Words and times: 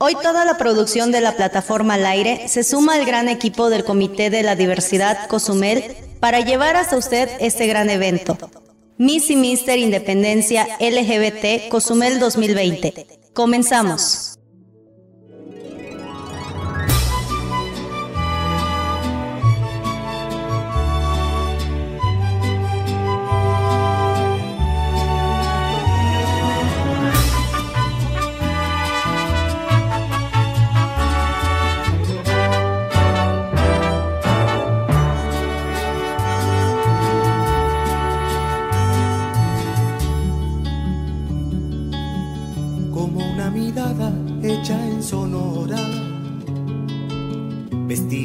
Hoy 0.00 0.14
toda 0.22 0.44
la 0.44 0.56
producción 0.56 1.10
de 1.10 1.20
la 1.20 1.34
plataforma 1.34 1.94
al 1.94 2.06
aire 2.06 2.46
se 2.46 2.62
suma 2.62 2.94
al 2.94 3.04
gran 3.04 3.28
equipo 3.28 3.68
del 3.68 3.84
Comité 3.84 4.30
de 4.30 4.44
la 4.44 4.54
Diversidad 4.54 5.26
Cozumel 5.26 5.96
para 6.20 6.38
llevar 6.38 6.76
hasta 6.76 6.96
usted 6.96 7.28
este 7.40 7.66
gran 7.66 7.90
evento. 7.90 8.38
Miss 8.96 9.28
y 9.28 9.34
Mister 9.34 9.76
Independencia 9.76 10.68
LGBT 10.78 11.68
Cozumel 11.68 12.20
2020. 12.20 13.06
Comenzamos. 13.32 14.37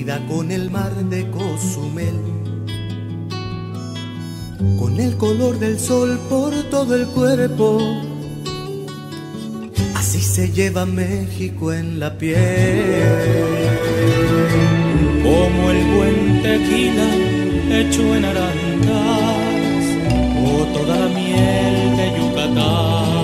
Con 0.05 0.51
el 0.51 0.69
mar 0.69 0.93
de 1.09 1.31
Cozumel, 1.31 2.19
con 4.77 4.99
el 4.99 5.15
color 5.15 5.57
del 5.59 5.79
sol 5.79 6.19
por 6.29 6.51
todo 6.69 6.93
el 6.95 7.07
cuerpo. 7.07 7.79
Así 9.95 10.19
se 10.19 10.51
lleva 10.51 10.85
México 10.85 11.71
en 11.71 12.01
la 12.01 12.17
piel. 12.17 12.35
Como 15.23 15.71
el 15.71 15.85
buen 15.95 16.41
tequila 16.41 17.07
hecho 17.79 18.15
en 18.15 18.25
arandas 18.25 19.85
o 20.45 20.65
toda 20.77 20.97
la 20.97 21.07
miel 21.07 21.95
de 21.95 22.11
Yucatán. 22.19 23.23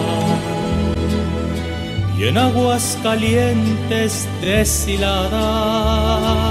Y 2.18 2.24
en 2.30 2.38
aguas 2.38 2.98
calientes 3.04 4.30
deshiladas 4.42 6.49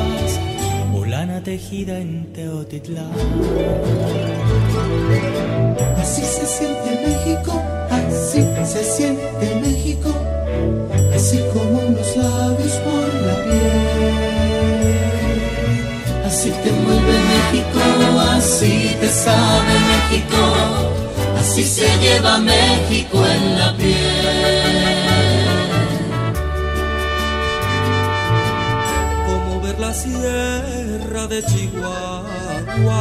tejida 1.48 1.98
en 1.98 2.30
Teotitlán. 2.34 3.10
Así 5.98 6.20
se 6.20 6.44
siente 6.46 6.90
México, 7.06 7.52
así 7.90 8.40
se 8.72 8.84
siente 8.84 9.46
México, 9.62 10.10
así 11.16 11.38
como 11.54 11.78
unos 11.88 12.16
labios 12.18 12.74
por 12.86 13.08
la 13.26 13.36
piel. 13.44 14.18
Así 16.26 16.50
te 16.62 16.70
mueve 16.82 17.16
México, 17.32 17.80
así 18.36 18.94
te 19.00 19.08
sabe 19.08 19.74
México, 19.92 20.42
así 21.40 21.62
se 21.62 21.88
lleva 22.02 22.36
México 22.40 23.16
en 23.26 23.58
la 23.58 23.74
piel. 23.74 24.57
La 29.88 29.94
sierra 29.94 31.26
de 31.28 31.42
Chihuahua 31.44 32.92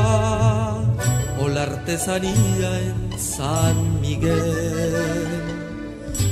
o 1.42 1.50
la 1.50 1.64
artesanía 1.64 2.70
en 2.88 3.20
San 3.20 4.00
Miguel. 4.00 5.44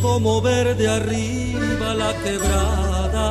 Como 0.02 0.41
ver 0.41 0.78
de 0.78 0.88
arriba 0.88 1.94
la 1.94 2.13
quebrada, 2.24 3.28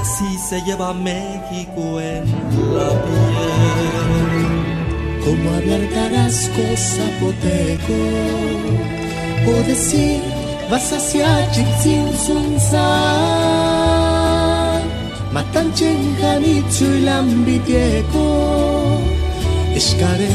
así 0.00 0.30
se 0.48 0.60
lleva 0.62 0.92
México 0.92 2.00
en 2.00 2.24
la 2.76 2.90
piel. 3.04 4.50
Como 5.24 5.44
hablar 5.56 5.82
carasco 5.96 6.64
zapoteco 6.76 8.00
o 9.50 9.52
decir 9.68 10.20
vas 10.68 10.92
hacia 10.92 11.28
Chichén 11.52 12.08
matanchen 15.34 16.00
janitzu 16.20 16.86
ilambitieko 16.98 18.24
eskare 19.78 20.32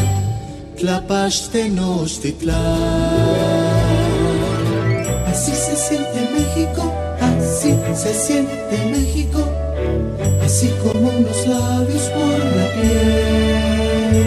tlapaste 0.78 1.62
nostitla 1.80 2.62
así 5.31 5.53
se 5.66 5.75
siente 5.86 6.22
México 6.38 6.84
así 7.57 7.72
se 7.96 8.13
siente 8.13 8.78
México. 8.91 9.40
Así 10.44 10.69
como 10.81 11.09
unos 11.09 11.47
labios 11.47 12.03
por 12.16 12.40
la 12.57 12.68
piel. 12.75 14.25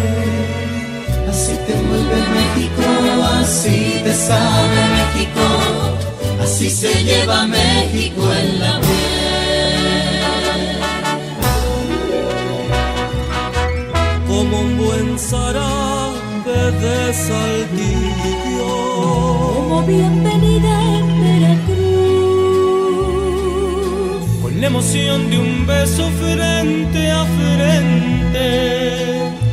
Así 1.31 1.53
te 1.67 1.75
mueve 1.87 2.21
México 2.39 2.83
así 3.41 4.01
te 4.05 4.15
sabe 4.15 4.79
México. 4.99 5.45
Así 6.43 6.71
se 6.71 7.05
lleva 7.05 7.47
México 7.47 8.23
en 8.33 8.61
la 8.61 8.81
piel 8.81 9.10
como 14.41 14.61
un 14.61 14.73
buen 14.79 15.19
zarape 15.19 16.61
de 16.83 17.13
saltillo. 17.13 18.73
Como 19.55 19.83
bienvenida 19.83 20.73
en 20.97 21.07
Veracruz. 21.25 21.81
Con 24.43 24.53
la 24.61 24.67
emoción 24.67 25.31
de 25.31 25.37
un 25.39 25.67
beso 25.67 26.05
frente 26.23 27.11
a 27.11 27.23
frente. 27.39 28.47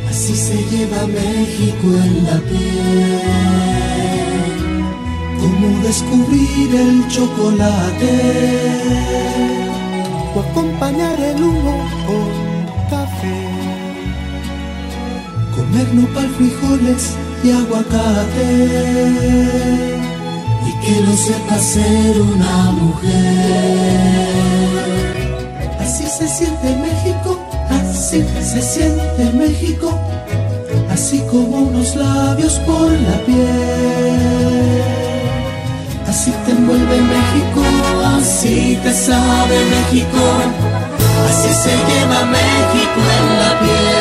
Así 0.08 0.34
se 0.34 0.56
lleva 0.70 1.06
México 1.06 1.86
en 2.04 2.24
la 2.24 2.38
piel. 2.48 3.20
Como 5.40 5.66
descubrir 5.82 6.68
el 6.74 7.06
chocolate. 7.08 8.14
O 10.34 10.36
acompañar 10.40 11.20
el 11.20 11.42
humo 11.42 11.76
con 12.06 12.47
comer 15.78 15.94
nopal, 15.94 16.28
frijoles 16.36 17.14
y 17.44 17.50
aguacate. 17.50 18.48
Y 20.66 20.72
que 20.84 21.00
no 21.02 21.16
sepa 21.16 21.58
ser 21.58 22.20
una 22.20 22.72
mujer. 22.72 23.08
Así 25.80 26.04
se 26.04 26.28
siente 26.28 26.76
México, 26.76 27.38
así 27.70 28.24
se 28.42 28.62
siente 28.62 29.32
México, 29.34 29.98
así 30.90 31.20
como 31.30 31.56
unos 31.68 31.94
labios 31.96 32.58
por 32.60 32.90
la 32.90 33.24
piel. 33.24 34.82
Así 36.08 36.32
te 36.44 36.50
envuelve 36.52 37.00
México, 37.00 37.62
así 38.16 38.78
te 38.82 38.92
sabe 38.92 39.56
México, 39.76 40.22
así 41.28 41.48
se 41.62 41.70
lleva 41.88 42.24
México 42.26 43.00
en 43.18 43.26
la 43.40 43.60
piel 43.60 43.97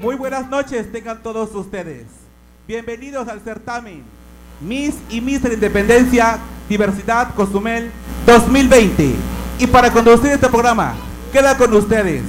Muy 0.00 0.16
buenas 0.16 0.48
noches 0.48 0.90
tengan 0.90 1.22
todos 1.22 1.54
ustedes. 1.54 2.06
Bienvenidos 2.66 3.28
al 3.28 3.40
certamen 3.40 4.02
Miss 4.60 4.94
y 5.08 5.20
Mister 5.20 5.52
Independencia 5.52 6.38
Diversidad 6.68 7.34
Cozumel 7.34 7.90
2020. 8.26 9.14
Y 9.58 9.66
para 9.66 9.90
conducir 9.90 10.30
este 10.30 10.48
programa, 10.48 10.94
queda 11.32 11.56
con 11.56 11.74
ustedes 11.74 12.22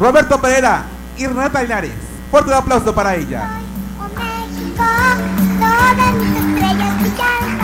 Roberto 0.00 0.40
Pereira 0.40 0.84
y 1.16 1.26
Renata 1.26 1.62
Linares. 1.62 1.92
Fuerte 2.30 2.52
aplauso 2.52 2.94
para 2.94 3.14
ella. 3.16 3.60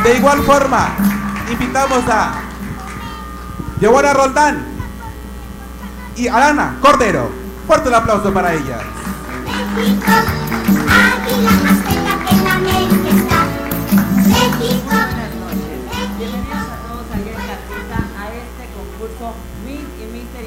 De 0.02 0.16
igual 0.16 0.42
forma, 0.44 0.88
invitamos 1.50 2.02
a 2.08 2.40
Giovanna 3.80 4.14
Roldán 4.14 4.64
y 6.16 6.26
Alana 6.26 6.78
Cordero. 6.80 7.30
Fuerte 7.66 7.88
el 7.88 7.94
aplauso 7.94 8.32
para 8.32 8.54
ellas. 8.54 8.80
México, 9.74 10.10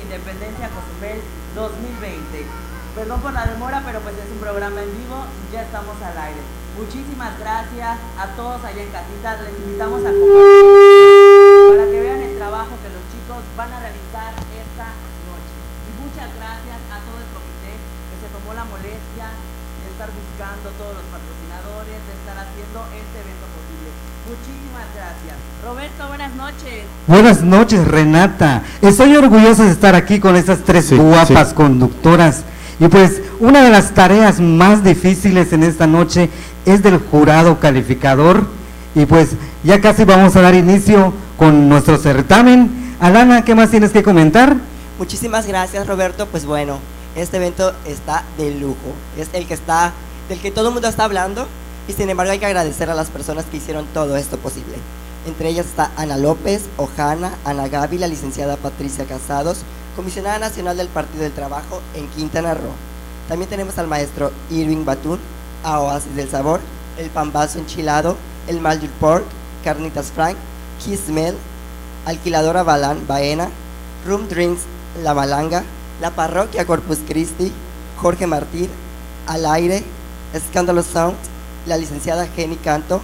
Independencia 0.04 0.70
Cozumel 0.70 1.22
2020. 1.56 2.46
Perdón 2.96 3.22
por 3.22 3.34
la 3.34 3.46
demora, 3.46 3.82
pero 3.86 4.00
pues 4.02 4.16
es 4.16 4.32
un 4.32 4.40
programa 4.40 4.82
al 6.02 6.18
aire. 6.18 6.63
Muchísimas 6.78 7.38
gracias 7.38 7.98
a 8.18 8.26
todos 8.36 8.58
allá 8.66 8.82
en 8.82 8.90
casita. 8.90 9.38
Les 9.46 9.54
invitamos 9.62 10.02
a 10.02 10.10
compartir 10.10 11.70
para 11.70 11.86
que 11.92 12.00
vean 12.02 12.22
el 12.26 12.34
trabajo 12.38 12.74
que 12.82 12.90
los 12.90 13.04
chicos 13.14 13.42
van 13.54 13.70
a 13.70 13.80
realizar 13.80 14.34
esta 14.34 14.88
noche. 15.30 15.54
Y 15.86 15.92
muchas 16.02 16.30
gracias 16.34 16.80
a 16.90 16.98
todo 17.06 17.18
el 17.22 17.30
comité 17.30 17.74
que 17.78 18.16
se 18.26 18.28
tomó 18.34 18.58
la 18.58 18.66
molestia 18.66 19.28
de 19.30 19.86
estar 19.94 20.10
buscando 20.10 20.74
todos 20.82 20.98
los 20.98 21.08
patrocinadores, 21.14 21.98
de 22.10 22.14
estar 22.18 22.36
haciendo 22.42 22.80
este 22.90 23.18
evento 23.22 23.46
posible. 23.54 23.90
Muchísimas 24.34 24.88
gracias. 24.98 25.36
Roberto, 25.62 26.02
buenas 26.10 26.34
noches. 26.34 26.80
Buenas 27.06 27.40
noches, 27.46 27.82
Renata. 27.86 28.64
Estoy 28.82 29.14
orgulloso 29.16 29.62
de 29.62 29.72
estar 29.78 29.94
aquí 29.94 30.18
con 30.20 30.36
estas 30.36 30.66
tres 30.66 30.90
Sí, 30.90 30.98
guapas 30.98 31.50
sí. 31.50 31.56
conductoras. 31.56 32.42
Y 32.80 32.88
pues 32.88 33.22
una 33.40 33.64
de 33.64 33.70
las 33.70 33.94
tareas 33.94 34.40
más 34.40 34.84
difíciles 34.84 35.54
en 35.54 35.64
esta 35.64 35.88
noche 35.88 36.30
es 36.66 36.82
del 36.84 36.98
jurado 36.98 37.60
calificador. 37.60 38.46
Y 38.96 39.06
pues 39.06 39.30
ya 39.64 39.82
casi 39.82 40.04
vamos 40.04 40.36
a 40.36 40.42
dar 40.42 40.56
inicio 40.56 41.14
con 41.38 41.70
nuestro 41.70 41.98
certamen. 41.98 42.96
Alana, 43.00 43.44
¿qué 43.44 43.56
más 43.56 43.70
tienes 43.70 43.92
que 43.92 44.04
comentar? 44.04 44.58
Muchísimas 45.00 45.48
gracias 45.48 45.88
Roberto, 45.88 46.28
pues 46.28 46.46
bueno, 46.46 46.78
este 47.16 47.38
evento 47.38 47.74
está 47.86 48.24
de 48.38 48.52
lujo, 48.52 48.94
es 49.18 49.28
el 49.34 49.48
que 49.48 49.56
está, 49.56 49.92
del 50.30 50.40
que 50.40 50.52
todo 50.52 50.68
el 50.68 50.74
mundo 50.74 50.88
está 50.88 51.04
hablando 51.04 51.48
y 51.88 51.94
sin 51.94 52.10
embargo 52.10 52.32
hay 52.32 52.40
que 52.40 52.46
agradecer 52.46 52.92
a 52.92 52.94
las 52.94 53.10
personas 53.10 53.46
que 53.46 53.58
hicieron 53.58 53.86
todo 53.94 54.16
esto 54.18 54.38
posible. 54.38 54.76
Entre 55.26 55.50
ellas 55.50 55.66
está 55.66 55.92
Ana 55.98 56.18
López, 56.18 56.64
Ojana, 56.78 57.34
Ana 57.44 57.68
Gaby, 57.70 57.98
la 57.98 58.08
licenciada 58.08 58.56
Patricia 58.56 59.06
Casados, 59.06 59.64
comisionada 59.96 60.40
nacional 60.40 60.78
del 60.78 60.88
Partido 60.88 61.24
del 61.24 61.34
Trabajo 61.34 61.82
en 61.94 62.08
Quintana 62.10 62.54
Roo. 62.54 62.72
También 63.28 63.50
tenemos 63.50 63.78
al 63.78 63.88
maestro 63.88 64.32
Irving 64.50 64.86
Batún, 64.86 65.20
a 65.64 65.80
Oasis 65.80 66.16
del 66.16 66.30
Sabor, 66.30 66.60
el 66.98 67.10
Pambazo 67.10 67.60
Enchilado, 67.60 68.18
el 68.48 68.60
Maldur 68.60 68.90
Pork, 69.00 69.26
Carnitas 69.64 70.12
Frank, 70.12 70.36
Kismel, 70.84 71.36
Alquiladora 72.06 72.64
Balán 72.64 73.08
Baena, 73.08 73.50
Room 74.06 74.28
Drinks 74.28 74.64
La 75.04 75.14
Malanga, 75.14 75.64
La 76.02 76.12
Parroquia 76.12 76.66
Corpus 76.66 77.00
Christi, 77.08 77.52
Jorge 77.98 78.28
Martín, 78.28 78.70
Al 79.28 79.46
Aire, 79.46 79.84
Escándalo 80.34 80.84
Sound, 80.84 81.16
la 81.66 81.78
licenciada 81.78 82.28
Jenny 82.36 82.58
Canto, 82.58 83.02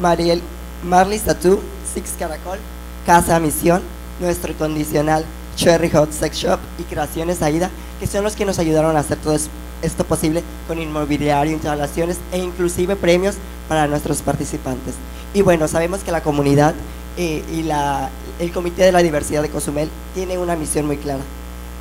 Mariel, 0.00 0.40
Marley 0.84 1.18
Satú, 1.18 1.60
Six 1.92 2.12
Caracol, 2.18 2.58
Casa 3.04 3.40
Misión, 3.40 3.82
nuestro 4.20 4.54
condicional 4.54 5.24
Cherry 5.56 5.90
Hot 5.90 6.12
Sex 6.12 6.36
Shop 6.36 6.58
y 6.78 6.82
Creaciones 6.84 7.42
Aida, 7.42 7.70
que 8.00 8.06
son 8.06 8.24
los 8.24 8.34
que 8.36 8.44
nos 8.44 8.58
ayudaron 8.58 8.96
a 8.96 9.00
hacer 9.00 9.18
todo 9.18 9.34
es- 9.34 9.48
esto 9.82 10.04
posible 10.04 10.42
con 10.68 10.80
inmobiliario, 10.80 11.52
instalaciones 11.52 12.18
e 12.32 12.38
inclusive 12.38 12.96
premios 12.96 13.34
para 13.68 13.86
nuestros 13.86 14.22
participantes. 14.22 14.94
Y 15.34 15.42
bueno, 15.42 15.66
sabemos 15.68 16.00
que 16.04 16.12
la 16.12 16.22
comunidad 16.22 16.74
eh, 17.16 17.42
y 17.52 17.62
la, 17.64 18.08
el 18.38 18.52
Comité 18.52 18.84
de 18.84 18.92
la 18.92 19.02
Diversidad 19.02 19.42
de 19.42 19.50
Cozumel 19.50 19.88
tiene 20.14 20.38
una 20.38 20.56
misión 20.56 20.86
muy 20.86 20.96
clara, 20.98 21.22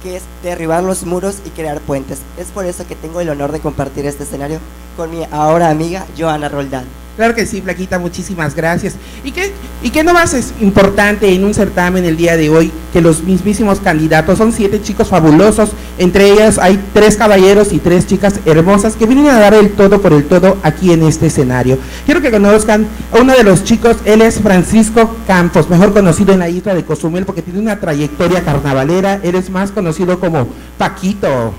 que 0.03 0.17
es 0.17 0.23
derribar 0.43 0.83
los 0.83 1.03
muros 1.05 1.35
y 1.45 1.49
crear 1.51 1.79
puentes. 1.79 2.19
Es 2.37 2.47
por 2.47 2.65
eso 2.65 2.85
que 2.87 2.95
tengo 2.95 3.21
el 3.21 3.29
honor 3.29 3.51
de 3.51 3.59
compartir 3.59 4.05
este 4.05 4.23
escenario 4.23 4.59
con 4.97 5.11
mi 5.11 5.23
ahora 5.31 5.69
amiga 5.69 6.05
Joana 6.17 6.49
Roldán. 6.49 6.85
Claro 7.17 7.35
que 7.35 7.45
sí, 7.45 7.61
Flaquita, 7.61 7.99
muchísimas 7.99 8.55
gracias. 8.55 8.95
¿Y 9.23 9.31
qué, 9.31 9.51
¿Y 9.83 9.89
qué 9.89 10.03
no 10.03 10.13
más 10.13 10.33
es 10.33 10.53
importante 10.61 11.33
en 11.33 11.43
un 11.43 11.53
certamen 11.53 12.05
el 12.05 12.15
día 12.15 12.37
de 12.37 12.49
hoy? 12.49 12.71
Que 12.93 13.01
los 13.01 13.23
mismísimos 13.23 13.79
candidatos 13.79 14.37
son 14.37 14.53
siete 14.53 14.81
chicos 14.81 15.09
fabulosos, 15.09 15.71
entre 15.97 16.31
ellas 16.31 16.57
hay 16.57 16.79
tres 16.93 17.17
caballeros 17.17 17.73
y 17.73 17.79
tres 17.79 18.07
chicas 18.07 18.39
hermosas 18.45 18.95
que 18.95 19.05
vienen 19.05 19.27
a 19.27 19.39
dar 19.39 19.53
el 19.53 19.71
todo 19.73 20.01
por 20.01 20.13
el 20.13 20.23
todo 20.23 20.57
aquí 20.63 20.93
en 20.93 21.03
este 21.03 21.27
escenario. 21.27 21.77
Quiero 22.05 22.21
que 22.21 22.31
conozcan 22.31 22.87
a 23.11 23.19
uno 23.19 23.33
de 23.35 23.43
los 23.43 23.65
chicos, 23.65 23.97
él 24.05 24.21
es 24.21 24.39
Francisco 24.39 25.17
Campos, 25.27 25.69
mejor 25.69 25.93
conocido 25.93 26.31
en 26.31 26.39
la 26.39 26.49
isla 26.49 26.73
de 26.73 26.85
Cozumel 26.85 27.25
porque 27.25 27.41
tiene 27.41 27.59
una 27.59 27.79
trayectoria 27.79 28.41
carnavalera, 28.41 29.19
él 29.21 29.35
es 29.35 29.49
más 29.49 29.71
conocido 29.71 30.19
como 30.19 30.47
Paquito. 30.77 31.53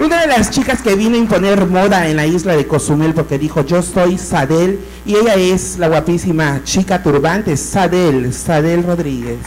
Una 0.00 0.22
de 0.22 0.26
las 0.26 0.50
chicas 0.50 0.82
que 0.82 0.96
vino 0.96 1.14
a 1.14 1.18
imponer 1.18 1.66
moda 1.66 2.08
en 2.08 2.16
la 2.16 2.26
isla 2.26 2.56
de 2.56 2.66
Cozumel 2.66 3.14
porque 3.14 3.38
dijo 3.38 3.64
yo 3.64 3.80
soy 3.80 4.18
Sadel 4.18 4.80
y 5.06 5.14
ella 5.14 5.36
es 5.36 5.78
la 5.78 5.86
guapísima 5.86 6.62
chica 6.64 7.00
turbante 7.00 7.56
Sadel, 7.56 8.32
Sadel 8.32 8.82
Rodríguez. 8.82 9.38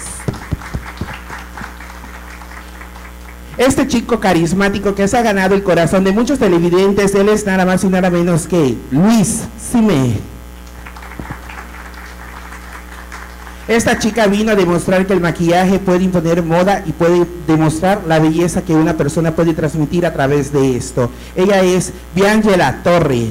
Este 3.58 3.88
chico 3.88 4.22
carismático 4.22 4.96
que 4.96 5.10
se 5.10 5.18
ha 5.18 5.22
ganado 5.22 5.54
el 5.54 5.64
corazón 5.64 6.06
de 6.06 6.14
muchos 6.14 6.40
televidentes, 6.40 7.14
él 7.16 7.28
es 7.28 7.46
nada 7.46 7.66
más 7.66 7.84
y 7.84 7.90
nada 7.90 8.10
menos 8.10 8.48
que 8.48 8.78
Luis 8.92 9.42
Sime. 9.60 10.37
Esta 13.68 14.00
chica 14.00 14.28
vino 14.28 14.54
a 14.54 14.56
demostrar 14.56 15.06
que 15.06 15.12
el 15.12 15.20
maquillaje 15.20 15.78
puede 15.78 16.06
imponer 16.06 16.42
moda 16.42 16.84
y 16.86 16.94
puede 16.94 17.28
demostrar 17.46 18.02
la 18.08 18.18
belleza 18.18 18.62
que 18.62 18.74
una 18.74 18.96
persona 18.96 19.36
puede 19.36 19.54
transmitir 19.54 20.06
a 20.06 20.14
través 20.14 20.54
de 20.54 20.78
esto. 20.78 21.12
Ella 21.36 21.62
es 21.62 21.92
Biangela 22.16 22.82
Torre. 22.82 23.28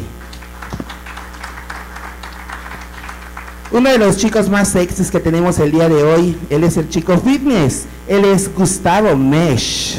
Uno 3.71 3.91
de 3.91 3.97
los 3.97 4.19
chicos 4.19 4.51
más 4.51 4.69
sexys 4.69 5.11
que 5.11 5.21
tenemos 5.21 5.59
el 5.59 5.73
día 5.73 5.89
de 5.89 6.03
hoy, 6.03 6.39
él 6.51 6.65
es 6.65 6.77
el 6.77 6.91
chico 6.91 7.17
fitness, 7.19 7.87
él 8.07 8.27
es 8.27 8.55
Gustavo 8.55 9.17
Mesh. 9.17 9.97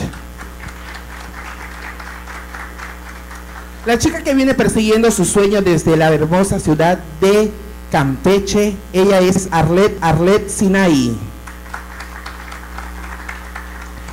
La 3.87 3.97
chica 3.97 4.21
que 4.21 4.35
viene 4.35 4.53
persiguiendo 4.53 5.09
su 5.09 5.25
sueño 5.25 5.61
desde 5.63 5.97
la 5.97 6.13
hermosa 6.13 6.59
ciudad 6.59 6.99
de 7.21 7.51
Campeche, 7.91 8.75
ella 8.93 9.19
es 9.19 9.47
Arlet 9.51 9.97
Arlet 10.01 10.49
Sinai. 10.49 11.15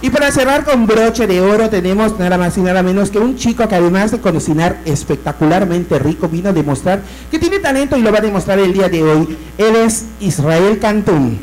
Y 0.05 0.11
para 0.11 0.31
cerrar 0.31 0.65
con 0.65 0.87
broche 0.87 1.27
de 1.27 1.41
oro 1.41 1.71
tenemos 1.71 2.19
nada 2.19 2.37
más 2.37 2.59
y 2.59 2.61
nada 2.61 2.83
menos 2.83 3.11
que 3.11 3.19
un 3.19 3.37
chico 3.37 3.67
que 3.67 3.75
además 3.75 4.11
de 4.11 4.21
cocinar 4.21 4.79
espectacularmente 4.85 5.99
rico 5.99 6.29
vino 6.29 6.51
a 6.51 6.53
demostrar 6.53 7.01
que 7.31 7.39
tiene 7.39 7.59
talento 7.59 7.97
y 7.97 8.03
lo 8.03 8.13
va 8.13 8.19
a 8.19 8.21
demostrar 8.21 8.59
el 8.59 8.75
día 8.75 8.91
de 8.91 9.03
hoy. 9.03 9.39
Él 9.57 9.77
es 9.77 10.05
Israel 10.21 10.79
Cantún. 10.79 11.39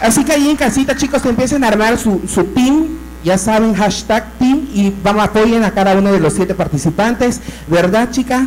Así 0.00 0.24
que 0.24 0.32
ahí 0.32 0.48
en 0.48 0.56
casita 0.56 0.96
chicos 0.96 1.22
empiecen 1.26 1.62
a 1.64 1.68
armar 1.68 1.98
su, 1.98 2.22
su 2.26 2.44
team, 2.44 2.96
ya 3.22 3.36
saben, 3.36 3.74
hashtag 3.74 4.24
team 4.38 4.68
y 4.72 4.94
vamos 5.04 5.22
apoyen 5.22 5.62
a 5.64 5.70
cada 5.72 5.94
uno 5.94 6.10
de 6.10 6.20
los 6.20 6.32
siete 6.32 6.54
participantes, 6.54 7.42
¿verdad 7.68 8.10
chica? 8.10 8.46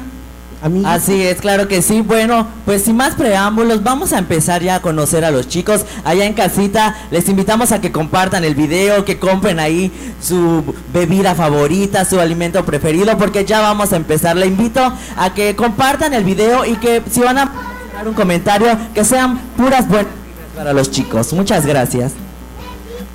Así 0.86 1.22
es, 1.22 1.41
claro 1.41 1.67
que 1.67 1.82
sí. 1.82 2.01
Bueno, 2.01 2.48
pues 2.65 2.84
sin 2.84 2.96
más 2.96 3.15
preámbulos, 3.15 3.84
vamos 3.84 4.13
a 4.13 4.17
empezar 4.17 4.62
ya 4.62 4.75
a 4.75 4.82
conocer 4.82 5.25
a 5.25 5.32
los 5.32 5.50
chicos 5.50 5.86
allá 6.05 6.25
en 6.25 6.34
casita. 6.34 6.96
Les 7.12 7.27
invitamos 7.27 7.72
a 7.74 7.82
que 7.82 7.91
compartan 7.91 8.46
el 8.46 8.55
video, 8.55 9.03
que 9.03 9.20
compren 9.20 9.60
ahí 9.60 9.91
su 10.22 10.63
bebida 10.93 11.36
favorita, 11.36 12.05
su 12.05 12.20
alimento 12.20 12.63
preferido, 12.63 13.17
porque 13.17 13.43
ya 13.43 13.60
vamos 13.60 13.91
a 13.91 13.98
empezar. 13.98 14.38
Le 14.38 14.48
invito 14.48 14.93
a 15.17 15.34
que 15.34 15.55
compartan 15.55 16.13
el 16.13 16.24
video 16.24 16.65
y 16.65 16.75
que 16.77 17.03
si 17.12 17.20
van 17.20 17.39
a 17.39 17.51
dar 17.93 18.08
un 18.08 18.13
comentario, 18.13 18.67
que 18.93 19.03
sean 19.03 19.39
puras 19.58 19.88
buenas 19.89 20.12
para 20.55 20.72
los 20.72 20.91
chicos. 20.91 21.34
Muchas 21.34 21.65
gracias. 21.65 22.13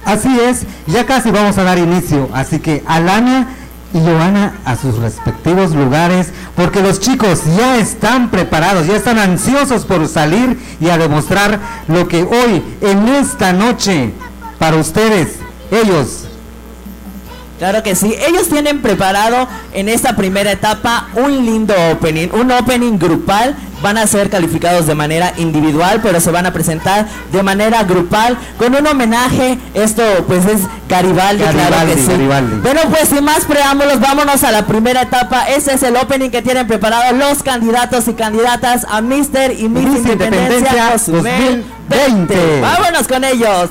Así 0.04 0.38
es, 0.40 0.64
ya 0.86 1.04
casi 1.06 1.30
vamos 1.30 1.58
a 1.58 1.64
dar 1.64 1.78
inicio, 1.78 2.28
así 2.32 2.60
que 2.60 2.82
Alana 2.86 3.48
y 3.94 4.00
Joana 4.00 4.54
a 4.64 4.76
sus 4.76 4.98
respectivos 4.98 5.74
lugares, 5.74 6.28
porque 6.54 6.82
los 6.82 7.00
chicos 7.00 7.40
ya 7.56 7.78
están 7.78 8.30
preparados, 8.30 8.86
ya 8.86 8.96
están 8.96 9.18
ansiosos 9.18 9.84
por 9.84 10.06
salir 10.08 10.58
y 10.80 10.88
a 10.88 10.98
demostrar 10.98 11.58
lo 11.88 12.06
que 12.08 12.22
hoy, 12.22 12.62
en 12.80 13.08
esta 13.08 13.52
noche, 13.52 14.12
para 14.58 14.76
ustedes, 14.76 15.36
ellos 15.70 16.28
Claro 17.58 17.82
que 17.82 17.96
sí, 17.96 18.14
ellos 18.28 18.48
tienen 18.48 18.82
preparado 18.82 19.48
en 19.72 19.88
esta 19.88 20.14
primera 20.14 20.52
etapa 20.52 21.08
un 21.14 21.44
lindo 21.44 21.74
opening, 21.90 22.28
un 22.32 22.52
opening 22.52 22.98
grupal. 22.98 23.56
Van 23.82 23.96
a 23.98 24.06
ser 24.06 24.30
calificados 24.30 24.86
de 24.86 24.94
manera 24.94 25.32
individual, 25.36 26.00
pero 26.02 26.20
se 26.20 26.30
van 26.30 26.46
a 26.46 26.52
presentar 26.52 27.06
de 27.32 27.42
manera 27.42 27.84
grupal 27.84 28.36
con 28.58 28.74
un 28.74 28.86
homenaje. 28.86 29.58
Esto 29.74 30.02
pues 30.26 30.44
es 30.46 30.62
Garibaldi, 30.88 31.42
claro 31.42 31.58
Garibaldi, 31.58 31.94
que 31.94 32.00
sí. 32.00 32.08
Garibaldi. 32.08 32.56
Bueno, 32.56 32.80
pues 32.90 33.08
sin 33.08 33.24
más 33.24 33.44
preámbulos, 33.44 34.00
vámonos 34.00 34.42
a 34.44 34.50
la 34.50 34.66
primera 34.66 35.02
etapa. 35.02 35.44
Ese 35.48 35.74
es 35.74 35.82
el 35.82 35.96
opening 35.96 36.30
que 36.30 36.42
tienen 36.42 36.66
preparado 36.66 37.14
los 37.16 37.42
candidatos 37.42 38.08
y 38.08 38.14
candidatas 38.14 38.86
a 38.88 39.00
Mister 39.00 39.52
y 39.52 39.68
Miss, 39.68 39.84
Miss 39.84 39.98
Independencia, 39.98 40.56
Independencia 40.56 40.90
2020. 40.90 41.64
2020. 41.88 42.60
Vámonos 42.60 43.08
con 43.08 43.24
ellos. 43.24 43.70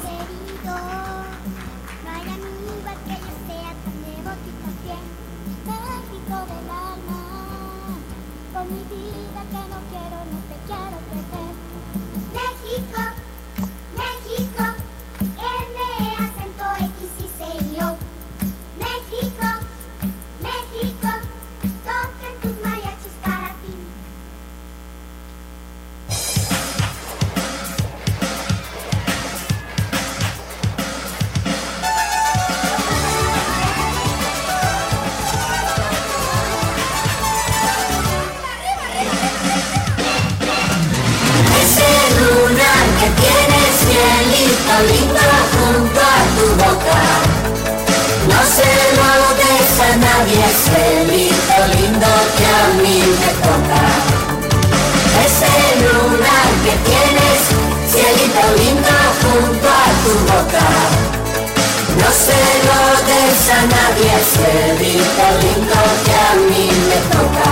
a 63.49 63.61
nadie 63.65 64.13
se 64.33 64.47
dedica 64.83 65.25
lindo 65.41 65.81
que 66.05 66.13
a 66.13 66.33
mí 66.49 66.67
me 66.89 66.99
toca. 67.15 67.51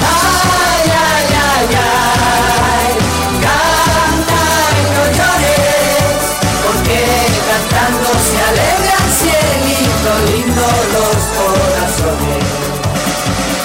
Ay, 0.00 0.86
ay, 1.06 1.28
ay, 1.52 1.72
ay, 1.84 2.92
canta 3.44 4.42
y 4.80 4.84
no 4.94 5.04
llores, 5.16 6.16
porque 6.64 7.00
cantando 7.48 8.08
se 8.26 8.38
alegra 8.48 8.96
el 9.04 9.10
cielito 9.20 10.12
lindo 10.32 10.66
los 10.94 11.20
corazones. 11.36 12.46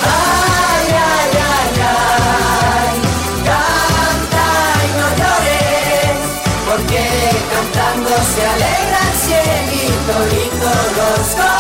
Ay, 0.04 0.88
ay, 1.12 1.32
ay, 1.56 1.76
ay, 2.76 2.96
canta 3.48 4.48
y 4.84 4.92
no 5.00 5.08
llores, 5.20 6.18
porque 6.68 7.04
cantando 7.54 8.12
se 8.36 8.42
alegra 8.54 9.00
el 9.08 9.16
cielito 9.24 10.16
lindo. 10.36 10.59
Let's 11.20 11.36
go. 11.36 11.59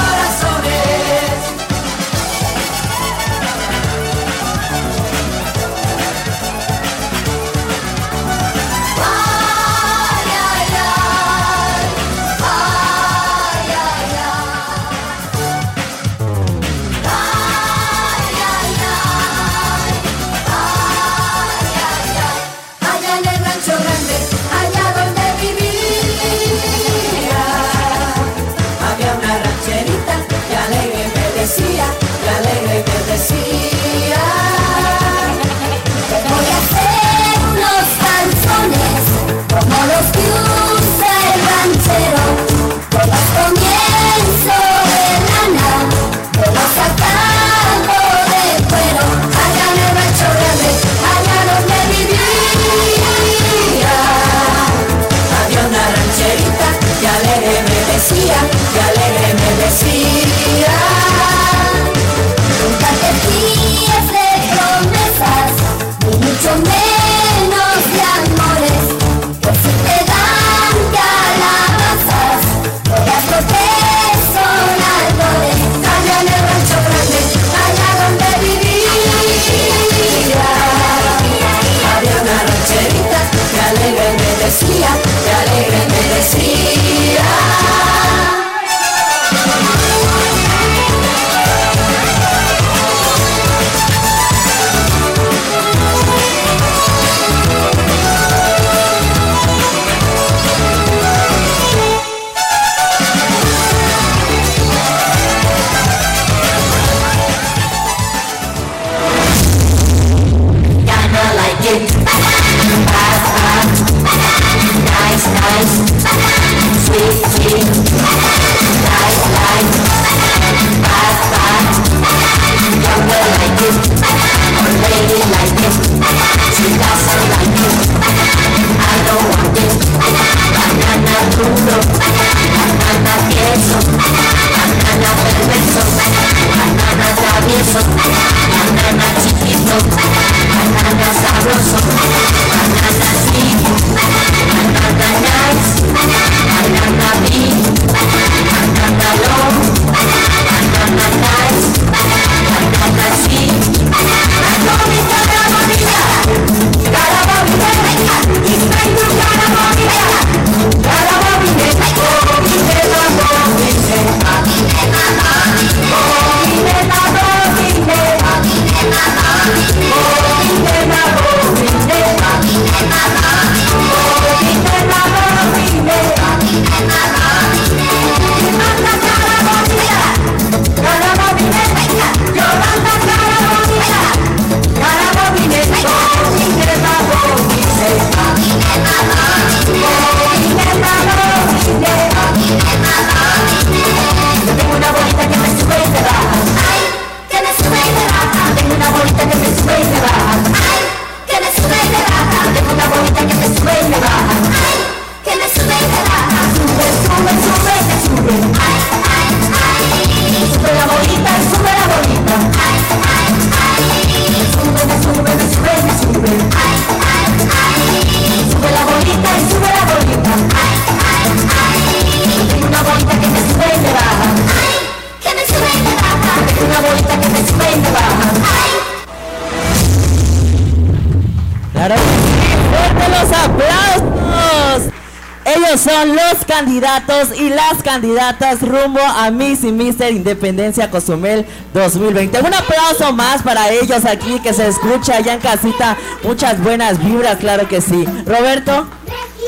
Candidatos 236.79 237.37
y 237.37 237.49
las 237.49 237.83
candidatas 237.83 238.61
rumbo 238.61 239.01
a 239.01 239.29
Miss 239.31 239.65
y 239.65 239.71
Mister 239.71 240.13
Independencia 240.13 240.89
Cozumel 240.89 241.45
2020. 241.73 242.39
Un 242.39 242.53
aplauso 242.53 243.11
más 243.13 243.41
para 243.41 243.69
ellos 243.69 244.05
aquí 244.05 244.39
que 244.39 244.53
se 244.53 244.67
escucha 244.67 245.17
allá 245.17 245.33
en 245.33 245.41
casita. 245.41 245.97
Muchas 246.23 246.61
buenas 246.63 247.03
vibras, 247.03 247.37
claro 247.37 247.67
que 247.67 247.81
sí. 247.81 248.05
Roberto. 248.25 248.87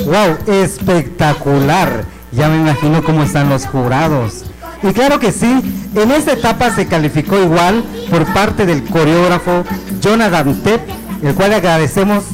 Wow, 0.03 0.53
espectacular. 0.53 2.03
Ya 2.33 2.49
me 2.49 2.57
imagino 2.57 3.01
cómo 3.01 3.23
están 3.23 3.47
los 3.47 3.65
jurados. 3.65 4.43
Y 4.83 4.91
claro 4.91 5.19
que 5.19 5.31
sí, 5.31 5.89
en 5.95 6.11
esta 6.11 6.33
etapa 6.33 6.71
se 6.71 6.87
calificó 6.87 7.37
igual 7.41 7.83
por 8.09 8.25
parte 8.33 8.65
del 8.65 8.83
coreógrafo 8.83 9.63
Jonathan 10.01 10.61
Tep, 10.63 10.81
el 11.23 11.33
cual 11.33 11.51
le 11.51 11.55
agradecemos 11.57 12.25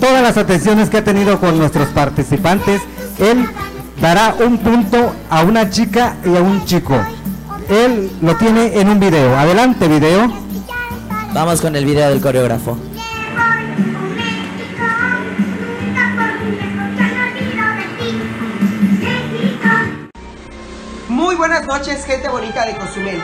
todas 0.00 0.22
las 0.22 0.36
atenciones 0.36 0.90
que 0.90 0.96
ha 0.96 1.04
tenido 1.04 1.38
con 1.38 1.56
nuestros 1.56 1.88
participantes. 1.88 2.80
Él 3.18 3.46
dará 4.04 4.34
un 4.38 4.58
punto 4.58 5.14
a 5.30 5.44
una 5.44 5.70
chica 5.70 6.18
y 6.26 6.36
a 6.36 6.42
un 6.42 6.62
chico. 6.66 6.94
Él 7.70 8.10
lo 8.20 8.36
tiene 8.36 8.78
en 8.78 8.90
un 8.90 9.00
video. 9.00 9.34
Adelante, 9.34 9.88
video. 9.88 10.30
Vamos 11.32 11.62
con 11.62 11.74
el 11.74 11.86
video 11.86 12.10
del 12.10 12.20
coreógrafo. 12.20 12.76
Muy 21.08 21.34
buenas 21.36 21.66
noches, 21.66 22.04
gente 22.04 22.28
bonita 22.28 22.66
de 22.66 22.76
Cozumel. 22.76 23.22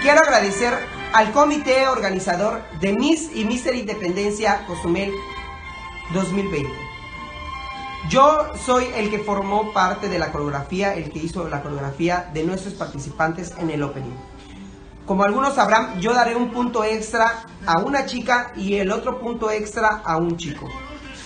Quiero 0.00 0.20
agradecer 0.22 0.72
al 1.12 1.30
comité 1.32 1.88
organizador 1.88 2.62
de 2.80 2.94
Miss 2.94 3.28
y 3.34 3.44
Mister 3.44 3.74
Independencia 3.74 4.64
Cozumel 4.66 5.12
2020. 6.14 6.83
Yo 8.14 8.52
soy 8.64 8.86
el 8.94 9.10
que 9.10 9.18
formó 9.18 9.72
parte 9.72 10.08
de 10.08 10.20
la 10.20 10.30
coreografía, 10.30 10.94
el 10.94 11.10
que 11.10 11.18
hizo 11.18 11.48
la 11.48 11.62
coreografía 11.62 12.30
de 12.32 12.44
nuestros 12.44 12.74
participantes 12.74 13.52
en 13.58 13.70
el 13.70 13.82
opening. 13.82 14.14
Como 15.04 15.24
algunos 15.24 15.56
sabrán, 15.56 16.00
yo 16.00 16.14
daré 16.14 16.36
un 16.36 16.52
punto 16.52 16.84
extra 16.84 17.44
a 17.66 17.80
una 17.80 18.06
chica 18.06 18.52
y 18.54 18.76
el 18.76 18.92
otro 18.92 19.18
punto 19.18 19.50
extra 19.50 20.00
a 20.04 20.16
un 20.16 20.36
chico. 20.36 20.70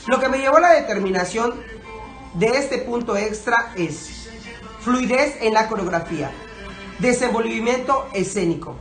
Lo 0.07 0.19
que 0.19 0.31
me 0.31 0.39
llevó 0.39 0.57
a 0.57 0.61
la 0.61 0.73
determinación 0.73 1.61
de 2.33 2.47
este 2.57 2.79
punto 2.79 3.19
extra 3.19 3.71
es 3.77 4.31
fluidez 4.81 5.37
en 5.43 5.53
la 5.53 5.69
coreografía, 5.69 6.31
desenvolvimiento 7.01 8.09
escénico, 8.15 8.77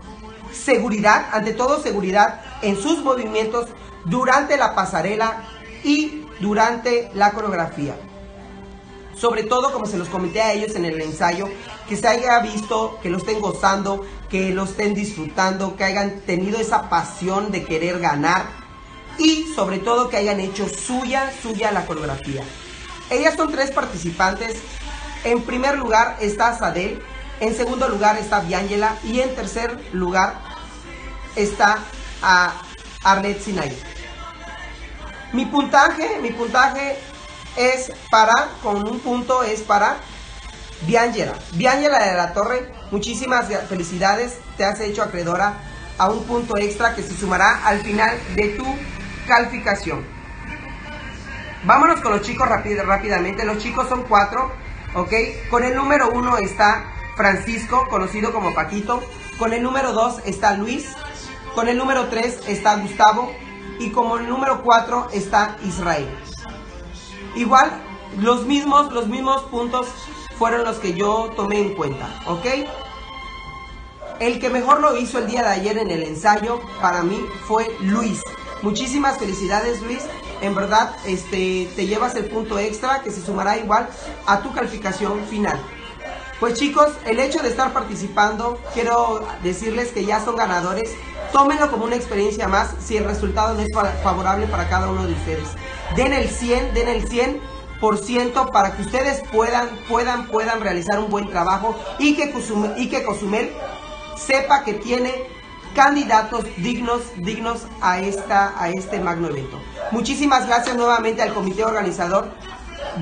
seguridad, 0.53 1.27
ante 1.33 1.51
todo 1.51 1.83
seguridad 1.83 2.39
en 2.61 2.77
sus 2.77 3.03
movimientos 3.03 3.67
durante 4.05 4.55
la 4.55 4.75
pasarela 4.75 5.43
y 5.83 6.23
durante 6.39 7.09
la 7.13 7.31
coreografía. 7.31 7.95
Sobre 9.15 9.43
todo, 9.43 9.71
como 9.73 9.87
se 9.87 9.97
los 9.97 10.09
comenté 10.09 10.41
a 10.41 10.53
ellos 10.53 10.75
en 10.75 10.85
el 10.85 11.01
ensayo, 11.01 11.49
que 11.89 11.95
se 11.95 12.07
haya 12.07 12.39
visto, 12.39 12.99
que 13.01 13.09
lo 13.09 13.17
estén 13.17 13.39
gozando, 13.39 14.05
que 14.29 14.51
lo 14.51 14.65
estén 14.65 14.93
disfrutando, 14.93 15.75
que 15.75 15.85
hayan 15.85 16.19
tenido 16.21 16.59
esa 16.59 16.89
pasión 16.89 17.51
de 17.51 17.63
querer 17.63 17.99
ganar 17.99 18.45
y 19.17 19.45
sobre 19.55 19.79
todo 19.79 20.09
que 20.09 20.17
hayan 20.17 20.39
hecho 20.39 20.69
suya, 20.69 21.31
suya 21.41 21.71
la 21.71 21.85
coreografía. 21.85 22.43
Ellas 23.09 23.35
son 23.35 23.51
tres 23.51 23.71
participantes. 23.71 24.57
En 25.23 25.41
primer 25.41 25.77
lugar 25.77 26.17
está 26.21 26.55
Sadel, 26.57 27.01
en 27.39 27.55
segundo 27.55 27.89
lugar 27.89 28.17
está 28.17 28.41
Biangela 28.41 28.97
y 29.03 29.21
en 29.21 29.33
tercer 29.33 29.79
lugar 29.93 30.35
está 31.35 31.79
a 32.21 32.53
Arlet 33.03 33.41
Sinai. 33.41 33.96
Mi 35.33 35.45
puntaje, 35.45 36.19
mi 36.21 36.31
puntaje 36.31 36.97
es 37.55 37.91
para, 38.09 38.49
con 38.63 38.87
un 38.87 38.99
punto 38.99 39.43
es 39.43 39.61
para 39.61 39.97
Biangela. 40.81 41.33
Biangela 41.53 41.99
de 42.05 42.13
la 42.15 42.33
Torre, 42.33 42.71
muchísimas 42.91 43.47
felicidades, 43.67 44.37
te 44.57 44.65
has 44.65 44.79
hecho 44.79 45.03
acreedora 45.03 45.53
a 45.97 46.09
un 46.09 46.23
punto 46.25 46.57
extra 46.57 46.95
que 46.95 47.01
se 47.03 47.15
sumará 47.15 47.65
al 47.65 47.79
final 47.81 48.17
de 48.35 48.49
tu 48.49 48.65
calificación. 49.27 50.05
Vámonos 51.63 51.99
con 51.99 52.11
los 52.13 52.21
chicos 52.21 52.47
rápid- 52.47 52.81
rápidamente. 52.85 53.43
Los 53.43 53.57
chicos 53.57 53.89
son 53.89 54.03
cuatro, 54.03 54.51
¿ok? 54.93 55.11
Con 55.49 55.63
el 55.63 55.75
número 55.75 56.11
uno 56.11 56.37
está 56.37 56.85
Francisco, 57.17 57.87
conocido 57.89 58.31
como 58.31 58.53
Paquito. 58.53 59.03
Con 59.37 59.53
el 59.53 59.63
número 59.63 59.91
dos 59.91 60.19
está 60.25 60.53
Luis. 60.53 60.85
Con 61.55 61.67
el 61.67 61.77
número 61.77 62.07
tres 62.07 62.39
está 62.47 62.75
Gustavo. 62.75 63.33
Y 63.79 63.91
como 63.91 64.17
el 64.17 64.27
número 64.27 64.63
cuatro 64.63 65.07
está 65.11 65.57
Israel. 65.63 66.09
Igual, 67.35 67.71
los 68.19 68.45
mismos, 68.45 68.91
los 68.91 69.07
mismos 69.07 69.43
puntos 69.43 69.87
fueron 70.37 70.63
los 70.63 70.77
que 70.77 70.93
yo 70.93 71.31
tomé 71.35 71.59
en 71.59 71.75
cuenta, 71.75 72.07
¿ok? 72.25 72.45
El 74.19 74.39
que 74.39 74.49
mejor 74.49 74.81
lo 74.81 74.97
hizo 74.97 75.19
el 75.19 75.27
día 75.27 75.43
de 75.43 75.49
ayer 75.49 75.77
en 75.77 75.91
el 75.91 76.03
ensayo 76.03 76.59
para 76.81 77.03
mí 77.03 77.23
fue 77.47 77.75
Luis. 77.81 78.21
Muchísimas 78.63 79.19
felicidades 79.19 79.81
Luis. 79.81 80.03
En 80.41 80.55
verdad, 80.55 80.95
este, 81.05 81.69
te 81.75 81.87
llevas 81.87 82.15
el 82.15 82.25
punto 82.25 82.57
extra 82.57 83.01
que 83.01 83.11
se 83.11 83.23
sumará 83.23 83.57
igual 83.57 83.87
a 84.25 84.41
tu 84.41 84.51
calificación 84.53 85.23
final. 85.25 85.59
Pues 86.39 86.53
chicos, 86.55 86.89
el 87.05 87.19
hecho 87.19 87.41
de 87.41 87.49
estar 87.49 87.73
participando, 87.73 88.59
quiero 88.73 89.25
decirles 89.43 89.91
que 89.91 90.05
ya 90.05 90.23
son 90.23 90.35
ganadores. 90.35 90.91
Tómenlo 91.31 91.69
como 91.69 91.85
una 91.85 91.95
experiencia 91.95 92.47
más 92.47 92.71
si 92.83 92.97
el 92.97 93.03
resultado 93.05 93.53
no 93.53 93.61
es 93.61 93.69
fa- 93.73 93.93
favorable 94.03 94.47
para 94.47 94.67
cada 94.69 94.89
uno 94.89 95.05
de 95.05 95.13
ustedes. 95.13 95.47
Den 95.95 96.13
el 96.13 96.29
100, 96.29 96.73
den 96.73 96.87
el 96.87 97.07
100% 97.81 98.51
para 98.51 98.75
que 98.75 98.81
ustedes 98.81 99.21
puedan, 99.31 99.67
puedan, 99.89 100.27
puedan 100.27 100.61
realizar 100.61 100.99
un 100.99 101.09
buen 101.09 101.29
trabajo 101.29 101.75
y 101.99 102.15
que, 102.15 102.31
Cozumel, 102.31 102.73
y 102.77 102.89
que 102.89 103.03
Cozumel 103.03 103.51
sepa 104.15 104.63
que 104.63 104.73
tiene 104.73 105.13
candidatos 105.75 106.45
dignos, 106.57 107.01
dignos 107.17 107.61
a, 107.81 107.99
esta, 107.99 108.53
a 108.59 108.69
este 108.69 108.99
magno 108.99 109.27
evento. 109.27 109.59
Muchísimas 109.91 110.47
gracias 110.47 110.75
nuevamente 110.75 111.21
al 111.21 111.33
comité 111.33 111.63
organizador 111.63 112.29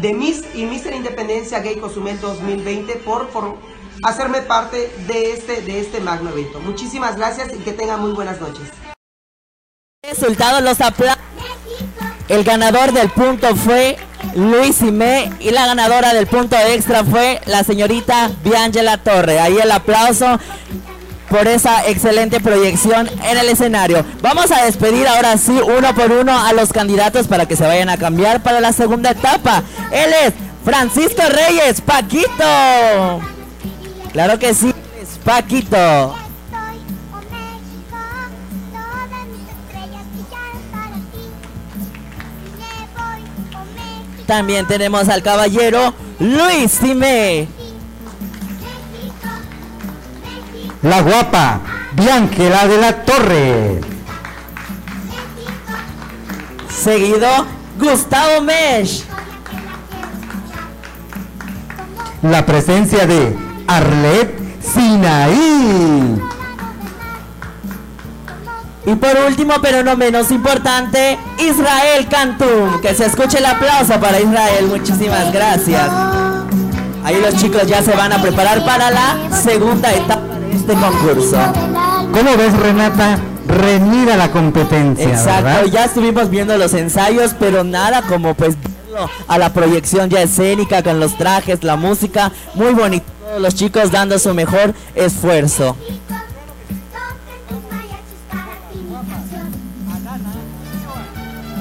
de 0.01 0.13
Miss 0.13 0.43
y 0.53 0.65
Mister 0.65 0.93
Independencia 0.93 1.59
Gay 1.59 1.77
Cozumel 1.77 2.19
2020 2.19 2.95
por, 2.97 3.27
por 3.29 3.55
hacerme 4.03 4.41
parte 4.41 4.91
de 5.07 5.33
este, 5.33 5.61
de 5.61 5.79
este 5.79 5.99
magno 5.99 6.29
evento. 6.29 6.59
Muchísimas 6.59 7.15
gracias 7.17 7.53
y 7.53 7.57
que 7.57 7.73
tengan 7.73 8.01
muy 8.01 8.11
buenas 8.11 8.39
noches. 8.39 8.69
Resultados, 10.03 10.61
los 10.61 10.79
aplausos. 10.81 11.23
El 12.27 12.43
ganador 12.43 12.91
del 12.91 13.09
punto 13.09 13.55
fue 13.55 13.97
Luis 14.35 14.77
Simé 14.77 15.31
y 15.39 15.51
la 15.51 15.67
ganadora 15.67 16.13
del 16.13 16.25
punto 16.25 16.55
extra 16.57 17.03
fue 17.03 17.39
la 17.45 17.63
señorita 17.63 18.31
Biangela 18.43 18.97
Torre. 18.97 19.39
Ahí 19.39 19.57
el 19.57 19.71
aplauso 19.71 20.39
por 21.29 21.47
esa 21.47 21.87
excelente 21.87 22.39
proyección 22.39 23.07
en 23.23 23.37
el 23.37 23.49
escenario. 23.49 24.03
Vamos 24.21 24.51
a 24.51 24.63
despedir 24.65 25.07
ahora 25.07 25.37
sí 25.37 25.51
uno 25.51 25.93
por 25.93 26.11
uno 26.11 26.37
a 26.37 26.53
los 26.53 26.73
candidatos 26.73 27.27
para 27.27 27.47
que 27.47 27.55
se 27.55 27.65
vayan 27.65 27.89
a 27.89 27.97
cambiar 27.97 28.41
para 28.41 28.59
la 28.59 28.73
segunda 28.73 29.11
etapa. 29.11 29.63
Él 29.91 30.11
es 30.25 30.33
Francisco 30.63 31.21
Reyes, 31.29 31.81
Paquito. 31.81 33.34
Claro 34.15 34.39
que 34.39 34.53
sí, 34.53 34.73
es 35.01 35.19
Paquito. 35.25 36.15
También 44.25 44.65
tenemos 44.67 45.09
al 45.09 45.21
caballero 45.21 45.93
Luis 46.19 46.71
Simé. 46.71 47.49
La 50.81 51.01
guapa 51.01 51.59
Bianquela 51.91 52.67
de 52.69 52.77
la 52.77 53.03
Torre. 53.03 53.81
Seguido, 56.69 57.27
Gustavo 57.77 58.39
Mesh. 58.39 59.03
La 62.21 62.45
presencia 62.45 63.05
de 63.05 63.54
Arlet 63.67 64.61
Sinaí. 64.61 66.19
Y 68.87 68.95
por 68.95 69.17
último, 69.27 69.55
pero 69.61 69.83
no 69.83 69.95
menos 69.97 70.29
importante, 70.29 71.17
Israel 71.39 72.07
Cantum. 72.07 72.79
Que 72.81 72.93
se 72.93 73.05
escuche 73.05 73.39
el 73.39 73.45
aplauso 73.45 73.99
para 73.99 74.19
Israel. 74.19 74.67
Muchísimas 74.67 75.33
gracias. 75.33 75.89
Ahí 77.03 77.19
los 77.19 77.35
chicos 77.35 77.65
ya 77.67 77.81
se 77.81 77.95
van 77.95 78.13
a 78.13 78.21
preparar 78.21 78.63
para 78.63 78.91
la 78.91 79.17
segunda 79.31 79.91
etapa 79.91 80.35
de 80.39 80.55
este 80.55 80.73
concurso. 80.73 81.37
¿Cómo 82.11 82.37
ves, 82.37 82.57
Renata? 82.57 83.17
Reñida 83.47 84.17
la 84.17 84.31
competencia, 84.31 85.07
Exacto, 85.07 85.43
¿verdad? 85.43 85.65
ya 85.65 85.85
estuvimos 85.85 86.31
viendo 86.31 86.57
los 86.57 86.73
ensayos, 86.73 87.35
pero 87.39 87.63
nada 87.63 88.01
como 88.01 88.33
pues 88.33 88.55
a 89.27 89.37
la 89.37 89.53
proyección 89.53 90.09
ya 90.09 90.23
escénica 90.23 90.81
con 90.81 90.99
los 90.99 91.15
trajes, 91.15 91.63
la 91.63 91.75
música, 91.75 92.31
muy 92.55 92.73
bonito 92.73 93.05
los 93.39 93.55
chicos 93.55 93.91
dando 93.91 94.19
su 94.19 94.33
mejor 94.33 94.73
esfuerzo. 94.95 95.75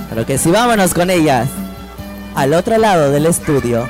Claro 0.09 0.27
que 0.27 0.39
sí, 0.39 0.51
vámonos 0.51 0.95
con 0.95 1.11
ellas. 1.11 1.49
Al 2.35 2.55
otro 2.55 2.79
lado 2.79 3.11
del 3.11 3.27
estudio. 3.27 3.89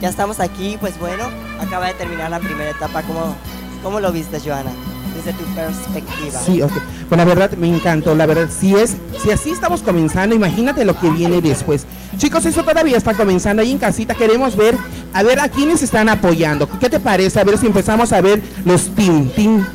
Ya 0.00 0.08
estamos 0.08 0.40
aquí, 0.40 0.76
pues 0.80 0.98
bueno, 0.98 1.24
acaba 1.60 1.86
de 1.86 1.94
terminar 1.94 2.30
la 2.30 2.40
primera 2.40 2.70
etapa. 2.70 3.02
¿Cómo, 3.02 3.36
cómo 3.82 4.00
lo 4.00 4.10
viste, 4.10 4.40
Joana? 4.40 4.72
Desde 5.16 5.32
tu 5.34 5.44
perspectiva. 5.54 6.40
Sí, 6.44 6.62
ok. 6.62 6.72
Pues 7.08 7.18
la 7.18 7.24
verdad 7.24 7.50
me 7.52 7.68
encantó, 7.68 8.14
la 8.14 8.26
verdad, 8.26 8.48
si 8.50 8.74
es, 8.74 8.96
si 9.22 9.30
así 9.30 9.50
estamos 9.50 9.82
comenzando, 9.82 10.34
imagínate 10.34 10.84
lo 10.84 10.98
que 10.98 11.10
viene 11.10 11.40
después. 11.40 11.86
Chicos, 12.16 12.44
eso 12.46 12.62
todavía 12.62 12.96
está 12.96 13.14
comenzando 13.14 13.62
ahí 13.62 13.72
en 13.72 13.78
casita, 13.78 14.14
queremos 14.14 14.56
ver, 14.56 14.76
a 15.12 15.22
ver 15.22 15.40
a 15.40 15.48
quiénes 15.48 15.82
están 15.82 16.08
apoyando. 16.08 16.68
¿Qué 16.78 16.88
te 16.88 17.00
parece? 17.00 17.40
A 17.40 17.44
ver 17.44 17.58
si 17.58 17.66
empezamos 17.66 18.12
a 18.12 18.20
ver 18.20 18.42
los 18.64 18.86
team, 18.94 19.28
team 19.30 19.66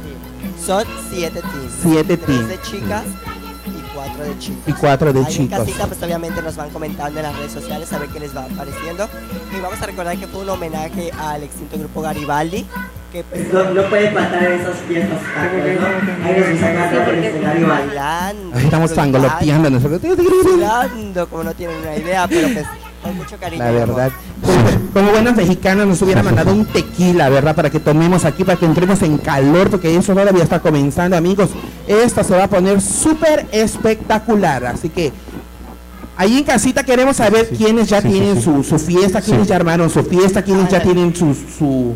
Son 0.66 0.84
siete 1.12 1.42
teams. 1.42 1.72
Siete 1.82 2.18
Tres 2.18 2.26
teams. 2.28 2.50
de 2.50 2.62
chicas 2.62 3.04
y 3.68 3.94
cuatro 3.94 4.24
de 4.24 4.40
chicos. 4.40 4.64
y 4.68 4.74
cuatro 4.74 5.14
de 5.14 5.20
Ahí 5.20 5.26
en 5.26 5.32
chicos. 5.32 5.60
casita, 5.60 5.88
pues 5.88 6.02
obviamente 6.04 6.42
nos 6.42 6.56
van 6.56 6.70
comentando 6.72 7.20
en 7.20 7.26
las 7.26 7.36
redes 7.36 7.52
sociales 7.52 7.92
a 7.94 8.00
ver 8.00 8.10
qué 8.10 8.20
les 8.20 8.36
va 8.36 8.44
apareciendo. 8.46 9.08
Y 9.58 9.62
vamos 9.62 9.82
a 9.82 9.86
recordar 9.86 10.18
que 10.18 10.28
fue 10.28 10.42
un 10.42 10.50
homenaje 10.50 11.12
al 11.20 11.44
extinto 11.44 11.78
grupo 11.78 12.02
Garibaldi. 12.02 12.66
Que 13.12 13.24
pues, 13.24 13.54
no, 13.54 13.64
no 13.72 13.84
puede 13.90 14.12
faltar 14.12 14.44
esas 14.44 14.76
fiestas 14.88 15.20
¿no? 15.22 16.26
Ahí 16.26 16.36
nos 16.52 16.60
sacan 16.60 17.06
por 17.06 17.14
el 17.14 17.24
escenario 17.24 17.68
bailando. 17.68 18.58
Ahí 18.58 18.64
estamos 18.66 18.92
sangoloteando 18.92 19.70
nosotros. 19.70 20.02
Sudando, 20.44 21.28
como 21.28 21.44
no 21.46 21.54
tienen 21.54 21.78
una 21.78 21.96
idea, 21.96 22.28
pero 22.28 22.50
pues 22.50 22.66
con 23.02 23.16
mucho 23.16 23.38
cariño. 23.38 23.64
La 23.64 23.72
verdad. 23.72 24.12
Como 24.94 25.12
buenos 25.12 25.36
mexicanos 25.36 25.88
nos 25.88 26.02
hubiera 26.02 26.24
mandado 26.24 26.52
un 26.52 26.66
tequila, 26.66 27.30
¿verdad? 27.30 27.56
Para 27.56 27.70
que 27.70 27.80
tomemos 27.80 28.26
aquí, 28.26 28.44
para 28.44 28.58
que 28.58 28.66
entremos 28.66 29.02
en 29.04 29.18
calor, 29.20 29.70
porque 29.70 29.96
eso 29.96 30.14
todavía 30.14 30.44
está 30.44 30.60
comenzando, 30.60 31.16
amigos. 31.16 31.52
Esto 31.88 32.24
se 32.24 32.36
va 32.36 32.44
a 32.46 32.50
poner 32.50 32.82
súper 32.82 33.46
espectacular. 33.52 34.66
Así 34.66 34.90
que 34.90 35.14
ahí 36.18 36.40
en 36.40 36.44
casita 36.44 36.84
queremos 36.84 37.18
saber 37.18 37.50
quiénes 37.50 37.88
ya 37.90 38.02
sí, 38.02 38.10
tienen 38.10 38.36
sí. 38.38 38.42
Su, 38.44 38.64
su 38.64 38.80
fiesta, 38.80 39.22
quiénes 39.22 39.44
Sí. 39.44 39.50
ya 39.50 39.56
armaron 39.56 39.90
su 39.90 40.04
fiesta, 40.04 40.42
quiénes 40.42 40.70
ya 40.70 40.82
tienen 40.82 41.16
su, 41.16 41.34
su, 41.36 41.96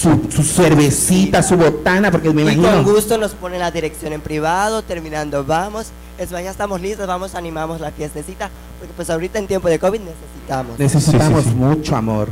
su, 0.00 0.20
su 0.30 0.42
cervecita, 0.42 1.42
su 1.42 1.56
botana, 1.56 2.10
porque 2.10 2.30
me 2.32 2.42
Y 2.42 2.44
imagino. 2.54 2.82
con 2.84 2.94
gusto 2.94 3.18
nos 3.18 3.32
ponen 3.32 3.60
la 3.60 3.70
dirección 3.70 4.12
en 4.12 4.20
privado, 4.20 4.82
terminando 4.82 5.44
vamos. 5.44 5.88
Es 6.18 6.30
más, 6.32 6.42
ya 6.42 6.50
estamos 6.50 6.80
listos, 6.80 7.06
vamos, 7.06 7.34
animamos 7.34 7.80
la 7.80 7.90
fiestecita, 7.90 8.50
porque 8.78 8.92
pues 8.94 9.08
ahorita 9.10 9.38
en 9.38 9.46
tiempo 9.46 9.68
de 9.68 9.78
COVID 9.78 10.00
necesitamos. 10.00 10.78
Necesitamos 10.78 11.42
Sí, 11.44 11.50
sí, 11.50 11.50
sí. 11.50 11.56
mucho 11.56 11.96
amor. 11.96 12.28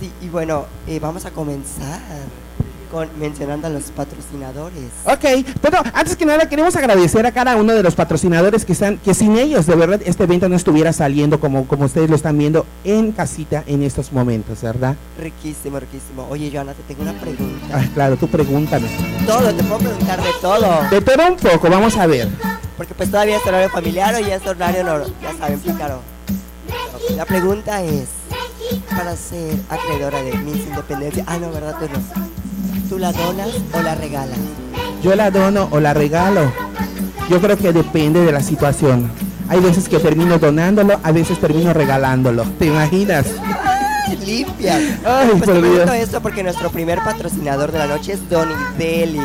Sí, 0.00 0.10
y 0.20 0.28
bueno, 0.28 0.64
eh, 0.86 0.98
vamos 1.00 1.24
a 1.24 1.30
comenzar 1.30 2.00
con 2.92 3.08
mencionando 3.18 3.66
a 3.66 3.70
los 3.70 3.84
patrocinadores. 3.84 4.84
Ok, 5.06 5.46
bueno, 5.62 5.78
antes 5.94 6.14
que 6.14 6.26
nada 6.26 6.46
queremos 6.48 6.76
agradecer 6.76 7.24
a 7.24 7.32
cada 7.32 7.56
uno 7.56 7.72
de 7.72 7.82
los 7.82 7.94
patrocinadores 7.94 8.66
que 8.66 8.74
están, 8.74 8.98
que 8.98 9.14
sin 9.14 9.38
ellos 9.38 9.66
de 9.66 9.74
verdad 9.74 10.00
este 10.04 10.24
evento 10.24 10.48
no 10.50 10.56
estuviera 10.56 10.92
saliendo 10.92 11.40
como, 11.40 11.66
como 11.66 11.86
ustedes 11.86 12.10
lo 12.10 12.16
están 12.16 12.36
viendo 12.36 12.66
en 12.84 13.12
casita 13.12 13.64
en 13.66 13.82
estos 13.82 14.12
momentos, 14.12 14.60
¿verdad? 14.60 14.94
Riquísimo, 15.18 15.80
riquísimo. 15.80 16.26
Oye, 16.28 16.50
Joana, 16.52 16.74
te 16.74 16.82
tengo 16.82 17.02
una 17.02 17.18
pregunta. 17.18 17.66
Ah, 17.72 17.84
claro, 17.94 18.16
tú 18.16 18.28
pregúntame. 18.28 18.88
Todo, 19.26 19.52
te 19.54 19.64
puedo 19.64 19.78
preguntar 19.78 20.22
de 20.22 20.30
todo. 20.42 20.90
De 20.90 21.00
todo 21.00 21.26
un 21.28 21.36
poco, 21.36 21.70
vamos 21.70 21.96
a 21.96 22.06
ver. 22.06 22.28
Porque 22.76 22.94
pues 22.94 23.10
todavía 23.10 23.38
es 23.38 23.46
horario 23.46 23.70
familiar 23.70 24.14
o 24.14 24.18
ya 24.18 24.34
es 24.34 24.46
horario, 24.46 24.84
no, 24.84 24.98
ya 25.22 25.36
saben, 25.38 25.58
pícaro. 25.60 26.00
La 27.16 27.24
pregunta 27.24 27.82
es, 27.82 28.08
para 28.90 29.16
ser 29.16 29.56
acreedora 29.70 30.22
de 30.22 30.36
Miss 30.38 30.66
Independencia, 30.66 31.24
ah, 31.26 31.38
no, 31.38 31.50
¿verdad? 31.50 31.76
Tú 31.78 31.86
no. 31.86 32.31
¿Tú 32.92 32.98
la 32.98 33.10
donas 33.10 33.48
o 33.72 33.80
la 33.80 33.94
regalas? 33.94 34.36
Yo 35.02 35.14
la 35.14 35.30
dono 35.30 35.66
o 35.70 35.80
la 35.80 35.94
regalo. 35.94 36.52
Yo 37.30 37.40
creo 37.40 37.56
que 37.56 37.72
depende 37.72 38.20
de 38.20 38.30
la 38.30 38.42
situación. 38.42 39.10
Hay 39.48 39.60
veces 39.60 39.88
que 39.88 39.98
termino 39.98 40.38
donándolo, 40.38 41.00
a 41.02 41.10
veces 41.10 41.40
termino 41.40 41.72
regalándolo. 41.72 42.44
¿Te 42.58 42.66
imaginas? 42.66 43.28
Limpia. 44.26 44.76
Ay, 45.06 45.28
pues 45.30 45.42
por 45.42 45.62
Dios. 45.62 45.90
esto 45.94 46.20
porque 46.20 46.42
nuestro 46.42 46.68
primer 46.68 46.98
patrocinador 46.98 47.72
de 47.72 47.78
la 47.78 47.86
noche 47.86 48.12
es 48.12 48.28
Donny 48.28 48.52
Deli. 48.76 49.22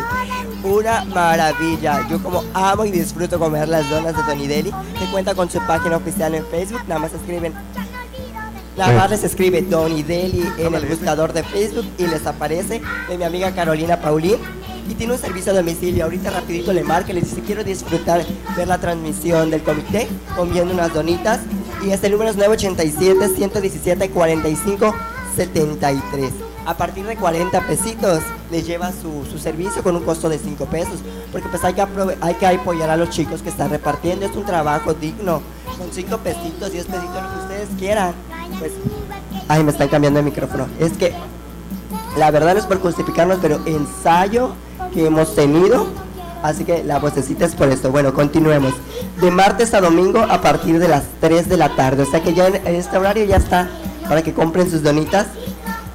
Una 0.64 1.04
maravilla. 1.04 2.08
Yo 2.08 2.24
como 2.24 2.46
amo 2.54 2.86
y 2.86 2.92
disfruto 2.92 3.38
comer 3.38 3.68
las 3.68 3.90
donas 3.90 4.16
de 4.16 4.24
Donny 4.24 4.48
Deli. 4.48 4.72
Que 4.98 5.12
cuenta 5.12 5.36
con 5.36 5.52
su 5.52 5.60
página 5.68 5.98
oficial 5.98 6.34
en 6.36 6.46
Facebook. 6.46 6.84
Nada 6.88 7.02
más 7.02 7.12
escriben. 7.12 7.52
Nada 8.78 8.94
más 8.94 9.10
les 9.10 9.24
escribe 9.24 9.64
Donny 9.64 10.04
Deli 10.04 10.48
en 10.60 10.76
el 10.76 10.86
buscador 10.86 11.34
de 11.34 11.42
Facebook 11.42 11.88
y 11.98 12.06
les 12.06 12.28
aparece 12.28 12.80
de 13.10 13.18
mi 13.18 13.24
amiga 13.24 13.52
Carolina 13.56 14.00
Paulín. 14.00 14.38
Y 14.88 14.94
tiene 14.94 15.14
un 15.14 15.20
servicio 15.20 15.52
a 15.52 15.56
domicilio. 15.56 16.04
Ahorita 16.04 16.30
rapidito 16.30 16.72
le 16.72 16.84
marca 16.84 17.12
y 17.12 17.16
le 17.16 17.22
dice 17.22 17.42
quiero 17.42 17.64
disfrutar, 17.64 18.24
ver 18.56 18.68
la 18.68 18.78
transmisión 18.78 19.50
del 19.50 19.64
comité 19.64 20.08
comiendo 20.36 20.76
unas 20.76 20.94
donitas. 20.94 21.40
Y 21.84 21.90
este 21.90 22.08
número 22.12 22.30
es 22.30 22.38
987 22.38 23.36
117 23.36 24.10
45 24.12 24.96
73. 25.36 26.32
A 26.68 26.78
partir 26.78 27.06
de 27.08 27.16
40 27.16 27.60
pesitos 27.62 28.20
les 28.52 28.68
lleva 28.68 28.92
su, 28.92 29.26
su 29.26 29.40
servicio 29.40 29.82
con 29.82 29.96
un 29.96 30.04
costo 30.04 30.30
de 30.30 30.38
5 30.38 30.66
pesos. 30.66 31.00
Porque 31.32 31.50
pues 31.50 31.64
hay 31.64 31.74
que, 31.74 31.84
hay 32.22 32.34
que 32.36 32.46
apoyar 32.46 32.92
a 32.92 32.98
los 32.98 33.10
chicos 33.10 33.42
que 33.42 33.50
están 33.50 33.72
repartiendo. 33.72 34.28
Es 34.28 34.36
un 34.36 34.46
trabajo 34.46 34.94
digno. 34.94 35.42
Con 35.80 35.92
5 35.92 36.18
pesitos, 36.20 36.72
10 36.72 36.86
pesitos, 36.86 37.24
lo 37.24 37.30
que 37.30 37.40
ustedes 37.42 37.70
quieran. 37.80 38.27
Pues, 38.60 38.72
ay, 39.48 39.64
me 39.64 39.72
están 39.72 39.88
cambiando 39.88 40.20
el 40.20 40.26
micrófono. 40.26 40.68
Es 40.80 40.94
que 40.94 41.14
la 42.18 42.32
verdad 42.32 42.54
no 42.54 42.60
es 42.60 42.66
por 42.66 42.80
justificarnos, 42.80 43.40
pero 43.42 43.60
ensayo 43.66 44.52
que 44.94 45.06
hemos 45.06 45.36
tenido. 45.36 45.88
Así 46.44 46.66
que 46.66 46.84
la 46.84 47.00
vocecita 47.00 47.46
es 47.46 47.56
por 47.56 47.70
esto. 47.70 47.92
Bueno, 47.92 48.14
continuemos. 48.14 48.74
De 49.22 49.32
martes 49.32 49.74
a 49.74 49.82
domingo 49.82 50.20
a 50.20 50.42
partir 50.42 50.80
de 50.80 50.88
las 50.88 51.04
3 51.20 51.50
de 51.50 51.58
la 51.58 51.76
tarde. 51.76 52.04
O 52.04 52.06
sea 52.06 52.22
que 52.22 52.34
ya 52.34 52.48
en, 52.48 52.56
en 52.56 52.76
este 52.76 52.98
horario 52.98 53.26
ya 53.26 53.38
está 53.38 53.70
para 54.08 54.22
que 54.22 54.34
compren 54.34 54.70
sus 54.70 54.84
donitas. 54.84 55.28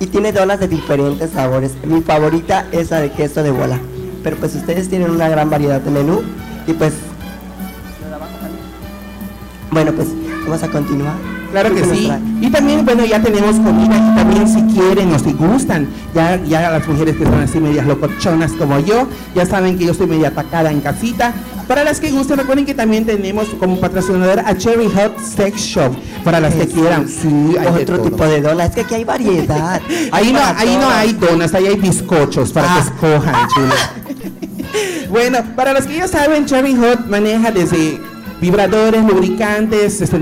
Y 0.01 0.07
tiene 0.07 0.33
donas 0.33 0.59
de 0.59 0.67
diferentes 0.67 1.31
sabores. 1.31 1.73
Mi 1.85 2.01
favorita 2.01 2.67
es 2.73 2.91
la 2.91 3.01
de 3.01 3.13
queso 3.13 3.43
de 3.43 3.53
bola. 3.53 3.79
Pero 4.25 4.37
pues 4.37 4.55
ustedes 4.55 4.89
tienen 4.89 5.11
una 5.11 5.29
gran 5.29 5.49
variedad 5.49 5.81
de 5.81 5.91
menú. 5.91 6.23
Y 6.67 6.73
pues... 6.73 6.93
Bueno, 9.71 9.93
pues 9.93 10.09
vamos 10.45 10.63
a 10.63 10.69
continuar. 10.69 11.32
Claro 11.53 11.69
que 11.75 11.83
¿Qué 11.83 11.87
nos 11.87 11.97
sí. 11.99 12.11
Y 12.41 12.51
también, 12.51 12.85
bueno, 12.85 13.05
ya 13.05 13.21
tenemos 13.23 13.57
comida 13.57 13.95
y 13.97 14.17
también 14.17 14.49
si 14.49 14.63
quieren 14.75 15.13
o 15.15 15.19
si 15.19 15.33
gustan, 15.33 15.87
ya, 16.15 16.43
ya 16.45 16.71
las 16.71 16.89
mujeres 16.89 17.15
que 17.17 17.25
son 17.25 17.41
así 17.41 17.61
medias 17.61 17.87
locochonas 17.87 18.53
como 18.53 18.81
yo, 18.81 19.07
ya 19.35 19.47
saben 19.47 19.79
que 19.79 19.85
yo 19.85 19.93
estoy 19.93 20.07
media 20.09 20.29
atacada 20.29 20.71
en 20.73 20.81
casita. 20.81 21.33
Para 21.69 21.85
las 21.85 22.01
que 22.01 22.11
gusten, 22.11 22.39
recuerden 22.39 22.67
que 22.67 22.75
también 22.75 23.05
tenemos 23.07 23.47
como 23.61 23.79
patrocinadora 23.79 24.43
a 24.47 24.57
Cherry 24.57 24.89
Hot 24.89 25.19
Sex 25.21 25.61
Shop. 25.61 25.93
Para 26.25 26.41
las 26.41 26.55
que 26.55 26.67
quieran. 26.67 27.07
Sí, 27.09 27.29
hay 27.59 27.73
de 27.73 27.83
Otro 27.83 27.99
todo. 27.99 28.11
tipo 28.11 28.25
de 28.27 28.41
dona. 28.41 28.65
Es 28.65 28.75
que 28.75 28.81
aquí 28.81 28.95
hay 28.95 29.05
variedad. 29.05 29.81
Ahí 30.11 30.33
no, 30.33 30.41
ahí 30.57 30.77
no 30.81 30.89
hay 30.91 31.13
donas, 31.13 31.55
ahí 31.55 31.67
hay 31.67 31.77
bizcochos 31.77 32.51
para 32.53 32.67
que 32.67 32.73
Ah. 32.73 32.85
escojan, 32.85 33.35
chulo. 33.55 33.75
bueno, 35.11 35.39
para 35.55 35.73
los 35.73 35.85
que 35.85 35.97
ya 35.97 36.09
saben, 36.09 36.47
Cherry 36.47 36.75
Hot 36.77 37.07
maneja 37.09 37.51
desde 37.51 38.01
vibradores, 38.41 39.05
lubricantes, 39.05 40.01
este, 40.01 40.19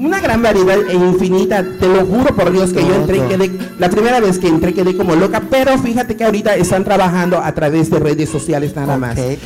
una 0.00 0.20
gran 0.20 0.42
variedad 0.42 0.78
e 0.88 0.94
infinita. 0.94 1.64
Te 1.78 1.86
lo 1.88 2.04
juro 2.06 2.34
por 2.34 2.50
Dios 2.52 2.72
que 2.72 2.80
yo 2.84 2.94
entré 2.94 3.16
y 3.16 3.20
Todo. 3.20 3.28
quedé, 3.28 3.50
la 3.78 3.90
primera 3.90 4.20
vez 4.20 4.38
que 4.38 4.48
entré 4.48 4.72
quedé 4.74 4.96
como 4.96 5.14
loca, 5.14 5.42
pero 5.50 5.76
fíjate 5.78 6.16
que 6.16 6.24
ahorita 6.24 6.56
están 6.56 6.84
trabajando 6.84 7.38
a 7.38 7.52
través 7.52 7.90
de 7.90 7.98
redes 7.98 8.28
sociales 8.30 8.74
nada 8.74 8.96
más. 8.96 9.18
Y 9.18 9.38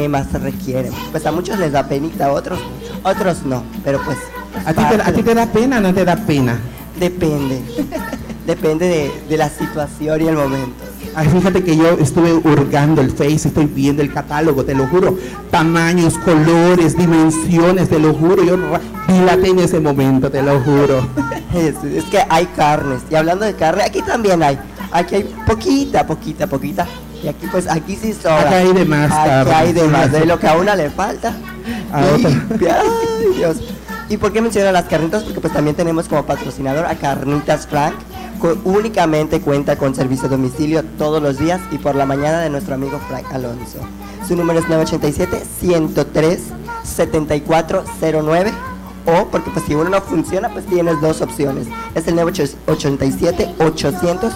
temas 0.09 0.33
requieren. 0.33 0.93
Pues 1.11 1.27
a 1.27 1.33
muchos 1.33 1.59
les 1.59 1.73
da 1.73 1.87
penita, 1.87 2.27
a 2.27 2.33
otros, 2.33 2.59
otros 3.03 3.43
no. 3.45 3.63
Pero 3.85 4.01
pues. 4.05 4.17
¿A 4.65 4.73
ti, 4.73 4.83
te, 4.83 5.03
a 5.03 5.13
ti 5.13 5.23
te 5.23 5.35
da 5.35 5.47
pena 5.47 5.79
o 5.79 5.81
no 5.81 5.93
te 5.93 6.05
da 6.05 6.17
pena? 6.17 6.59
Depende. 6.99 7.63
Depende 8.47 8.89
de, 8.89 9.13
de 9.29 9.37
la 9.37 9.51
situación 9.51 10.23
y 10.23 10.29
el 10.29 10.37
momento. 10.37 10.85
Ay, 11.15 11.29
fíjate 11.29 11.63
que 11.63 11.77
yo 11.77 11.91
estuve 11.99 12.33
hurgando 12.33 13.03
el 13.03 13.11
Face, 13.11 13.49
estoy 13.49 13.67
viendo 13.67 14.01
el 14.01 14.11
catálogo, 14.11 14.65
te 14.65 14.75
lo 14.75 14.87
juro. 14.87 15.19
Tamaños, 15.51 16.17
colores, 16.17 16.97
dimensiones, 16.97 17.91
te 17.91 17.99
lo 17.99 18.15
juro. 18.15 18.43
Yo 18.43 18.57
dilaté 19.07 19.49
en 19.49 19.59
ese 19.59 19.81
momento, 19.81 20.31
te 20.31 20.43
lo 20.43 20.61
juro. 20.61 21.07
Es, 21.55 21.83
es 21.83 22.05
que 22.05 22.19
hay 22.29 22.45
carnes. 22.47 23.01
Y 23.11 23.15
hablando 23.15 23.45
de 23.45 23.55
carne, 23.55 23.83
aquí 23.83 24.03
también 24.03 24.43
hay. 24.43 24.59
Aquí 24.91 25.17
hay 25.17 25.35
poquita, 25.47 26.07
poquita, 26.07 26.47
poquita. 26.47 26.87
Y 27.23 27.29
aquí 27.29 27.47
pues, 27.51 27.67
aquí 27.69 27.97
sí 27.97 28.13
sobra. 28.13 28.41
Acá 28.41 28.57
hay 28.59 28.73
de 28.73 28.85
más 28.85 29.13
Aquí 29.13 29.51
hay 29.51 29.73
de 29.73 29.85
más. 29.89 30.13
De 30.13 30.25
lo 30.27 30.39
que 30.39 30.47
a 30.49 30.57
una 30.57 30.75
le 30.77 30.91
falta. 30.91 31.35
A 31.93 32.01
otra. 32.05 32.31
Limpia. 32.31 32.81
Ay, 32.83 33.37
Dios. 33.37 33.57
¿Y 34.09 34.17
por 34.17 34.33
qué 34.33 34.41
menciono 34.41 34.73
las 34.73 34.85
carnitas? 34.85 35.23
Porque 35.25 35.41
pues 35.41 35.53
también 35.53 35.77
tenemos 35.77 36.09
como 36.09 36.25
patrocinador 36.25 36.87
a 36.87 36.95
Carnitas 36.95 37.67
Frank. 37.67 37.95
cu- 38.41 38.57
únicamente 38.65 39.41
cuenta 39.41 39.77
con 39.77 39.95
servicio 39.95 40.27
a 40.27 40.31
domicilio 40.31 40.83
todos 40.97 41.21
los 41.23 41.39
días 41.39 41.61
y 41.71 41.77
por 41.79 41.95
la 41.95 42.07
mañana 42.07 42.41
de 42.41 42.49
nuestro 42.49 42.75
amigo 42.75 42.99
Frank 43.09 43.27
Alonso. 43.33 43.79
Su 44.27 44.35
número 44.37 44.61
es 44.61 44.67
7409 46.85 48.53
o 49.07 49.27
porque 49.29 49.51
pues 49.51 49.65
si 49.67 49.75
uno 49.75 49.91
no 49.91 50.01
funciona 50.01 50.49
pues 50.51 50.65
tienes 50.67 51.01
dos 51.01 51.21
opciones. 51.21 51.67
Es 51.95 52.07
el 52.09 52.15
987 52.17 53.55
800 53.61 54.33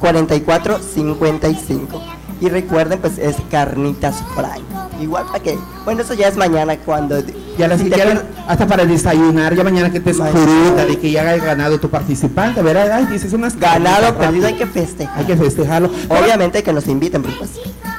44 0.00 0.78
55. 0.80 2.02
Y 2.40 2.48
recuerden 2.48 2.98
pues 3.00 3.18
es 3.18 3.36
carnitas 3.50 4.16
fry. 4.34 4.62
Igual 5.02 5.26
para 5.26 5.40
que, 5.40 5.58
bueno 5.84 6.02
eso 6.02 6.14
ya 6.14 6.28
es 6.28 6.36
mañana 6.36 6.76
cuando 6.78 7.16
Ya 7.58 7.66
la, 7.68 7.76
si 7.78 7.84
te 7.90 7.96
ya 7.98 8.04
la- 8.04 8.12
acuer- 8.14 8.24
hasta 8.46 8.66
para 8.66 8.84
desayunar, 8.84 9.54
ya 9.54 9.64
mañana 9.64 9.90
que 9.90 10.00
te 10.00 10.10
es 10.10 10.16
fruta 10.16 10.86
de 10.86 10.98
que 10.98 11.10
ya 11.10 11.22
haya 11.28 11.44
ganado 11.44 11.78
tu 11.80 11.88
participante, 11.88 12.62
¿verdad? 12.62 12.90
Ay, 12.92 13.06
dices 13.06 13.32
unas 13.32 13.58
ganado 13.58 14.14
perdido 14.16 14.46
hay 14.46 14.54
que 14.54 14.66
festejar. 14.66 15.18
Hay 15.18 15.24
que 15.24 15.36
festejarlo. 15.36 15.90
Obviamente 16.08 16.62
que 16.62 16.72
nos 16.72 16.86
inviten, 16.88 17.22
pero 17.22 17.34
pues 17.38 17.50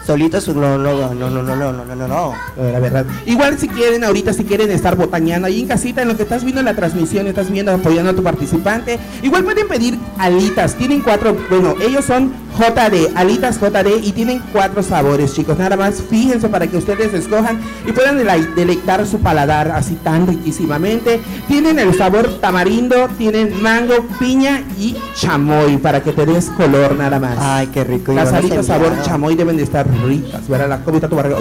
solitos 0.05 0.47
no, 0.49 0.77
no, 0.77 0.93
no, 0.93 1.13
no, 1.15 1.29
no, 1.29 1.41
no, 1.41 1.55
no, 1.55 1.73
no, 1.73 1.95
no, 1.95 2.07
no. 2.07 2.33
La 2.71 2.79
verdad. 2.79 3.05
Igual 3.25 3.57
si 3.57 3.67
quieren 3.67 4.03
ahorita, 4.03 4.33
si 4.33 4.43
quieren 4.43 4.69
estar 4.71 4.95
botaneando 4.95 5.47
ahí 5.47 5.61
en 5.61 5.67
casita, 5.67 6.01
en 6.03 6.09
lo 6.09 6.15
que 6.17 6.23
estás 6.23 6.43
viendo 6.43 6.61
la 6.61 6.75
transmisión, 6.75 7.25
estás 7.27 7.49
viendo 7.49 7.71
apoyando 7.71 8.11
a 8.11 8.13
tu 8.15 8.23
participante, 8.23 8.99
igual 9.23 9.43
pueden 9.43 9.67
pedir 9.67 9.97
alitas. 10.17 10.75
Tienen 10.75 11.01
cuatro, 11.01 11.35
bueno, 11.49 11.73
ellos 11.81 12.05
son 12.05 12.31
JD, 12.57 13.15
alitas 13.15 13.59
JD 13.59 13.97
y 14.03 14.11
tienen 14.11 14.34
cuatro 14.51 14.81
sabores, 14.83 15.33
chicos. 15.33 15.57
Nada 15.57 15.75
más 15.77 16.01
fíjense 16.09 16.49
para 16.49 16.67
que 16.67 16.77
ustedes 16.77 17.13
escojan 17.13 17.59
y 17.87 17.91
puedan 17.91 18.17
dele- 18.17 18.53
deleitar 18.55 19.05
su 19.07 19.19
paladar 19.19 19.71
así 19.71 19.95
tan 19.95 20.27
riquísimamente. 20.27 21.19
Tienen 21.47 21.79
el 21.79 21.93
sabor 21.95 22.39
tamarindo, 22.39 23.07
tienen 23.17 23.61
mango, 23.61 24.05
piña 24.19 24.63
y 24.79 24.95
chamoy 25.15 25.77
para 25.77 26.01
que 26.03 26.11
te 26.11 26.25
des 26.25 26.45
color 26.51 26.95
nada 26.95 27.19
más. 27.19 27.37
Ay, 27.39 27.67
qué 27.67 27.83
rico. 27.83 28.13
Las 28.13 28.31
alitas 28.33 28.65
sabor 28.67 28.91
chamoy 29.03 29.35
deben 29.35 29.57
de 29.57 29.63
estar 29.63 29.87
ricas, 30.05 30.47
¿verdad? 30.47 30.69
La 30.69 30.79
comida 30.83 31.07
tu 31.07 31.15
barriga. 31.15 31.37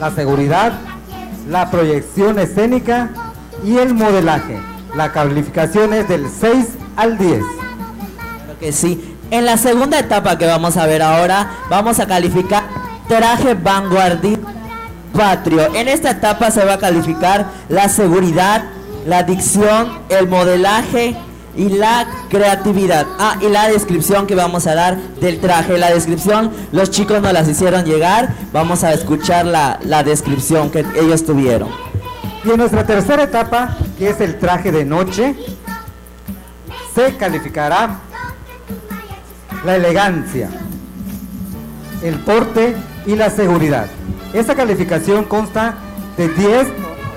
la 0.00 0.10
seguridad, 0.10 0.72
la 1.48 1.70
proyección 1.70 2.40
escénica 2.40 3.10
y 3.64 3.78
el 3.78 3.94
modelaje. 3.94 4.58
La 4.96 5.12
calificación 5.12 5.94
es 5.94 6.08
del 6.08 6.26
6 6.28 6.66
al 6.96 7.16
10. 7.16 7.42
Que 8.60 8.72
sí. 8.72 9.16
En 9.30 9.44
la 9.44 9.56
segunda 9.56 9.98
etapa 9.98 10.38
que 10.38 10.46
vamos 10.46 10.76
a 10.76 10.86
ver 10.86 11.02
ahora, 11.02 11.50
vamos 11.68 11.98
a 11.98 12.06
calificar 12.06 12.64
traje 13.08 13.54
vanguardista 13.54 14.56
patrio. 15.16 15.74
En 15.74 15.88
esta 15.88 16.10
etapa 16.10 16.50
se 16.50 16.64
va 16.64 16.74
a 16.74 16.78
calificar 16.78 17.46
la 17.68 17.88
seguridad, 17.88 18.64
la 19.06 19.22
dicción, 19.22 19.98
el 20.08 20.28
modelaje 20.28 21.16
y 21.56 21.70
la 21.70 22.06
creatividad. 22.28 23.06
Ah, 23.18 23.36
y 23.40 23.48
la 23.48 23.68
descripción 23.68 24.26
que 24.26 24.34
vamos 24.34 24.66
a 24.66 24.74
dar 24.74 24.96
del 25.20 25.40
traje. 25.40 25.78
La 25.78 25.90
descripción, 25.90 26.52
los 26.70 26.90
chicos 26.90 27.22
nos 27.22 27.32
las 27.32 27.48
hicieron 27.48 27.84
llegar. 27.84 28.34
Vamos 28.52 28.84
a 28.84 28.92
escuchar 28.92 29.46
la, 29.46 29.80
la 29.82 30.02
descripción 30.04 30.70
que 30.70 30.84
ellos 31.00 31.24
tuvieron. 31.24 31.70
Y 32.44 32.50
en 32.50 32.58
nuestra 32.58 32.86
tercera 32.86 33.24
etapa, 33.24 33.76
que 33.98 34.10
es 34.10 34.20
el 34.20 34.38
traje 34.38 34.70
de 34.70 34.84
noche, 34.84 35.34
se 36.94 37.16
calificará 37.16 38.00
la 39.66 39.74
elegancia, 39.74 40.48
el 42.02 42.14
porte 42.20 42.76
y 43.04 43.16
la 43.16 43.30
seguridad. 43.30 43.88
Esta 44.32 44.54
calificación 44.54 45.24
consta 45.24 45.74
de 46.16 46.28
10, 46.28 46.68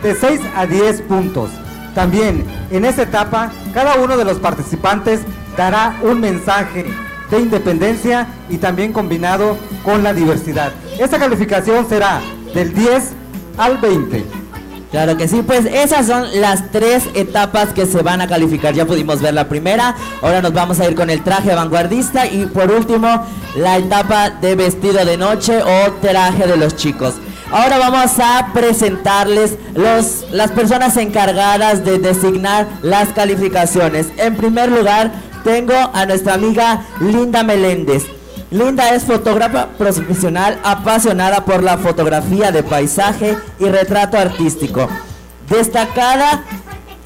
de 0.02 0.16
6 0.16 0.42
a 0.56 0.66
10 0.66 1.02
puntos. 1.04 1.52
También 1.94 2.44
en 2.72 2.86
esta 2.86 3.04
etapa, 3.04 3.52
cada 3.72 3.96
uno 3.96 4.18
de 4.18 4.26
los 4.26 4.40
participantes 4.40 5.22
dará 5.56 5.96
un 6.02 6.20
mensaje 6.20 6.86
de 7.30 7.40
independencia 7.40 8.28
y 8.50 8.58
también 8.58 8.94
combinado 8.94 9.56
con 9.84 10.02
la 10.02 10.14
diversidad. 10.14 10.72
Esta 11.00 11.20
calificación 11.20 11.88
será 11.88 12.20
del 12.56 12.74
10 12.74 13.12
al 13.60 13.78
20. 13.78 14.26
Claro 14.91 15.17
que 15.17 15.28
sí, 15.28 15.43
pues 15.45 15.65
esas 15.65 16.08
son 16.08 16.25
las 16.41 16.71
tres 16.71 17.04
etapas 17.13 17.73
que 17.73 17.86
se 17.86 18.02
van 18.02 18.21
a 18.21 18.28
calificar. 18.28 18.73
Ya 18.73 18.86
pudimos 18.86 19.21
ver 19.21 19.36
la 19.36 19.47
primera, 19.47 19.95
ahora 20.21 20.41
nos 20.41 20.52
vamos 20.52 20.80
a 20.80 20.89
ir 20.89 20.95
con 20.95 21.12
el 21.12 21.23
traje 21.23 21.54
vanguardista 21.54 22.25
y 22.25 22.47
por 22.47 22.71
último 22.71 23.23
la 23.56 23.78
etapa 23.78 24.32
de 24.32 24.56
vestido 24.56 25.06
de 25.06 25.15
noche 25.15 25.62
o 25.62 25.91
traje 26.02 26.47
de 26.47 26.58
los 26.58 26.75
chicos. 26.75 27.15
Ahora 27.52 27.78
vamos 27.78 28.19
a 28.19 28.49
presentarles 28.54 29.58
los, 29.75 30.25
las 30.32 30.52
personas 30.52 30.97
encargadas 30.97 31.86
de 31.86 31.99
designar 31.99 32.67
las 32.82 33.10
calificaciones. 33.10 34.08
En 34.17 34.36
primer 34.36 34.71
lugar, 34.71 35.12
tengo 35.43 35.73
a 35.93 36.06
nuestra 36.06 36.34
amiga 36.34 36.82
Linda 36.99 37.43
Meléndez. 37.43 38.19
Linda 38.52 38.96
es 38.96 39.04
fotógrafa 39.04 39.68
profesional 39.78 40.60
apasionada 40.64 41.46
por 41.46 41.62
la 41.62 41.78
fotografía 41.78 42.52
de 42.52 42.64
paisaje 42.64 43.38
y 43.60 43.66
retrato 43.66 44.18
artístico. 44.18 44.90
Destacada 45.48 46.44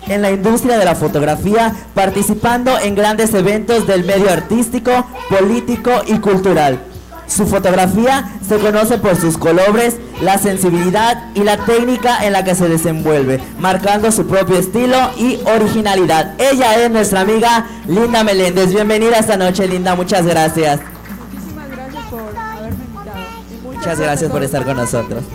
en 0.08 0.22
la 0.22 0.32
industria 0.32 0.78
de 0.78 0.86
la 0.86 0.96
fotografía, 0.96 1.76
participando 1.94 2.80
en 2.80 2.96
grandes 2.96 3.34
eventos 3.34 3.86
del 3.88 4.06
medio 4.06 4.32
artístico, 4.32 5.06
político 5.30 5.92
y 6.08 6.20
cultural. 6.20 6.80
Su 7.28 7.46
fotografía 7.46 8.30
se 8.48 8.58
conoce 8.60 8.98
por 8.98 9.18
sus 9.18 9.38
colores, 9.38 9.98
la 10.22 10.38
sensibilidad 10.38 11.26
y 11.36 11.44
la 11.44 11.58
técnica 11.58 12.26
en 12.26 12.34
la 12.34 12.46
que 12.46 12.56
se 12.56 12.70
desenvuelve, 12.70 13.42
marcando 13.60 14.12
su 14.12 14.28
propio 14.28 14.58
estilo 14.58 14.98
y 15.18 15.40
originalidad. 15.46 16.36
Ella 16.38 16.84
es 16.84 16.92
nuestra 16.92 17.22
amiga 17.22 17.66
Linda 17.88 18.24
Meléndez. 18.24 18.74
Bienvenida 18.74 19.18
esta 19.18 19.36
noche, 19.36 19.68
Linda. 19.68 19.96
Muchas 19.96 20.26
gracias. 20.26 20.93
Muchas 23.84 24.00
gracias 24.00 24.32
por 24.32 24.42
estar 24.42 24.64
con 24.64 24.78
nosotros. 24.78 25.26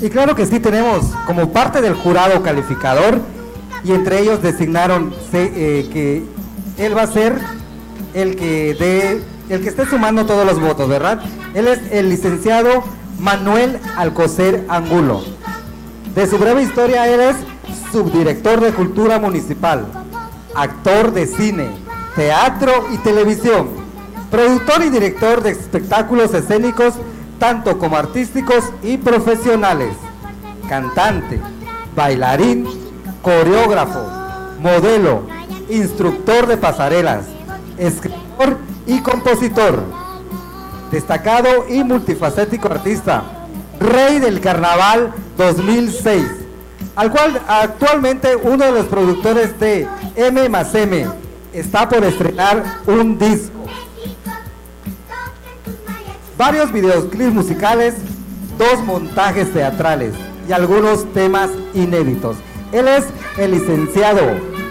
Y 0.00 0.08
claro 0.08 0.34
que 0.34 0.46
sí 0.46 0.60
tenemos 0.60 1.04
como 1.26 1.52
parte 1.52 1.82
del 1.82 1.92
jurado 1.92 2.42
calificador 2.42 3.20
y 3.84 3.92
entre 3.92 4.20
ellos 4.20 4.40
designaron 4.40 5.14
eh, 5.34 5.86
que 5.92 6.24
él 6.82 6.96
va 6.96 7.02
a 7.02 7.06
ser 7.06 7.38
el 8.14 8.34
que 8.34 8.74
dé, 8.80 9.22
el 9.50 9.60
que 9.60 9.68
esté 9.68 9.84
sumando 9.84 10.24
todos 10.24 10.46
los 10.46 10.58
votos, 10.58 10.88
¿verdad? 10.88 11.20
Él 11.52 11.68
es 11.68 11.80
el 11.92 12.08
licenciado 12.08 12.82
Manuel 13.18 13.78
Alcocer 13.98 14.64
Angulo. 14.70 15.22
De 16.14 16.26
su 16.26 16.38
breve 16.38 16.62
historia, 16.62 17.06
él 17.08 17.20
es 17.20 17.36
subdirector 17.92 18.60
de 18.60 18.72
Cultura 18.72 19.18
Municipal, 19.18 19.84
actor 20.54 21.12
de 21.12 21.26
cine, 21.26 21.68
teatro 22.16 22.86
y 22.90 22.96
televisión, 22.96 23.85
productor 24.30 24.84
y 24.84 24.90
director 24.90 25.42
de 25.42 25.50
espectáculos 25.50 26.34
escénicos, 26.34 26.94
tanto 27.38 27.78
como 27.78 27.96
artísticos 27.96 28.64
y 28.82 28.96
profesionales, 28.98 29.94
cantante, 30.68 31.40
bailarín, 31.94 32.66
coreógrafo, 33.22 34.06
modelo, 34.60 35.22
instructor 35.68 36.46
de 36.46 36.56
pasarelas, 36.56 37.26
escritor 37.78 38.58
y 38.86 39.00
compositor, 39.00 39.82
destacado 40.90 41.68
y 41.68 41.84
multifacético 41.84 42.68
artista, 42.68 43.24
rey 43.80 44.18
del 44.18 44.40
carnaval 44.40 45.12
2006, 45.36 46.24
al 46.94 47.10
cual 47.10 47.40
actualmente 47.46 48.36
uno 48.36 48.64
de 48.64 48.72
los 48.72 48.86
productores 48.86 49.58
de 49.60 49.86
M 50.16 50.48
más 50.48 50.74
M 50.74 51.06
está 51.52 51.88
por 51.88 52.04
estrenar 52.04 52.62
un 52.86 53.18
disco. 53.18 53.55
Varios 56.36 56.70
videoclips 56.72 57.32
musicales, 57.32 57.94
dos 58.58 58.84
montajes 58.84 59.52
teatrales 59.52 60.14
y 60.48 60.52
algunos 60.52 61.10
temas 61.12 61.50
inéditos. 61.74 62.36
Él 62.72 62.88
es 62.88 63.06
el 63.38 63.52
licenciado 63.52 64.22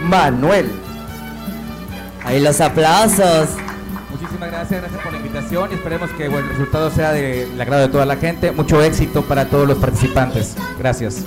Manuel. 0.04 0.69
Ahí 2.23 2.39
los 2.39 2.62
aplausos. 2.62 3.49
Muchísimas 4.12 4.49
gracias, 4.49 4.82
gracias 4.82 5.01
por 5.01 5.12
la 5.12 5.17
invitación 5.17 5.71
y 5.71 5.75
esperemos 5.75 6.10
que 6.12 6.28
bueno, 6.28 6.45
el 6.45 6.49
resultado 6.49 6.91
sea 6.91 7.12
del 7.12 7.60
agrado 7.60 7.82
de 7.82 7.89
toda 7.89 8.06
la 8.06 8.15
gente. 8.15 8.51
Mucho 8.51 8.82
éxito 8.82 9.23
para 9.23 9.45
todos 9.45 9.67
los 9.67 9.78
participantes. 9.78 10.56
Gracias. 10.78 11.23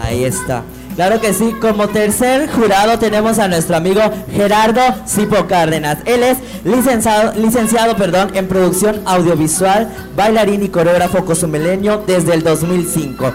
Ahí 0.00 0.24
está. 0.24 0.62
Claro 0.98 1.20
que 1.20 1.32
sí, 1.32 1.54
como 1.60 1.86
tercer 1.86 2.50
jurado 2.50 2.98
tenemos 2.98 3.38
a 3.38 3.46
nuestro 3.46 3.76
amigo 3.76 4.00
Gerardo 4.32 4.80
Cipo 5.06 5.46
Cárdenas. 5.46 5.98
Él 6.06 6.24
es 6.24 6.38
licenciado, 6.64 7.40
licenciado 7.40 7.94
perdón, 7.94 8.32
en 8.34 8.48
producción 8.48 9.02
audiovisual, 9.04 9.88
bailarín 10.16 10.64
y 10.64 10.70
coreógrafo 10.70 11.24
cozumeleño 11.24 11.98
desde 11.98 12.34
el 12.34 12.42
2005. 12.42 13.32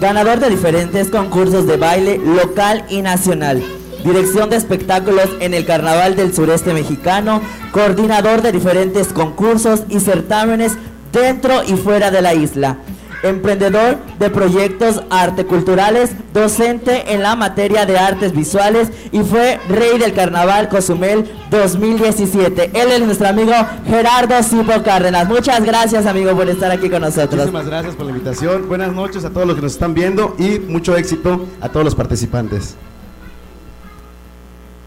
Ganador 0.00 0.40
de 0.40 0.48
diferentes 0.48 1.10
concursos 1.10 1.66
de 1.66 1.76
baile 1.76 2.16
local 2.16 2.86
y 2.88 3.02
nacional. 3.02 3.62
Dirección 4.02 4.48
de 4.48 4.56
espectáculos 4.56 5.28
en 5.40 5.52
el 5.52 5.66
Carnaval 5.66 6.16
del 6.16 6.32
Sureste 6.32 6.72
Mexicano. 6.72 7.42
Coordinador 7.72 8.40
de 8.40 8.52
diferentes 8.52 9.08
concursos 9.08 9.82
y 9.90 10.00
certámenes 10.00 10.78
dentro 11.12 11.62
y 11.62 11.74
fuera 11.74 12.10
de 12.10 12.22
la 12.22 12.32
isla 12.32 12.78
emprendedor 13.22 13.98
de 14.18 14.30
proyectos 14.30 15.02
arte 15.10 15.46
culturales, 15.46 16.10
docente 16.32 17.12
en 17.14 17.22
la 17.22 17.36
materia 17.36 17.86
de 17.86 17.98
artes 17.98 18.32
visuales 18.32 18.90
y 19.12 19.20
fue 19.20 19.60
rey 19.68 19.98
del 19.98 20.12
carnaval 20.12 20.68
Cozumel 20.68 21.30
2017. 21.50 22.70
Él 22.74 22.92
es 22.92 23.00
nuestro 23.00 23.28
amigo 23.28 23.52
Gerardo 23.86 24.42
Cipo 24.42 24.82
Cárdenas. 24.82 25.28
Muchas 25.28 25.64
gracias 25.64 26.06
amigo 26.06 26.34
por 26.34 26.48
estar 26.48 26.70
aquí 26.70 26.90
con 26.90 27.02
nosotros. 27.02 27.32
Muchísimas 27.32 27.66
gracias 27.66 27.94
por 27.94 28.06
la 28.06 28.12
invitación. 28.12 28.68
Buenas 28.68 28.92
noches 28.92 29.24
a 29.24 29.30
todos 29.30 29.46
los 29.46 29.56
que 29.56 29.62
nos 29.62 29.72
están 29.72 29.94
viendo 29.94 30.34
y 30.38 30.58
mucho 30.58 30.96
éxito 30.96 31.46
a 31.60 31.68
todos 31.68 31.84
los 31.84 31.94
participantes. 31.94 32.76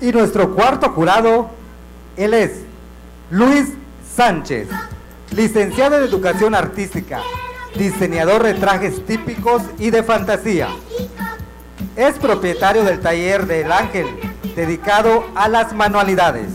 Y 0.02 0.12
nuestro 0.12 0.54
cuarto 0.54 0.90
jurado, 0.90 1.50
él 2.18 2.34
es 2.34 2.52
Luis 3.32 3.70
Sánchez, 4.16 4.68
licenciado 5.32 5.98
en 5.98 6.04
Educación 6.04 6.54
Artística, 6.54 7.22
diseñador 7.78 8.44
de 8.44 8.54
trajes 8.54 9.06
típicos 9.06 9.62
y 9.78 9.90
de 9.90 10.04
fantasía. 10.04 10.70
Es 11.96 12.18
propietario 12.18 12.84
del 12.84 13.00
taller 13.00 13.46
del 13.48 13.72
Ángel, 13.72 14.08
dedicado 14.56 15.26
a 15.36 15.48
las 15.48 15.74
manualidades. 15.74 16.48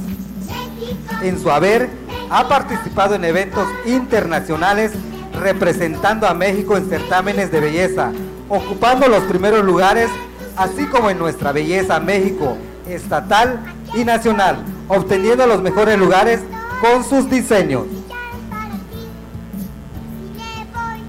En 1.23 1.41
su 1.41 1.51
haber, 1.51 1.89
ha 2.31 2.49
participado 2.49 3.15
en 3.15 3.25
eventos 3.25 3.67
internacionales 3.87 4.93
representando 5.33 6.27
a 6.27 6.35
México 6.35 6.77
en 6.77 6.89
certámenes 6.89 7.51
de 7.51 7.61
belleza, 7.61 8.13
ocupando 8.49 9.09
los 9.09 9.25
primeros 9.25 9.65
lugares, 9.65 10.11
así 10.57 10.87
como 10.87 11.11
en 11.11 11.19
nuestra 11.19 11.53
belleza 11.53 12.01
México, 12.01 12.57
estatal 12.89 13.61
y 13.95 14.05
nacional, 14.05 14.65
obteniendo 14.89 15.47
los 15.47 15.63
mejores 15.63 15.99
lugares 15.99 16.41
con 16.81 17.05
sus 17.05 17.29
diseños. 17.31 17.85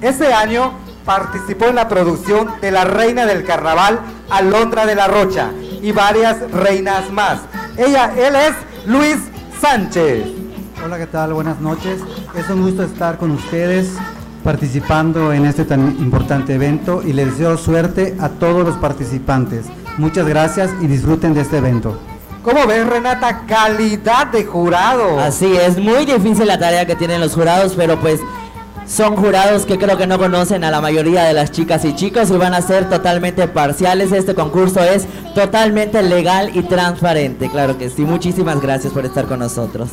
Ese 0.02 0.34
año 0.34 0.72
participó 1.06 1.66
en 1.66 1.76
la 1.76 1.88
producción 1.88 2.50
de 2.60 2.72
La 2.72 2.86
Reina 2.86 3.28
del 3.28 3.44
Carnaval, 3.44 4.00
Alondra 4.32 4.88
de 4.88 4.96
la 4.96 5.08
Rocha 5.08 5.52
y 5.80 5.92
varias 5.92 6.38
reinas 6.52 7.12
más. 7.12 7.42
Ella, 7.78 8.12
él 8.18 8.36
es 8.36 8.54
Luis 8.88 9.18
Sánchez. 9.62 10.26
Hola, 10.84 10.98
¿qué 10.98 11.06
tal? 11.06 11.34
Buenas 11.34 11.60
noches. 11.60 12.02
Es 12.36 12.50
un 12.50 12.64
gusto 12.64 12.82
estar 12.82 13.20
con 13.20 13.30
ustedes 13.30 13.92
participando 14.44 15.34
en 15.34 15.46
este 15.46 15.66
tan 15.66 15.96
importante 16.00 16.56
evento 16.56 17.04
y 17.04 17.14
les 17.14 17.38
deseo 17.38 17.56
suerte 17.58 18.18
a 18.20 18.30
todos 18.30 18.66
los 18.66 18.78
participantes. 18.78 19.68
Muchas 20.00 20.26
gracias 20.26 20.72
y 20.82 20.88
disfruten 20.88 21.36
de 21.36 21.42
este 21.42 21.58
evento. 21.58 22.00
¿Cómo 22.42 22.66
ves, 22.66 22.88
Renata? 22.88 23.44
Calidad 23.46 24.26
de 24.28 24.46
jurado. 24.46 25.20
Así 25.20 25.56
es, 25.56 25.78
muy 25.78 26.06
difícil 26.08 26.48
la 26.48 26.58
tarea 26.58 26.88
que 26.88 26.96
tienen 26.96 27.22
los 27.22 27.36
jurados, 27.36 27.74
pero 27.78 28.00
pues 28.00 28.20
son 28.92 29.16
jurados 29.16 29.66
que 29.66 29.78
creo 29.78 29.98
que 29.98 30.06
no 30.06 30.20
conocen 30.20 30.66
a 30.66 30.72
la 30.72 30.82
mayoría 30.82 31.24
de 31.24 31.34
las 31.34 31.52
chicas 31.52 31.86
y 31.86 31.96
chicos 31.96 32.30
y 32.30 32.34
van 32.34 32.54
a 32.54 32.62
ser 32.62 32.90
totalmente 32.90 33.48
parciales. 33.48 34.12
Este 34.12 34.36
concurso 34.36 34.82
es 34.84 35.08
totalmente 35.34 36.04
legal 36.04 36.52
y 36.54 36.64
transparente. 36.64 37.50
Claro 37.50 37.78
que 37.78 37.90
sí. 37.90 38.02
Muchísimas 38.02 38.60
gracias 38.60 38.92
por 38.92 39.06
estar 39.06 39.26
con 39.28 39.40
nosotros. 39.40 39.92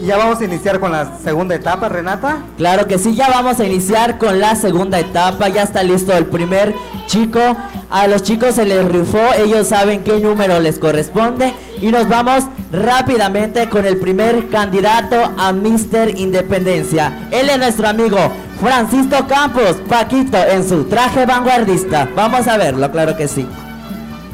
¿Y 0.00 0.06
ya 0.06 0.16
vamos 0.16 0.40
a 0.40 0.44
iniciar 0.44 0.80
con 0.80 0.90
la 0.90 1.18
segunda 1.18 1.54
etapa, 1.54 1.88
Renata? 1.88 2.38
Claro 2.56 2.86
que 2.86 2.98
sí, 2.98 3.14
ya 3.14 3.28
vamos 3.28 3.60
a 3.60 3.64
iniciar 3.64 4.18
con 4.18 4.40
la 4.40 4.56
segunda 4.56 4.98
etapa. 4.98 5.48
Ya 5.48 5.62
está 5.62 5.82
listo 5.84 6.12
el 6.12 6.26
primer 6.26 6.74
chico. 7.06 7.56
A 7.90 8.06
los 8.06 8.22
chicos 8.22 8.54
se 8.54 8.64
les 8.64 8.84
rifó, 8.84 9.18
ellos 9.36 9.66
saben 9.66 10.04
qué 10.04 10.20
número 10.20 10.60
les 10.60 10.78
corresponde. 10.78 11.52
Y 11.80 11.88
nos 11.88 12.08
vamos 12.08 12.44
rápidamente 12.72 13.68
con 13.68 13.84
el 13.84 13.96
primer 13.98 14.48
candidato 14.48 15.16
a 15.36 15.52
Mister 15.52 16.16
Independencia. 16.16 17.28
Él 17.32 17.50
es 17.50 17.58
nuestro 17.58 17.88
amigo 17.88 18.18
Francisco 18.60 19.26
Campos, 19.26 19.76
Paquito, 19.88 20.38
en 20.38 20.68
su 20.68 20.84
traje 20.84 21.26
vanguardista. 21.26 22.08
Vamos 22.14 22.46
a 22.46 22.56
verlo, 22.56 22.90
claro 22.92 23.16
que 23.16 23.26
sí. 23.26 23.46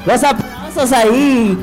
Los 0.04 0.22
aplausos 0.22 0.92
ahí. 0.92 1.56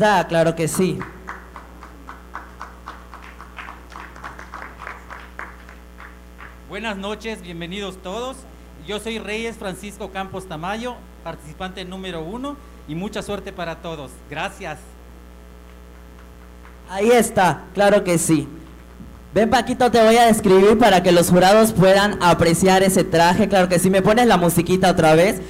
Está, 0.00 0.26
claro 0.26 0.56
que 0.56 0.66
sí. 0.66 0.98
Buenas 6.70 6.96
noches, 6.96 7.42
bienvenidos 7.42 7.98
todos. 8.02 8.38
Yo 8.86 8.98
soy 8.98 9.18
Reyes 9.18 9.58
Francisco 9.58 10.10
Campos 10.10 10.48
Tamayo, 10.48 10.94
participante 11.22 11.84
número 11.84 12.22
uno, 12.22 12.56
y 12.88 12.94
mucha 12.94 13.20
suerte 13.20 13.52
para 13.52 13.82
todos. 13.82 14.10
Gracias. 14.30 14.78
Ahí 16.88 17.10
está, 17.10 17.64
claro 17.74 18.02
que 18.02 18.16
sí. 18.16 18.48
Ven 19.34 19.50
Paquito, 19.50 19.90
te 19.90 20.02
voy 20.02 20.16
a 20.16 20.24
describir 20.24 20.78
para 20.78 21.02
que 21.02 21.12
los 21.12 21.28
jurados 21.28 21.72
puedan 21.72 22.16
apreciar 22.22 22.82
ese 22.82 23.04
traje. 23.04 23.50
Claro 23.50 23.68
que 23.68 23.78
sí, 23.78 23.90
me 23.90 24.00
pones 24.00 24.26
la 24.26 24.38
musiquita 24.38 24.90
otra 24.90 25.14
vez. 25.14 25.42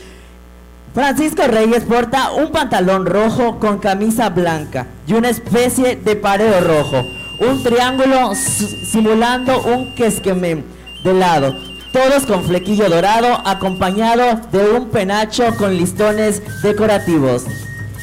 Francisco 0.93 1.47
Reyes 1.47 1.85
porta 1.85 2.33
un 2.33 2.51
pantalón 2.51 3.07
rojo 3.07 3.61
con 3.61 3.79
camisa 3.79 4.29
blanca 4.31 4.89
y 5.07 5.13
una 5.13 5.29
especie 5.29 5.95
de 5.95 6.17
pareo 6.17 6.61
rojo. 6.61 7.07
Un 7.39 7.63
triángulo 7.63 8.35
simulando 8.35 9.63
un 9.63 9.95
quesquemén 9.95 10.65
de 11.05 11.15
lado. 11.15 11.55
Todos 11.93 12.27
con 12.27 12.43
flequillo 12.45 12.89
dorado 12.89 13.41
acompañado 13.47 14.41
de 14.51 14.71
un 14.71 14.89
penacho 14.89 15.55
con 15.57 15.77
listones 15.77 16.43
decorativos. 16.63 17.45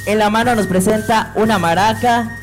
En 0.05 0.19
la 0.19 0.29
mano 0.29 0.55
nos 0.55 0.67
presenta 0.67 1.33
una 1.35 1.57
maraca 1.57 2.39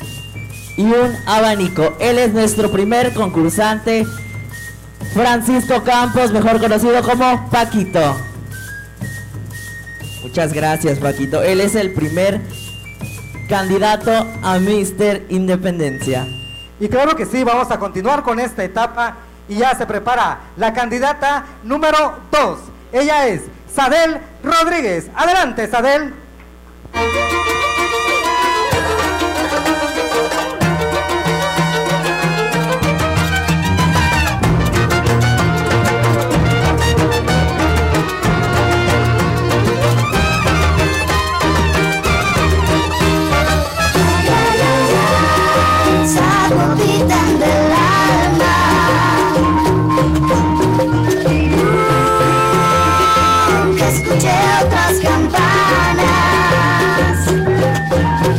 y 0.77 0.83
un 0.83 1.11
abanico. 1.25 1.95
Él 1.99 2.19
es 2.19 2.33
nuestro 2.33 2.71
primer 2.71 3.13
concursante, 3.15 4.05
Francisco 5.13 5.83
Campos, 5.83 6.31
mejor 6.31 6.59
conocido 6.59 7.01
como 7.01 7.49
Paquito. 7.49 8.15
Muchas 10.25 10.53
gracias, 10.53 10.97
Paquito. 10.97 11.43
Él 11.43 11.61
es 11.61 11.75
el 11.75 11.93
primer 11.93 12.41
candidato 13.47 14.25
a 14.41 14.57
Mister 14.57 15.23
Independencia. 15.29 16.25
Y 16.79 16.87
claro 16.87 17.15
que 17.15 17.27
sí, 17.27 17.43
vamos 17.43 17.69
a 17.69 17.77
continuar 17.77 18.23
con 18.23 18.39
esta 18.39 18.63
etapa 18.63 19.17
y 19.47 19.57
ya 19.57 19.75
se 19.75 19.85
prepara 19.85 20.39
la 20.57 20.73
candidata 20.73 21.45
número 21.63 22.21
2. 22.31 22.59
Ella 22.91 23.27
es 23.27 23.41
Sadel 23.71 24.17
Rodríguez. 24.43 25.11
Adelante, 25.15 25.67
Sadel. 25.67 26.11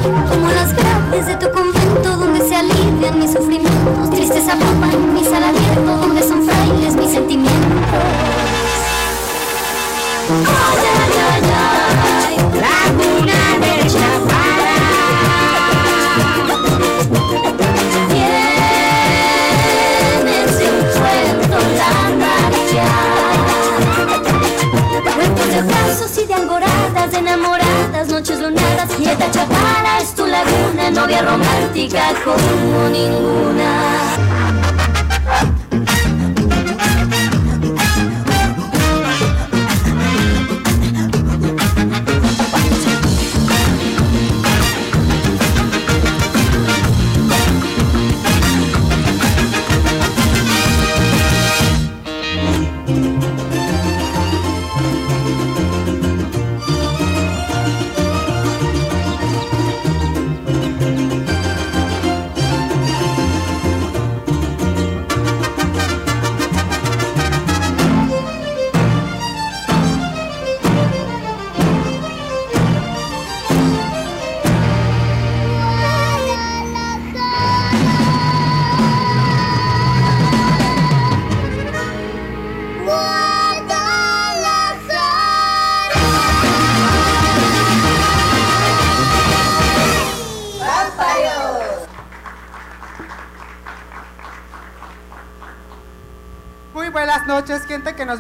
Como 0.07 0.49
las 0.53 0.73
graves 0.77 1.27
de 1.27 1.35
tu 1.35 1.51
convento 1.51 2.17
donde 2.17 2.41
se 2.47 2.55
alivian 2.55 3.19
mis 3.19 3.33
sufrimientos. 3.33 4.11
Tristes 4.11 4.45
apapan 4.49 5.13
mi 5.13 5.25
sala 5.25 5.49
abierto 5.49 5.97
donde 5.97 6.23
son 6.23 6.47
frailes 6.47 6.95
mis 6.95 7.11
sentimientos. 7.11 7.61
Laguna 12.55 13.59
de 13.61 13.77
noches 28.27 28.41
lunadas 28.41 29.01
Y 29.01 29.05
esta 29.05 29.31
chapala 29.31 30.01
es 30.01 30.15
tu 30.15 30.27
laguna, 30.27 30.91
novia 30.91 31.23
romántica 31.23 32.13
como 32.25 32.89
ninguna 32.89 34.46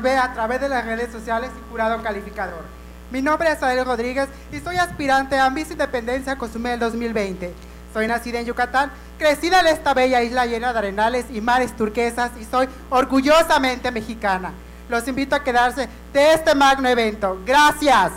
ve 0.06 0.16
a 0.16 0.32
través 0.32 0.60
de 0.60 0.68
las 0.68 0.84
redes 0.84 1.10
sociales 1.10 1.50
y 1.58 1.70
jurado 1.70 2.00
calificador. 2.00 2.62
Mi 3.10 3.22
nombre 3.22 3.50
es 3.50 3.60
Adel 3.60 3.84
Rodríguez 3.84 4.28
y 4.52 4.60
soy 4.60 4.76
aspirante 4.76 5.36
a 5.36 5.50
Miss 5.50 5.72
Independencia 5.72 6.38
Cozumel 6.38 6.78
2020. 6.78 7.52
Soy 7.92 8.06
nacida 8.06 8.38
en 8.38 8.46
Yucatán, 8.46 8.92
crecida 9.18 9.58
en 9.58 9.66
esta 9.66 9.94
bella 9.94 10.22
isla 10.22 10.46
llena 10.46 10.72
de 10.72 10.78
arenales 10.78 11.26
y 11.30 11.40
mares 11.40 11.74
turquesas 11.74 12.30
y 12.40 12.44
soy 12.44 12.68
orgullosamente 12.88 13.90
mexicana. 13.90 14.52
Los 14.88 15.08
invito 15.08 15.34
a 15.34 15.42
quedarse 15.42 15.88
de 16.12 16.34
este 16.34 16.54
magno 16.54 16.88
evento. 16.88 17.40
Gracias. 17.44 18.12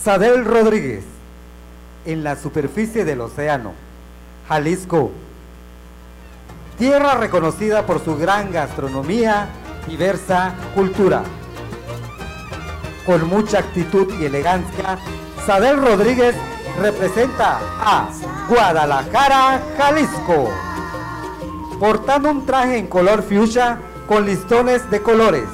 Sadel 0.00 0.44
Rodríguez. 0.44 1.02
En 2.04 2.22
la 2.22 2.36
superficie 2.36 3.04
del 3.04 3.20
océano. 3.20 3.72
Jalisco. 4.46 5.10
Tierra 6.78 7.14
reconocida 7.14 7.86
por 7.86 8.04
su 8.04 8.16
gran 8.16 8.50
gastronomía, 8.50 9.46
diversa 9.86 10.54
cultura. 10.74 11.22
Con 13.06 13.28
mucha 13.28 13.60
actitud 13.60 14.12
y 14.20 14.24
elegancia, 14.24 14.98
Sadel 15.46 15.80
Rodríguez 15.80 16.34
representa 16.80 17.60
a 17.78 18.08
Guadalajara, 18.48 19.62
Jalisco. 19.78 20.50
Portando 21.78 22.30
un 22.30 22.44
traje 22.44 22.78
en 22.78 22.88
color 22.88 23.22
fuchsia 23.22 23.78
con 24.08 24.26
listones 24.26 24.90
de 24.90 25.00
colores, 25.00 25.44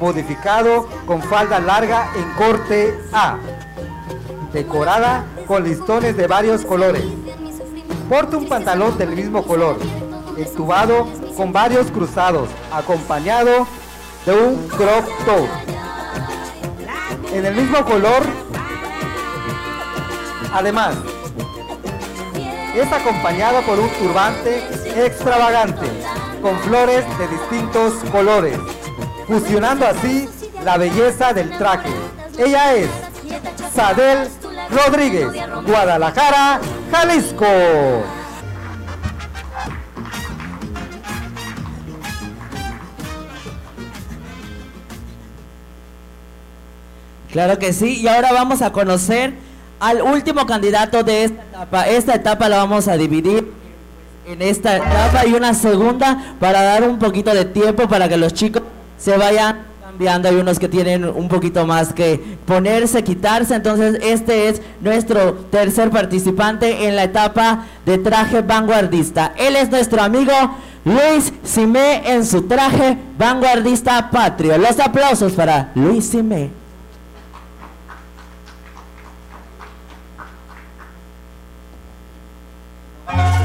modificado 0.00 0.88
con 1.04 1.20
falda 1.20 1.58
larga 1.58 2.10
en 2.14 2.30
corte 2.34 2.96
A, 3.12 3.38
decorada 4.52 5.24
con 5.48 5.64
listones 5.64 6.16
de 6.16 6.28
varios 6.28 6.64
colores. 6.64 7.04
Porta 8.08 8.36
un 8.36 8.46
pantalón 8.46 8.96
del 8.98 9.10
mismo 9.16 9.42
color, 9.44 9.78
entubado 10.36 11.06
con 11.36 11.52
varios 11.52 11.90
cruzados, 11.90 12.48
acompañado 12.72 13.66
de 14.26 14.32
un 14.32 14.68
crop 14.68 15.06
top. 15.24 15.48
En 17.32 17.46
el 17.46 17.54
mismo 17.54 17.84
color, 17.84 18.22
además, 20.52 20.94
es 22.74 22.92
acompañado 22.92 23.62
por 23.62 23.78
un 23.78 23.88
turbante 23.90 24.62
extravagante 24.96 25.86
con 26.42 26.58
flores 26.60 27.04
de 27.18 27.28
distintos 27.28 27.94
colores, 28.10 28.58
fusionando 29.26 29.86
así 29.86 30.28
la 30.64 30.76
belleza 30.76 31.32
del 31.32 31.56
traje. 31.56 31.90
Ella 32.38 32.74
es 32.74 32.88
Sadel 33.74 34.28
Rodríguez, 34.70 35.28
Guadalajara, 35.66 36.60
Jalisco. 36.90 37.46
Claro 47.34 47.58
que 47.58 47.72
sí, 47.72 47.98
y 48.00 48.06
ahora 48.06 48.30
vamos 48.30 48.62
a 48.62 48.70
conocer 48.70 49.34
al 49.80 50.02
último 50.02 50.46
candidato 50.46 51.02
de 51.02 51.24
esta 51.24 51.42
etapa. 51.42 51.88
Esta 51.88 52.14
etapa 52.14 52.48
la 52.48 52.58
vamos 52.58 52.86
a 52.86 52.96
dividir 52.96 53.50
en 54.24 54.40
esta 54.40 54.76
etapa 54.76 55.26
y 55.26 55.32
una 55.32 55.52
segunda 55.52 56.36
para 56.38 56.62
dar 56.62 56.88
un 56.88 57.00
poquito 57.00 57.34
de 57.34 57.44
tiempo 57.44 57.88
para 57.88 58.08
que 58.08 58.16
los 58.16 58.34
chicos 58.34 58.62
se 58.98 59.16
vayan 59.16 59.62
cambiando. 59.82 60.28
Hay 60.28 60.36
unos 60.36 60.60
que 60.60 60.68
tienen 60.68 61.04
un 61.06 61.26
poquito 61.26 61.66
más 61.66 61.92
que 61.92 62.22
ponerse, 62.46 63.02
quitarse. 63.02 63.56
Entonces 63.56 63.98
este 64.00 64.48
es 64.48 64.62
nuestro 64.80 65.34
tercer 65.50 65.90
participante 65.90 66.86
en 66.86 66.94
la 66.94 67.02
etapa 67.02 67.64
de 67.84 67.98
traje 67.98 68.42
vanguardista. 68.42 69.32
Él 69.36 69.56
es 69.56 69.72
nuestro 69.72 70.00
amigo 70.00 70.30
Luis 70.84 71.32
Simé 71.42 72.12
en 72.12 72.24
su 72.24 72.42
traje 72.42 72.96
vanguardista 73.18 74.08
patrio. 74.12 74.56
Los 74.56 74.78
aplausos 74.78 75.32
para 75.32 75.72
Luis 75.74 76.06
Simé. 76.06 76.62
Ahí 83.06 83.18
están 83.18 83.43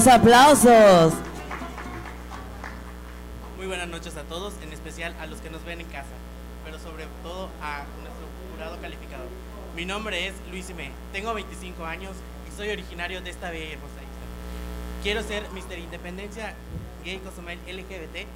los 0.00 0.06
aplausos. 0.06 1.12
Muy 3.58 3.66
buenas 3.66 3.86
noches 3.86 4.16
a 4.16 4.22
todos, 4.22 4.54
en 4.62 4.72
especial 4.72 5.14
a 5.20 5.26
los 5.26 5.40
que 5.40 5.50
nos 5.50 5.62
ven 5.66 5.82
en 5.82 5.88
casa, 5.88 6.16
pero 6.64 6.78
sobre 6.78 7.04
todo 7.22 7.50
a 7.60 7.84
nuestro 8.00 8.26
jurado 8.50 8.80
calificador. 8.80 9.26
Mi 9.76 9.84
nombre 9.84 10.26
es 10.26 10.32
Luis 10.50 10.70
Ime, 10.70 10.90
tengo 11.12 11.34
25 11.34 11.84
años 11.84 12.12
y 12.50 12.56
soy 12.56 12.70
originario 12.70 13.20
de 13.20 13.28
esta 13.28 13.50
bella 13.50 13.74
hermosa 13.74 13.96
isla. 13.96 15.02
Quiero 15.02 15.22
ser 15.22 15.42
Mr. 15.50 15.78
Independencia 15.78 16.54
Gay 17.04 17.18
Cozumel 17.18 17.58
LGBT. 17.66 18.26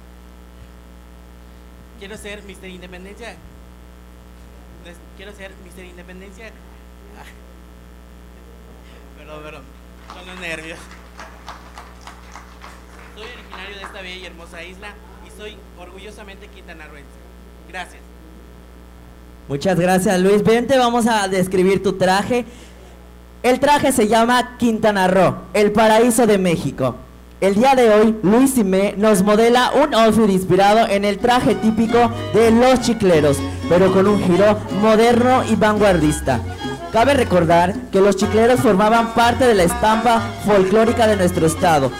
Quiero 1.97 2.15
ser 2.15 2.43
Mr. 2.43 2.67
Independencia. 2.67 3.37
Quiero 5.17 5.33
ser 5.33 5.51
Mr. 5.65 5.83
Independencia. 5.83 6.49
Ah. 7.17 7.25
Perdón, 9.17 9.41
perdón, 9.43 9.63
son 10.13 10.27
los 10.27 10.39
nervios. 10.39 10.77
Soy 13.15 13.23
originario 13.23 13.77
de 13.77 13.83
esta 13.83 14.01
bella 14.01 14.14
hermosa 14.25 14.63
isla 14.63 14.89
y 15.25 15.37
soy 15.37 15.57
orgullosamente 15.79 16.47
quintanarroense. 16.47 17.09
Gracias. 17.69 18.01
Muchas 19.47 19.79
gracias 19.79 20.19
Luis. 20.19 20.43
Ven, 20.43 20.67
te 20.67 20.77
vamos 20.77 21.07
a 21.07 21.27
describir 21.27 21.83
tu 21.83 21.93
traje. 21.93 22.45
El 23.43 23.59
traje 23.59 23.91
se 23.91 24.07
llama 24.07 24.57
Quintana 24.57 25.07
Roo, 25.07 25.35
el 25.53 25.71
paraíso 25.71 26.25
de 26.25 26.39
México. 26.39 26.95
El 27.41 27.53
día 27.53 27.75
de 27.75 27.89
hoy, 27.93 28.17
Luis 28.23 28.55
Simé 28.55 28.95
nos 28.97 29.21
modela 29.21 29.71
un 29.73 29.93
outfit 29.93 30.29
inspirado 30.29 30.87
en 30.87 31.05
el 31.05 31.19
traje 31.19 31.53
típico 31.53 32.11
de 32.33 32.49
los 32.49 32.81
chicleros, 32.81 33.37
pero 33.69 33.91
con 33.91 34.07
un 34.07 34.23
giro 34.23 34.57
moderno 34.81 35.43
y 35.43 35.55
vanguardista. 35.55 36.39
Cabe 36.91 37.13
recordar 37.13 37.75
que 37.91 37.99
los 37.99 38.15
chicleros 38.15 38.61
formaban 38.61 39.13
parte 39.13 39.45
de 39.45 39.53
la 39.53 39.63
estampa 39.63 40.21
folclórica 40.45 41.05
de 41.05 41.17
nuestro 41.17 41.45
estado, 41.45 41.91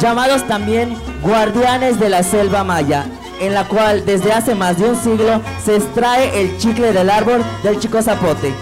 llamados 0.00 0.46
también 0.48 0.96
guardianes 1.22 1.98
de 2.00 2.08
la 2.08 2.22
selva 2.22 2.64
maya, 2.64 3.06
en 3.40 3.54
la 3.54 3.66
cual 3.66 4.04
desde 4.04 4.32
hace 4.32 4.54
más 4.54 4.78
de 4.78 4.88
un 4.88 4.96
siglo 4.96 5.40
se 5.64 5.76
extrae 5.76 6.40
el 6.40 6.56
chicle 6.58 6.92
del 6.92 7.10
árbol 7.10 7.42
del 7.62 7.78
chico 7.78 8.02
zapote. 8.02 8.52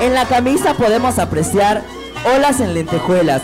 En 0.00 0.14
la 0.14 0.24
camisa 0.24 0.74
podemos 0.74 1.18
apreciar 1.18 1.82
olas 2.36 2.60
en 2.60 2.74
lentejuelas, 2.74 3.42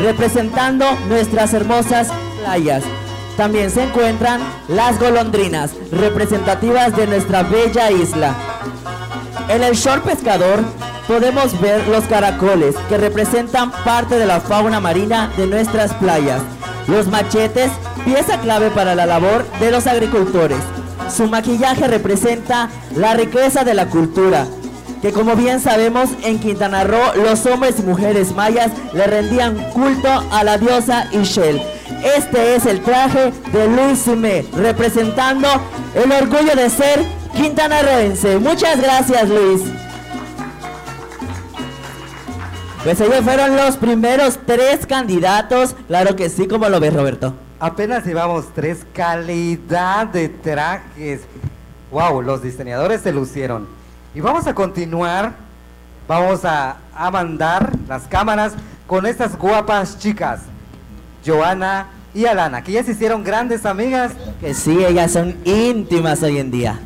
representando 0.00 0.86
nuestras 1.08 1.52
hermosas 1.54 2.08
playas. 2.42 2.84
También 3.36 3.70
se 3.70 3.82
encuentran 3.82 4.40
las 4.68 4.98
golondrinas, 4.98 5.72
representativas 5.90 6.96
de 6.96 7.06
nuestra 7.06 7.42
bella 7.42 7.90
isla. 7.90 8.34
En 9.48 9.62
el 9.62 9.74
short 9.74 10.04
pescador 10.04 10.60
podemos 11.06 11.60
ver 11.60 11.86
los 11.88 12.04
caracoles 12.04 12.74
que 12.88 12.96
representan 12.96 13.70
parte 13.84 14.18
de 14.18 14.26
la 14.26 14.40
fauna 14.40 14.80
marina 14.80 15.30
de 15.36 15.46
nuestras 15.46 15.92
playas. 15.94 16.40
Los 16.88 17.08
machetes, 17.08 17.70
pieza 18.04 18.40
clave 18.40 18.70
para 18.70 18.94
la 18.94 19.06
labor 19.06 19.44
de 19.58 19.70
los 19.70 19.86
agricultores. 19.86 20.58
Su 21.14 21.26
maquillaje 21.26 21.88
representa 21.88 22.68
la 22.94 23.14
riqueza 23.14 23.64
de 23.64 23.74
la 23.74 23.86
cultura, 23.86 24.46
que 25.02 25.12
como 25.12 25.34
bien 25.36 25.60
sabemos 25.60 26.10
en 26.22 26.38
Quintana 26.38 26.84
Roo 26.84 27.14
los 27.16 27.44
hombres 27.46 27.76
y 27.78 27.82
mujeres 27.82 28.34
mayas 28.34 28.70
le 28.92 29.06
rendían 29.06 29.56
culto 29.72 30.08
a 30.30 30.44
la 30.44 30.58
diosa 30.58 31.08
Ishel. 31.12 31.60
Este 32.16 32.54
es 32.56 32.66
el 32.66 32.80
traje 32.82 33.32
de 33.52 33.68
Luis 33.68 34.00
Simé, 34.00 34.44
representando 34.54 35.48
el 35.94 36.10
orgullo 36.12 36.54
de 36.54 36.70
ser 36.70 37.04
quintanarroense. 37.36 38.38
Muchas 38.38 38.80
gracias 38.80 39.28
Luis. 39.28 39.62
Pues 42.86 43.00
ellos 43.00 43.24
fueron 43.24 43.56
los 43.56 43.76
primeros 43.78 44.38
tres 44.46 44.86
candidatos, 44.86 45.74
claro 45.88 46.14
que 46.14 46.28
sí, 46.28 46.46
como 46.46 46.68
lo 46.68 46.78
ves 46.78 46.94
Roberto. 46.94 47.34
Apenas 47.58 48.06
llevamos 48.06 48.54
tres 48.54 48.86
calidad 48.92 50.06
de 50.06 50.28
trajes. 50.28 51.22
Wow, 51.90 52.22
los 52.22 52.44
diseñadores 52.44 53.00
se 53.00 53.10
lucieron. 53.10 53.66
Y 54.14 54.20
vamos 54.20 54.46
a 54.46 54.54
continuar. 54.54 55.32
Vamos 56.06 56.44
a, 56.44 56.76
a 56.94 57.10
mandar 57.10 57.72
las 57.88 58.04
cámaras 58.04 58.52
con 58.86 59.04
estas 59.04 59.36
guapas 59.36 59.98
chicas. 59.98 60.42
Joana 61.26 61.88
y 62.14 62.26
Alana, 62.26 62.62
que 62.62 62.70
ya 62.70 62.84
se 62.84 62.92
hicieron 62.92 63.24
grandes 63.24 63.66
amigas. 63.66 64.12
Que 64.40 64.54
sí, 64.54 64.84
ellas 64.84 65.10
son 65.10 65.34
íntimas 65.44 66.22
hoy 66.22 66.38
en 66.38 66.52
día. 66.52 66.78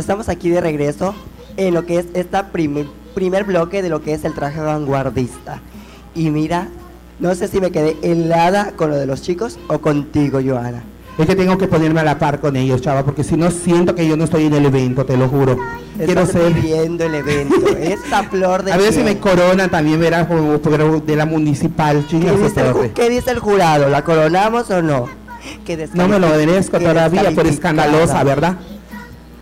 Estamos 0.00 0.28
aquí 0.28 0.50
de 0.50 0.60
regreso 0.60 1.14
en 1.56 1.74
lo 1.74 1.86
que 1.86 1.98
es 2.00 2.06
esta 2.14 2.48
primer 2.48 2.86
primer 3.14 3.44
bloque 3.44 3.82
de 3.82 3.88
lo 3.88 4.02
que 4.02 4.14
es 4.14 4.24
el 4.24 4.34
traje 4.34 4.60
vanguardista. 4.60 5.60
Y 6.14 6.30
mira, 6.30 6.68
no 7.18 7.34
sé 7.34 7.48
si 7.48 7.60
me 7.60 7.70
quedé 7.70 7.96
helada 8.02 8.72
con 8.76 8.90
lo 8.90 8.96
de 8.96 9.06
los 9.06 9.22
chicos 9.22 9.58
o 9.68 9.78
contigo, 9.80 10.40
Joana. 10.44 10.82
Es 11.18 11.26
que 11.26 11.34
tengo 11.36 11.58
que 11.58 11.66
ponerme 11.66 12.00
a 12.00 12.04
la 12.04 12.18
par 12.18 12.40
con 12.40 12.56
ellos, 12.56 12.80
chava, 12.80 13.04
porque 13.04 13.24
si 13.24 13.36
no 13.36 13.50
siento 13.50 13.94
que 13.94 14.06
yo 14.06 14.16
no 14.16 14.24
estoy 14.24 14.46
en 14.46 14.54
el 14.54 14.64
evento, 14.64 15.04
te 15.04 15.16
lo 15.16 15.28
juro. 15.28 15.58
Quiero 16.02 16.24
ser... 16.24 16.54
viviendo 16.54 17.04
el 17.04 17.14
evento. 17.16 17.56
Esta 17.78 18.22
flor 18.22 18.62
de 18.62 18.72
A 18.72 18.76
ver 18.78 18.92
si 18.92 19.00
me 19.00 19.16
piel. 19.16 19.18
coronan 19.18 19.68
también, 19.70 20.00
verás, 20.00 20.26
como 20.28 20.56
de 21.00 21.16
la 21.16 21.26
municipal, 21.26 22.00
¿Qué 22.02 22.06
chingas 22.06 22.36
dice, 22.40 22.46
el, 22.46 22.52
su 22.52 22.60
ju- 22.60 22.72
torre. 22.72 22.92
qué 22.94 23.10
dice 23.10 23.32
el 23.32 23.38
jurado? 23.40 23.88
¿La 23.90 24.02
coronamos 24.02 24.70
o 24.70 24.80
no? 24.80 25.06
Que 25.66 25.88
No 25.94 26.08
me 26.08 26.18
lo 26.18 26.28
merezco 26.28 26.78
todavía 26.78 27.30
por 27.34 27.46
escandalosa, 27.46 28.22
¿verdad? 28.24 28.56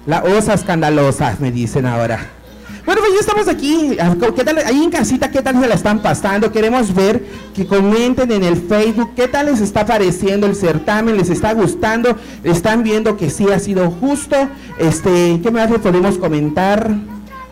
La 0.09 0.23
osa 0.23 0.55
escandalosa, 0.55 1.37
me 1.39 1.53
dicen 1.53 1.85
ahora. 1.85 2.19
Bueno, 2.87 3.03
pues 3.03 3.13
ya 3.13 3.21
estamos 3.21 3.47
aquí. 3.47 3.99
Ah, 4.01 4.17
¿Qué 4.35 4.43
tal? 4.43 4.57
Ahí 4.65 4.83
en 4.83 4.91
casita, 4.91 5.31
¿qué 5.31 5.43
tal 5.43 5.61
se 5.61 5.69
la 5.69 5.75
están 5.75 6.01
pasando? 6.01 6.51
Queremos 6.51 6.95
ver 6.95 7.23
que 7.55 7.67
comenten 7.67 8.33
en 8.33 8.43
el 8.43 8.57
Facebook 8.57 9.11
qué 9.15 9.29
tal 9.29 9.45
les 9.45 9.61
está 9.61 9.85
pareciendo 9.85 10.47
el 10.47 10.57
certamen, 10.57 11.19
les 11.19 11.29
está 11.29 11.53
gustando, 11.53 12.17
están 12.43 12.85
viendo 12.85 13.19
que 13.19 13.29
sí 13.29 13.51
ha 13.51 13.59
sido 13.59 13.91
justo. 13.91 14.35
Este, 14.79 15.41
¿qué 15.43 15.51
más 15.51 15.71
le 15.71 15.79
podemos 15.79 16.17
comentar? 16.17 16.91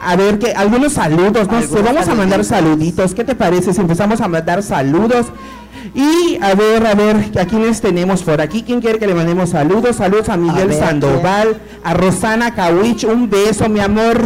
A 0.00 0.16
ver, 0.16 0.38
que 0.38 0.52
algunos 0.52 0.94
saludos, 0.94 1.48
no 1.50 1.61
sé, 1.61 1.82
vamos 1.82 2.09
a 2.09 2.14
mandar 2.14 2.42
saluditos. 2.42 3.12
¿Qué 3.12 3.22
te 3.22 3.34
parece 3.34 3.74
si 3.74 3.80
empezamos 3.82 4.22
a 4.22 4.28
mandar 4.28 4.62
saludos? 4.62 5.26
Y 5.95 6.39
a 6.43 6.55
ver, 6.55 6.87
a 6.87 6.95
ver, 6.95 7.16
¿a 7.41 7.45
quiénes 7.47 7.80
tenemos 7.80 8.22
por 8.22 8.41
aquí? 8.41 8.62
¿Quién 8.62 8.80
quiere 8.80 8.99
que 8.99 9.07
le 9.07 9.14
mandemos 9.14 9.51
saludos? 9.51 9.97
Saludos 9.97 10.28
a 10.28 10.37
Miguel 10.37 10.68
ver, 10.68 10.78
Sandoval, 10.78 11.57
a 11.84 11.95
Rosana 11.95 12.55
Kawich, 12.55 13.05
un 13.05 13.28
beso, 13.30 13.68
mi 13.68 13.80
amor. 13.80 14.18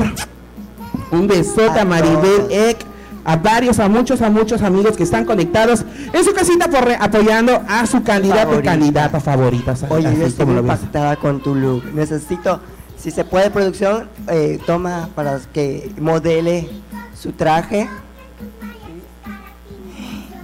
Un 1.13 1.27
besote 1.27 1.79
a, 1.79 1.83
A 1.83 1.85
Maribel. 1.85 2.47
Eck, 2.51 2.79
a 3.25 3.37
varios, 3.37 3.79
a 3.81 3.89
muchos, 3.89 4.23
a 4.23 4.31
muchos 4.31 4.63
amigos 4.63 4.97
que 4.97 5.03
están 5.03 5.25
conectados 5.25 5.85
en 6.13 6.25
su 6.25 6.33
casita 6.33 6.69
por 6.69 6.85
re- 6.85 6.97
apoyando 6.99 7.61
a 7.69 7.87
su 7.87 8.03
candidato 8.03 8.41
y 8.41 8.45
Favorita. 8.47 8.71
candidata 8.71 9.21
favorita. 9.21 9.75
Oye, 9.91 10.07
así 10.09 10.19
yo 10.19 10.27
estoy 10.27 10.47
impactada 10.57 11.17
con 11.17 11.41
tu 11.43 11.55
look. 11.55 11.85
Necesito, 11.95 12.61
si 12.97 13.11
se 13.11 13.25
puede, 13.25 13.51
producción, 13.51 14.09
eh, 14.29 14.59
toma 14.67 15.09
para 15.15 15.39
que 15.53 15.91
modele 16.01 16.69
su 17.15 17.33
traje. 17.33 17.89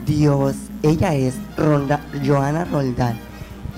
Dios, 0.07 0.55
ella 0.83 1.15
es 1.15 1.35
Ronda, 1.57 2.01
Joana 2.25 2.65
Roldán 2.65 3.19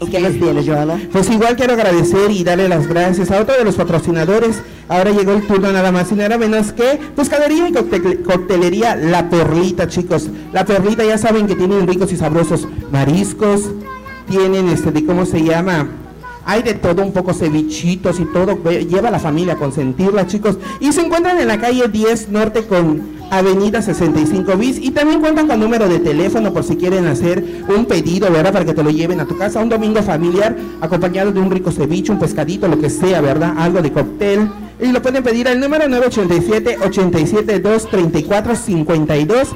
¿Y 0.00 0.06
qué 0.06 0.18
les 0.18 0.38
tienes, 0.40 0.66
Joana? 0.66 0.98
Pues 1.12 1.28
igual 1.28 1.54
quiero 1.56 1.74
agradecer 1.74 2.30
y 2.30 2.42
darle 2.42 2.68
las 2.68 2.86
gracias 2.86 3.30
a 3.30 3.40
otro 3.42 3.54
de 3.58 3.64
los 3.64 3.74
patrocinadores. 3.76 4.62
Ahora 4.88 5.10
llegó 5.10 5.32
el 5.32 5.46
turno 5.46 5.70
nada 5.70 5.92
más 5.92 6.10
y 6.10 6.14
nada 6.14 6.38
menos 6.38 6.72
que 6.72 6.98
pescadería 7.14 7.68
y 7.68 7.72
cocte- 7.72 8.22
coctelería 8.22 8.96
La 8.96 9.28
Perlita, 9.28 9.86
chicos. 9.86 10.28
La 10.54 10.64
Perlita 10.64 11.04
ya 11.04 11.18
saben 11.18 11.46
que 11.46 11.54
tienen 11.54 11.86
ricos 11.86 12.10
y 12.12 12.16
sabrosos 12.16 12.66
mariscos, 12.90 13.68
tienen 14.30 14.68
este 14.70 14.90
de 14.90 15.04
cómo 15.04 15.26
se 15.26 15.44
llama. 15.44 15.86
Hay 16.50 16.64
de 16.64 16.74
todo, 16.74 17.04
un 17.04 17.12
poco 17.12 17.32
cevichitos 17.32 18.18
y 18.18 18.24
todo. 18.24 18.58
Lleva 18.64 19.06
a 19.06 19.12
la 19.12 19.20
familia 19.20 19.52
a 19.52 19.56
consentirla, 19.56 20.26
chicos. 20.26 20.58
Y 20.80 20.90
se 20.90 21.00
encuentran 21.00 21.38
en 21.38 21.46
la 21.46 21.60
calle 21.60 21.86
10 21.86 22.30
Norte 22.30 22.64
con 22.64 23.20
Avenida 23.30 23.80
65 23.80 24.56
bis 24.56 24.76
y 24.78 24.90
también 24.90 25.20
cuentan 25.20 25.46
con 25.46 25.60
número 25.60 25.88
de 25.88 26.00
teléfono 26.00 26.52
por 26.52 26.64
si 26.64 26.74
quieren 26.74 27.06
hacer 27.06 27.44
un 27.68 27.86
pedido, 27.86 28.32
¿verdad? 28.32 28.52
Para 28.52 28.64
que 28.64 28.74
te 28.74 28.82
lo 28.82 28.90
lleven 28.90 29.20
a 29.20 29.26
tu 29.26 29.38
casa 29.38 29.60
un 29.60 29.68
domingo 29.68 30.02
familiar 30.02 30.56
acompañado 30.80 31.30
de 31.30 31.38
un 31.38 31.52
rico 31.52 31.70
ceviche, 31.70 32.10
un 32.10 32.18
pescadito, 32.18 32.66
lo 32.66 32.80
que 32.80 32.90
sea, 32.90 33.20
¿verdad? 33.20 33.54
Algo 33.56 33.80
de 33.80 33.92
cóctel. 33.92 34.50
Y 34.80 34.90
lo 34.90 35.00
pueden 35.00 35.22
pedir 35.22 35.46
al 35.46 35.60
número 35.60 35.86
987 35.86 36.78
872 36.84 37.88
3452 37.90 39.48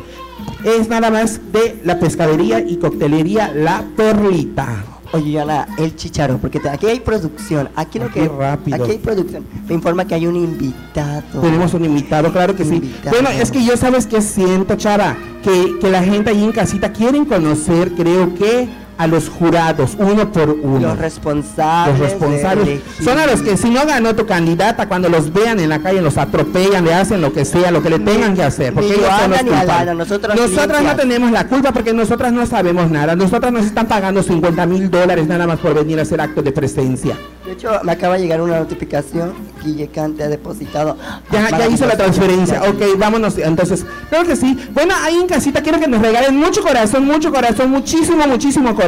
Es 0.64 0.88
nada 0.88 1.11
más 1.11 1.40
de 1.53 1.80
la 1.82 1.99
pescadería 1.99 2.61
y 2.61 2.76
coctelería 2.76 3.53
La 3.53 3.82
Perlita. 3.97 4.93
Oye, 5.12 5.32
Joana, 5.34 5.66
el 5.78 5.94
chicharo, 5.94 6.38
porque 6.38 6.59
te- 6.59 6.68
aquí 6.68 6.86
hay 6.86 7.00
producción. 7.00 7.68
Aquí 7.76 7.98
lo 7.98 8.07
Aquí 8.07 8.20
que. 8.20 8.28
rápido. 8.28 8.82
Aquí 8.82 8.92
hay 8.92 8.98
producción. 8.98 9.44
Me 9.68 9.74
informa 9.74 10.05
que 10.07 10.14
hay 10.14 10.26
un 10.26 10.36
invitado. 10.36 11.40
Tenemos 11.40 11.72
un 11.74 11.84
invitado, 11.84 12.32
claro 12.32 12.57
que 12.57 12.64
sí. 12.64 12.94
Bueno, 13.11 13.28
es 13.30 13.50
que 13.50 13.64
yo 13.64 13.76
sabes 13.76 14.07
que 14.07 14.20
siento, 14.20 14.74
Chava, 14.76 15.16
que, 15.42 15.78
que 15.80 15.90
la 15.90 16.02
gente 16.02 16.30
ahí 16.30 16.42
en 16.42 16.52
casita 16.52 16.92
quieren 16.92 17.24
conocer, 17.26 17.92
creo 17.92 18.34
que 18.34 18.68
a 18.97 19.07
los 19.07 19.28
jurados, 19.28 19.97
uno 19.99 20.30
por 20.30 20.51
uno. 20.51 20.88
Los 20.88 20.99
responsables. 20.99 21.99
Los 21.99 22.11
responsables 22.11 22.80
son 23.03 23.18
a 23.18 23.26
los 23.26 23.42
que 23.42 23.57
si 23.57 23.70
no 23.70 23.84
ganó 23.86 24.14
tu 24.14 24.26
candidata, 24.26 24.88
cuando 24.88 25.09
los 25.09 25.32
vean 25.32 25.61
en 25.61 25.68
la 25.68 25.80
calle 25.80 26.01
los 26.01 26.16
atropellan, 26.16 26.84
le 26.84 26.95
hacen 26.95 27.20
lo 27.20 27.32
que 27.32 27.45
sea, 27.45 27.70
lo 27.70 27.82
que 27.82 27.90
le 27.90 27.99
tengan 27.99 28.34
que 28.34 28.42
hacer. 28.42 28.72
Porque 28.72 28.95
ellos 28.95 29.09
son 29.18 29.30
los 29.30 29.40
culpables. 29.40 29.70
Alana, 29.70 29.95
nosotras 29.95 30.82
no 30.82 30.97
tenemos 30.97 31.30
la 31.30 31.47
culpa 31.49 31.72
porque 31.72 31.92
nosotras 31.92 32.32
no 32.32 32.47
sabemos 32.47 32.90
nada. 32.90 33.16
Nosotras 33.16 33.53
nos 33.53 33.66
están 33.66 33.86
pagando 33.86 34.22
50 34.22 34.66
mil 34.66 34.90
dólares 34.90 35.26
nada 35.26 35.47
más 35.47 35.59
por 35.59 35.74
venir 35.74 35.99
a 35.99 36.03
hacer 36.03 36.20
acto 36.20 36.42
de 36.42 36.53
presencia. 36.53 37.16
De 37.45 37.53
hecho, 37.53 37.70
me 37.82 37.92
acaba 37.92 38.14
de 38.14 38.22
llegar 38.22 38.40
una 38.40 38.59
notificación. 38.59 39.34
Guille 39.62 39.88
Cante 39.88 40.22
ha 40.22 40.28
depositado. 40.28 40.97
Ya, 41.30 41.51
ya 41.51 41.66
hizo 41.66 41.86
la 41.86 41.97
transferencia. 41.97 42.62
Ok, 42.62 42.99
vámonos. 42.99 43.36
Entonces, 43.38 43.84
creo 44.09 44.24
que 44.24 44.36
sí. 44.36 44.59
Bueno, 44.72 44.95
ahí 45.03 45.16
en 45.16 45.26
casita 45.26 45.62
quiero 45.62 45.78
que 45.78 45.88
nos 45.88 46.01
regalen 46.01 46.36
mucho 46.36 46.62
corazón, 46.62 47.05
mucho 47.05 47.32
corazón, 47.32 47.70
muchísimo, 47.70 48.26
muchísimo 48.26 48.74
corazón. 48.74 48.84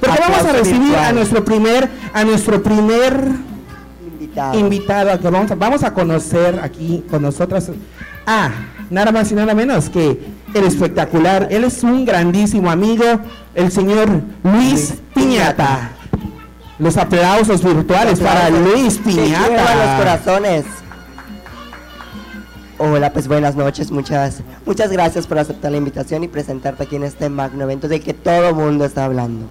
Porque 0.00 0.20
vamos 0.20 0.44
a 0.44 0.52
recibir 0.52 0.94
a 0.96 1.12
nuestro 1.12 1.44
primer, 1.44 1.88
a 2.12 2.24
nuestro 2.24 2.62
primer 2.62 3.24
Invitado. 4.20 4.58
invitado 4.58 5.10
a 5.12 5.18
que 5.18 5.30
vamos 5.30 5.50
a, 5.50 5.54
vamos 5.54 5.82
a 5.84 5.92
conocer 5.94 6.60
aquí 6.62 7.04
con 7.10 7.22
nosotras. 7.22 7.70
Ah, 8.26 8.50
nada 8.90 9.10
más 9.12 9.30
y 9.32 9.34
nada 9.34 9.54
menos 9.54 9.88
que 9.88 10.20
el 10.54 10.64
espectacular. 10.64 11.48
Él 11.50 11.64
es 11.64 11.82
un 11.82 12.04
grandísimo 12.04 12.70
amigo, 12.70 13.04
el 13.54 13.70
señor 13.72 14.08
Luis 14.42 14.94
Piñata. 15.14 15.90
Los 16.78 16.96
aplausos 16.96 17.62
virtuales 17.64 18.20
para 18.20 18.50
Luis 18.50 18.98
Que 18.98 19.10
lluevan 19.12 19.50
los 19.50 19.60
Piñata. 19.60 19.96
corazones. 19.98 20.64
Hola, 22.80 23.12
pues 23.12 23.26
buenas 23.26 23.56
noches, 23.56 23.90
muchas, 23.90 24.40
muchas 24.64 24.92
gracias 24.92 25.26
por 25.26 25.36
aceptar 25.36 25.72
la 25.72 25.78
invitación 25.78 26.22
y 26.22 26.28
presentarte 26.28 26.84
aquí 26.84 26.94
en 26.94 27.02
este 27.02 27.28
magno 27.28 27.64
evento 27.64 27.88
del 27.88 28.00
que 28.00 28.14
todo 28.14 28.54
mundo 28.54 28.84
está 28.84 29.04
hablando. 29.04 29.46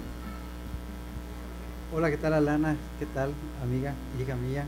Hola, 1.94 2.10
¿qué 2.10 2.16
tal 2.16 2.32
Alana? 2.32 2.74
¿Qué 2.98 3.04
tal, 3.04 3.32
amiga, 3.62 3.92
hija 4.18 4.34
mía? 4.34 4.64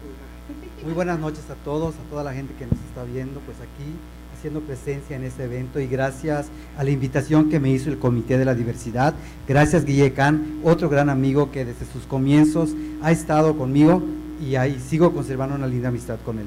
Muy 0.85 0.93
buenas 0.93 1.19
noches 1.19 1.49
a 1.49 1.55
todos, 1.65 1.95
a 1.95 2.11
toda 2.11 2.23
la 2.23 2.35
gente 2.35 2.53
que 2.59 2.67
nos 2.67 2.75
está 2.87 3.03
viendo, 3.05 3.41
pues 3.41 3.57
aquí 3.57 3.97
haciendo 4.37 4.61
presencia 4.61 5.17
en 5.17 5.25
este 5.25 5.45
evento 5.45 5.81
y 5.81 5.87
gracias 5.87 6.49
a 6.77 6.85
la 6.85 6.91
invitación 6.91 7.49
que 7.49 7.61
me 7.61 7.71
hizo 7.71 7.89
el 7.89 7.99
Comité 7.99 8.37
de 8.37 8.45
la 8.45 8.55
Diversidad. 8.55 9.15
Gracias 9.49 9.87
Guille 9.87 10.13
Can, 10.13 10.61
otro 10.65 10.91
gran 10.91 11.09
amigo 11.09 11.51
que 11.51 11.65
desde 11.65 11.87
sus 11.91 12.03
comienzos 12.03 12.75
ha 13.01 13.11
estado 13.11 13.57
conmigo 13.57 14.03
y 14.39 14.57
ahí 14.57 14.79
sigo 14.79 15.15
conservando 15.15 15.55
una 15.57 15.67
linda 15.67 15.89
amistad 15.89 16.19
con 16.27 16.41
él. 16.41 16.47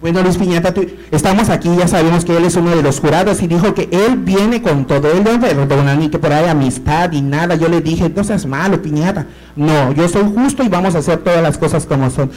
Bueno, 0.00 0.22
Luis 0.22 0.38
Piñata, 0.38 0.72
tú- 0.72 0.86
estamos 1.10 1.50
aquí, 1.50 1.68
ya 1.76 1.86
sabemos 1.86 2.24
que 2.24 2.34
él 2.34 2.44
es 2.46 2.56
uno 2.56 2.70
de 2.74 2.82
los 2.82 3.00
jurados 3.00 3.42
y 3.42 3.46
dijo 3.46 3.74
que 3.74 3.86
él 3.92 4.16
viene 4.16 4.62
con 4.62 4.86
todo, 4.86 5.12
él 5.12 5.22
no 5.22 5.38
perdona 5.38 5.94
ni 5.94 6.08
que 6.08 6.18
por 6.18 6.32
ahí 6.32 6.48
amistad 6.48 7.12
y 7.12 7.20
nada. 7.20 7.54
Yo 7.56 7.68
le 7.68 7.82
dije, 7.82 8.08
no 8.14 8.24
seas 8.24 8.46
malo, 8.46 8.80
Piñata. 8.80 9.26
No, 9.56 9.92
yo 9.92 10.08
soy 10.08 10.22
justo 10.34 10.62
y 10.62 10.68
vamos 10.68 10.94
a 10.94 10.98
hacer 10.98 11.18
todas 11.18 11.42
las 11.42 11.58
cosas 11.58 11.84
como 11.84 12.08
son. 12.08 12.30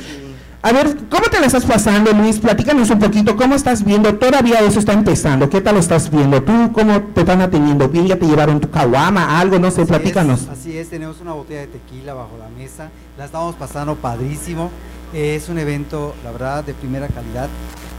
A 0.62 0.72
ver, 0.74 0.96
¿cómo 1.10 1.24
te 1.32 1.40
la 1.40 1.46
estás 1.48 1.66
pasando, 1.66 2.12
Luis? 2.14 2.40
Platícanos 2.40 2.90
un 2.90 3.00
poquito, 3.00 3.36
¿cómo 3.38 3.56
estás 3.56 3.84
viendo? 3.84 4.14
Todavía 4.16 4.60
eso 4.60 4.80
está 4.80 4.92
empezando, 4.94 5.50
¿qué 5.50 5.60
tal 5.62 5.76
lo 5.76 5.80
estás 5.82 6.10
viendo? 6.10 6.42
¿Tú 6.44 6.72
cómo 6.74 7.02
te 7.14 7.22
están 7.22 7.42
atendiendo? 7.42 7.88
¿Bien? 7.90 8.08
¿Ya 8.08 8.18
te 8.18 8.26
llevaron 8.26 8.60
tu 8.60 8.70
caguama, 8.70 9.40
algo? 9.40 9.58
No 9.60 9.72
sé, 9.72 9.82
Así 9.82 9.90
platícanos. 9.90 10.42
es, 10.44 10.50
así 10.50 10.78
es, 10.78 10.90
tenemos 10.90 11.20
una 11.22 11.32
botella 11.34 11.62
de 11.62 11.68
tequila 11.68 12.14
bajo 12.14 12.38
la 12.40 12.48
mesa, 12.62 12.90
la 13.18 13.26
estamos 13.26 13.56
pasando 13.56 13.96
padrísimo. 13.96 14.70
Es 15.14 15.50
un 15.50 15.60
evento, 15.60 16.16
la 16.24 16.32
verdad, 16.32 16.64
de 16.64 16.74
primera 16.74 17.08
calidad. 17.08 17.48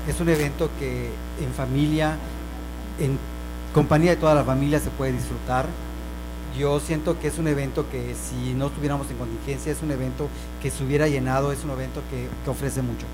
Es 0.08 0.20
un 0.20 0.28
evento 0.28 0.68
que 0.78 1.10
en 1.40 1.52
familia, 1.56 2.16
en 2.98 3.18
compañía 3.72 4.10
de 4.10 4.16
toda 4.16 4.34
la 4.34 4.44
familia 4.44 4.80
se 4.80 4.90
puede 4.90 5.12
disfrutar. 5.12 5.66
Yo 6.58 6.78
siento 6.80 7.18
que 7.18 7.28
es 7.28 7.38
un 7.38 7.48
evento 7.48 7.86
que 7.90 8.14
si 8.14 8.54
no 8.54 8.66
estuviéramos 8.66 9.10
en 9.10 9.16
contingencia, 9.16 9.72
es 9.72 9.82
un 9.82 9.90
evento 9.90 10.28
que 10.62 10.70
se 10.70 10.84
hubiera 10.84 11.08
llenado, 11.08 11.52
es 11.52 11.64
un 11.64 11.70
evento 11.70 12.00
que, 12.10 12.28
que 12.44 12.50
ofrece 12.50 12.82
mucho. 12.82 13.06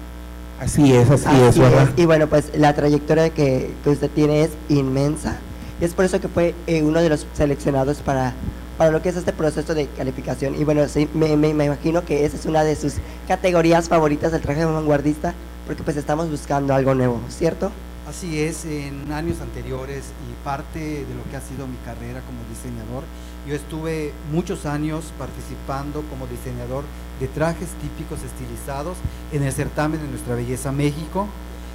Así 0.60 0.92
es, 0.94 1.10
así, 1.10 1.26
Así 1.26 1.42
es, 1.42 1.58
¿verdad? 1.58 1.88
es. 1.88 2.02
Y 2.02 2.06
bueno, 2.06 2.26
pues 2.26 2.52
la 2.56 2.74
trayectoria 2.74 3.30
que, 3.30 3.70
que 3.82 3.90
usted 3.90 4.10
tiene 4.10 4.42
es 4.42 4.50
inmensa. 4.68 5.38
Y 5.80 5.84
es 5.84 5.94
por 5.94 6.04
eso 6.04 6.20
que 6.20 6.28
fue 6.28 6.54
eh, 6.66 6.82
uno 6.82 7.00
de 7.00 7.08
los 7.08 7.26
seleccionados 7.32 7.98
para, 7.98 8.34
para 8.80 8.92
lo 8.92 9.02
que 9.02 9.10
es 9.10 9.16
este 9.16 9.34
proceso 9.34 9.74
de 9.74 9.88
calificación. 9.88 10.54
Y 10.54 10.64
bueno, 10.64 10.86
me, 11.12 11.48
imagino 11.50 12.02
que 12.02 12.24
esa 12.24 12.38
es 12.38 12.46
una 12.46 12.64
de 12.64 12.74
sus 12.74 12.94
categorías 13.28 13.90
favoritas 13.90 14.32
del 14.32 14.40
traje 14.40 14.64
vanguardista, 14.64 15.34
porque 15.66 15.82
pues 15.82 15.98
estamos 15.98 16.30
buscando 16.30 16.72
algo 16.72 16.94
nuevo, 16.94 17.20
¿cierto? 17.28 17.70
Así 18.08 18.40
es, 18.40 18.64
en 18.64 19.12
años 19.12 19.42
anteriores 19.42 20.04
y 20.26 20.44
parte 20.44 20.78
de 20.78 21.14
lo 21.14 21.30
que 21.30 21.36
ha 21.36 21.42
sido 21.42 21.66
mi 21.66 21.76
carrera 21.84 22.22
como 22.22 22.38
diseñador, 22.48 23.04
yo 23.46 23.54
estuve 23.54 24.14
muchos 24.32 24.64
años 24.64 25.12
participando 25.18 26.02
como 26.08 26.26
diseñador 26.26 26.84
de 27.20 27.28
trajes 27.28 27.68
típicos 27.82 28.20
estilizados 28.22 28.96
en 29.30 29.42
el 29.42 29.52
certamen 29.52 30.00
de 30.00 30.08
Nuestra 30.08 30.36
Belleza 30.36 30.72
México 30.72 31.26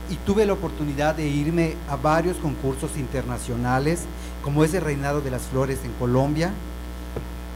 y 0.10 0.16
tuve 0.26 0.48
la 0.48 0.54
oportunidad 0.54 1.14
de 1.14 1.28
irme 1.28 1.76
a 1.88 1.98
varios 1.98 2.38
concursos 2.38 2.98
internacionales, 2.98 4.06
como 4.44 4.64
ese 4.64 4.80
Reinado 4.80 5.22
de 5.22 5.30
las 5.30 5.44
Flores 5.44 5.82
en 5.86 5.92
Colombia, 6.00 6.52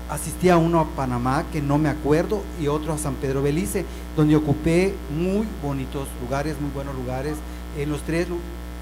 asistí 0.10 0.49
a 0.49 0.57
uno 0.57 0.80
a 0.80 0.86
Panamá, 0.86 1.45
que 1.51 1.62
no 1.62 1.78
me 1.78 1.89
acuerdo, 1.89 2.41
y 2.62 2.68
otro 2.68 2.93
a 2.93 2.97
San 2.97 3.16
Pedro 3.16 3.41
Belice, 3.41 3.86
donde 4.18 4.36
ocupé 4.36 4.93
muy 5.16 5.45
bonitos 5.64 6.07
lugares, 6.22 6.55
muy 6.60 6.72
buenos 6.72 6.95
lugares. 6.95 7.36
En 7.78 7.89
los 7.89 8.01
tres, 8.01 8.28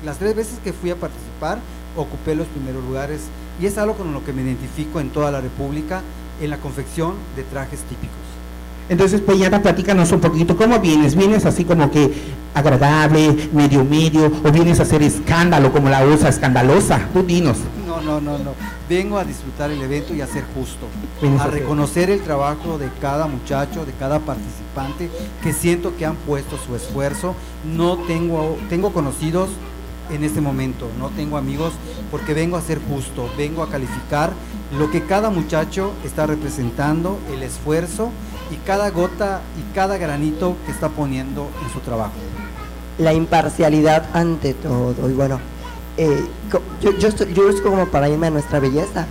las 0.06 0.18
tres 0.18 0.36
veces 0.36 0.60
que 0.64 0.74
fui 0.74 0.90
a 0.90 0.96
participar, 0.96 1.60
ocupé 1.96 2.36
los 2.36 2.48
primeros 2.48 2.84
lugares, 2.84 3.22
y 3.62 3.66
es 3.66 3.78
algo 3.78 3.96
con 3.96 4.14
lo 4.14 4.24
que 4.24 4.34
me 4.34 4.44
identifico 4.44 5.00
en 5.00 5.10
toda 5.10 5.32
la 5.32 5.42
República, 5.42 6.02
en 6.42 6.50
la 6.50 6.58
confección 6.58 7.16
de 7.36 7.44
trajes 7.44 7.80
típicos. 7.82 8.16
Entonces, 8.90 9.20
Peñata, 9.20 9.62
platícanos 9.62 10.12
un 10.14 10.22
poquito, 10.22 10.56
¿cómo 10.56 10.80
vienes? 10.80 11.16
¿Vienes 11.16 11.46
así 11.46 11.66
como 11.66 11.92
que 11.92 12.10
agradable, 12.54 13.50
medio 13.52 13.84
medio, 13.84 14.32
o 14.46 14.52
vienes 14.52 14.80
a 14.80 14.84
hacer 14.84 15.04
escándalo 15.04 15.74
como 15.74 15.90
la 15.90 16.06
usa 16.06 16.30
escandalosa? 16.30 17.10
Tú 17.12 17.24
dinos. 17.24 17.58
No, 18.02 18.22
no, 18.22 18.38
no, 18.38 18.38
no. 18.38 18.54
Vengo 18.90 19.18
a 19.18 19.24
disfrutar 19.24 19.72
el 19.72 19.82
evento 19.82 20.14
y 20.14 20.22
a 20.22 20.28
ser 20.28 20.46
justo. 20.54 20.88
A 21.40 21.48
reconocer 21.48 22.10
el 22.10 22.22
trabajo 22.22 22.78
de 22.78 22.90
cada 23.02 23.28
muchacho, 23.28 23.86
de 23.86 23.94
cada 23.94 24.20
participante, 24.20 25.10
que 25.44 25.54
siento 25.54 25.96
que 25.98 26.06
han 26.06 26.16
puesto 26.16 26.58
su 26.58 26.76
esfuerzo. 26.76 27.36
No 27.76 27.98
tengo, 27.98 28.58
tengo 28.70 28.94
conocidos 28.94 29.50
en 30.10 30.24
este 30.24 30.42
momento, 30.42 30.88
no 31.00 31.10
tengo 31.10 31.38
amigos, 31.38 31.74
porque 32.12 32.34
vengo 32.34 32.58
a 32.58 32.62
ser 32.62 32.80
justo, 32.90 33.30
vengo 33.38 33.62
a 33.62 33.70
calificar 33.70 34.32
lo 34.78 34.92
que 34.92 35.04
cada 35.04 35.30
muchacho 35.30 35.92
está 36.04 36.26
representando, 36.26 37.18
el 37.34 37.44
esfuerzo 37.44 38.10
y 38.52 38.56
cada 38.66 38.90
gota 38.90 39.42
y 39.58 39.74
cada 39.76 39.98
granito 39.98 40.56
que 40.66 40.72
está 40.72 40.90
poniendo 40.90 41.50
en 41.64 41.72
su 41.72 41.80
trabajo. 41.80 42.14
La 42.98 43.14
imparcialidad 43.14 44.10
ante 44.14 44.54
todo. 44.54 45.10
Y 45.10 45.14
bueno, 45.14 45.40
eh, 45.98 46.26
yo, 46.82 46.92
yo, 46.98 47.08
estoy- 47.10 47.34
yo 47.34 47.48
busco 47.48 47.70
como 47.70 47.88
para 47.88 48.08
irme 48.10 48.28
a 48.28 48.30
nuestra 48.30 48.60
belleza. 48.60 49.06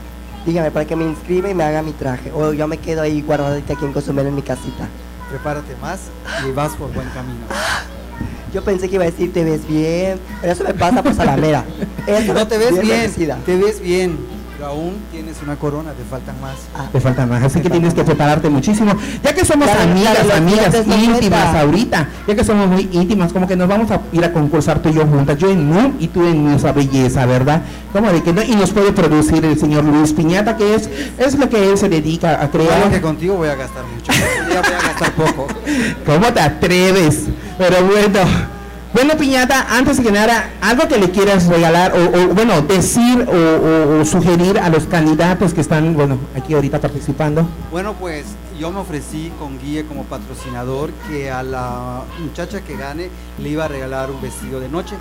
Dígame, 0.44 0.70
para 0.70 0.84
que 0.86 0.94
me 0.94 1.04
inscriba 1.04 1.50
y 1.50 1.54
me 1.54 1.64
haga 1.64 1.82
mi 1.82 1.92
traje. 1.92 2.30
O 2.32 2.52
yo 2.52 2.68
me 2.68 2.78
quedo 2.78 3.02
ahí 3.02 3.20
guardadita 3.22 3.72
aquí 3.74 3.84
en 3.84 3.92
Cozumel 3.92 4.26
en 4.28 4.34
mi 4.36 4.42
casita. 4.42 4.88
Prepárate 5.28 5.74
más 5.82 6.00
y 6.48 6.52
vas 6.52 6.72
por 6.76 6.92
buen 6.92 7.08
camino. 7.10 7.40
Yo 8.54 8.62
pensé 8.62 8.88
que 8.88 8.94
iba 8.94 9.04
a 9.04 9.10
decir, 9.10 9.32
te 9.32 9.44
ves 9.44 9.66
bien. 9.68 10.18
Pero 10.40 10.52
eso 10.52 10.64
me 10.64 10.72
pasa 10.72 11.02
pues 11.02 11.18
a 11.18 11.24
la 11.24 11.36
mera. 11.36 11.64
Eso 12.06 12.32
No 12.32 12.46
te 12.46 12.56
ves 12.56 12.80
bien, 12.80 13.12
te 13.44 13.56
ves 13.56 13.80
bien, 13.80 14.16
pero 14.56 14.70
aún 14.70 14.96
tienes 15.12 15.36
una 15.42 15.56
corona, 15.56 15.90
te 15.92 16.02
faltan 16.04 16.40
más. 16.40 16.56
Te 16.90 17.00
falta 17.00 17.26
más, 17.26 17.42
así 17.42 17.60
que 17.60 17.68
tienes 17.68 17.92
que 17.92 18.04
prepararte 18.04 18.48
muchísimo. 18.48 18.94
Ya 19.22 19.34
que 19.34 19.44
somos 19.44 19.68
Claro, 19.68 19.82
amigas, 19.82 20.18
claro, 20.18 20.34
amigas 20.34 20.74
íntimas 20.86 21.54
ahorita, 21.54 22.08
ya 22.26 22.34
que 22.34 22.44
somos 22.44 22.66
muy 22.68 22.88
íntimas, 22.92 23.32
como 23.32 23.46
que 23.46 23.56
nos 23.56 23.68
vamos 23.68 23.90
a 23.90 24.00
ir 24.12 24.24
a 24.24 24.32
concursar 24.32 24.80
tú 24.80 24.88
y 24.88 24.94
yo 24.94 25.06
juntas, 25.06 25.36
yo 25.36 25.50
en 25.50 25.68
NUM 25.68 25.96
y 26.00 26.08
tú 26.08 26.26
en 26.26 26.44
nuestra 26.44 26.72
belleza, 26.72 27.26
¿verdad? 27.26 27.62
Como 27.92 28.10
de 28.10 28.22
que 28.22 28.32
no, 28.32 28.42
y 28.42 28.56
nos 28.56 28.70
puede 28.70 28.92
producir 28.92 29.44
el 29.44 29.58
señor 29.58 29.84
Luis 29.84 30.12
Piñata, 30.12 30.56
que 30.56 30.74
es, 30.74 30.88
es 31.18 31.38
lo 31.38 31.48
que 31.50 31.70
él 31.70 31.76
se 31.76 31.88
dedica 31.88 32.42
a 32.42 32.50
crear. 32.50 32.76
Claro 32.76 32.90
que 32.90 33.00
contigo 33.00 33.36
voy 33.36 33.48
a 33.48 33.56
gastar 33.56 33.84
mucho, 33.84 34.12
ya 34.12 34.60
voy 34.62 34.72
a 34.72 34.88
gastar 34.88 35.12
poco. 35.12 35.48
¿Cómo 36.06 36.32
te 36.32 36.40
atreves? 36.40 37.24
Pero 37.58 37.84
bueno. 37.84 38.55
Bueno, 38.96 39.14
Piñata, 39.18 39.76
antes 39.76 40.00
que 40.00 40.10
nada, 40.10 40.52
algo 40.62 40.88
que 40.88 40.96
le 40.96 41.10
quieras 41.10 41.48
regalar 41.48 41.92
o, 41.94 42.28
bueno, 42.28 42.62
decir 42.62 43.28
o, 43.28 44.02
sugerir 44.06 44.58
a 44.58 44.70
los 44.70 44.84
candidatos 44.84 45.52
que 45.52 45.60
están, 45.60 45.92
bueno, 45.92 46.18
aquí 46.34 46.54
ahorita 46.54 46.80
participando. 46.80 47.46
Bueno, 47.70 47.92
pues 47.92 48.24
yo 48.58 48.72
me 48.72 48.78
ofrecí 48.80 49.30
con 49.38 49.58
Guille 49.58 49.84
como 49.84 50.04
patrocinador 50.04 50.92
que 51.10 51.30
a 51.30 51.42
la 51.42 52.04
muchacha 52.20 52.62
que 52.62 52.74
gane 52.78 53.10
le 53.38 53.50
iba 53.50 53.66
a 53.66 53.68
regalar 53.68 54.10
un 54.10 54.22
vestido 54.22 54.60
de 54.60 54.70
noche. 54.70 54.96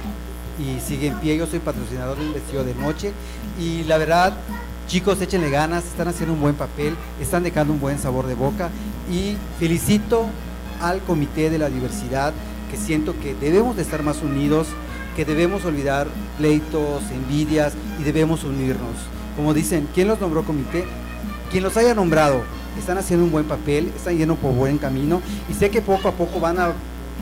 Y 0.59 0.81
sigue 0.81 1.07
en 1.07 1.15
pie, 1.19 1.37
yo 1.37 1.47
soy 1.47 1.59
patrocinador 1.59 2.17
de 2.17 2.25
un 2.25 2.33
vestido 2.33 2.65
de 2.65 2.75
noche. 2.75 3.13
Y 3.57 3.85
la 3.85 3.97
verdad, 3.97 4.33
chicos, 4.87 5.21
échenle 5.21 5.49
ganas, 5.49 5.85
están 5.85 6.09
haciendo 6.09 6.33
un 6.33 6.41
buen 6.41 6.55
papel, 6.55 6.97
están 7.21 7.43
dejando 7.43 7.71
un 7.71 7.79
buen 7.79 7.97
sabor 7.97 8.27
de 8.27 8.35
boca. 8.35 8.71
Y 9.09 9.37
felicito 9.57 10.25
al 10.81 10.99
Comité 10.99 11.49
de 11.49 11.59
la 11.59 11.69
Diversidad, 11.69 12.33
siento 12.78 13.15
que 13.21 13.36
debemos 13.36 13.76
de 13.76 13.82
estar 13.82 14.03
más 14.03 14.21
unidos, 14.21 14.67
que 15.15 15.26
debemos 15.26 15.65
olvidar 15.65 16.07
pleitos, 16.38 17.03
envidias 17.11 17.73
y 17.99 18.03
debemos 18.03 18.43
unirnos. 18.43 18.95
Como 19.36 19.53
dicen, 19.53 19.88
¿quién 19.93 20.07
los 20.07 20.19
nombró 20.19 20.43
comité? 20.43 20.86
Quien 21.51 21.63
los 21.63 21.78
haya 21.78 21.93
nombrado, 21.93 22.43
están 22.78 22.97
haciendo 22.97 23.26
un 23.26 23.32
buen 23.32 23.45
papel, 23.45 23.91
están 23.95 24.17
yendo 24.17 24.36
por 24.36 24.53
buen 24.53 24.78
camino 24.78 25.21
y 25.49 25.53
sé 25.53 25.69
que 25.69 25.82
poco 25.82 26.09
a 26.09 26.11
poco 26.11 26.39
van 26.39 26.59
a 26.59 26.73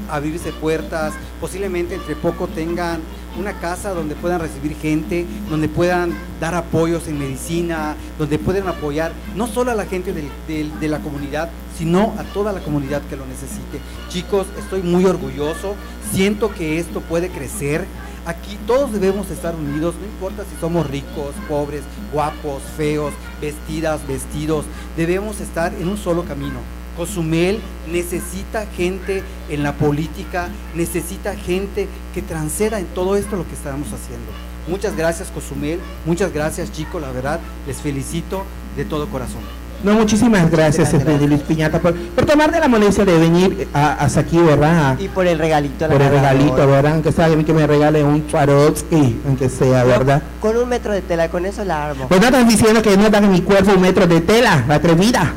abrirse 0.09 0.51
puertas, 0.51 1.13
posiblemente 1.39 1.95
entre 1.95 2.15
poco 2.15 2.47
tengan 2.47 3.01
una 3.37 3.53
casa 3.53 3.93
donde 3.93 4.15
puedan 4.15 4.39
recibir 4.39 4.75
gente, 4.75 5.25
donde 5.49 5.69
puedan 5.69 6.13
dar 6.39 6.55
apoyos 6.55 7.07
en 7.07 7.19
medicina, 7.19 7.95
donde 8.17 8.39
puedan 8.39 8.67
apoyar 8.67 9.11
no 9.35 9.47
solo 9.47 9.71
a 9.71 9.75
la 9.75 9.85
gente 9.85 10.13
de 10.13 10.87
la 10.87 10.99
comunidad, 10.99 11.49
sino 11.77 12.13
a 12.17 12.23
toda 12.23 12.51
la 12.51 12.59
comunidad 12.59 13.01
que 13.09 13.15
lo 13.15 13.25
necesite. 13.25 13.79
Chicos, 14.09 14.47
estoy 14.59 14.81
muy 14.81 15.05
orgulloso, 15.05 15.75
siento 16.11 16.53
que 16.53 16.79
esto 16.79 17.01
puede 17.01 17.29
crecer. 17.29 17.85
Aquí 18.25 18.57
todos 18.65 18.93
debemos 18.93 19.29
estar 19.31 19.53
unidos, 19.53 19.95
no 19.99 20.05
importa 20.05 20.43
si 20.43 20.59
somos 20.61 20.89
ricos, 20.89 21.33
pobres, 21.49 21.81
guapos, 22.13 22.63
feos, 22.77 23.13
vestidas, 23.41 24.07
vestidos, 24.07 24.65
debemos 24.95 25.41
estar 25.41 25.73
en 25.73 25.89
un 25.89 25.97
solo 25.97 26.23
camino. 26.23 26.59
Cozumel 26.97 27.59
necesita 27.91 28.65
gente 28.75 29.23
en 29.49 29.63
la 29.63 29.73
política, 29.73 30.47
necesita 30.75 31.35
gente 31.35 31.87
que 32.13 32.21
transceda 32.21 32.79
en 32.79 32.85
todo 32.87 33.15
esto 33.15 33.35
lo 33.35 33.47
que 33.47 33.53
estamos 33.53 33.87
haciendo. 33.87 34.31
Muchas 34.67 34.95
gracias 34.95 35.29
Cozumel, 35.29 35.79
muchas 36.05 36.33
gracias 36.33 36.71
chicos, 36.71 37.01
la 37.01 37.11
verdad, 37.11 37.39
les 37.67 37.77
felicito 37.77 38.43
de 38.77 38.85
todo 38.85 39.07
corazón. 39.09 39.41
No, 39.83 39.95
muchísimas 39.95 40.49
gracias, 40.49 40.93
este, 40.93 41.27
Luis 41.27 41.41
Piñata, 41.41 41.79
por, 41.81 41.93
por 41.93 42.25
tomar 42.25 42.49
de 42.53 42.59
la 42.61 42.69
molestia 42.69 43.03
de 43.03 43.17
venir 43.17 43.67
a- 43.73 43.95
hasta 43.95 44.21
aquí, 44.21 44.37
¿verdad? 44.37 44.97
Y 44.97 45.09
por 45.09 45.27
el 45.27 45.37
regalito. 45.37 45.85
la 45.85 45.91
Por 45.93 46.01
el 46.01 46.09
regalito, 46.09 46.55
¿verdad? 46.67 46.93
Aunque 46.93 47.11
sea 47.11 47.27
que 47.43 47.53
me 47.53 47.67
regale 47.67 48.01
un 48.01 48.23
Swarovski, 48.29 49.19
aunque 49.27 49.49
sea, 49.49 49.83
¿verdad? 49.83 50.21
Con 50.39 50.55
un 50.55 50.69
metro 50.69 50.93
de 50.93 51.01
tela, 51.01 51.27
con 51.29 51.45
eso 51.45 51.65
la 51.65 51.89
armo. 51.89 52.07
Pues 52.07 52.21
no 52.21 52.27
estás 52.27 52.47
diciendo 52.47 52.81
que 52.81 52.95
no 52.95 53.09
dan 53.09 53.25
en 53.25 53.31
mi 53.31 53.41
cuerpo 53.41 53.71
un 53.73 53.81
metro 53.81 54.07
de 54.07 54.21
tela, 54.21 54.63
la 54.69 54.75
atrevida. 54.75 55.33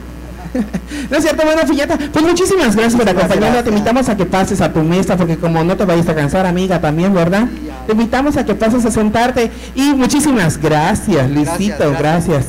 No 1.11 1.17
es 1.17 1.23
cierto, 1.23 1.45
bueno, 1.45 1.63
Filleta, 1.67 1.99
pues 2.13 2.25
muchísimas 2.25 2.75
gracias 2.75 2.97
por 2.97 3.09
acompañarnos. 3.09 3.65
Te 3.65 3.71
invitamos 3.71 4.09
a 4.09 4.17
que 4.17 4.27
pases 4.27 4.61
a 4.61 4.73
tu 4.73 4.81
mesa, 4.81 5.17
porque 5.17 5.37
como 5.37 5.63
no 5.65 5.77
te 5.77 5.85
vayas 5.85 6.09
a 6.09 6.15
cansar, 6.15 6.47
amiga, 6.47 6.81
también, 6.81 7.15
¿verdad? 7.15 7.49
Te 7.87 7.93
invitamos 7.93 8.37
a 8.37 8.45
que 8.45 8.55
pases 8.55 8.85
a 8.85 8.91
sentarte. 8.91 9.51
Y 9.75 9.93
muchísimas 9.95 10.61
gracias, 10.61 11.31
Luisito, 11.31 11.93
gracias. 11.99 12.47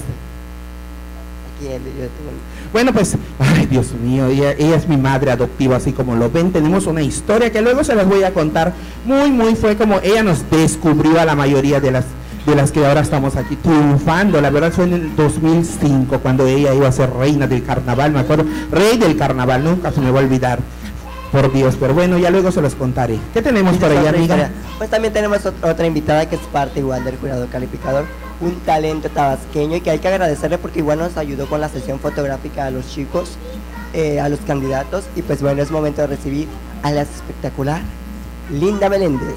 Bueno, 2.74 2.93
pues, 2.93 3.16
ay, 3.39 3.66
Dios 3.66 3.93
mío, 3.93 4.28
ella, 4.28 4.51
ella 4.51 4.76
es 4.76 4.88
mi 4.88 4.97
madre 4.97 5.32
adoptiva, 5.32 5.78
así 5.78 5.93
como 5.93 6.16
lo 6.16 6.30
ven. 6.30 6.51
Tenemos 6.51 6.86
una 6.86 7.01
historia 7.01 7.51
que 7.51 7.62
luego 7.62 7.84
se 7.84 7.95
las 7.95 8.08
voy 8.08 8.24
a 8.24 8.34
contar. 8.34 8.74
Muy, 9.05 9.32
muy 9.32 9.55
fue 9.55 9.76
como 9.76 9.99
ella 10.01 10.24
nos 10.24 10.49
descubrió 10.49 11.20
a 11.20 11.26
la 11.26 11.36
mayoría 11.36 11.80
de 11.80 11.91
las 11.91 12.05
de 12.47 12.55
las 12.55 12.71
que 12.71 12.85
ahora 12.85 13.01
estamos 13.01 13.35
aquí 13.35 13.57
triunfando. 13.57 14.39
La 14.41 14.49
verdad 14.49 14.71
fue 14.71 14.85
en 14.85 14.93
el 14.93 15.15
2005 15.17 16.19
cuando 16.19 16.47
ella 16.47 16.73
iba 16.73 16.87
a 16.87 16.91
ser 16.93 17.11
reina 17.13 17.45
del 17.45 17.63
carnaval, 17.63 18.11
me 18.13 18.19
acuerdo, 18.19 18.45
rey 18.71 18.97
del 18.97 19.17
carnaval, 19.17 19.63
nunca 19.65 19.91
se 19.91 19.99
me 20.01 20.09
va 20.11 20.21
a 20.21 20.23
olvidar. 20.23 20.59
Por 21.31 21.51
Dios, 21.51 21.75
pero 21.77 21.93
bueno, 21.93 22.17
ya 22.17 22.29
luego 22.29 22.53
se 22.53 22.61
los 22.61 22.73
contaré. 22.73 23.19
¿Qué 23.33 23.41
tenemos 23.41 23.75
por 23.75 23.91
ahí, 23.91 23.97
amiga? 23.97 24.21
historia. 24.21 24.51
Pues 24.77 24.89
también 24.89 25.13
tenemos 25.13 25.39
ot- 25.45 25.69
otra 25.69 25.85
invitada 25.85 26.25
que 26.29 26.35
es 26.37 26.41
parte 26.53 26.79
igual 26.79 27.03
del 27.03 27.17
jurado 27.17 27.47
calificador, 27.51 28.05
un 28.39 28.53
talento 28.61 29.09
tabasqueño 29.09 29.75
y 29.75 29.81
que 29.81 29.91
hay 29.91 29.99
que 29.99 30.07
agradecerle 30.07 30.57
porque 30.57 30.79
igual 30.79 30.99
nos 30.99 31.17
ayudó 31.17 31.47
con 31.47 31.59
la 31.59 31.67
sesión 31.67 31.99
fotográfica 31.99 32.67
a 32.67 32.71
los 32.71 32.87
chicos, 32.87 33.31
eh, 33.93 34.21
a 34.21 34.29
los 34.29 34.39
candidatos 34.39 35.03
y 35.17 35.21
pues 35.21 35.41
bueno, 35.41 35.61
es 35.61 35.69
momento 35.69 35.99
de 35.99 36.07
recibir 36.07 36.47
a 36.81 36.91
la 36.91 37.01
espectacular 37.01 37.81
Linda 38.49 38.87
Meléndez. 38.87 39.35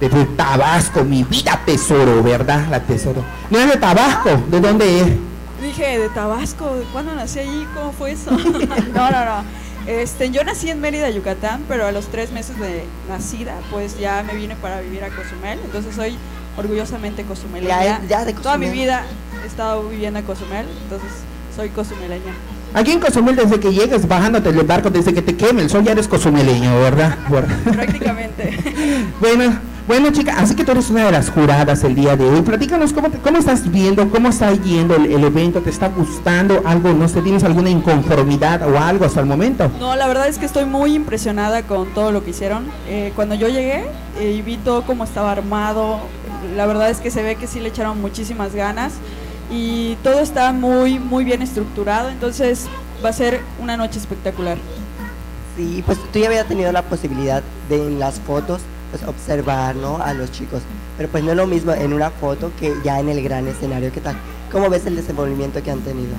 De 0.00 0.08
Tabasco, 0.36 1.04
mi 1.04 1.22
vida 1.24 1.60
tesoro, 1.64 2.22
¿verdad? 2.22 2.66
La 2.70 2.80
tesoro. 2.80 3.24
No 3.50 3.58
es 3.58 3.70
de 3.70 3.76
Tabasco, 3.76 4.30
¿de 4.50 4.60
dónde 4.60 5.00
es? 5.00 5.06
Dije, 5.62 5.98
de 5.98 6.08
Tabasco, 6.10 6.70
¿cuándo 6.92 7.14
nací 7.14 7.38
allí? 7.38 7.66
¿Cómo 7.74 7.92
fue 7.92 8.12
eso? 8.12 8.30
no, 8.94 9.10
no, 9.10 9.24
no. 9.24 9.44
Este, 9.86 10.30
yo 10.30 10.44
nací 10.44 10.70
en 10.70 10.80
Mérida, 10.80 11.10
Yucatán, 11.10 11.62
pero 11.68 11.86
a 11.86 11.92
los 11.92 12.06
tres 12.06 12.32
meses 12.32 12.58
de 12.58 12.84
nacida, 13.08 13.54
pues 13.70 13.98
ya 13.98 14.22
me 14.22 14.34
vine 14.34 14.56
para 14.56 14.80
vivir 14.80 15.04
a 15.04 15.08
Cozumel. 15.08 15.58
Entonces 15.64 15.94
soy 15.94 16.16
orgullosamente 16.56 17.22
cozumeleña. 17.24 17.84
Ya 17.84 18.00
ya 18.08 18.24
de 18.24 18.32
Toda 18.32 18.56
mi 18.56 18.66
Cozumel. 18.66 18.72
vida 18.72 19.04
he 19.42 19.46
estado 19.46 19.88
viviendo 19.88 20.18
en 20.18 20.24
Cozumel, 20.24 20.66
entonces 20.84 21.10
soy 21.54 21.68
cozumeleña. 21.70 22.32
Aquí 22.72 22.90
en 22.92 23.00
Cozumel, 23.00 23.36
desde 23.36 23.60
que 23.60 23.72
llegues 23.72 24.08
bajándote 24.08 24.52
del 24.52 24.66
barco, 24.66 24.90
desde 24.90 25.14
que 25.14 25.22
te 25.22 25.36
queme 25.36 25.62
el 25.62 25.70
sol, 25.70 25.84
ya 25.84 25.92
eres 25.92 26.08
cozumeleño, 26.08 26.80
¿verdad? 26.80 27.16
Prácticamente. 27.72 28.58
bueno, 29.20 29.60
bueno, 29.86 30.10
chica, 30.12 30.36
así 30.38 30.54
que 30.54 30.64
tú 30.64 30.72
eres 30.72 30.88
una 30.88 31.04
de 31.04 31.12
las 31.12 31.28
juradas 31.28 31.84
el 31.84 31.94
día 31.94 32.16
de 32.16 32.24
hoy. 32.28 32.40
Platícanos 32.42 32.92
cómo, 32.94 33.10
te- 33.10 33.18
cómo 33.18 33.36
estás 33.38 33.70
viendo, 33.70 34.08
cómo 34.08 34.28
está 34.30 34.50
yendo 34.54 34.96
el, 34.96 35.12
el 35.12 35.24
evento, 35.24 35.60
¿te 35.60 35.68
está 35.70 35.88
gustando 35.88 36.62
algo? 36.64 36.92
No 36.94 37.06
sé, 37.06 37.20
¿tienes 37.20 37.44
alguna 37.44 37.68
inconformidad 37.68 38.62
o 38.66 38.78
algo 38.78 39.04
hasta 39.04 39.20
el 39.20 39.26
momento? 39.26 39.70
No, 39.78 39.94
la 39.94 40.06
verdad 40.06 40.26
es 40.28 40.38
que 40.38 40.46
estoy 40.46 40.64
muy 40.64 40.94
impresionada 40.94 41.62
con 41.64 41.92
todo 41.92 42.12
lo 42.12 42.24
que 42.24 42.30
hicieron. 42.30 42.64
Eh, 42.88 43.12
cuando 43.14 43.34
yo 43.34 43.48
llegué 43.48 43.84
eh, 44.18 44.32
y 44.38 44.40
vi 44.42 44.56
todo 44.56 44.82
cómo 44.84 45.04
estaba 45.04 45.32
armado, 45.32 45.98
la 46.56 46.64
verdad 46.64 46.88
es 46.88 46.98
que 46.98 47.10
se 47.10 47.22
ve 47.22 47.36
que 47.36 47.46
sí 47.46 47.60
le 47.60 47.68
echaron 47.68 48.00
muchísimas 48.00 48.54
ganas 48.54 48.94
y 49.50 49.96
todo 50.02 50.20
está 50.20 50.52
muy, 50.52 50.98
muy 50.98 51.24
bien 51.24 51.42
estructurado, 51.42 52.08
entonces 52.08 52.66
va 53.04 53.10
a 53.10 53.12
ser 53.12 53.42
una 53.60 53.76
noche 53.76 53.98
espectacular. 53.98 54.56
Sí, 55.58 55.82
pues 55.84 55.98
tú 56.10 56.18
ya 56.18 56.26
habías 56.28 56.46
tenido 56.46 56.72
la 56.72 56.82
posibilidad 56.82 57.42
de 57.68 57.86
en 57.86 57.98
las 58.00 58.18
fotos 58.20 58.62
pues 58.94 59.08
observar, 59.08 59.74
¿no? 59.74 59.96
A 60.00 60.14
los 60.14 60.30
chicos, 60.30 60.62
pero 60.96 61.08
pues 61.08 61.24
no 61.24 61.32
es 61.32 61.36
lo 61.36 61.48
mismo 61.48 61.72
en 61.72 61.92
una 61.92 62.10
foto 62.10 62.52
que 62.60 62.72
ya 62.84 63.00
en 63.00 63.08
el 63.08 63.22
gran 63.24 63.48
escenario. 63.48 63.90
¿Qué 63.90 64.00
tal? 64.00 64.14
¿Cómo 64.52 64.70
ves 64.70 64.86
el 64.86 64.94
desenvolvimiento 64.94 65.60
que 65.64 65.70
han 65.72 65.80
tenido? 65.80 66.12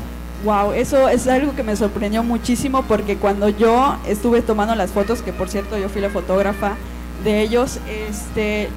Wow, 0.44 0.74
eso 0.74 1.08
es 1.08 1.26
algo 1.28 1.56
que 1.56 1.64
me 1.64 1.76
sorprendió 1.78 2.22
muchísimo 2.22 2.84
porque 2.84 3.16
cuando 3.16 3.48
yo 3.48 3.96
estuve 4.06 4.42
tomando 4.42 4.76
las 4.76 4.92
fotos, 4.92 5.22
que 5.22 5.32
por 5.32 5.48
cierto 5.48 5.78
yo 5.78 5.88
fui 5.88 6.02
la 6.02 6.10
fotógrafa 6.10 6.74
de 7.24 7.42
ellos, 7.42 7.80
este, 8.10 8.68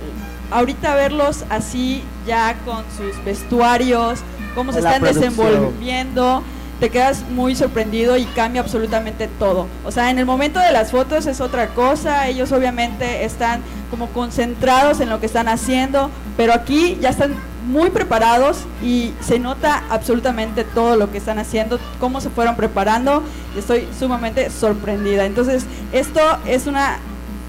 ahorita 0.52 0.94
verlos 0.94 1.44
así 1.50 2.04
ya 2.24 2.54
con 2.64 2.84
sus 2.96 3.22
vestuarios, 3.24 4.20
cómo 4.54 4.72
se 4.72 4.80
La 4.80 4.94
están 4.94 5.02
producción. 5.10 5.34
desenvolviendo, 5.34 6.42
te 6.80 6.90
quedas 6.90 7.24
muy 7.30 7.54
sorprendido 7.54 8.16
y 8.16 8.24
cambia 8.24 8.60
absolutamente 8.60 9.28
todo. 9.38 9.66
O 9.84 9.90
sea, 9.90 10.10
en 10.10 10.18
el 10.18 10.26
momento 10.26 10.60
de 10.60 10.72
las 10.72 10.90
fotos 10.90 11.26
es 11.26 11.40
otra 11.40 11.68
cosa, 11.68 12.28
ellos 12.28 12.52
obviamente 12.52 13.24
están 13.24 13.62
como 13.90 14.08
concentrados 14.08 15.00
en 15.00 15.08
lo 15.08 15.20
que 15.20 15.26
están 15.26 15.48
haciendo, 15.48 16.10
pero 16.36 16.52
aquí 16.52 16.98
ya 17.00 17.08
están 17.08 17.34
muy 17.68 17.90
preparados 17.90 18.64
y 18.82 19.12
se 19.20 19.38
nota 19.38 19.82
absolutamente 19.90 20.64
todo 20.64 20.96
lo 20.96 21.10
que 21.10 21.18
están 21.18 21.38
haciendo, 21.38 21.78
cómo 22.00 22.20
se 22.20 22.30
fueron 22.30 22.56
preparando 22.56 23.22
y 23.54 23.58
estoy 23.58 23.88
sumamente 23.98 24.50
sorprendida. 24.50 25.26
Entonces, 25.26 25.66
esto 25.92 26.20
es 26.46 26.66
una, 26.66 26.98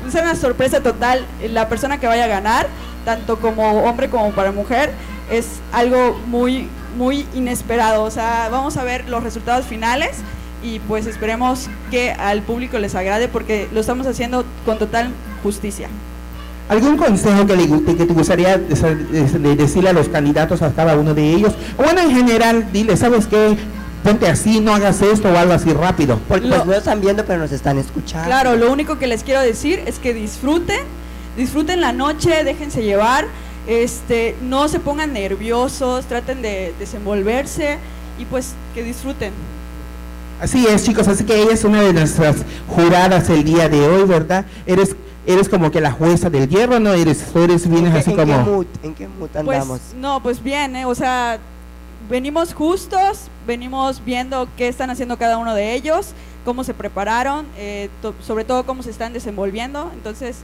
es 0.08 0.14
una 0.16 0.36
sorpresa 0.36 0.82
total. 0.82 1.26
La 1.52 1.70
persona 1.70 2.00
que 2.00 2.08
vaya 2.08 2.26
a 2.26 2.28
ganar, 2.28 2.68
tanto 3.06 3.40
como 3.40 3.84
hombre 3.84 4.10
como 4.10 4.32
para 4.32 4.52
mujer, 4.52 4.92
es 5.32 5.60
algo 5.72 6.20
muy, 6.28 6.68
muy 6.98 7.26
inesperado. 7.36 8.04
O 8.04 8.12
sea, 8.12 8.50
vamos 8.52 8.78
a 8.78 8.84
ver 8.84 9.08
los 9.10 9.24
resultados 9.24 9.66
finales 9.66 10.18
y 10.64 10.80
pues 10.80 11.06
esperemos 11.06 11.70
que 11.92 12.12
al 12.12 12.42
público 12.42 12.80
les 12.80 12.96
agrade 12.96 13.28
porque 13.28 13.68
lo 13.74 13.80
estamos 13.82 14.06
haciendo 14.08 14.46
con 14.66 14.78
total 14.78 15.10
justicia. 15.44 15.88
¿Algún 16.68 16.98
consejo 16.98 17.48
que, 17.48 17.56
le, 17.56 17.68
que 17.68 18.06
te 18.06 18.14
gustaría 18.14 18.58
de- 18.60 18.96
de- 18.96 19.40
de 19.40 19.56
decirle 19.56 19.90
a 19.90 19.94
los 19.94 20.08
candidatos 20.08 20.62
a 20.62 20.72
cada 20.72 20.96
uno 20.98 21.14
de 21.16 21.34
ellos? 21.34 21.54
O 21.78 21.84
bueno, 21.84 22.02
en 22.02 22.12
general, 22.16 22.68
dile, 22.72 22.96
¿sabes 22.96 23.26
qué? 23.26 23.58
Ponte 24.04 24.28
así, 24.30 24.60
no 24.60 24.74
hagas 24.76 25.02
esto 25.02 25.30
o 25.30 25.38
algo 25.38 25.54
así 25.54 25.74
rápido. 25.74 26.20
Porque 26.28 26.48
pues 26.48 26.66
no 26.66 26.74
están 26.74 27.02
viendo, 27.02 27.26
pero 27.26 27.40
nos 27.40 27.52
están 27.52 27.80
escuchando. 27.80 28.28
Claro, 28.28 28.56
lo 28.56 28.72
único 28.72 29.00
que 29.00 29.08
les 29.08 29.24
quiero 29.24 29.42
decir 29.42 29.82
es 29.88 29.98
que 29.98 30.14
disfruten, 30.14 30.80
disfruten 31.36 31.82
la 31.82 31.92
noche, 31.92 32.44
déjense 32.44 32.84
llevar, 32.84 33.26
este, 33.70 34.36
no 34.42 34.68
se 34.68 34.80
pongan 34.80 35.14
nerviosos, 35.14 36.06
traten 36.06 36.42
de 36.42 36.74
desenvolverse 36.80 37.78
y 38.18 38.26
pues 38.26 38.54
que 38.74 38.84
disfruten. 38.84 39.32
Así 40.42 40.66
es, 40.66 40.84
chicos, 40.86 41.08
así 41.08 41.24
que 41.24 41.40
ella 41.42 41.52
es 41.54 41.64
una 41.64 41.82
de 41.84 41.94
nuestras 41.94 42.38
juradas 42.68 43.30
el 43.30 43.44
día 43.44 43.70
de 43.70 43.88
hoy, 43.88 44.06
¿verdad? 44.08 44.46
Eres 44.66 44.96
eres 45.28 45.48
como 45.48 45.70
que 45.70 45.80
la 45.82 45.92
jueza 45.92 46.32
del 46.32 46.50
hierro, 46.50 46.80
¿no? 46.80 46.94
Eres, 46.94 47.24
tú 47.32 47.40
eres, 47.44 47.70
vienes 47.70 47.94
así 47.94 48.10
¿En 48.12 48.18
qué 48.18 48.24
como... 48.24 48.40
mood? 48.40 48.66
¿En 48.82 48.96
qué 48.96 49.08
mood 49.08 49.28
Pues 49.30 49.38
andamos? 49.60 49.80
no, 49.98 50.24
pues 50.24 50.42
bien, 50.42 50.76
¿eh? 50.76 50.86
o 50.86 50.96
sea, 50.96 51.38
venimos 52.10 52.56
justos, 52.56 53.26
venimos 53.46 54.04
viendo 54.04 54.48
qué 54.58 54.68
están 54.68 54.90
haciendo 54.90 55.18
cada 55.18 55.38
uno 55.38 55.54
de 55.54 55.76
ellos, 55.76 56.14
cómo 56.46 56.64
se 56.64 56.74
prepararon, 56.74 57.46
eh, 57.58 57.90
to- 58.02 58.16
sobre 58.26 58.44
todo 58.46 58.64
cómo 58.66 58.82
se 58.82 58.90
están 58.90 59.14
desenvolviendo, 59.14 59.92
entonces 59.94 60.38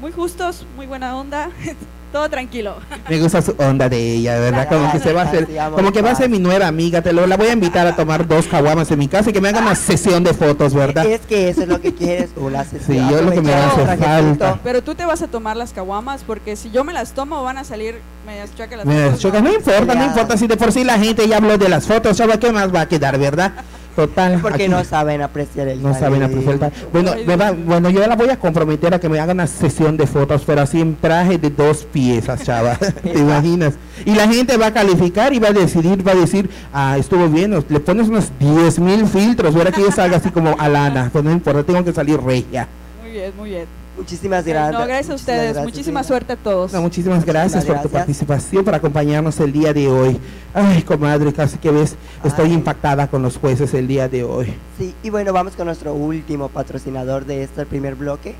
muy 0.00 0.12
justos, 0.12 0.66
muy 0.76 0.86
buena 0.86 1.16
onda, 1.16 1.50
todo 2.12 2.28
tranquilo. 2.28 2.76
Me 3.08 3.20
gusta 3.20 3.42
su 3.42 3.54
onda 3.58 3.88
de 3.88 4.14
ella, 4.14 4.38
¿verdad? 4.38 4.68
Como 4.68 4.90
que 4.90 4.98
se 4.98 5.12
va 5.12 5.22
a 5.22 5.24
hacer, 5.26 5.48
como 5.74 5.92
que 5.92 6.02
va 6.02 6.10
a 6.10 6.14
ser 6.14 6.28
mi 6.28 6.38
nueva 6.38 6.66
amiga, 6.66 7.02
te 7.02 7.12
lo, 7.12 7.26
la 7.26 7.36
voy 7.36 7.48
a 7.48 7.52
invitar 7.52 7.86
a 7.86 7.94
tomar 7.94 8.26
dos 8.26 8.46
caguamas 8.46 8.90
en 8.90 8.98
mi 8.98 9.08
casa 9.08 9.30
y 9.30 9.32
que 9.32 9.40
me 9.40 9.50
hagan 9.50 9.64
una 9.64 9.74
sesión 9.74 10.24
de 10.24 10.34
fotos, 10.34 10.74
¿verdad? 10.74 11.06
Es 11.06 11.20
que 11.20 11.48
eso 11.48 11.62
es 11.62 11.68
lo 11.68 11.80
que 11.80 11.94
quieres, 11.94 12.30
una 12.36 12.64
sesión. 12.64 13.08
Sí, 13.08 13.14
yo 13.14 13.22
lo 13.22 13.30
que 13.30 13.42
me 13.42 13.52
hace 13.52 13.96
falta. 13.96 14.58
Pero 14.64 14.82
tú 14.82 14.94
te 14.94 15.04
vas 15.04 15.22
a 15.22 15.28
tomar 15.28 15.56
las 15.56 15.72
caguamas 15.72 16.24
porque 16.26 16.56
si 16.56 16.70
yo 16.70 16.82
me 16.82 16.92
las 16.92 17.12
tomo 17.12 17.42
van 17.42 17.58
a 17.58 17.64
salir 17.64 18.00
medias 18.26 18.54
chacas 18.56 18.78
las 18.78 18.86
Me 18.86 19.04
fotos, 19.04 19.20
choca, 19.20 19.40
no 19.40 19.52
importa, 19.52 19.94
no 19.94 20.04
importa, 20.06 20.36
si 20.36 20.46
de 20.46 20.56
por 20.56 20.72
sí 20.72 20.82
la 20.82 20.98
gente 20.98 21.28
ya 21.28 21.36
habló 21.36 21.58
de 21.58 21.68
las 21.68 21.86
fotos, 21.86 22.16
¿sabes 22.16 22.38
qué 22.38 22.50
más 22.50 22.74
va 22.74 22.82
a 22.82 22.88
quedar, 22.88 23.18
verdad? 23.18 23.52
Total. 23.96 24.38
Porque 24.40 24.62
aquí 24.64 24.68
no 24.70 24.82
saben 24.84 25.20
apreciar 25.20 25.68
el 25.68 25.82
no 25.82 25.92
saben 25.94 26.22
apreciar 26.22 26.54
el 26.54 26.60
Bueno, 26.92 27.12
¿verdad? 27.26 27.54
bueno, 27.66 27.90
yo 27.90 28.06
la 28.06 28.14
voy 28.16 28.28
a 28.30 28.38
comprometer 28.38 28.94
a 28.94 29.00
que 29.00 29.08
me 29.08 29.18
haga 29.18 29.32
una 29.32 29.46
sesión 29.46 29.96
de 29.96 30.06
fotos, 30.06 30.42
pero 30.46 30.62
así 30.62 30.80
en 30.80 30.96
traje 30.96 31.38
de 31.38 31.50
dos 31.50 31.84
piezas, 31.84 32.42
chava. 32.44 32.76
¿Te 33.02 33.18
imaginas? 33.18 33.74
Y 34.04 34.14
la 34.14 34.28
gente 34.28 34.56
va 34.56 34.66
a 34.66 34.72
calificar 34.72 35.32
y 35.34 35.38
va 35.38 35.48
a 35.48 35.52
decidir, 35.52 36.06
va 36.06 36.12
a 36.12 36.16
decir, 36.16 36.48
ah, 36.72 36.96
estuvo 36.98 37.28
bien, 37.28 37.52
o- 37.54 37.64
le 37.68 37.80
pones 37.80 38.08
unos 38.08 38.30
10 38.38 38.78
mil 38.78 39.06
filtros, 39.06 39.54
verá 39.54 39.72
que 39.72 39.82
yo 39.82 39.90
salga 39.92 40.16
así 40.18 40.30
como 40.30 40.54
Alana, 40.58 41.10
pues 41.12 41.24
no 41.24 41.30
importa, 41.32 41.62
tengo 41.64 41.84
que 41.84 41.92
salir 41.92 42.20
regia. 42.20 42.68
Muy 43.02 43.10
bien, 43.12 43.32
muy 43.36 43.50
bien. 43.50 43.79
Muchísimas 44.00 44.46
No, 44.46 44.50
gracias. 44.52 44.86
gracias 44.86 45.10
a 45.10 45.14
ustedes, 45.14 45.42
gracias, 45.42 45.64
muchísima 45.64 46.02
suerte 46.02 46.32
a 46.32 46.36
todos. 46.36 46.72
No, 46.72 46.80
muchísimas 46.80 47.24
gracias 47.24 47.64
por 47.66 47.74
tu 47.76 47.80
gracias. 47.82 47.92
participación, 47.92 48.64
por 48.64 48.74
acompañarnos 48.74 49.38
el 49.40 49.52
día 49.52 49.74
de 49.74 49.88
hoy. 49.88 50.18
Ay, 50.54 50.82
comadre, 50.82 51.32
casi 51.34 51.58
que 51.58 51.70
ves, 51.70 51.96
estoy 52.24 52.52
impactada 52.52 53.08
con 53.08 53.20
los 53.22 53.36
jueces 53.36 53.74
el 53.74 53.86
día 53.86 54.08
de 54.08 54.24
hoy. 54.24 54.54
Sí, 54.78 54.94
y 55.02 55.10
bueno, 55.10 55.34
vamos 55.34 55.54
con 55.54 55.66
nuestro 55.66 55.92
último 55.92 56.48
patrocinador 56.48 57.26
de 57.26 57.42
este 57.42 57.66
primer 57.66 57.94
bloque, 57.94 58.34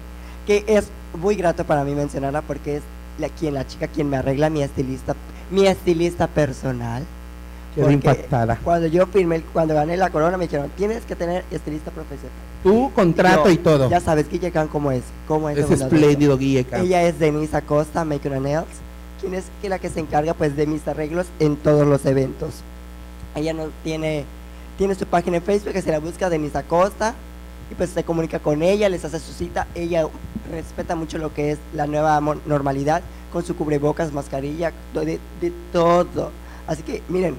que 0.47 0.65
es 0.67 0.87
muy 1.21 1.37
grato 1.37 1.65
para 1.65 1.85
mí 1.85 1.95
mencionarla 1.95 2.41
porque 2.41 2.77
es 2.77 2.83
la, 3.19 3.29
quien, 3.29 3.53
la 3.53 3.67
chica 3.67 3.87
quien 3.87 4.09
me 4.09 4.17
arregla 4.17 4.49
mi 4.49 4.63
estilista, 4.63 5.15
mi 5.51 5.67
estilista 5.67 6.27
personal. 6.27 7.05
Quedé 7.75 7.93
impactada. 7.93 8.59
Cuando 8.65 8.87
yo 8.87 9.07
firmé, 9.07 9.43
cuando 9.53 9.75
gané 9.75 9.97
la 9.99 10.09
corona, 10.11 10.37
me 10.39 10.45
dijeron, 10.47 10.71
tienes 10.77 11.05
que 11.05 11.15
tener 11.15 11.45
estilista 11.51 11.91
profesional. 11.91 12.33
Tu 12.63 12.91
contrato 12.93 13.47
Yo, 13.47 13.51
y 13.51 13.57
todo. 13.57 13.89
Ya 13.89 14.01
sabes, 14.01 14.29
Guille 14.29 14.51
Khan 14.51 14.69
cómo 14.69 14.93
es. 14.93 15.03
Cómo 15.27 15.49
es, 15.49 15.59
Es 15.59 15.71
espléndido, 15.71 16.37
Guille 16.37 16.65
Khan. 16.65 16.83
Ella 16.83 17.03
es 17.03 17.19
Denise 17.19 17.57
Acosta, 17.57 18.05
Make 18.05 18.29
Nails, 18.29 18.67
quien 19.21 19.35
es 19.35 19.45
la 19.63 19.79
que 19.79 19.89
se 19.89 20.01
encarga 20.01 20.35
pues 20.35 20.57
de 20.57 20.67
mis 20.67 20.87
arreglos 20.87 21.27
en 21.39 21.57
todos 21.57 21.87
los 21.87 22.05
eventos. 22.05 22.51
Ella 23.35 23.55
no 23.55 23.69
tiene, 23.83 24.25
tiene 24.77 24.95
su 24.95 25.07
página 25.07 25.39
en 25.39 25.43
Facebook 25.43 25.73
que 25.73 25.83
se 25.83 25.91
la 25.91 26.01
busca 26.01 26.29
Denise 26.29 26.59
Acosta 26.59 27.15
y 27.71 27.75
pues 27.75 27.91
se 27.91 28.05
comunica 28.05 28.41
con 28.41 28.63
ella, 28.63 28.89
les 28.89 29.05
hace 29.05 29.21
su 29.21 29.33
cita. 29.33 29.67
Ella 29.75 30.07
respeta 30.51 30.97
mucho 30.97 31.17
lo 31.19 31.33
que 31.33 31.53
es 31.53 31.59
la 31.73 31.87
nueva 31.87 32.21
normalidad 32.47 33.03
con 33.33 33.45
su 33.45 33.57
cubrebocas, 33.57 34.13
mascarilla, 34.13 34.73
de 34.93 35.53
todo. 35.73 36.31
Así 36.67 36.83
que 36.83 37.03
miren, 37.09 37.37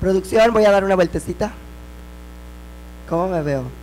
producción, 0.00 0.52
voy 0.52 0.64
a 0.64 0.70
dar 0.70 0.84
una 0.84 0.94
vueltecita. 0.94 1.52
¿Cómo 3.08 3.28
me 3.28 3.42
veo? 3.42 3.81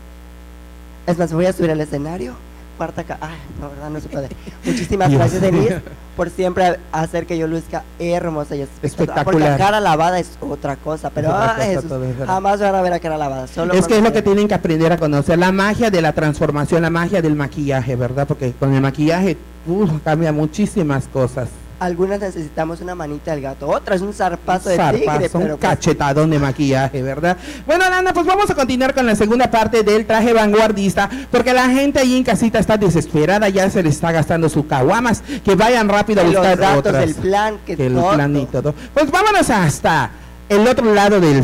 Es 1.10 1.18
más, 1.18 1.34
voy 1.34 1.48
a 1.48 1.54
subir 1.54 1.72
al 1.72 1.82
escenario. 1.82 2.34
Cuarta 2.78 3.04
Ay, 3.20 3.36
no, 3.60 3.70
verdad, 3.70 3.90
no 3.90 4.00
se 4.00 4.08
puede. 4.08 4.30
Muchísimas 4.66 5.12
gracias, 5.12 5.42
Denise, 5.42 5.82
por 6.16 6.30
siempre 6.30 6.80
hacer 6.94 7.26
que 7.26 7.38
yo 7.38 7.46
luzca 7.46 7.84
hermosa 7.98 8.56
y 8.56 8.62
espectacular. 8.62 9.26
Porque 9.26 9.38
Espectacular. 9.40 9.58
cara 9.58 9.80
lavada 9.82 10.20
es 10.20 10.38
otra 10.40 10.78
cosa, 10.78 11.10
pero 11.10 11.30
otra 11.30 11.56
Jesús, 11.56 11.92
jamás 12.26 12.62
van 12.62 12.76
a 12.76 12.82
ver 12.82 12.94
a 12.94 13.00
cara 13.00 13.18
lavada. 13.18 13.48
Solo 13.48 13.74
Es 13.74 13.86
que 13.86 13.98
es 13.98 14.04
lo 14.04 14.14
que 14.14 14.22
tienen 14.22 14.48
que 14.48 14.54
aprender 14.54 14.94
a 14.94 14.98
conocer, 14.98 15.38
la 15.38 15.52
magia 15.52 15.90
de 15.90 16.02
la 16.02 16.14
transformación, 16.14 16.84
la 16.84 16.90
magia 16.90 17.22
del 17.22 17.36
maquillaje, 17.36 17.98
¿verdad? 17.98 18.26
Porque 18.26 18.54
con 18.54 18.74
el 18.74 18.80
maquillaje 18.80 19.36
uf, 19.68 19.92
cambia 20.04 20.32
muchísimas 20.32 21.08
cosas. 21.08 21.50
Algunas 21.80 22.20
necesitamos 22.20 22.82
una 22.82 22.94
manita 22.94 23.32
del 23.32 23.42
gato, 23.42 23.68
otras 23.68 24.02
un 24.02 24.14
zarpazo 24.14 24.70
de 24.70 24.76
Zarpazo, 24.76 25.00
tigre, 25.00 25.30
un 25.34 25.42
pero 25.42 25.58
pues, 25.58 25.70
cachetadón 25.72 26.30
de 26.30 26.38
maquillaje, 26.38 27.02
¿verdad? 27.02 27.38
Bueno, 27.66 27.90
Nana, 27.90 28.14
pues 28.14 28.26
vamos 28.26 28.50
a 28.50 28.56
continuar 28.56 28.94
con 28.94 29.06
la 29.06 29.16
segunda 29.16 29.50
parte 29.50 29.82
del 29.84 30.06
traje 30.06 30.34
vanguardista, 30.34 31.10
porque 31.32 31.54
la 31.54 31.70
gente 31.70 32.00
ahí 32.00 32.18
en 32.18 32.24
casita 32.24 32.60
está 32.60 32.78
desesperada, 32.78 33.48
ya 33.48 33.70
se 33.70 33.82
le 33.82 33.90
está 33.90 34.12
gastando 34.12 34.50
sus 34.50 34.66
caguamas, 34.66 35.24
que 35.44 35.56
vayan 35.56 35.88
rápido 35.88 36.20
a 36.22 36.26
Que 36.26 36.32
los 36.32 36.40
buscar 36.42 36.60
datos 36.60 36.80
otras. 36.80 37.00
del 37.00 37.16
plan, 37.16 37.58
que 37.66 37.74
el 37.74 37.94
todo. 37.94 38.14
plan 38.14 38.36
y 38.36 38.46
todo. 38.46 38.76
Pues 38.94 39.10
vámonos 39.10 39.50
hasta 39.50 40.12
el 40.50 40.68
otro 40.68 40.94
lado 40.94 41.22
del, 41.22 41.44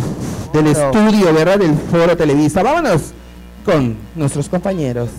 estudio, 0.67 1.33
¿verdad? 1.33 1.59
Del 1.59 1.75
foro 1.91 2.17
Televisa. 2.17 2.61
Vámonos 2.61 3.13
con 3.63 3.95
nuestros 4.15 4.49
compañeros. 4.49 5.09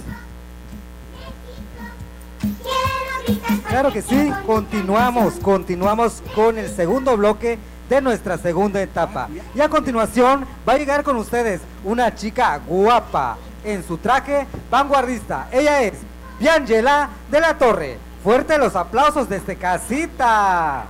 Claro 3.68 3.92
que 3.92 4.02
sí, 4.02 4.32
continuamos, 4.46 5.34
continuamos 5.34 6.22
con 6.34 6.58
el 6.58 6.68
segundo 6.70 7.16
bloque 7.16 7.58
de 7.88 8.00
nuestra 8.00 8.38
segunda 8.38 8.80
etapa. 8.80 9.28
Y 9.54 9.60
a 9.60 9.68
continuación 9.68 10.46
va 10.68 10.74
a 10.74 10.78
llegar 10.78 11.02
con 11.02 11.16
ustedes 11.16 11.60
una 11.84 12.14
chica 12.14 12.60
guapa 12.66 13.36
en 13.64 13.86
su 13.86 13.98
traje 13.98 14.46
vanguardista. 14.70 15.48
Ella 15.52 15.82
es 15.82 15.94
Biangela 16.38 17.10
de 17.30 17.40
la 17.40 17.58
Torre. 17.58 17.98
Fuerte 18.22 18.58
los 18.58 18.74
aplausos 18.76 19.28
desde 19.28 19.56
casita. 19.56 20.86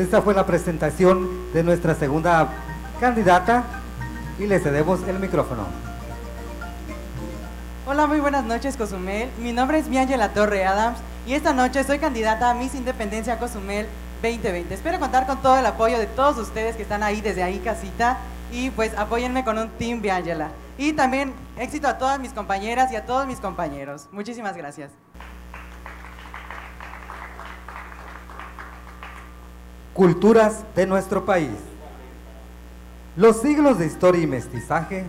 Esta 0.00 0.22
fue 0.22 0.34
la 0.34 0.46
presentación 0.46 1.52
de 1.52 1.62
nuestra 1.62 1.94
segunda 1.94 2.48
candidata 3.00 3.64
y 4.38 4.46
le 4.46 4.58
cedemos 4.58 5.00
el 5.06 5.18
micrófono. 5.18 5.66
Hola, 7.86 8.06
muy 8.06 8.20
buenas 8.20 8.44
noches, 8.44 8.76
Cozumel. 8.76 9.28
Mi 9.38 9.52
nombre 9.52 9.78
es 9.78 9.88
Miangela 9.88 10.32
Torre 10.32 10.64
Adams 10.64 10.98
y 11.26 11.34
esta 11.34 11.52
noche 11.52 11.84
soy 11.84 11.98
candidata 11.98 12.50
a 12.50 12.54
Miss 12.54 12.74
Independencia 12.74 13.38
Cozumel 13.38 13.86
2020. 14.22 14.72
Espero 14.72 14.98
contar 14.98 15.26
con 15.26 15.42
todo 15.42 15.58
el 15.58 15.66
apoyo 15.66 15.98
de 15.98 16.06
todos 16.06 16.38
ustedes 16.38 16.76
que 16.76 16.82
están 16.82 17.02
ahí 17.02 17.20
desde 17.20 17.42
ahí 17.42 17.58
casita 17.58 18.18
y 18.52 18.70
pues 18.70 18.96
apóyenme 18.96 19.44
con 19.44 19.58
un 19.58 19.68
team 19.70 20.00
Miangela. 20.00 20.50
Y 20.78 20.92
también 20.92 21.34
éxito 21.58 21.88
a 21.88 21.98
todas 21.98 22.18
mis 22.20 22.32
compañeras 22.32 22.90
y 22.92 22.96
a 22.96 23.04
todos 23.04 23.26
mis 23.26 23.38
compañeros. 23.38 24.08
Muchísimas 24.12 24.56
gracias. 24.56 24.92
Culturas 30.00 30.64
de 30.74 30.86
nuestro 30.86 31.26
país. 31.26 31.58
Los 33.16 33.42
siglos 33.42 33.78
de 33.78 33.84
historia 33.84 34.22
y 34.22 34.26
mestizaje 34.26 35.04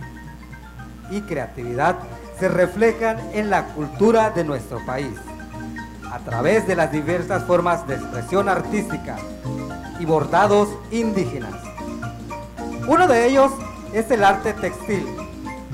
y 1.10 1.22
creatividad 1.22 1.96
se 2.38 2.50
reflejan 2.50 3.16
en 3.32 3.48
la 3.48 3.68
cultura 3.68 4.28
de 4.32 4.44
nuestro 4.44 4.84
país 4.84 5.14
a 6.12 6.18
través 6.18 6.66
de 6.66 6.76
las 6.76 6.92
diversas 6.92 7.44
formas 7.44 7.86
de 7.86 7.94
expresión 7.94 8.50
artística 8.50 9.16
y 9.98 10.04
bordados 10.04 10.68
indígenas. 10.90 11.54
Uno 12.86 13.08
de 13.08 13.28
ellos 13.28 13.50
es 13.94 14.10
el 14.10 14.22
arte 14.22 14.52
textil, 14.52 15.06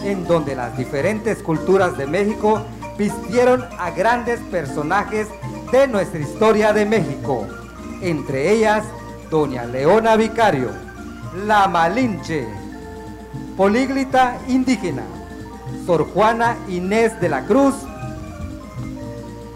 en 0.05 0.29
donde 0.29 0.55
las 0.55 0.79
diferentes 0.79 1.43
culturas 1.43 1.99
de 1.99 2.07
México 2.07 2.63
vistieron 2.97 3.65
a 3.81 3.91
grandes 3.91 4.39
personajes 4.43 5.27
de 5.73 5.89
nuestra 5.89 6.21
historia 6.21 6.73
de 6.73 6.87
México, 6.87 7.49
entre 8.01 8.53
ellas 8.53 8.85
Doña 9.31 9.65
Leona 9.65 10.17
Vicario, 10.17 10.71
La 11.47 11.69
Malinche, 11.69 12.47
Políglita 13.57 14.39
Indígena, 14.49 15.03
Sor 15.85 16.07
Juana 16.13 16.57
Inés 16.69 17.21
de 17.21 17.29
la 17.29 17.45
Cruz 17.45 17.75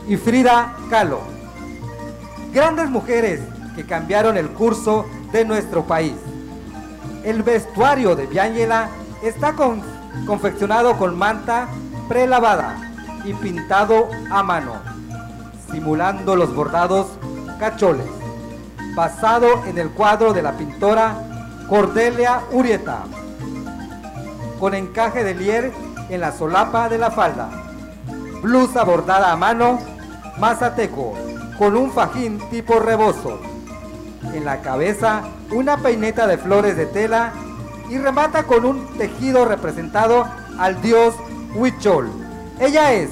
y 0.08 0.16
Frida 0.16 0.76
Kahlo. 0.90 1.20
Grandes 2.52 2.90
mujeres 2.90 3.40
que 3.76 3.84
cambiaron 3.86 4.36
el 4.36 4.50
curso 4.50 5.06
de 5.32 5.44
nuestro 5.44 5.84
país. 5.84 6.14
El 7.24 7.42
vestuario 7.42 8.14
de 8.16 8.26
Biangela 8.26 8.88
Está 9.22 9.52
con- 9.52 9.80
confeccionado 10.26 10.98
con 10.98 11.16
manta 11.16 11.68
prelavada 12.08 12.76
y 13.24 13.32
pintado 13.34 14.08
a 14.32 14.42
mano, 14.42 14.72
simulando 15.70 16.34
los 16.34 16.52
bordados 16.52 17.06
cacholes, 17.60 18.08
basado 18.94 19.64
en 19.66 19.78
el 19.78 19.90
cuadro 19.90 20.32
de 20.32 20.42
la 20.42 20.52
pintora 20.52 21.14
Cordelia 21.68 22.42
Urieta, 22.52 23.04
con 24.60 24.74
encaje 24.74 25.24
de 25.24 25.34
lier 25.34 25.72
en 26.08 26.20
la 26.20 26.32
solapa 26.32 26.88
de 26.88 26.98
la 26.98 27.10
falda, 27.10 27.48
blusa 28.42 28.84
bordada 28.84 29.32
a 29.32 29.36
mano, 29.36 29.78
mazateco, 30.38 31.14
con 31.58 31.76
un 31.76 31.90
fajín 31.92 32.38
tipo 32.50 32.78
rebozo, 32.78 33.40
en 34.34 34.44
la 34.44 34.60
cabeza 34.60 35.22
una 35.50 35.76
peineta 35.78 36.26
de 36.26 36.38
flores 36.38 36.76
de 36.76 36.86
tela 36.86 37.32
y 37.88 37.98
remata 37.98 38.44
con 38.44 38.64
un 38.64 38.86
tejido 38.96 39.44
representado 39.44 40.26
al 40.58 40.80
dios 40.80 41.14
Huichol. 41.54 42.10
Ella 42.58 42.92
es 42.92 43.10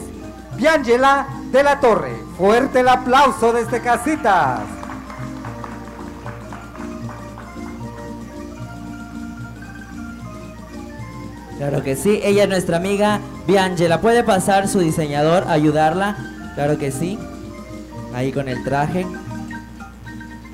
Biangela 0.56 1.26
de 1.50 1.62
la 1.62 1.80
Torre. 1.80 2.14
Fuerte 2.38 2.80
el 2.80 2.88
aplauso 2.88 3.52
desde 3.52 3.80
casitas. 3.80 4.60
Claro 11.60 11.82
que 11.82 11.94
sí, 11.94 12.22
ella 12.24 12.44
es 12.44 12.48
nuestra 12.48 12.78
amiga 12.78 13.20
Biangela. 13.46 14.00
¿Puede 14.00 14.24
pasar 14.24 14.66
su 14.66 14.78
diseñador 14.78 15.44
a 15.46 15.52
ayudarla? 15.52 16.16
Claro 16.54 16.78
que 16.78 16.90
sí. 16.90 17.18
Ahí 18.14 18.32
con 18.32 18.48
el 18.48 18.64
traje. 18.64 19.06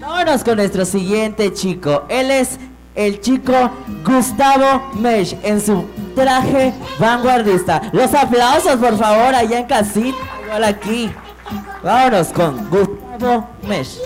Vámonos 0.00 0.42
con 0.42 0.56
nuestro 0.56 0.84
siguiente 0.84 1.52
chico. 1.52 2.06
Él 2.08 2.32
es 2.32 2.58
el 2.96 3.20
chico 3.20 3.70
Gustavo 4.04 4.90
Mesh 4.94 5.36
en 5.44 5.60
su 5.60 5.84
traje 6.16 6.74
vanguardista. 6.98 7.82
Los 7.92 8.12
aplausos, 8.12 8.74
por 8.74 8.98
favor, 8.98 9.32
allá 9.32 9.60
en 9.60 9.66
casita, 9.66 10.18
igual 10.44 10.64
aquí. 10.64 11.12
Vámonos 11.84 12.30
con 12.30 12.68
Gustavo 12.68 13.46
Mesh. 13.62 14.00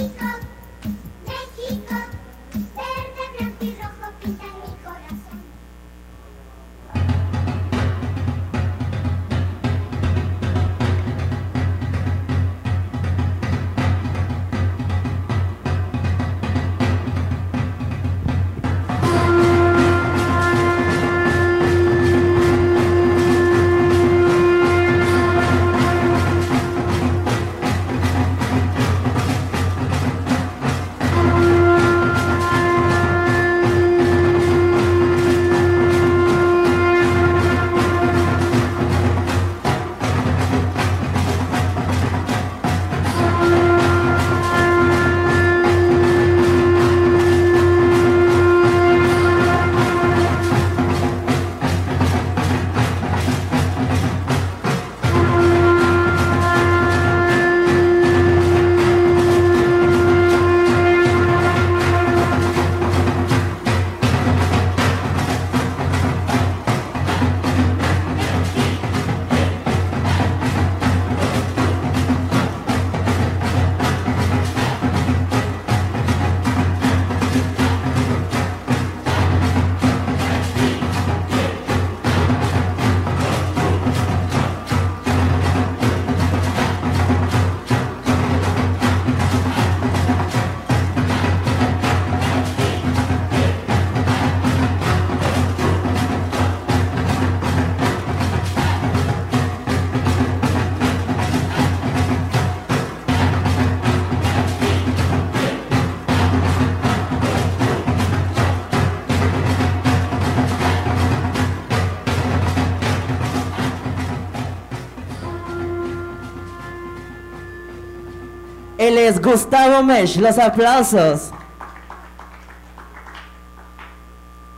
Gustavo 119.31 119.85
Mesh. 119.85 120.17
Los 120.17 120.39
aplausos. 120.39 121.31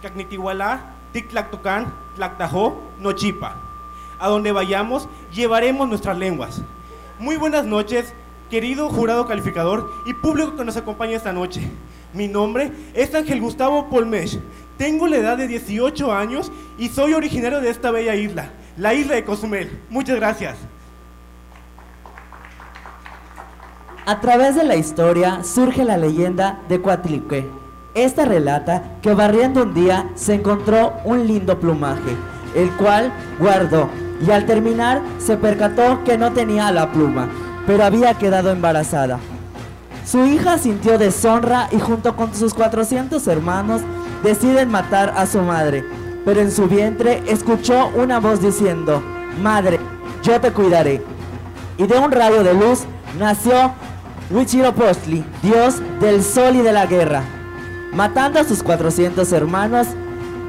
Cacnitihualá, 0.01 0.94
Ticlactocán, 1.12 1.93
Tlactajó, 2.16 2.81
Nochipa. 2.99 3.55
A 4.19 4.28
donde 4.28 4.51
vayamos, 4.51 5.11
llevaremos 5.31 5.86
nuestras 5.90 6.16
lenguas. 6.16 6.62
Muy 7.19 7.36
buenas 7.36 7.66
noches, 7.66 8.15
querido 8.49 8.89
jurado 8.89 9.27
calificador 9.27 9.93
y 10.07 10.15
público 10.15 10.57
que 10.57 10.65
nos 10.65 10.78
acompaña 10.78 11.19
esta 11.19 11.35
noche. 11.35 11.70
Mi 12.15 12.27
nombre 12.27 12.73
es 12.94 13.15
Ángel 13.15 13.43
Gustavo 13.43 13.90
Polmesh. 13.90 14.40
Tengo 14.78 15.07
la 15.07 15.19
edad 15.19 15.36
de 15.36 15.49
18 15.49 16.15
años 16.15 16.51
y 16.78 16.89
soy 16.89 17.12
originario 17.12 17.61
de 17.61 17.69
esta 17.69 17.90
bella 17.90 18.15
isla, 18.15 18.53
la 18.78 18.94
isla 18.94 19.16
de 19.16 19.24
Cozumel. 19.27 19.82
Muchas 19.90 20.16
gracias. 20.16 20.57
A 24.12 24.20
través 24.20 24.55
de 24.55 24.64
la 24.64 24.76
historia 24.76 25.43
surge 25.43 25.86
la 25.86 25.97
leyenda 25.97 26.60
de 26.68 26.82
Coatlicue. 26.82 27.48
Esta 27.94 28.26
relata 28.26 28.98
que 29.01 29.14
barriendo 29.14 29.62
un 29.62 29.72
día 29.72 30.10
se 30.16 30.34
encontró 30.34 30.93
un 31.06 31.26
lindo 31.26 31.59
plumaje, 31.59 32.14
el 32.55 32.70
cual 32.72 33.10
guardó 33.39 33.89
y 34.20 34.30
al 34.30 34.44
terminar 34.44 35.01
se 35.16 35.39
percató 35.39 36.05
que 36.05 36.18
no 36.18 36.30
tenía 36.30 36.70
la 36.72 36.93
pluma, 36.93 37.30
pero 37.66 37.84
había 37.84 38.12
quedado 38.12 38.51
embarazada. 38.51 39.18
Su 40.05 40.26
hija 40.26 40.59
sintió 40.59 40.98
deshonra 40.98 41.68
y 41.72 41.78
junto 41.78 42.14
con 42.14 42.34
sus 42.34 42.52
400 42.52 43.26
hermanos 43.28 43.80
deciden 44.22 44.68
matar 44.68 45.14
a 45.16 45.24
su 45.24 45.40
madre, 45.40 45.86
pero 46.26 46.43
en 46.43 46.51
su 46.51 46.68
vientre 46.68 47.22
escuchó 47.28 47.90
una 47.97 48.20
voz 48.20 48.43
diciendo, 48.43 49.02
Madre, 49.40 49.80
yo 50.22 50.39
te 50.39 50.52
cuidaré. 50.52 51.02
Y 51.78 51.86
de 51.86 51.98
un 51.98 52.12
rayo 52.12 52.44
de 52.44 52.52
luz 52.52 52.80
nació 53.18 53.72
Huitzilopochtli, 54.33 55.23
dios 55.43 55.83
del 56.01 56.23
sol 56.23 56.57
y 56.57 56.63
de 56.63 56.73
la 56.73 56.87
guerra. 56.87 57.23
Matando 57.93 58.41
a 58.41 58.45
sus 58.45 58.63
400 58.63 59.31
hermanos, 59.33 59.89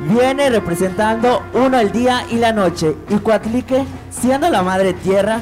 viene 0.08 0.50
representando 0.50 1.44
uno 1.54 1.78
el 1.80 1.92
día 1.92 2.26
y 2.30 2.38
la 2.38 2.54
noche, 2.54 2.96
y 3.10 3.16
Coatlique, 3.16 3.84
siendo 4.10 4.50
la 4.50 4.64
madre 4.64 4.94
tierra, 4.94 5.42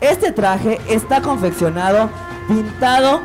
este 0.00 0.32
traje 0.32 0.80
está 0.88 1.22
confeccionado, 1.22 2.10
pintado 2.48 3.20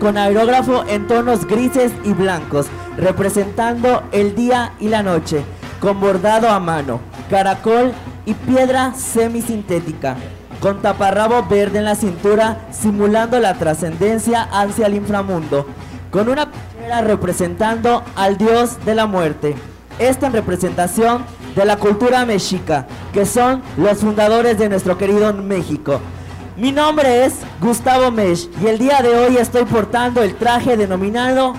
con 0.00 0.16
aerógrafo 0.16 0.84
en 0.88 1.06
tonos 1.06 1.46
grises 1.46 1.92
y 2.04 2.14
blancos, 2.14 2.68
representando 2.96 4.02
el 4.12 4.34
día 4.34 4.72
y 4.80 4.88
la 4.88 5.02
noche, 5.02 5.42
con 5.80 6.00
bordado 6.00 6.48
a 6.48 6.58
mano, 6.58 7.00
caracol 7.28 7.92
y 8.24 8.32
piedra 8.32 8.94
semisintética, 8.94 10.16
con 10.60 10.82
taparrabo 10.82 11.44
verde 11.44 11.78
en 11.78 11.84
la 11.84 11.94
cintura, 11.94 12.58
simulando 12.70 13.38
la 13.40 13.54
trascendencia 13.54 14.42
hacia 14.42 14.86
el 14.86 14.94
inframundo, 14.94 15.66
con 16.10 16.28
una 16.28 16.50
piedra 16.50 17.00
representando 17.02 18.02
al 18.16 18.38
dios 18.38 18.84
de 18.84 18.94
la 18.94 19.06
muerte. 19.06 19.56
Esta 19.98 20.26
en 20.26 20.32
representación 20.32 21.24
de 21.54 21.64
la 21.64 21.76
cultura 21.76 22.24
mexica, 22.24 22.86
que 23.12 23.26
son 23.26 23.62
los 23.76 23.98
fundadores 23.98 24.58
de 24.58 24.68
nuestro 24.68 24.96
querido 24.96 25.32
México. 25.32 26.00
Mi 26.56 26.72
nombre 26.72 27.24
es 27.24 27.34
Gustavo 27.60 28.10
Mesh 28.10 28.48
y 28.60 28.66
el 28.66 28.78
día 28.78 29.00
de 29.00 29.16
hoy 29.16 29.36
estoy 29.36 29.64
portando 29.64 30.22
el 30.22 30.34
traje 30.34 30.76
denominado 30.76 31.54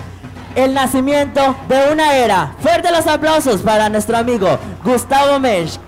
el 0.54 0.74
nacimiento 0.74 1.56
de 1.68 1.92
una 1.92 2.16
era. 2.16 2.54
Fuerte 2.60 2.90
los 2.90 3.06
aplausos 3.06 3.62
para 3.62 3.88
nuestro 3.88 4.16
amigo 4.16 4.58
Gustavo 4.84 5.38
Mesh. 5.38 5.78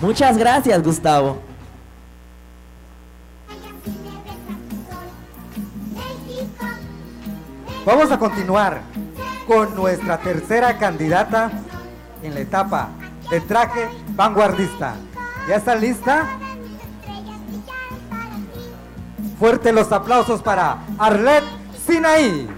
Muchas 0.00 0.38
gracias, 0.38 0.80
Gustavo. 0.82 1.38
Vamos 7.84 8.10
a 8.12 8.18
continuar 8.18 8.82
con 9.46 9.74
nuestra 9.74 10.18
tercera 10.18 10.78
candidata 10.78 11.50
en 12.22 12.34
la 12.34 12.40
etapa 12.40 12.90
de 13.30 13.40
traje 13.40 13.88
vanguardista. 14.14 14.94
¿Ya 15.48 15.56
está 15.56 15.74
lista? 15.74 16.26
Fuerte 19.38 19.72
los 19.72 19.90
aplausos 19.90 20.42
para 20.42 20.78
Arlet 20.98 21.44
Sinaí. 21.86 22.57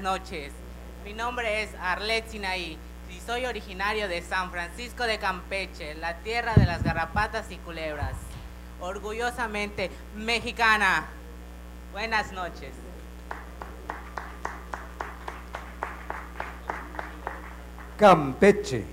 Noches. 0.00 0.52
Mi 1.04 1.12
nombre 1.12 1.62
es 1.62 1.70
Arlet 1.80 2.28
Sinaí 2.28 2.78
y 3.10 3.20
soy 3.26 3.46
originario 3.46 4.08
de 4.08 4.22
San 4.22 4.50
Francisco 4.50 5.04
de 5.04 5.18
Campeche, 5.18 5.94
la 5.94 6.18
tierra 6.18 6.54
de 6.54 6.66
las 6.66 6.82
garrapatas 6.82 7.50
y 7.50 7.56
culebras. 7.56 8.14
Orgullosamente 8.80 9.90
mexicana. 10.16 11.06
Buenas 11.92 12.32
noches. 12.32 12.72
Campeche, 17.98 18.84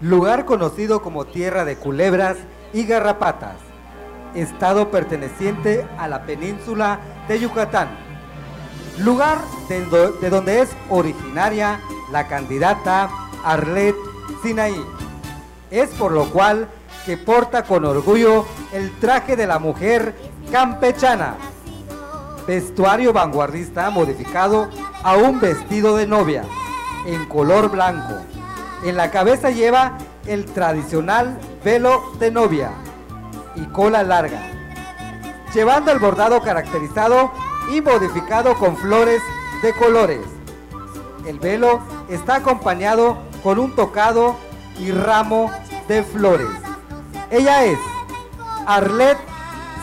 lugar 0.00 0.44
conocido 0.44 1.02
como 1.02 1.26
tierra 1.26 1.64
de 1.64 1.76
culebras 1.76 2.36
y 2.72 2.84
garrapatas, 2.84 3.56
estado 4.34 4.90
perteneciente 4.90 5.86
a 5.98 6.08
la 6.08 6.24
península 6.24 6.98
de 7.28 7.38
Yucatán, 7.38 8.03
lugar 8.98 9.38
de, 9.68 9.84
do- 9.86 10.12
de 10.12 10.30
donde 10.30 10.60
es 10.62 10.70
originaria 10.90 11.80
la 12.12 12.26
candidata 12.28 13.08
Arlet 13.44 13.96
Sinaí. 14.42 14.84
Es 15.70 15.90
por 15.90 16.12
lo 16.12 16.26
cual 16.30 16.68
que 17.06 17.16
porta 17.16 17.64
con 17.64 17.84
orgullo 17.84 18.46
el 18.72 18.90
traje 18.98 19.36
de 19.36 19.46
la 19.46 19.58
mujer 19.58 20.14
campechana, 20.50 21.34
vestuario 22.46 23.12
vanguardista 23.12 23.90
modificado 23.90 24.68
a 25.02 25.16
un 25.16 25.40
vestido 25.40 25.96
de 25.96 26.06
novia 26.06 26.44
en 27.06 27.26
color 27.26 27.70
blanco. 27.70 28.14
En 28.84 28.96
la 28.96 29.10
cabeza 29.10 29.50
lleva 29.50 29.98
el 30.26 30.44
tradicional 30.46 31.38
velo 31.64 32.02
de 32.18 32.30
novia 32.30 32.70
y 33.56 33.64
cola 33.66 34.02
larga, 34.02 34.40
llevando 35.54 35.90
el 35.92 35.98
bordado 35.98 36.40
caracterizado 36.42 37.32
y 37.72 37.80
modificado 37.80 38.54
con 38.58 38.76
flores 38.76 39.22
de 39.62 39.72
colores. 39.74 40.20
El 41.26 41.38
velo 41.38 41.80
está 42.08 42.36
acompañado 42.36 43.18
con 43.42 43.58
un 43.58 43.74
tocado 43.74 44.36
y 44.78 44.90
ramo 44.90 45.50
de 45.88 46.02
flores. 46.02 46.48
Ella 47.30 47.64
es 47.64 47.78
Arlet 48.66 49.18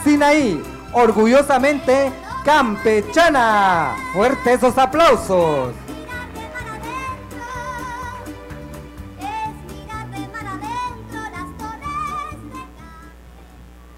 Sinaí, 0.04 0.64
orgullosamente 0.94 2.12
campechana. 2.44 3.96
Fuertes 4.14 4.58
esos 4.58 4.78
aplausos. 4.78 5.74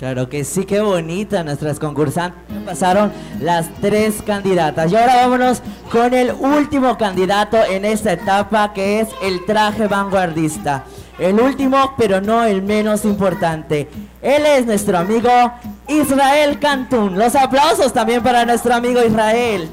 Claro 0.03 0.27
que 0.27 0.43
sí, 0.43 0.65
qué 0.65 0.81
bonita 0.81 1.45
nuestras 1.45 1.79
concursantes. 1.79 2.41
Pasaron 2.65 3.09
las 3.39 3.69
tres 3.79 4.21
candidatas. 4.21 4.91
Y 4.91 4.97
ahora 4.97 5.15
vámonos 5.15 5.61
con 5.89 6.13
el 6.13 6.33
último 6.33 6.97
candidato 6.97 7.55
en 7.63 7.85
esta 7.85 8.11
etapa, 8.11 8.73
que 8.73 8.99
es 8.99 9.07
el 9.21 9.45
traje 9.45 9.87
vanguardista. 9.87 10.83
El 11.17 11.39
último, 11.39 11.93
pero 11.97 12.19
no 12.19 12.43
el 12.43 12.61
menos 12.61 13.05
importante. 13.05 13.87
Él 14.21 14.45
es 14.45 14.65
nuestro 14.65 14.97
amigo 14.97 15.29
Israel 15.87 16.59
Cantún. 16.59 17.17
Los 17.17 17.33
aplausos 17.35 17.93
también 17.93 18.21
para 18.21 18.43
nuestro 18.43 18.73
amigo 18.73 19.01
Israel. 19.01 19.69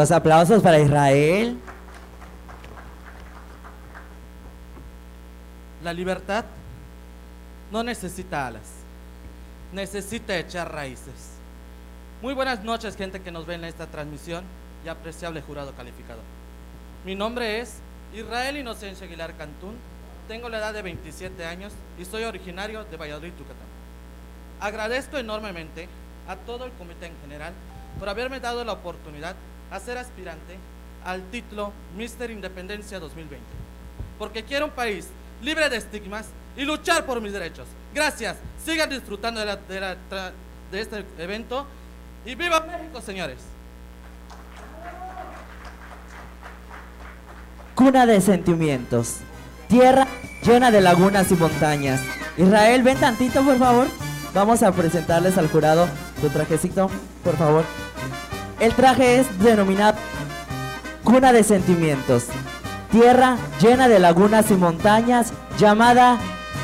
Los 0.00 0.12
aplausos 0.12 0.62
para 0.62 0.78
Israel. 0.78 1.58
La 5.84 5.92
libertad 5.92 6.46
no 7.70 7.82
necesita 7.82 8.46
alas, 8.46 8.62
necesita 9.74 10.38
echar 10.38 10.72
raíces. 10.72 11.36
Muy 12.22 12.32
buenas 12.32 12.64
noches, 12.64 12.96
gente 12.96 13.20
que 13.20 13.30
nos 13.30 13.44
ve 13.44 13.56
en 13.56 13.64
esta 13.64 13.88
transmisión 13.88 14.42
y 14.86 14.88
apreciable 14.88 15.42
jurado 15.42 15.74
calificador. 15.74 16.24
Mi 17.04 17.14
nombre 17.14 17.60
es 17.60 17.74
Israel 18.14 18.56
Inocencio 18.56 19.04
Aguilar 19.04 19.36
Cantún, 19.36 19.74
tengo 20.28 20.48
la 20.48 20.60
edad 20.60 20.72
de 20.72 20.80
27 20.80 21.44
años 21.44 21.74
y 21.98 22.06
soy 22.06 22.22
originario 22.24 22.84
de 22.84 22.96
Valladolid, 22.96 23.34
Yucatán. 23.38 23.68
Agradezco 24.60 25.18
enormemente 25.18 25.90
a 26.26 26.36
todo 26.36 26.64
el 26.64 26.72
comité 26.72 27.04
en 27.04 27.20
general 27.20 27.52
por 27.98 28.08
haberme 28.08 28.40
dado 28.40 28.64
la 28.64 28.72
oportunidad 28.72 29.36
a 29.70 29.80
ser 29.80 29.98
aspirante 29.98 30.58
al 31.04 31.22
título 31.30 31.72
Mister 31.96 32.30
Independencia 32.30 32.98
2020, 32.98 33.44
porque 34.18 34.44
quiero 34.44 34.66
un 34.66 34.72
país 34.72 35.08
libre 35.42 35.68
de 35.68 35.76
estigmas 35.76 36.26
y 36.56 36.64
luchar 36.64 37.06
por 37.06 37.20
mis 37.20 37.32
derechos. 37.32 37.66
Gracias, 37.94 38.36
sigan 38.64 38.90
disfrutando 38.90 39.40
de, 39.40 39.58
este 40.72 41.04
evento 41.18 41.66
y 42.24 42.34
viva 42.34 42.60
México, 42.60 43.00
señores. 43.00 43.38
Cuna 47.74 48.04
de 48.04 48.20
sentimientos. 48.20 49.16
Tierra 49.68 50.06
llena 50.42 50.70
de 50.70 50.80
lagunas 50.80 51.30
y 51.32 51.34
montañas. 51.34 52.02
Israel, 52.36 52.82
ven 52.82 52.98
tantito, 52.98 53.42
por 53.42 53.58
favor. 53.58 53.86
Vamos 54.34 54.62
a 54.62 54.72
presentarles 54.72 55.38
al 55.38 55.48
jurado 55.48 55.88
tu 56.20 56.28
trajecito, 56.28 56.90
por 57.24 57.36
favor. 57.36 57.89
El 58.60 58.74
traje 58.74 59.20
es 59.20 59.38
denominado 59.38 59.98
Cuna 61.02 61.32
de 61.32 61.42
sentimientos. 61.44 62.26
Tierra 62.92 63.38
llena 63.60 63.88
de 63.88 63.98
lagunas 63.98 64.50
y 64.50 64.54
montañas 64.54 65.32
llamada 65.58 66.18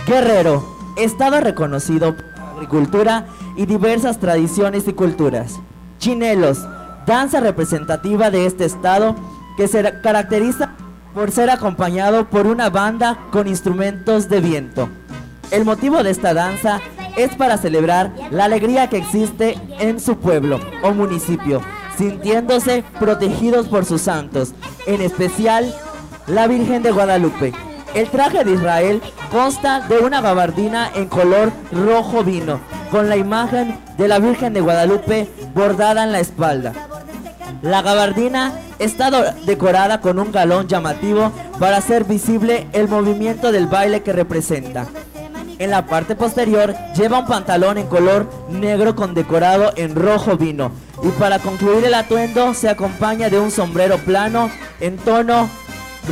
Guerrero. 0.07 0.77
Estado 0.99 1.41
reconocido 1.41 2.15
por 2.15 2.27
agricultura 2.55 3.27
y 3.57 3.65
diversas 3.65 4.19
tradiciones 4.19 4.87
y 4.87 4.93
culturas. 4.93 5.59
Chinelos, 5.99 6.67
danza 7.07 7.41
representativa 7.41 8.31
de 8.31 8.45
este 8.45 8.67
estado 8.67 9.17
que 9.57 9.67
se 9.67 9.83
caracteriza 10.03 10.75
por 11.15 11.31
ser 11.31 11.49
acompañado 11.49 12.29
por 12.29 12.47
una 12.47 12.69
banda 12.69 13.19
con 13.31 13.49
instrumentos 13.49 14.29
de 14.29 14.41
viento. 14.41 14.91
El 15.51 15.65
motivo 15.65 16.03
de 16.03 16.11
esta 16.11 16.35
danza 16.35 16.81
es 17.17 17.35
para 17.37 17.57
celebrar 17.57 18.13
la 18.31 18.45
alegría 18.45 18.91
que 18.91 18.99
existe 18.99 19.59
en 19.81 19.99
su 19.99 20.19
pueblo 20.19 20.61
o 20.83 20.93
municipio, 20.93 21.63
sintiéndose 21.97 22.85
protegidos 22.99 23.69
por 23.69 23.85
sus 23.85 24.03
santos, 24.03 24.53
en 24.87 25.01
especial 25.01 25.75
la 26.27 26.47
Virgen 26.47 26.83
de 26.83 26.91
Guadalupe. 26.91 27.53
El 27.95 28.09
traje 28.09 28.45
de 28.45 28.53
Israel 28.53 29.01
consta 29.31 29.81
de 29.81 29.99
una 29.99 30.21
gabardina 30.21 30.91
en 30.95 31.07
color 31.07 31.53
rojo 31.73 32.23
vino, 32.23 32.61
con 32.91 33.09
la 33.09 33.17
imagen 33.17 33.79
de 33.97 34.09
la 34.09 34.19
Virgen 34.19 34.53
de 34.53 34.61
Guadalupe 34.61 35.29
bordada 35.55 36.05
en 36.05 36.13
la 36.13 36.21
espalda. 36.21 36.73
La 37.63 37.83
gabardina 37.83 38.53
está 38.79 39.11
decorada 39.47 40.01
con 40.01 40.19
un 40.19 40.31
galón 40.31 40.69
llamativo 40.69 41.33
para 41.59 41.79
hacer 41.79 42.05
visible 42.05 42.67
el 42.73 42.89
movimiento 42.89 43.51
del 43.51 43.67
baile 43.67 44.03
que 44.03 44.13
representa. 44.13 44.87
En 45.59 45.71
la 45.71 45.87
parte 45.87 46.17
posterior 46.17 46.75
lleva 46.95 47.21
un 47.21 47.27
pantalón 47.27 47.79
en 47.79 47.87
color 47.87 48.31
negro 48.51 48.95
con 48.95 49.15
decorado 49.15 49.73
en 49.77 49.95
rojo 49.95 50.37
vino. 50.37 50.73
Y 51.03 51.09
para 51.11 51.39
concluir 51.39 51.85
el 51.85 51.95
atuendo 51.95 52.53
se 52.55 52.69
acompaña 52.69 53.31
de 53.31 53.39
un 53.39 53.51
sombrero 53.51 53.99
plano 53.99 54.51
en 54.81 54.97
tono 54.99 55.49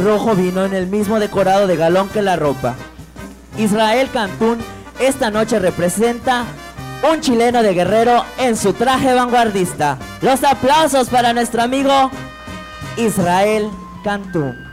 rojo 0.02 0.34
vino 0.34 0.64
en 0.64 0.74
el 0.74 0.86
mismo 0.86 1.20
decorado 1.20 1.66
de 1.66 1.76
galón 1.76 2.08
que 2.08 2.22
la 2.22 2.36
ropa. 2.36 2.74
Israel 3.58 4.08
Cantún 4.12 4.58
esta 4.98 5.30
noche 5.30 5.58
representa 5.58 6.44
un 7.10 7.20
chileno 7.20 7.62
de 7.62 7.74
guerrero 7.74 8.24
en 8.38 8.56
su 8.56 8.72
traje 8.72 9.12
vanguardista. 9.12 9.98
Los 10.22 10.42
aplausos 10.42 11.08
para 11.08 11.32
nuestro 11.32 11.62
amigo 11.62 12.10
Israel 12.96 13.68
Cantún. 14.02 14.63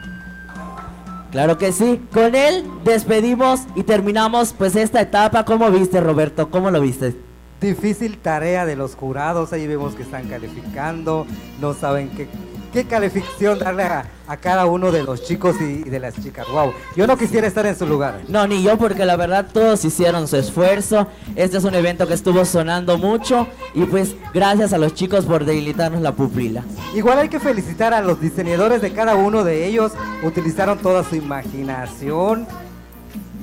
Claro 1.31 1.57
que 1.57 1.71
sí, 1.71 2.01
con 2.13 2.35
él 2.35 2.65
despedimos 2.83 3.61
y 3.75 3.83
terminamos 3.83 4.53
pues 4.57 4.75
esta 4.75 4.99
etapa. 4.99 5.45
¿Cómo 5.45 5.71
viste 5.71 6.01
Roberto? 6.01 6.51
¿Cómo 6.51 6.71
lo 6.71 6.81
viste? 6.81 7.15
Difícil 7.61 8.17
tarea 8.17 8.65
de 8.65 8.75
los 8.75 8.95
jurados, 8.95 9.53
ahí 9.53 9.65
vemos 9.65 9.93
que 9.93 10.01
están 10.03 10.27
calificando, 10.27 11.27
no 11.61 11.73
saben 11.73 12.09
qué, 12.09 12.27
qué 12.71 12.85
calificación 12.85 13.59
darle 13.59 13.83
a, 13.83 14.05
a 14.27 14.37
cada 14.37 14.65
uno 14.65 14.91
de 14.91 15.03
los 15.03 15.23
chicos 15.23 15.55
y, 15.59 15.83
y 15.85 15.89
de 15.89 15.99
las 15.99 16.13
chicas. 16.21 16.47
Wow, 16.51 16.73
yo 16.95 17.05
no 17.07 17.17
quisiera 17.17 17.47
estar 17.47 17.65
en 17.65 17.77
su 17.77 17.85
lugar. 17.85 18.21
No, 18.27 18.47
ni 18.47 18.63
yo 18.63 18.77
porque 18.77 19.05
la 19.05 19.15
verdad 19.17 19.47
todos 19.51 19.83
hicieron 19.85 20.27
su 20.27 20.37
esfuerzo. 20.37 21.07
Este 21.35 21.57
es 21.57 21.63
un 21.63 21.75
evento 21.75 22.07
que 22.07 22.13
estuvo 22.13 22.43
sonando 22.45 22.97
mucho 22.97 23.47
y 23.73 23.83
pues 23.85 24.15
gracias 24.33 24.73
a 24.73 24.77
los 24.77 24.93
chicos 24.93 25.25
por 25.25 25.45
debilitarnos 25.45 26.01
la 26.01 26.13
pupila. 26.13 26.63
Igual 26.95 27.19
hay 27.19 27.29
que 27.29 27.39
felicitar 27.39 27.93
a 27.93 28.01
los 28.01 28.21
diseñadores 28.21 28.81
de 28.81 28.91
cada 28.93 29.15
uno 29.15 29.43
de 29.43 29.65
ellos, 29.67 29.91
utilizaron 30.23 30.77
toda 30.79 31.03
su 31.03 31.15
imaginación 31.15 32.47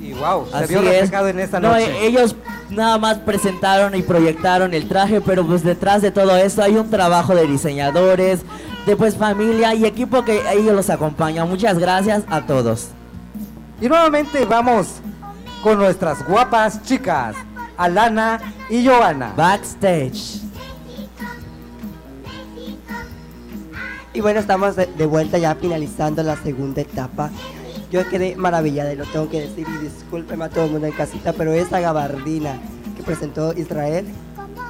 y 0.01 0.13
wow, 0.13 0.47
se 0.49 0.55
Así 0.57 0.67
vio 0.73 0.79
es. 0.81 0.85
reflejado 1.01 1.27
en 1.27 1.39
esta 1.39 1.59
No, 1.59 1.71
noche. 1.73 1.85
e- 1.91 2.07
ellos 2.07 2.35
nada 2.69 2.97
más 2.97 3.17
presentaron 3.19 3.95
y 3.95 4.01
proyectaron 4.01 4.73
el 4.73 4.87
traje, 4.87 5.19
pero 5.21 5.45
pues 5.45 5.63
detrás 5.63 6.01
de 6.01 6.11
todo 6.11 6.37
eso 6.37 6.63
hay 6.63 6.75
un 6.77 6.89
trabajo 6.89 7.35
de 7.35 7.45
diseñadores, 7.45 8.39
de 8.85 8.95
pues 8.95 9.15
familia 9.15 9.73
y 9.73 9.85
equipo 9.85 10.23
que 10.23 10.41
ellos 10.51 10.73
los 10.73 10.89
acompaña. 10.89 11.45
Muchas 11.45 11.77
gracias 11.77 12.23
a 12.29 12.45
todos. 12.45 12.89
Y 13.81 13.87
nuevamente 13.87 14.45
vamos 14.45 14.87
con 15.63 15.77
nuestras 15.77 16.25
guapas 16.27 16.81
chicas, 16.83 17.35
Alana 17.77 18.39
y 18.69 18.85
Joana. 18.85 19.33
Backstage. 19.35 20.41
Y 24.13 24.21
bueno, 24.21 24.39
estamos 24.39 24.75
de, 24.75 24.87
de 24.87 25.05
vuelta 25.05 25.37
ya 25.37 25.55
finalizando 25.55 26.23
la 26.23 26.35
segunda 26.35 26.81
etapa. 26.81 27.29
Yo 27.91 28.07
quedé 28.09 28.35
maravillada 28.35 28.93
y 28.93 28.95
lo 28.95 29.05
tengo 29.05 29.29
que 29.29 29.41
decir 29.41 29.67
y 29.67 29.83
discúlpeme 29.83 30.45
a 30.45 30.49
todo 30.49 30.65
el 30.65 30.71
mundo 30.71 30.87
en 30.87 30.93
casita, 30.93 31.33
pero 31.33 31.53
esa 31.53 31.79
gabardina 31.79 32.59
que 32.95 33.03
presentó 33.03 33.53
Israel, 33.53 34.05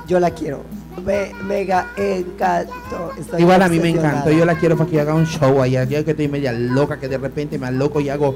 yo 0.08 0.20
la 0.20 0.32
quiero. 0.32 0.64
Me 1.06 1.32
mega 1.44 1.88
encantó. 1.98 3.12
Estoy 3.20 3.42
Igual 3.42 3.62
a 3.62 3.70
mí 3.70 3.80
me 3.80 3.90
encantó, 3.90 4.32
yo 4.32 4.46
la 4.46 4.56
quiero 4.56 4.78
para 4.78 4.90
que 4.90 5.00
haga 5.00 5.14
un 5.14 5.26
show 5.26 5.62
allá. 5.62 5.84
Yo 5.86 6.04
que 6.06 6.12
estoy 6.12 6.28
media 6.28 6.52
loca, 6.52 7.00
que 7.00 7.08
de 7.08 7.18
repente 7.18 7.58
me 7.58 7.68
aloco 7.68 8.00
y 8.00 8.10
hago 8.10 8.36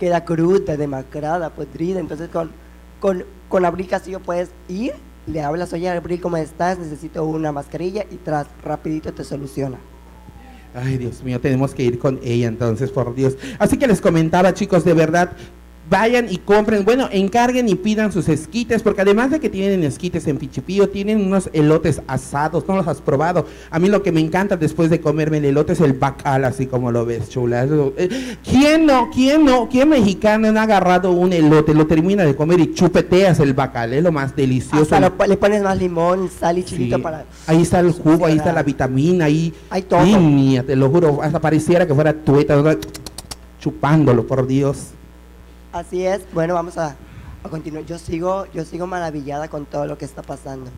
queda 0.00 0.24
cruda, 0.24 0.76
demacrada, 0.76 1.50
podrida. 1.50 2.00
Entonces 2.00 2.28
con, 2.30 2.50
con, 2.98 3.24
con 3.48 3.64
Abril 3.64 3.86
Castillo 3.86 4.18
puedes 4.18 4.50
ir, 4.66 4.94
le 5.26 5.42
hablas, 5.42 5.72
oye 5.72 5.88
Abril, 5.88 6.20
¿cómo 6.20 6.38
estás? 6.38 6.78
Necesito 6.78 7.24
una 7.24 7.52
mascarilla 7.52 8.06
y 8.10 8.16
tras, 8.16 8.48
rapidito 8.64 9.12
te 9.12 9.22
soluciona. 9.22 9.78
Ay, 10.74 10.98
Dios 10.98 11.22
mío, 11.22 11.40
tenemos 11.40 11.74
que 11.74 11.82
ir 11.82 11.98
con 11.98 12.20
ella 12.22 12.48
entonces, 12.48 12.90
por 12.90 13.14
Dios. 13.14 13.36
Así 13.58 13.76
que 13.76 13.86
les 13.86 14.00
comentaba, 14.00 14.54
chicos, 14.54 14.84
de 14.84 14.94
verdad, 14.94 15.32
vayan 15.90 16.26
y 16.30 16.38
compren, 16.38 16.84
bueno, 16.84 17.08
encarguen 17.10 17.68
y 17.68 17.74
pidan 17.74 18.12
sus 18.12 18.28
esquites, 18.28 18.80
porque 18.82 19.00
además 19.02 19.30
de 19.32 19.40
que 19.40 19.48
tienen 19.50 19.82
esquites 19.82 20.24
en 20.28 20.38
Pichipío, 20.38 20.88
tienen 20.88 21.20
unos 21.20 21.50
elotes 21.52 22.00
asados, 22.06 22.64
no 22.68 22.76
los 22.76 22.86
has 22.86 23.00
probado. 23.00 23.44
A 23.70 23.78
mí 23.80 23.88
lo 23.88 24.00
que 24.02 24.12
me 24.12 24.20
encanta 24.20 24.56
después 24.56 24.88
de 24.88 25.00
comerme 25.00 25.38
el 25.38 25.46
elote 25.46 25.72
es 25.72 25.80
el 25.80 25.92
bacal, 25.94 26.44
así 26.44 26.66
como 26.66 26.92
lo 26.92 27.04
ves, 27.04 27.28
chula. 27.28 27.66
¿Quién 28.48 28.86
no, 28.86 29.10
quién 29.12 29.44
no, 29.44 29.68
quién 29.68 29.88
mexicano 29.88 30.52
no 30.52 30.60
ha 30.60 30.62
agarrado 30.62 31.10
un 31.10 31.32
elote, 31.32 31.74
lo 31.74 31.86
termina 31.88 32.24
de 32.24 32.36
comer 32.36 32.60
y 32.60 32.72
chupeteas 32.72 33.40
el 33.40 33.52
bacal, 33.52 33.92
es 33.92 34.02
lo 34.04 34.12
más 34.12 34.36
delicioso. 34.36 34.94
Hasta 34.94 35.00
lo- 35.00 35.26
le 35.26 35.36
pones 35.36 35.62
más 35.62 35.76
limón, 35.76 36.30
sal 36.30 36.58
y 36.58 36.62
chilito 36.62 36.96
Sí. 36.96 37.02
para... 37.02 37.24
Ahí 37.48 37.62
está 37.62 37.80
el 37.80 37.90
jugo, 37.90 38.26
ahí 38.26 38.36
está 38.36 38.52
la 38.52 38.62
vitamina, 38.62 39.24
ahí. 39.24 39.52
Hay 39.70 39.82
todo. 39.82 40.04
Niña, 40.04 40.62
te 40.62 40.76
lo 40.76 40.88
juro, 40.88 41.20
hasta 41.20 41.40
pareciera 41.40 41.84
que 41.86 41.94
fuera 41.94 42.12
tueta, 42.12 42.62
chupándolo, 43.60 44.26
por 44.26 44.46
Dios. 44.46 44.90
Así 45.72 46.04
es, 46.04 46.20
bueno, 46.32 46.54
vamos 46.54 46.78
a, 46.78 46.96
a 47.44 47.48
continuar. 47.48 47.84
Yo 47.86 47.98
sigo, 47.98 48.46
yo 48.52 48.64
sigo 48.64 48.86
maravillada 48.86 49.48
con 49.48 49.66
todo 49.66 49.86
lo 49.86 49.96
que 49.96 50.04
está 50.04 50.22
pasando. 50.22 50.70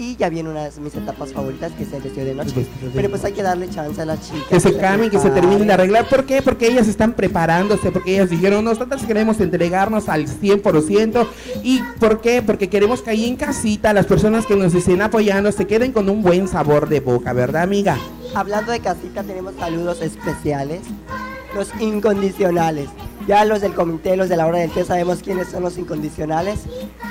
Y 0.00 0.14
ya 0.14 0.28
viene 0.28 0.48
una 0.48 0.70
de 0.70 0.80
mis 0.80 0.94
etapas 0.94 1.32
favoritas, 1.32 1.72
que 1.72 1.82
es 1.82 1.92
el 1.92 2.00
vestido 2.00 2.24
de 2.24 2.32
noche. 2.32 2.64
Pero 2.94 3.10
pues 3.10 3.24
hay 3.24 3.32
que 3.32 3.42
darle 3.42 3.68
chance 3.68 4.00
a 4.00 4.04
las 4.04 4.20
chicas. 4.20 4.46
Que 4.48 4.60
se 4.60 4.76
cambien, 4.76 5.10
que 5.10 5.18
se 5.18 5.28
terminen 5.28 5.66
de 5.66 5.72
arreglar. 5.72 6.08
¿Por 6.08 6.24
qué? 6.24 6.40
Porque 6.40 6.68
ellas 6.68 6.86
están 6.86 7.14
preparándose, 7.14 7.90
porque 7.90 8.14
ellas 8.14 8.30
dijeron, 8.30 8.64
nosotras 8.64 9.04
queremos 9.04 9.40
entregarnos 9.40 10.08
al 10.08 10.28
100%. 10.28 11.26
¿Y 11.64 11.82
por 11.98 12.20
qué? 12.20 12.42
Porque 12.42 12.70
queremos 12.70 13.02
que 13.02 13.10
ahí 13.10 13.24
en 13.24 13.34
casita 13.34 13.92
las 13.92 14.06
personas 14.06 14.46
que 14.46 14.54
nos 14.54 14.72
estén 14.72 15.02
apoyando 15.02 15.50
se 15.50 15.66
queden 15.66 15.90
con 15.90 16.08
un 16.08 16.22
buen 16.22 16.46
sabor 16.46 16.88
de 16.88 17.00
boca, 17.00 17.32
¿verdad, 17.32 17.62
amiga? 17.62 17.98
Hablando 18.36 18.70
de 18.70 18.78
casita, 18.78 19.24
tenemos 19.24 19.54
saludos 19.56 20.00
especiales. 20.00 20.82
Los 21.56 21.72
incondicionales. 21.80 22.88
Ya 23.28 23.44
los 23.44 23.60
del 23.60 23.74
comité, 23.74 24.16
los 24.16 24.28
de 24.30 24.36
la 24.38 24.46
hora 24.46 24.58
del 24.58 24.70
té, 24.70 24.84
sabemos 24.84 25.18
quiénes 25.22 25.48
son 25.48 25.62
los 25.62 25.76
incondicionales. 25.76 26.60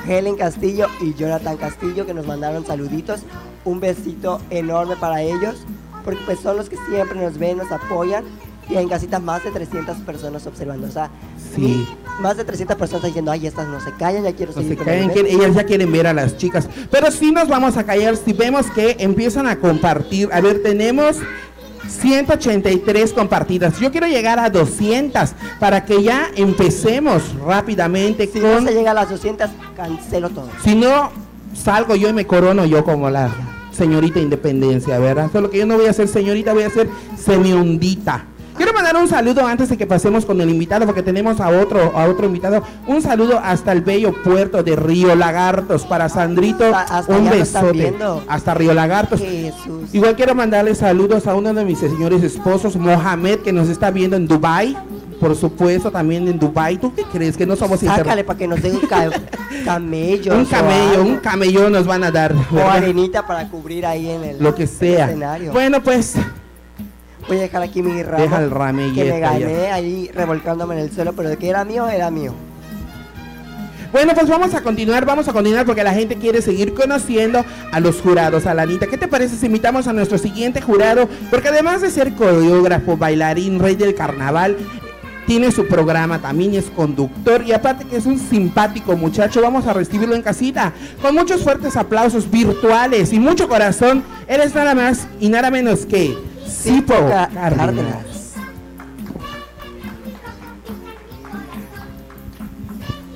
Helen 0.07 0.35
Castillo 0.35 0.87
y 0.99 1.13
Jonathan 1.13 1.57
Castillo 1.57 2.07
que 2.07 2.13
nos 2.15 2.25
mandaron 2.25 2.65
saluditos. 2.65 3.21
Un 3.65 3.79
besito 3.79 4.41
enorme 4.49 4.95
para 4.95 5.21
ellos. 5.21 5.63
Porque 6.03 6.19
pues 6.25 6.39
son 6.39 6.57
los 6.57 6.69
que 6.69 6.77
siempre 6.89 7.19
nos 7.19 7.37
ven, 7.37 7.57
nos 7.59 7.71
apoyan. 7.71 8.23
Y 8.67 8.75
en 8.77 8.89
casita 8.89 9.19
más 9.19 9.43
de 9.43 9.51
300 9.51 9.97
personas 9.99 10.45
observando. 10.47 10.87
O 10.87 10.91
sea, 10.91 11.09
Sí. 11.55 11.87
más 12.19 12.35
de 12.35 12.43
300 12.43 12.75
personas 12.77 13.05
diciendo, 13.05 13.31
ay, 13.31 13.45
estas 13.45 13.67
no 13.67 13.79
se 13.79 13.91
callan, 13.93 14.23
ya 14.23 14.33
quiero 14.33 14.51
No 14.53 14.61
seguir 14.61 14.77
se 14.79 14.83
que 14.83 14.97
evento". 14.97 15.19
ellas 15.23 15.53
ya 15.55 15.63
quieren 15.65 15.91
ver 15.91 16.07
a 16.07 16.13
las 16.13 16.35
chicas. 16.35 16.67
Pero 16.89 17.11
sí 17.11 17.31
nos 17.31 17.47
vamos 17.47 17.77
a 17.77 17.85
callar 17.85 18.17
si 18.17 18.33
vemos 18.33 18.65
que 18.71 18.95
empiezan 18.99 19.47
a 19.47 19.57
compartir. 19.59 20.29
A 20.33 20.41
ver, 20.41 20.63
tenemos 20.63 21.17
183 21.87 23.13
compartidas. 23.13 23.79
Yo 23.79 23.91
quiero 23.91 24.07
llegar 24.07 24.39
a 24.39 24.49
200 24.49 25.31
para 25.59 25.85
que 25.85 26.03
ya 26.03 26.29
empecemos 26.35 27.23
rápidamente 27.45 28.27
Si 28.31 28.39
con... 28.39 28.63
no 28.63 28.69
se 28.69 28.75
llega 28.75 28.91
a 28.91 28.93
las 28.93 29.09
200, 29.09 29.49
cancelo 29.75 30.29
todo. 30.29 30.49
Si 30.63 30.75
no, 30.75 31.11
salgo 31.53 31.95
yo 31.95 32.09
y 32.09 32.13
me 32.13 32.25
corono 32.25 32.65
yo 32.65 32.83
como 32.83 33.09
la 33.09 33.29
señorita 33.71 34.19
independencia, 34.19 34.97
¿verdad? 34.99 35.29
Solo 35.31 35.49
que 35.49 35.59
yo 35.59 35.65
no 35.65 35.75
voy 35.75 35.85
a 35.85 35.93
ser 35.93 36.07
señorita, 36.07 36.53
voy 36.53 36.63
a 36.63 36.69
ser 36.69 36.89
semiundita. 37.15 38.25
Quiero 38.57 38.73
mandar 38.73 38.95
un 38.97 39.07
saludo 39.07 39.45
antes 39.45 39.69
de 39.69 39.77
que 39.77 39.85
pasemos 39.85 40.25
con 40.25 40.41
el 40.41 40.49
invitado, 40.49 40.85
porque 40.87 41.03
tenemos 41.03 41.39
a 41.39 41.49
otro, 41.49 41.91
a 41.95 42.05
otro 42.05 42.25
invitado. 42.25 42.63
Un 42.87 43.01
saludo 43.03 43.39
hasta 43.41 43.71
el 43.71 43.81
bello 43.81 44.11
puerto 44.23 44.63
de 44.63 44.75
Río 44.75 45.15
Lagartos 45.15 45.85
para 45.85 46.09
Sandrito. 46.09 46.65
Hasta- 46.75 46.97
hasta 46.97 47.15
un 47.15 47.29
besote. 47.29 47.95
Hasta 48.27 48.53
Río 48.55 48.73
Lagartos. 48.73 49.19
Jesús. 49.21 49.93
Igual 49.93 50.15
quiero 50.15 50.33
mandarle 50.33 50.73
saludos 50.73 51.27
a 51.27 51.35
uno 51.35 51.53
de 51.53 51.63
mis 51.65 51.77
señores 51.77 52.23
esposos, 52.23 52.75
Mohamed, 52.75 53.39
que 53.39 53.53
nos 53.53 53.69
está 53.69 53.91
viendo 53.91 54.15
en 54.17 54.27
Dubai. 54.27 54.75
Por 55.19 55.35
supuesto, 55.35 55.89
también 55.91 56.27
en 56.27 56.37
Dubai. 56.39 56.77
¿Tú 56.77 56.93
qué 56.95 57.03
crees? 57.03 57.37
Que 57.37 57.45
no 57.45 57.55
somos 57.55 57.79
Sácale 57.79 58.23
para 58.23 58.37
que 58.37 58.47
nos 58.47 58.61
den 58.61 58.75
un 58.75 58.81
ca- 58.87 59.09
camello. 59.65 60.35
un 60.35 60.45
camello, 60.45 61.01
un 61.03 61.17
camello 61.17 61.69
nos 61.69 61.85
van 61.85 62.03
a 62.03 62.11
dar. 62.11 62.33
O 62.33 62.55
¿verdad? 62.55 62.71
arenita 62.77 63.25
para 63.25 63.47
cubrir 63.49 63.85
ahí 63.85 64.09
en 64.09 64.23
el 64.23 64.39
Lo 64.43 64.53
que 64.55 64.65
sea. 64.67 65.05
escenario. 65.05 65.51
Bueno, 65.53 65.81
pues 65.81 66.13
Voy 67.27 67.37
a 67.37 67.41
dejar 67.41 67.61
aquí 67.63 67.81
mi 67.81 68.01
ramo. 68.03 68.23
Deja 68.23 68.41
el 68.41 68.51
ramillete 68.51 69.05
Que 69.07 69.13
me 69.13 69.19
gané 69.19 69.53
ya. 69.63 69.75
ahí 69.75 70.09
revolcándome 70.13 70.75
en 70.75 70.81
el 70.81 70.91
suelo, 70.91 71.13
pero 71.13 71.29
de 71.29 71.37
que 71.37 71.49
era 71.49 71.65
mío, 71.65 71.87
era 71.87 72.09
mío. 72.09 72.33
Bueno, 73.91 74.13
pues 74.13 74.27
vamos 74.27 74.53
a 74.53 74.61
continuar, 74.61 75.05
vamos 75.05 75.27
a 75.29 75.33
continuar 75.33 75.65
porque 75.65 75.83
la 75.83 75.93
gente 75.93 76.17
quiere 76.17 76.41
seguir 76.41 76.73
conociendo 76.73 77.43
a 77.71 77.79
los 77.79 78.01
jurados. 78.01 78.45
Alanita, 78.45 78.87
¿qué 78.87 78.97
te 78.97 79.07
parece 79.07 79.37
si 79.37 79.45
invitamos 79.45 79.87
a 79.87 79.93
nuestro 79.93 80.17
siguiente 80.17 80.61
jurado? 80.61 81.07
Porque 81.29 81.47
además 81.47 81.81
de 81.81 81.89
ser 81.89 82.13
coreógrafo, 82.13 82.97
bailarín, 82.97 83.59
rey 83.59 83.75
del 83.75 83.95
carnaval, 83.95 84.57
tiene 85.25 85.51
su 85.51 85.67
programa, 85.67 86.19
también 86.19 86.53
es 86.53 86.65
conductor 86.65 87.43
y 87.45 87.53
aparte 87.53 87.85
que 87.85 87.97
es 87.97 88.05
un 88.05 88.19
simpático 88.19 88.95
muchacho, 88.95 89.41
vamos 89.41 89.65
a 89.67 89.73
recibirlo 89.73 90.15
en 90.15 90.21
casita 90.21 90.73
con 91.01 91.15
muchos 91.15 91.43
fuertes 91.43 91.75
aplausos 91.75 92.29
virtuales 92.29 93.11
y 93.13 93.19
mucho 93.19 93.47
corazón. 93.47 94.03
Eres 94.27 94.53
nada 94.53 94.75
más 94.75 95.07
y 95.19 95.29
nada 95.29 95.49
menos 95.49 95.85
que 95.85 96.15
Sipo 96.47 96.93
Cárdenas. 97.33 98.33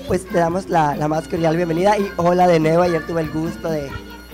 Pues 0.07 0.25
te 0.27 0.37
damos 0.37 0.67
la, 0.69 0.95
la 0.95 1.07
más 1.07 1.27
cordial 1.27 1.55
bienvenida 1.55 1.97
y 1.97 2.11
hola 2.17 2.47
de 2.47 2.59
nuevo. 2.59 2.83
Ayer 2.83 3.05
tuve 3.05 3.21
el 3.21 3.29
gusto 3.31 3.69
de, 3.71 3.89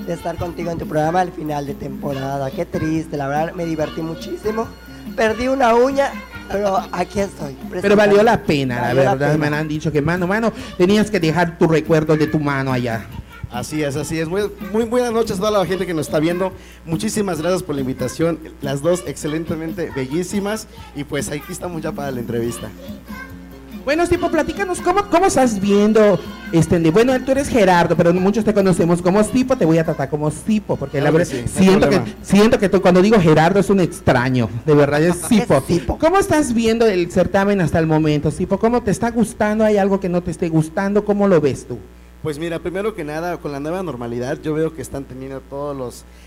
de 0.07 0.13
estar 0.13 0.35
contigo 0.37 0.71
en 0.71 0.79
tu 0.79 0.87
programa 0.87 1.21
al 1.21 1.31
final 1.31 1.67
de 1.67 1.75
temporada. 1.75 2.49
Qué 2.49 2.65
triste, 2.65 3.15
la 3.17 3.27
verdad 3.27 3.53
me 3.53 3.65
divertí 3.65 4.01
muchísimo. 4.01 4.67
Perdí 5.15 5.47
una 5.47 5.75
uña, 5.75 6.11
pero 6.51 6.79
aquí 6.91 7.19
estoy. 7.19 7.55
Pero 7.81 7.95
valió 7.95 8.23
la 8.23 8.41
pena, 8.41 8.75
la 8.75 8.81
Valió 8.87 9.03
la 9.03 9.15
verdad. 9.15 9.31
pena. 9.33 9.49
Me 9.51 9.57
han 9.57 9.67
dicho 9.67 9.91
que, 9.91 10.01
mano, 10.01 10.25
mano, 10.25 10.51
tenías 10.77 11.11
que 11.11 11.19
dejar 11.19 11.57
tu 11.59 11.67
recuerdo 11.67 12.17
de 12.17 12.25
tu 12.27 12.39
mano 12.39 12.73
allá. 12.73 13.05
Así 13.51 13.81
es, 13.83 13.95
así 13.95 14.19
es. 14.19 14.27
Muy, 14.27 14.51
muy 14.71 14.83
buenas 14.83 15.11
noches 15.11 15.37
a 15.37 15.39
toda 15.39 15.51
la 15.51 15.65
gente 15.65 15.85
que 15.85 15.93
nos 15.93 16.07
está 16.07 16.19
viendo. 16.19 16.51
Muchísimas 16.85 17.41
gracias 17.41 17.63
por 17.63 17.75
la 17.75 17.81
invitación. 17.81 18.39
Las 18.61 18.81
dos 18.81 19.03
excelentemente 19.07 19.91
bellísimas. 19.95 20.67
Y 20.95 21.03
pues 21.03 21.29
aquí 21.29 21.51
estamos 21.51 21.81
ya 21.81 21.91
para 21.91 22.11
la 22.11 22.19
entrevista. 22.19 22.69
Bueno, 23.87 24.05
Sipo, 24.05 24.29
platícanos, 24.29 24.81
¿cómo, 24.81 25.05
cómo 25.09 25.27
estás 25.27 25.61
viendo? 25.61 26.19
Este, 26.51 26.77
bueno, 26.91 27.17
tú 27.23 27.31
eres 27.31 27.47
Gerardo, 27.47 27.95
pero 27.95 28.13
muchos 28.13 28.43
te 28.43 28.53
conocemos 28.53 29.01
como 29.01 29.23
Sipo, 29.23 29.55
te 29.55 29.63
voy 29.63 29.77
a 29.77 29.85
tratar 29.85 30.09
como 30.09 30.29
Sipo, 30.29 30.75
porque 30.75 30.97
la 30.97 31.09
Claro 31.09 31.19
verdad, 31.19 31.33
sí, 31.33 31.47
siento, 31.47 31.89
que, 31.89 32.01
siento 32.21 32.59
que 32.59 32.67
tú 32.67 32.81
cuando 32.81 33.01
digo 33.01 33.17
Gerardo 33.17 33.61
es 33.61 33.69
un 33.69 33.79
extraño, 33.79 34.49
de 34.65 34.75
verdad 34.75 35.01
es 35.01 35.15
Sipo. 35.29 35.97
¿Cómo 35.99 36.17
estás 36.17 36.53
viendo 36.53 36.85
el 36.85 37.09
certamen 37.09 37.61
hasta 37.61 37.79
el 37.79 37.87
momento, 37.87 38.29
Sipo? 38.29 38.59
¿Cómo 38.59 38.83
te 38.83 38.91
está 38.91 39.09
gustando? 39.09 39.63
¿Hay 39.63 39.77
algo 39.77 40.01
que 40.01 40.09
no 40.09 40.21
te 40.21 40.31
esté 40.31 40.49
gustando? 40.49 41.05
¿Cómo 41.05 41.29
lo 41.29 41.39
ves 41.39 41.65
tú? 41.65 41.77
Pues 42.23 42.39
mira, 42.39 42.57
primero 42.59 42.95
que 42.95 43.03
nada, 43.03 43.37
con 43.37 43.51
la 43.51 43.59
nueva 43.59 43.83
normalidad, 43.83 44.39
yo 44.41 44.53
veo 44.55 44.73
que 44.73 44.81
están 44.81 45.05
teniendo 45.05 45.39
todos 45.39 45.77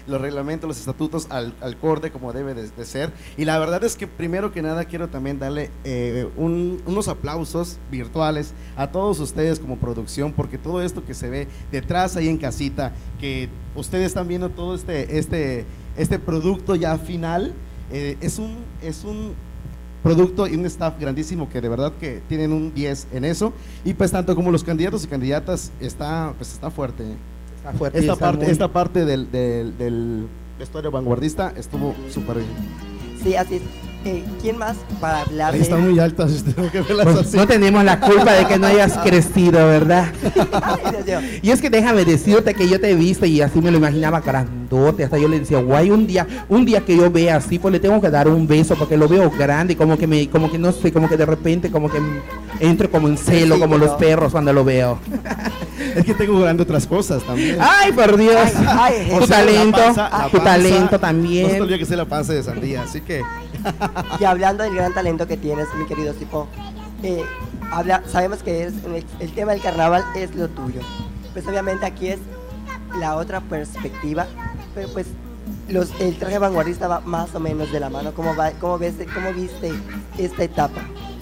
los, 0.07 0.21
reglamentos, 0.21 0.69
los 0.69 0.79
estatutos 0.79 1.27
al, 1.31 1.53
al 1.61 1.77
corte 1.77 2.13
como 2.13 2.33
debe 2.33 2.55
de, 2.55 2.85
ser. 2.87 3.11
Y 3.37 3.45
la 3.45 3.59
verdad 3.59 3.83
es 3.83 3.97
que 3.97 4.07
primero 4.07 4.53
que 4.53 4.63
nada 4.63 4.85
quiero 4.85 5.09
también 5.09 5.41
darle 5.41 5.71
eh, 5.85 6.29
un- 6.37 6.81
unos 6.87 7.09
aplausos 7.09 7.79
virtuales 7.91 8.55
a 8.77 8.93
todos 8.93 9.19
ustedes 9.19 9.59
como 9.59 9.79
producción, 9.79 10.33
porque 10.33 10.59
todo 10.59 10.81
esto 10.81 11.05
que 11.05 11.13
se 11.13 11.29
ve 11.29 11.49
detrás 11.73 12.17
ahí 12.17 12.29
en 12.29 12.39
casita, 12.39 12.93
que 13.19 13.49
ustedes 13.75 14.07
están 14.07 14.29
viendo 14.29 14.49
todo 14.49 14.77
este, 14.77 15.19
este, 15.19 15.65
este 15.97 16.19
producto 16.21 16.77
ya 16.77 16.97
final, 16.99 17.53
eh, 17.93 18.17
es 18.21 18.39
un... 18.39 18.59
Es 18.81 19.05
un 19.05 19.35
producto 20.03 20.47
y 20.47 20.55
un 20.55 20.65
staff 20.67 20.95
grandísimo 21.01 21.49
que 21.49 21.61
de 21.61 21.69
verdad 21.69 21.93
que 22.01 22.23
tienen 22.29 22.53
un 22.53 22.73
10 22.75 23.09
en 23.13 23.25
eso. 23.25 23.53
Y 23.85 23.95
pues 23.95 24.11
tanto 24.13 24.35
como 24.35 24.51
los 24.51 24.65
candidatos 24.65 25.05
y 25.05 25.09
candidatas 25.09 25.71
está 25.81 26.33
pues 26.39 26.53
está 26.53 26.71
fuerte 26.71 27.05
Está 27.57 27.73
fuerte, 27.73 27.99
esta 27.99 28.13
está 28.15 28.25
parte 28.25 28.45
muy- 28.45 28.53
esta 28.53 28.69
parte 28.69 29.05
del, 29.05 29.31
del, 29.31 29.77
del 29.77 30.27
vestuario 30.59 30.91
vanguardista 30.91 31.53
estuvo 31.57 31.95
súper 32.11 32.39
bien. 32.39 32.49
Sí, 33.23 33.37
así 33.37 33.57
es. 33.57 33.63
Eh, 34.03 34.25
¿Quién 34.41 34.57
más 34.57 34.77
para 34.99 35.21
hablar 35.21 35.53
ahí 35.53 35.61
están 35.61 35.83
muy 35.87 35.99
altas 36.01 36.43
tengo 36.57 36.71
que 36.71 36.81
verlas 36.81 37.07
Pues, 37.07 37.19
así. 37.27 37.37
no 37.37 37.47
tenemos 37.47 37.85
la 37.85 38.01
culpa 38.01 38.33
de 38.33 38.47
que 38.47 38.59
no 38.59 38.67
hayas 38.67 38.97
crecido, 39.05 39.59
¿verdad? 39.67 40.07
Y 41.43 41.51
es 41.51 41.61
que 41.61 41.69
déjame 41.69 42.05
decirte 42.07 42.55
que 42.55 42.67
yo 42.69 42.81
te 42.81 42.91
he 42.91 42.95
visto 42.95 43.27
y 43.27 43.41
así 43.43 43.61
me 43.61 43.71
lo 43.71 43.77
imaginaba 43.79 44.21
grandote. 44.21 45.05
Hasta 45.05 45.19
yo 45.19 45.29
le 45.29 45.41
decía, 45.41 45.59
guay, 45.61 45.91
un 45.91 46.07
día, 46.07 46.27
un 46.49 46.65
día 46.65 46.81
que 46.81 46.97
yo 46.97 47.11
vea 47.11 47.37
así, 47.37 47.59
pues 47.59 47.73
le 47.73 47.81
tengo 47.81 48.01
que 48.01 48.09
dar 48.11 48.29
un 48.29 48.47
beso 48.47 48.75
porque 48.77 48.97
lo 48.97 49.07
veo 49.09 49.31
grande, 49.31 49.77
como 49.77 49.99
que 49.99 50.07
me, 50.07 50.29
como 50.31 50.51
que 50.51 50.59
no 50.59 50.73
sé, 50.73 50.93
como 50.93 51.09
que 51.09 51.17
de 51.17 51.27
repente 51.27 51.71
como 51.71 51.91
que 51.91 51.99
entro 52.61 52.91
como 52.91 53.09
en 53.09 53.19
celo, 53.19 53.57
Sí, 53.57 53.61
como 53.61 53.75
pero- 53.75 53.87
los 53.87 53.97
perros 53.97 54.33
cuando 54.33 54.53
lo 54.53 54.65
veo. 54.65 54.99
es 55.95 56.05
que 56.05 56.15
tengo 56.15 56.39
grande 56.41 56.63
otras 56.63 56.87
cosas 56.87 57.23
también 57.25 57.59
Ay, 57.61 57.93
por 57.93 58.17
Dios. 58.17 58.37
Ay, 58.67 58.95
ay, 59.05 59.09
tu 59.11 59.17
O 59.17 59.27
sea, 59.27 59.41
la 59.41 59.45
talento, 59.47 59.79
panza- 59.79 60.11
la 60.11 60.25
tu 60.29 60.37
panza- 60.39 60.45
talento 60.45 60.79
no 60.79 60.85
se 60.87 60.89
te 60.91 60.99
también. 60.99 61.63
olvide 61.63 61.79
que 61.79 61.87
soy 61.87 61.97
la 61.97 62.05
panza 62.07 62.33
de 62.33 62.43
sandía 62.43 62.83
así 62.83 63.01
que 63.01 63.23
Y 64.19 64.25
hablando 64.25 64.65
del 64.65 64.75
gran 64.75 64.95
talento 64.95 65.27
que 65.27 65.37
tienes, 65.37 65.67
mi 65.75 65.87
querido 65.87 66.15
Sipo, 66.15 66.49
eh, 67.03 67.25
habla, 67.71 68.03
sabemos 68.07 68.43
que 68.43 68.65
es 68.65 68.75
el, 69.21 69.33
tema 69.33 69.53
del 69.53 69.61
carnaval 69.61 70.05
es 70.15 70.35
lo 70.35 70.49
tuyo. 70.49 70.81
Pues 71.33 71.47
obviamente 71.47 71.87
aquí 71.87 72.09
es 72.09 72.19
la 72.99 73.17
otra 73.17 73.41
perspectiva, 73.41 74.27
pero 74.75 74.89
pues 74.93 75.07
los, 75.69 75.93
el 76.01 76.19
traje 76.19 76.39
vanguardista 76.39 76.89
va 76.89 77.01
más 77.01 77.35
o 77.35 77.41
menos 77.41 77.73
de 77.73 77.81
la 77.81 77.91
mano. 77.91 78.13
¿Cómo, 78.15 78.35
va, 78.37 78.51
cómo, 78.53 78.79
ves, 78.79 78.95
cómo 79.15 79.33
viste 79.33 79.73
esta 80.19 80.45
etapa? 80.45 80.81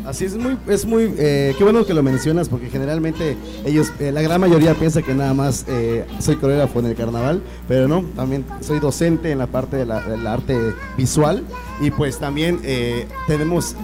Así 0.09 0.25
es 0.25 0.39
muy, 0.39 0.57
es 0.67 0.87
muy, 0.87 1.15
eh, 1.19 1.55
qué 1.59 1.65
bueno 1.65 1.85
que 1.85 1.93
lo 1.93 2.03
mencionas 2.03 2.49
porque 2.49 2.71
generalmente 2.71 3.37
ellos, 3.67 3.93
eh, 4.01 4.11
la 4.11 4.23
gran 4.23 4.41
mayoría 4.41 4.73
piensa 4.73 5.03
que 5.03 5.13
nada 5.13 5.35
más 5.35 5.67
eh, 5.69 6.07
soy 6.19 6.37
coreógrafo 6.37 6.79
en 6.79 6.87
el 6.87 6.95
carnaval, 6.95 7.43
pero 7.69 7.89
no, 7.89 8.03
también 8.17 8.47
soy 8.63 8.81
docente 8.81 9.31
en 9.31 9.37
la 9.37 9.49
parte 9.49 9.77
de 9.77 9.85
del 9.85 10.27
arte 10.27 10.57
visual. 10.97 11.45
Y 11.81 11.91
pues 11.91 12.19
también 12.19 12.61
tenemos 13.29 13.77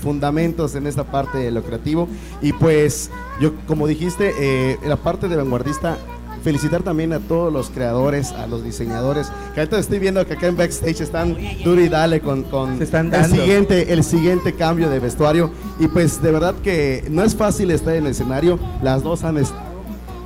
fundamentos 0.00 0.74
en 0.74 0.86
esta 0.86 1.04
parte 1.04 1.36
de 1.36 1.50
lo 1.50 1.62
creativo. 1.62 2.08
Y 2.40 2.54
pues 2.54 3.10
yo, 3.40 3.52
como 3.66 3.86
dijiste, 3.86 4.78
la 4.86 4.96
parte 4.96 5.28
de 5.28 5.36
vanguardista 5.36 5.98
felicitar 6.42 6.82
también 6.82 7.12
a 7.12 7.18
todos 7.20 7.52
los 7.52 7.70
creadores, 7.70 8.32
a 8.32 8.46
los 8.46 8.64
diseñadores. 8.64 9.28
Que 9.54 9.60
ahorita 9.60 9.78
estoy 9.78 9.98
viendo 9.98 10.26
que 10.26 10.34
acá 10.34 10.46
en 10.48 10.56
backstage 10.56 11.00
están 11.00 11.36
duro 11.64 11.80
y 11.80 11.88
dale 11.88 12.20
con, 12.20 12.42
con 12.44 12.82
están 12.82 13.06
el 13.14 13.24
siguiente, 13.40 13.92
el 13.92 14.04
siguiente 14.04 14.52
cambio 14.54 14.90
de 14.90 14.98
vestuario. 14.98 15.50
Y 15.78 15.88
pues 15.88 16.20
de 16.22 16.30
verdad 16.32 16.54
que 16.62 17.04
no 17.10 17.22
es 17.22 17.34
fácil 17.36 17.70
estar 17.70 17.94
en 17.94 18.04
el 18.06 18.10
escenario. 18.12 18.58
Las 18.82 19.02
dos 19.02 19.24
han 19.24 19.38
estado, 19.38 19.60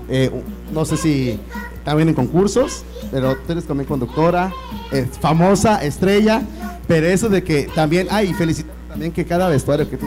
eh, 0.09 0.31
no 0.73 0.85
sé 0.85 0.97
si 0.97 1.39
también 1.85 2.09
en 2.09 2.15
concursos, 2.15 2.83
pero 3.11 3.37
tú 3.37 3.53
eres 3.53 3.65
también 3.65 3.87
conductora, 3.87 4.53
eh, 4.93 5.07
famosa, 5.21 5.85
estrella. 5.85 6.43
Pero 6.89 7.07
eso 7.07 7.29
de 7.29 7.43
que 7.43 7.69
también, 7.75 8.07
ay, 8.11 8.33
felicitar 8.35 8.75
también 8.89 9.13
que 9.13 9.25
cada 9.25 9.49
vestuario 9.49 9.89
que 9.91 9.97
tú 9.97 10.07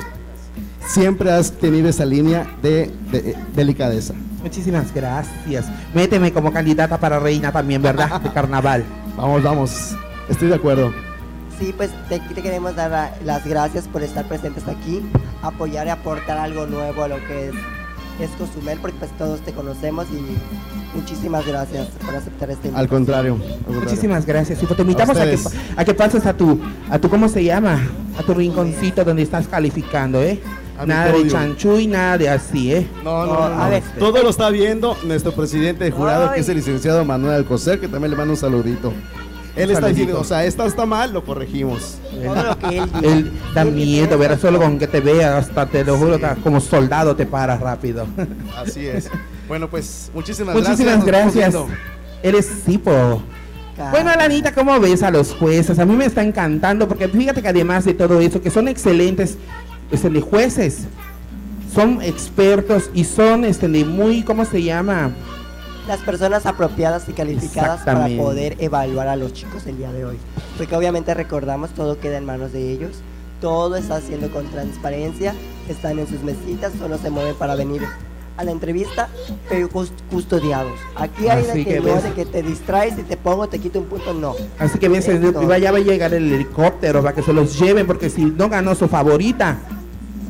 siempre 0.87 1.29
has 1.31 1.51
tenido 1.51 1.89
esa 1.89 2.05
línea 2.05 2.47
de, 2.63 2.89
de- 3.11 3.35
delicadeza. 3.55 4.13
Muchísimas 4.41 4.93
gracias. 4.93 5.65
Méteme 5.93 6.31
como 6.31 6.51
candidata 6.53 6.97
para 6.99 7.19
reina 7.19 7.51
también, 7.51 7.81
¿verdad? 7.81 8.21
De 8.21 8.31
carnaval. 8.31 8.83
Vamos, 9.17 9.43
vamos. 9.43 9.95
Estoy 10.29 10.47
de 10.47 10.55
acuerdo. 10.55 10.93
Sí, 11.59 11.73
pues 11.75 11.89
te, 12.07 12.19
te 12.21 12.41
queremos 12.41 12.73
dar 12.77 12.89
la- 12.89 13.11
las 13.25 13.45
gracias 13.45 13.85
por 13.85 14.01
estar 14.01 14.23
presentes 14.25 14.65
aquí, 14.65 15.01
apoyar 15.41 15.87
y 15.87 15.89
aportar 15.89 16.37
algo 16.37 16.65
nuevo 16.67 17.03
a 17.03 17.09
lo 17.09 17.17
que 17.25 17.49
es, 17.49 17.55
es 18.21 18.29
Cozumel, 18.37 18.79
porque 18.79 18.95
pues 18.97 19.11
todos 19.17 19.41
te 19.41 19.51
conocemos 19.51 20.05
y 20.13 20.97
muchísimas 20.97 21.45
gracias 21.45 21.87
por 22.05 22.15
aceptar 22.15 22.49
este 22.51 22.71
Al 22.73 22.87
contrario. 22.87 23.33
al 23.33 23.39
contrario. 23.41 23.81
Muchísimas 23.81 24.25
gracias. 24.25 24.63
Y 24.63 24.65
pues 24.65 24.77
te 24.77 24.83
invitamos 24.83 25.17
a, 25.17 25.25
que, 25.25 25.35
ustedes. 25.35 25.59
a 25.75 25.83
que 25.83 25.93
pases 25.93 26.25
a 26.25 26.33
tu, 26.37 26.61
a 26.89 26.97
tu, 26.97 27.09
¿cómo 27.09 27.27
se 27.27 27.43
llama? 27.43 27.77
A 28.17 28.23
tu 28.23 28.33
rinconcito 28.33 29.03
donde 29.03 29.23
estás 29.23 29.49
calificando, 29.49 30.21
¿eh? 30.21 30.39
Nada 30.85 31.11
de 31.11 31.27
chanchuy, 31.27 31.87
nada 31.87 32.17
de 32.17 32.29
así, 32.29 32.73
¿eh? 32.73 32.87
No, 33.03 33.25
no, 33.25 33.49
no, 33.49 33.69
no. 33.69 33.81
Todo 33.97 34.23
lo 34.23 34.29
está 34.29 34.49
viendo 34.49 34.97
nuestro 35.03 35.31
presidente 35.33 35.83
de 35.83 35.91
jurado, 35.91 36.31
que 36.33 36.39
es 36.39 36.49
el 36.49 36.57
licenciado 36.57 37.03
Manuel 37.05 37.35
Alcocer, 37.35 37.79
que 37.79 37.87
también 37.87 38.11
le 38.11 38.17
manda 38.17 38.31
un 38.31 38.37
saludito. 38.37 38.93
Él 39.55 39.71
está 39.71 39.87
diciendo, 39.87 40.19
o 40.19 40.23
sea, 40.23 40.45
esta 40.45 40.65
está 40.65 40.85
mal, 40.85 41.11
lo 41.11 41.23
corregimos. 41.23 41.97
Él 43.01 43.31
da 43.53 43.65
miedo, 43.65 44.17
verás, 44.17 44.39
solo 44.39 44.59
con 44.59 44.79
que 44.79 44.87
te 44.87 45.01
vea, 45.01 45.37
hasta 45.37 45.65
te 45.65 45.83
lo 45.83 45.97
juro, 45.97 46.17
como 46.43 46.61
soldado 46.61 47.15
te 47.15 47.25
paras 47.25 47.59
rápido. 47.59 48.05
Así 48.55 48.87
es. 48.87 49.09
Bueno, 49.47 49.69
pues 49.69 50.11
muchísimas, 50.13 50.55
Muchísimas 50.55 51.03
gracias. 51.05 51.47
estamos 51.47 51.69
gracias. 51.69 51.89
Eres 52.23 52.45
Sipo. 52.65 53.21
Bueno, 53.91 54.09
Alanita, 54.09 54.53
¿cómo 54.53 54.77
ves 54.79 55.03
a 55.03 55.11
los 55.11 55.33
jueces? 55.33 55.79
A 55.79 55.85
mí 55.85 55.95
me 55.95 56.05
está 56.05 56.21
encantando 56.21 56.87
porque 56.87 57.07
fíjate 57.07 57.41
que 57.41 57.47
además 57.47 57.85
de 57.85 57.93
todo 57.93 58.19
eso, 58.19 58.41
que 58.41 58.49
son 58.49 58.67
excelentes 58.67 59.37
este, 59.91 60.09
de 60.09 60.21
jueces, 60.21 60.79
son 61.73 62.01
expertos 62.01 62.89
y 62.93 63.03
son 63.03 63.45
este, 63.45 63.67
de 63.67 63.85
muy, 63.85 64.23
¿cómo 64.23 64.45
se 64.45 64.63
llama? 64.63 65.11
las 65.87 66.01
personas 66.01 66.45
apropiadas 66.45 67.09
y 67.09 67.13
calificadas 67.13 67.81
para 67.81 68.07
poder 68.15 68.55
evaluar 68.59 69.07
a 69.07 69.15
los 69.15 69.33
chicos 69.33 69.65
el 69.65 69.77
día 69.79 69.91
de 69.91 70.05
hoy. 70.05 70.17
Porque 70.55 70.75
obviamente 70.75 71.15
recordamos, 71.15 71.71
todo 71.71 71.99
queda 71.99 72.19
en 72.19 72.25
manos 72.25 72.53
de 72.53 72.71
ellos, 72.71 72.91
todo 73.41 73.75
está 73.75 73.95
haciendo 73.95 74.29
con 74.29 74.45
transparencia, 74.51 75.33
están 75.67 75.97
en 75.97 76.07
sus 76.07 76.21
mesitas, 76.21 76.73
solo 76.77 76.99
se 76.99 77.09
mueven 77.09 77.33
para 77.33 77.55
venir 77.55 77.81
a 78.37 78.43
la 78.43 78.51
entrevista, 78.51 79.09
pero 79.49 79.67
cus- 79.67 79.91
custodiados. 80.11 80.73
Aquí 80.95 81.27
hay 81.27 81.43
Así 81.43 81.57
de 81.59 81.65
que, 81.65 81.73
que 81.73 81.79
no, 81.79 81.99
de 81.99 82.11
que 82.13 82.25
te 82.25 82.43
distraes 82.43 82.93
y 82.99 83.01
te 83.01 83.17
pongo, 83.17 83.49
te 83.49 83.57
quito 83.57 83.79
un 83.79 83.85
punto, 83.85 84.13
no. 84.13 84.35
Así 84.59 84.77
que 84.77 84.89
ves, 84.89 85.07
ya 85.59 85.71
va 85.71 85.77
a 85.77 85.81
llegar 85.81 86.13
el 86.13 86.31
helicóptero 86.31 87.01
para 87.01 87.15
que 87.15 87.23
se 87.23 87.33
los 87.33 87.57
lleven, 87.59 87.87
porque 87.87 88.11
si 88.11 88.25
no 88.25 88.47
ganó 88.47 88.75
su 88.75 88.87
favorita, 88.87 89.57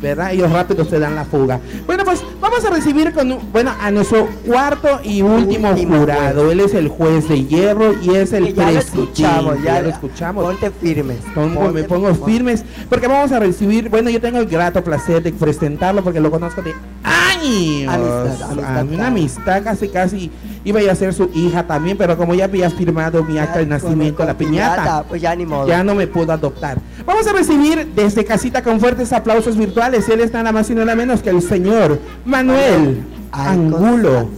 ¿verdad? 0.01 0.31
Ellos 0.33 0.51
rápido 0.51 0.85
se 0.85 0.99
dan 0.99 1.15
la 1.15 1.25
fuga. 1.25 1.59
Bueno, 1.85 2.03
pues 2.05 2.23
vamos 2.39 2.63
a 2.65 2.69
recibir 2.69 3.11
con, 3.13 3.37
bueno, 3.51 3.71
a 3.79 3.91
nuestro 3.91 4.27
cuarto 4.45 4.99
y 5.03 5.21
último, 5.21 5.75
jurado. 5.75 6.51
Él 6.51 6.59
es 6.61 6.73
el 6.73 6.87
juez 6.87 7.27
de 7.27 7.45
hierro 7.45 7.93
y 8.01 8.15
es 8.15 8.33
el 8.33 8.53
ya 8.53 8.71
lo 8.71 8.71
presidente. 8.71 8.79
escuchamos, 8.79 9.63
ya- 9.63 9.81
lo 9.81 9.89
escuchamos. 9.89 10.43
Ponte 10.45 10.71
firmes. 10.71 11.17
Pongo- 11.35 11.71
me 11.71 11.83
pongo 11.83 12.13
firmes 12.15 12.63
porque 12.89 13.07
vamos 13.07 13.31
a 13.31 13.39
recibir, 13.39 13.89
bueno, 13.89 14.09
yo 14.09 14.21
tengo 14.21 14.37
el 14.39 14.45
grato 14.47 14.83
placer 14.83 15.21
de 15.23 15.31
presentarlo 15.31 16.03
porque 16.03 16.19
lo 16.19 16.31
conozco 16.31 16.61
de 16.61 16.73
años. 17.03 17.93
Amistad, 17.93 18.51
amistad, 18.51 18.85
una 18.93 19.07
amistad 19.07 19.63
casi 19.63 19.87
casi 19.89 20.31
iba 20.65 20.79
a 20.91 20.95
ser 20.95 21.13
su 21.13 21.29
hija 21.33 21.65
también, 21.65 21.97
pero 21.97 22.17
como 22.17 22.35
ya 22.35 22.45
había 22.45 22.69
firmado 22.69 23.23
mi 23.23 23.37
acta 23.37 23.59
de 23.59 23.65
nacimiento, 23.65 24.25
la 24.25 24.37
piñata, 24.37 25.03
pues 25.07 25.21
ya 25.21 25.35
ni 25.35 25.45
modo. 25.45 25.67
ya 25.67 25.83
no 25.83 25.95
me 25.95 26.05
pudo 26.07 26.33
adoptar. 26.33 26.77
Vamos 27.05 27.25
a 27.27 27.33
recibir 27.33 27.87
desde 27.95 28.25
casita 28.25 28.61
con 28.61 28.79
fuertes 28.79 29.11
aplausos 29.13 29.55
virtuales. 29.57 29.88
Él 29.89 30.21
es 30.21 30.31
nada 30.31 30.51
más 30.51 30.69
y 30.69 30.75
nada 30.75 30.95
menos 30.95 31.21
que 31.21 31.31
el 31.31 31.41
señor 31.41 31.99
Manuel 32.23 33.03
Angulo, 33.31 34.29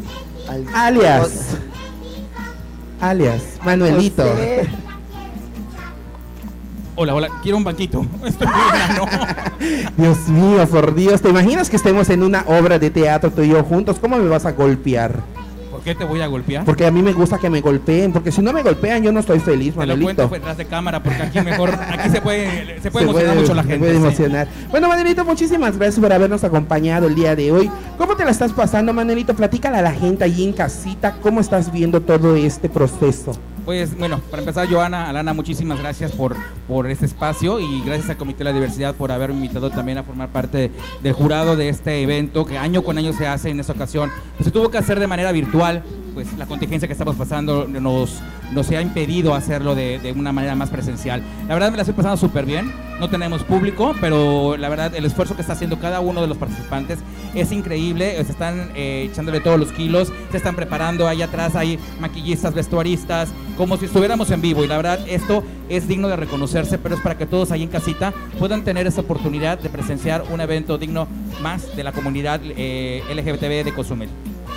alias, 0.73 1.57
alias 3.01 3.41
Manuelito. 3.63 4.23
Hola, 6.95 7.15
hola, 7.15 7.29
quiero 7.41 7.57
un 7.57 7.65
banquito. 7.65 8.05
Estoy. 8.25 8.47
Dios 9.97 10.27
mío, 10.29 10.65
por 10.67 10.95
Dios, 10.95 11.21
¿te 11.21 11.29
imaginas 11.29 11.69
que 11.69 11.75
estemos 11.75 12.09
en 12.09 12.23
una 12.23 12.45
obra 12.47 12.79
de 12.79 12.89
teatro 12.89 13.29
tú 13.31 13.41
y 13.41 13.49
yo 13.49 13.63
juntos? 13.63 13.97
¿Cómo 13.99 14.17
me 14.17 14.29
vas 14.29 14.45
a 14.45 14.53
golpear? 14.53 15.21
¿Por 15.81 15.85
qué 15.85 15.95
te 15.95 16.03
voy 16.05 16.21
a 16.21 16.27
golpear? 16.27 16.63
Porque 16.63 16.85
a 16.85 16.91
mí 16.91 17.01
me 17.01 17.11
gusta 17.11 17.39
que 17.39 17.49
me 17.49 17.59
golpeen, 17.59 18.13
porque 18.13 18.31
si 18.31 18.39
no 18.43 18.53
me 18.53 18.61
golpean 18.61 19.01
yo 19.01 19.11
no 19.11 19.19
estoy 19.19 19.39
feliz, 19.39 19.73
Te 19.73 19.79
lo 19.79 19.87
Manuelito. 19.95 20.05
cuento 20.27 20.33
detrás 20.35 20.57
de 20.57 20.65
cámara 20.65 21.01
porque 21.01 21.23
aquí 21.23 21.41
mejor, 21.41 21.71
aquí 21.89 22.07
se 22.11 22.21
puede, 22.21 22.79
se 22.81 22.91
puede 22.91 23.05
Se 23.07 23.09
emocionar 23.11 23.35
mucho 23.35 23.53
la 23.55 23.63
se 23.63 23.69
gente. 23.69 23.79
puede 23.79 23.93
sí. 23.93 23.97
emocionar. 24.05 24.47
Bueno, 24.69 24.87
Manuelito, 24.89 25.25
muchísimas 25.25 25.75
gracias 25.77 25.99
por 25.99 26.13
habernos 26.13 26.43
acompañado 26.43 27.07
el 27.07 27.15
día 27.15 27.35
de 27.35 27.51
hoy. 27.51 27.71
¿Cómo 27.97 28.15
te 28.15 28.23
la 28.23 28.29
estás 28.29 28.53
pasando, 28.53 28.93
Manuelito? 28.93 29.33
Platícale 29.35 29.77
a 29.77 29.81
la 29.81 29.91
gente 29.91 30.23
allí 30.23 30.43
en 30.43 30.53
casita 30.53 31.15
cómo 31.19 31.39
estás 31.39 31.71
viendo 31.71 31.99
todo 31.99 32.35
este 32.35 32.69
proceso. 32.69 33.31
Pues 33.65 33.95
bueno, 33.95 34.19
para 34.31 34.41
empezar, 34.41 34.67
Joana, 34.67 35.07
Alana, 35.07 35.33
muchísimas 35.33 35.79
gracias 35.79 36.11
por, 36.13 36.35
por 36.67 36.89
este 36.89 37.05
espacio 37.05 37.59
y 37.59 37.81
gracias 37.81 38.09
al 38.09 38.17
Comité 38.17 38.39
de 38.39 38.45
la 38.45 38.53
Diversidad 38.53 38.95
por 38.95 39.11
haberme 39.11 39.35
invitado 39.35 39.69
también 39.69 39.99
a 39.99 40.03
formar 40.03 40.29
parte 40.29 40.71
del 41.03 41.13
jurado 41.13 41.55
de 41.55 41.69
este 41.69 42.01
evento 42.01 42.43
que 42.43 42.57
año 42.57 42.83
con 42.83 42.97
año 42.97 43.13
se 43.13 43.27
hace 43.27 43.49
en 43.49 43.59
esta 43.59 43.73
ocasión. 43.73 44.09
Se 44.43 44.49
tuvo 44.49 44.71
que 44.71 44.79
hacer 44.79 44.99
de 44.99 45.05
manera 45.05 45.31
virtual, 45.31 45.83
pues 46.15 46.35
la 46.37 46.47
contingencia 46.47 46.87
que 46.87 46.93
estamos 46.93 47.15
pasando 47.15 47.67
nos, 47.67 48.19
nos 48.51 48.69
ha 48.71 48.81
impedido 48.81 49.35
hacerlo 49.35 49.75
de, 49.75 49.99
de 49.99 50.11
una 50.11 50.31
manera 50.31 50.55
más 50.55 50.69
presencial. 50.69 51.21
La 51.47 51.53
verdad 51.53 51.69
me 51.69 51.77
la 51.77 51.83
estoy 51.83 51.95
pasando 51.95 52.17
súper 52.17 52.45
bien, 52.45 52.73
no 52.99 53.09
tenemos 53.09 53.43
público, 53.43 53.95
pero 54.01 54.57
la 54.57 54.69
verdad 54.69 54.95
el 54.95 55.05
esfuerzo 55.05 55.35
que 55.35 55.41
está 55.41 55.53
haciendo 55.53 55.79
cada 55.79 55.99
uno 56.01 56.21
de 56.21 56.27
los 56.27 56.37
participantes 56.37 56.99
es 57.33 57.51
increíble, 57.51 58.15
se 58.23 58.31
están 58.31 58.71
eh, 58.75 59.07
echándole 59.11 59.39
todos 59.39 59.59
los 59.59 59.71
kilos, 59.71 60.11
se 60.31 60.37
están 60.37 60.55
preparando, 60.55 61.07
ahí 61.07 61.21
atrás 61.21 61.55
hay 61.55 61.79
maquillistas, 61.99 62.53
vestuaristas, 62.53 63.29
como 63.61 63.77
si 63.77 63.85
estuviéramos 63.85 64.31
en 64.31 64.41
vivo 64.41 64.63
y 64.63 64.67
la 64.67 64.75
verdad 64.77 64.99
esto 65.07 65.43
es 65.69 65.87
digno 65.87 66.07
de 66.07 66.15
reconocerse, 66.15 66.79
pero 66.79 66.95
es 66.95 67.01
para 67.01 67.15
que 67.15 67.27
todos 67.27 67.51
ahí 67.51 67.61
en 67.61 67.69
casita 67.69 68.11
puedan 68.39 68.63
tener 68.63 68.87
esa 68.87 69.01
oportunidad 69.01 69.59
de 69.59 69.69
presenciar 69.69 70.23
un 70.31 70.41
evento 70.41 70.79
digno 70.79 71.07
más 71.43 71.75
de 71.75 71.83
la 71.83 71.91
comunidad 71.91 72.41
eh, 72.43 73.03
de 73.63 73.73
Cozumel. 73.75 74.09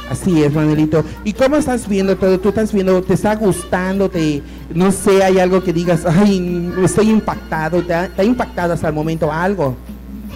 Así 0.08 0.42
es, 0.42 0.54
Manuelito. 0.54 1.04
¿Y 1.22 1.34
cómo 1.34 1.56
estás 1.56 1.86
viendo 1.86 2.16
todo? 2.16 2.40
¿Tú 2.40 2.48
estás 2.48 2.72
viendo, 2.72 3.02
te 3.02 3.12
está 3.12 3.36
gustando? 3.36 4.08
Te, 4.08 4.42
no 4.74 4.90
sé, 4.90 5.22
hay 5.22 5.38
algo 5.38 5.62
que 5.62 5.74
digas, 5.74 6.06
ay, 6.06 6.72
estoy 6.82 7.10
impactado, 7.10 7.82
¿te 7.82 7.92
ha, 7.92 8.08
te 8.08 8.22
ha 8.22 8.24
impactado 8.24 8.72
hasta 8.72 8.88
el 8.88 8.94
momento 8.94 9.30
algo? 9.30 9.76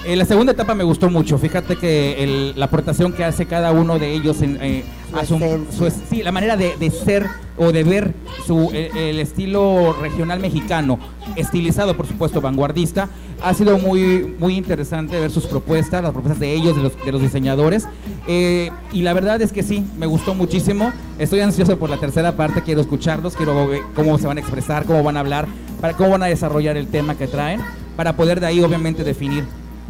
Eh, 0.06 0.16
la 0.16 0.24
segunda 0.24 0.52
etapa 0.52 0.74
me 0.74 0.84
gustó 0.84 1.10
mucho. 1.10 1.38
Fíjate 1.38 1.76
que 1.76 2.22
el- 2.22 2.52
la 2.58 2.66
aportación 2.66 3.12
que 3.12 3.24
hace 3.24 3.46
cada 3.46 3.72
uno 3.72 3.98
de 3.98 4.14
ellos 4.14 4.40
en, 4.42 4.58
eh, 4.62 4.84
su- 5.26 5.90
sí, 6.10 6.22
la 6.22 6.32
manera 6.32 6.56
de, 6.56 6.76
de 6.78 6.90
ser 6.90 7.26
o 7.58 7.72
de 7.72 7.82
ver 7.84 8.14
su, 8.46 8.70
el, 8.72 8.96
el 8.96 9.18
estilo 9.18 9.92
regional 10.00 10.38
mexicano, 10.40 10.98
estilizado, 11.36 11.96
por 11.96 12.06
supuesto, 12.06 12.40
vanguardista, 12.40 13.08
ha 13.42 13.52
sido 13.52 13.78
muy, 13.78 14.34
muy 14.38 14.56
interesante 14.56 15.18
ver 15.18 15.30
sus 15.30 15.46
propuestas, 15.46 16.02
las 16.02 16.12
propuestas 16.12 16.38
de 16.40 16.54
ellos, 16.54 16.76
de 16.76 16.82
los, 16.84 17.04
de 17.04 17.12
los 17.12 17.20
diseñadores. 17.20 17.86
Eh, 18.28 18.70
y 18.92 19.02
la 19.02 19.12
verdad 19.12 19.42
es 19.42 19.52
que 19.52 19.62
sí, 19.62 19.84
me 19.98 20.06
gustó 20.06 20.34
muchísimo. 20.34 20.92
Estoy 21.18 21.40
ansioso 21.40 21.76
por 21.78 21.90
la 21.90 21.96
tercera 21.98 22.36
parte, 22.36 22.62
quiero 22.62 22.80
escucharlos, 22.80 23.34
quiero 23.36 23.66
ver 23.66 23.82
cómo 23.94 24.16
se 24.18 24.26
van 24.26 24.38
a 24.38 24.40
expresar, 24.40 24.84
cómo 24.84 25.02
van 25.02 25.16
a 25.16 25.20
hablar, 25.20 25.46
para 25.80 25.94
cómo 25.94 26.10
van 26.10 26.22
a 26.22 26.26
desarrollar 26.26 26.76
el 26.76 26.86
tema 26.86 27.16
que 27.16 27.26
traen, 27.26 27.60
para 27.96 28.14
poder 28.16 28.38
de 28.40 28.46
ahí 28.46 28.62
obviamente 28.62 29.02
definir 29.04 29.44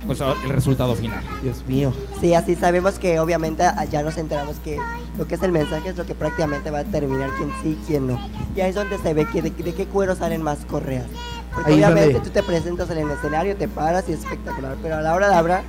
pues, 0.08 0.20
el 0.20 0.50
resultado 0.50 0.94
final. 0.94 1.22
Dios 1.42 1.64
mío. 1.66 1.92
Sí, 2.20 2.34
así 2.34 2.56
sabemos 2.56 2.98
que 2.98 3.20
obviamente 3.20 3.62
ya 3.90 4.02
nos 4.02 4.16
enteramos 4.16 4.56
que 4.56 4.78
lo 5.16 5.28
que 5.28 5.34
es 5.34 5.42
el 5.42 5.52
mensaje 5.52 5.90
es 5.90 5.96
lo 5.96 6.06
que 6.06 6.14
prácticamente 6.14 6.70
va 6.70 6.78
a 6.78 6.84
determinar 6.84 7.30
quién 7.36 7.50
sí 7.62 7.78
y 7.80 7.86
quién 7.86 8.06
no. 8.06 8.18
Y 8.56 8.60
ahí 8.60 8.70
es 8.70 8.74
donde 8.74 8.98
se 8.98 9.14
ve 9.14 9.26
que 9.26 9.42
de, 9.42 9.50
de 9.50 9.74
qué 9.74 9.86
cuero 9.86 10.16
salen 10.16 10.42
más 10.42 10.64
correas. 10.64 11.06
Porque 11.54 11.72
Ahí 11.72 11.76
obviamente 11.78 12.20
tú 12.20 12.30
te 12.30 12.42
presentas 12.42 12.90
en 12.90 12.98
el 12.98 13.10
escenario, 13.10 13.56
te 13.56 13.68
paras 13.68 14.04
y 14.08 14.12
es 14.12 14.20
espectacular, 14.20 14.76
pero 14.82 14.96
a 14.96 15.00
la 15.02 15.14
hora 15.14 15.28
de 15.28 15.34
hablar, 15.34 15.62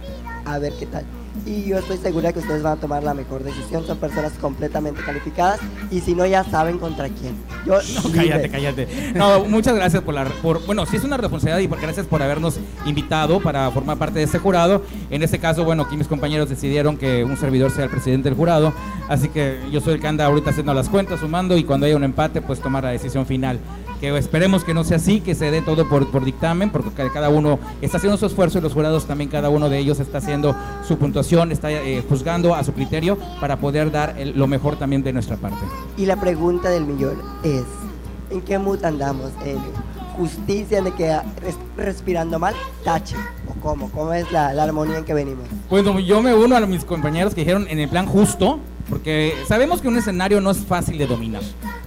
a 0.45 0.57
ver 0.57 0.73
qué 0.79 0.85
tal. 0.85 1.03
Y 1.45 1.65
yo 1.65 1.77
estoy 1.77 1.97
segura 1.97 2.33
que 2.33 2.39
ustedes 2.39 2.61
van 2.63 2.77
a 2.77 2.81
tomar 2.81 3.03
la 3.03 3.13
mejor 3.13 3.43
decisión, 3.43 3.85
son 3.85 3.97
personas 3.97 4.33
completamente 4.39 5.01
calificadas 5.01 5.59
y 5.89 6.01
si 6.01 6.13
no 6.13 6.25
ya 6.25 6.43
saben 6.43 6.77
contra 6.77 7.09
quién. 7.09 7.35
Yo 7.65 7.79
No, 8.03 8.11
cállate, 8.13 8.49
cállate. 8.49 8.87
No, 9.15 9.45
muchas 9.45 9.75
gracias 9.75 10.03
por 10.03 10.13
la. 10.13 10.25
Por, 10.25 10.65
bueno, 10.65 10.85
sí 10.85 10.97
es 10.97 11.03
una 11.03 11.17
responsabilidad 11.17 11.59
y 11.59 11.67
por, 11.67 11.79
gracias 11.79 12.05
por 12.05 12.21
habernos 12.21 12.59
invitado 12.85 13.39
para 13.39 13.69
formar 13.71 13.97
parte 13.97 14.19
de 14.19 14.25
este 14.25 14.39
jurado. 14.39 14.83
En 15.09 15.23
este 15.23 15.39
caso, 15.39 15.63
bueno, 15.63 15.83
aquí 15.83 15.97
mis 15.97 16.07
compañeros 16.07 16.49
decidieron 16.49 16.97
que 16.97 17.23
un 17.23 17.37
servidor 17.37 17.71
sea 17.71 17.85
el 17.85 17.89
presidente 17.89 18.29
del 18.29 18.37
jurado. 18.37 18.73
Así 19.07 19.29
que 19.29 19.59
yo 19.71 19.81
soy 19.81 19.95
el 19.95 19.99
que 19.99 20.07
anda 20.07 20.25
ahorita 20.25 20.51
haciendo 20.51 20.73
las 20.73 20.89
cuentas, 20.89 21.19
sumando 21.19 21.57
y 21.57 21.63
cuando 21.63 21.85
haya 21.85 21.95
un 21.95 22.03
empate, 22.03 22.41
pues 22.41 22.59
tomar 22.59 22.83
la 22.83 22.91
decisión 22.91 23.25
final. 23.25 23.59
Que 23.99 24.17
esperemos 24.17 24.63
que 24.63 24.73
no 24.73 24.83
sea 24.85 24.95
así, 24.97 25.19
que 25.19 25.35
se 25.35 25.51
dé 25.51 25.61
todo 25.61 25.87
por, 25.89 26.09
por 26.09 26.23
dictamen, 26.23 26.69
porque 26.69 26.89
ca- 26.91 27.11
cada 27.11 27.27
uno 27.29 27.59
está 27.81 27.97
haciendo 27.97 28.17
su 28.17 28.25
esfuerzo 28.27 28.59
y 28.59 28.61
los 28.61 28.73
jurados 28.73 29.05
también, 29.05 29.29
cada 29.29 29.49
uno 29.49 29.69
de 29.69 29.77
ellos 29.77 29.99
está 29.99 30.19
haciendo 30.19 30.55
su 30.87 30.97
puntuación, 30.97 31.51
está 31.51 31.69
eh, 31.71 32.03
juzgando 32.07 32.55
a 32.55 32.63
su 32.63 32.71
criterio 32.73 33.17
para 33.41 33.57
poder 33.57 33.91
dar 33.91 34.15
el- 34.17 34.37
lo 34.37 34.47
mejor 34.47 34.77
también 34.77 35.03
de 35.03 35.11
nuestra 35.11 35.35
parte. 35.35 35.59
Y 35.97 36.05
la 36.05 36.15
pregunta 36.15 36.69
del 36.69 36.85
millón 36.85 37.17
es, 37.43 37.63
¿en 38.29 38.41
qué 38.41 38.57
mood 38.57 38.83
andamos? 38.85 39.31
¿En 39.45 39.57
justicia, 40.15 40.81
de 40.81 40.91
que 40.93 41.07
res- 41.41 41.57
respirando 41.77 42.39
mal, 42.39 42.53
tache? 42.83 43.15
¿O 43.49 43.53
cómo? 43.61 43.89
¿Cómo 43.91 44.13
es 44.13 44.31
la, 44.31 44.53
la 44.53 44.63
armonía 44.63 44.97
en 44.99 45.05
que 45.05 45.13
venimos? 45.13 45.45
Bueno, 45.69 45.99
yo 45.99 46.21
me 46.21 46.33
uno 46.33 46.55
a 46.55 46.59
mis 46.61 46.85
compañeros 46.85 47.33
que 47.35 47.41
dijeron 47.41 47.67
en 47.69 47.79
el 47.79 47.89
plan 47.89 48.05
justo, 48.05 48.59
porque 48.89 49.33
sabemos 49.47 49.81
que 49.81 49.87
un 49.87 49.97
escenario 49.97 50.41
no 50.41 50.51
es 50.51 50.57
fácil 50.59 50.97
de 50.97 51.07
dominar. 51.07 51.41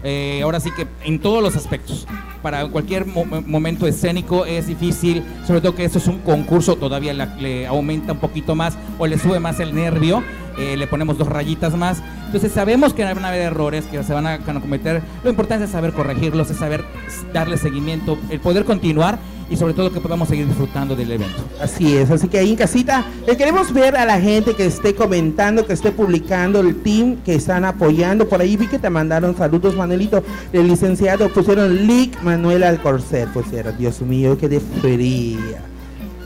Eh, 0.05 0.41
ahora 0.43 0.61
sí 0.61 0.71
que 0.73 0.87
en 1.05 1.19
todos 1.21 1.43
los 1.43 1.57
aspectos. 1.57 2.07
Para 2.43 2.67
cualquier 2.67 3.07
mo- 3.07 3.25
momento 3.25 3.87
escénico 3.87 4.45
es 4.47 4.67
difícil, 4.67 5.23
sobre 5.47 5.61
todo 5.61 5.77
que 5.77 5.85
esto 5.85 5.99
es 5.99 6.09
un 6.09 6.19
concurso, 6.19 6.75
todavía 6.75 7.15
la- 7.15 7.37
le 7.37 7.67
aumenta 7.69 8.13
un 8.15 8.19
poquito 8.19 8.57
más 8.57 8.77
o 8.99 9.07
le 9.07 9.17
sube 9.17 9.39
más 9.39 9.61
el 9.61 9.75
nervio, 9.77 10.25
eh, 10.59 10.77
le 10.77 10.87
ponemos 10.89 11.17
dos 11.19 11.29
rayitas 11.29 11.77
más. 11.77 12.03
Entonces 12.27 12.51
sabemos 12.51 12.95
que 12.95 13.05
van 13.05 13.25
a 13.25 13.29
haber 13.29 13.43
errores 13.43 13.85
que 13.85 14.03
se 14.03 14.13
van 14.13 14.27
a, 14.27 14.39
van 14.39 14.57
a 14.57 14.61
cometer. 14.61 15.03
Lo 15.23 15.31
importante 15.31 15.67
es 15.67 15.71
saber 15.71 15.93
corregirlos, 15.93 16.51
es 16.51 16.57
saber 16.57 16.85
darle 17.33 17.57
seguimiento, 17.59 18.19
el 18.29 18.41
poder 18.41 18.65
continuar 18.65 19.19
y 19.53 19.57
sobre 19.57 19.75
todo 19.75 19.93
que 19.93 20.01
podamos 20.01 20.29
seguir 20.29 20.47
disfrutando 20.47 20.97
del 20.97 21.13
evento. 21.13 21.45
Así 21.61 21.97
es, 21.97 22.11
así 22.11 22.27
que 22.29 22.39
ahí 22.39 22.51
en 22.51 22.57
casita 22.57 23.05
eh, 23.27 23.37
queremos 23.37 23.73
ver 23.73 23.97
a 23.97 24.05
la 24.07 24.19
gente 24.21 24.55
que 24.55 24.65
esté 24.67 24.95
comentando, 24.95 25.67
que 25.67 25.75
esté 25.75 25.93
publicando, 25.93 26.61
el 26.61 26.77
team 26.83 27.17
que 27.25 27.35
están 27.35 27.65
apoyando. 27.65 28.29
Por 28.29 28.41
ahí 28.41 28.57
vi 28.57 28.67
que 28.67 28.79
te 28.79 28.89
mandaron 28.91 29.37
saludos, 29.37 29.77
Manuelito. 29.77 30.25
El 30.53 30.69
licenciado 30.69 31.29
pusieron 31.29 31.87
Lick 31.87 32.23
Manuel 32.23 32.63
Alcorcer, 32.65 33.29
pusieron. 33.29 33.77
Dios 33.77 34.01
mío, 34.01 34.39
qué 34.39 34.49
de 34.49 34.61
fría. 34.61 35.61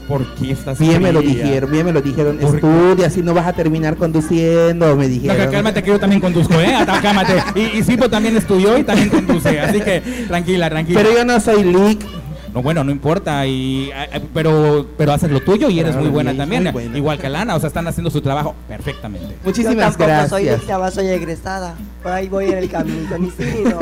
¿Por 0.09 0.24
qué 0.36 0.53
estás 0.53 0.78
Bien 0.78 1.03
me 1.03 1.12
lo 1.12 1.20
dijeron, 1.20 1.69
bien 1.69 1.85
me 1.85 1.93
lo 1.93 2.01
dijeron. 2.01 2.39
Estudia, 2.40 3.09
así 3.09 3.23
no 3.23 3.35
vas 3.35 3.44
a 3.48 3.53
terminar 3.53 3.97
conduciendo, 3.97 4.94
me 4.94 5.03
No, 5.05 5.09
dijeron. 5.09 5.36
que 5.36 5.48
cálmate 5.48 5.82
que 5.82 5.90
yo 5.90 5.98
también 5.98 6.20
conduzco, 6.20 6.55
¿eh? 6.61 6.73
Ata- 6.77 7.01
Cálmate. 7.03 7.43
Y, 7.57 7.78
y 7.78 7.82
Sipo 7.82 8.09
también 8.09 8.36
estudió 8.36 8.78
y 8.78 8.85
también 8.85 9.09
conduce, 9.09 9.59
así 9.59 9.81
que 9.81 10.01
tranquila, 10.28 10.70
tranquila. 10.70 11.01
Pero 11.03 11.12
yo 11.12 11.24
no 11.24 11.40
soy 11.40 11.65
Lick. 11.65 12.07
No, 12.56 12.62
bueno, 12.62 12.82
no 12.82 12.90
importa, 12.90 13.46
y, 13.46 13.90
eh, 13.94 14.08
eh, 14.14 14.20
pero, 14.32 14.86
pero 14.96 15.12
haces 15.12 15.30
lo 15.30 15.42
tuyo 15.42 15.68
y 15.68 15.78
eres 15.78 15.90
Claro, 15.92 16.04
muy 16.06 16.10
buena 16.10 16.34
también, 16.34 16.70
buena. 16.72 16.96
igual 16.96 17.18
que 17.18 17.28
Lana, 17.28 17.54
o 17.54 17.60
sea, 17.60 17.66
están 17.66 17.86
haciendo 17.86 18.08
su 18.08 18.22
trabajo 18.22 18.54
perfectamente. 18.66 19.36
Muchísimas 19.44 19.74
Yo 19.74 19.80
tampoco 19.82 20.04
gracias. 20.06 20.30
soy 20.30 20.78
más 20.80 20.94
soy 20.94 21.06
egresada. 21.08 21.74
Por 22.02 22.12
ahí 22.12 22.28
voy 22.30 22.46
en 22.46 22.56
el 22.56 22.70
camino, 22.70 23.18
ni 23.18 23.28
sí 23.28 23.44
ni 23.58 23.64
no. 23.70 23.78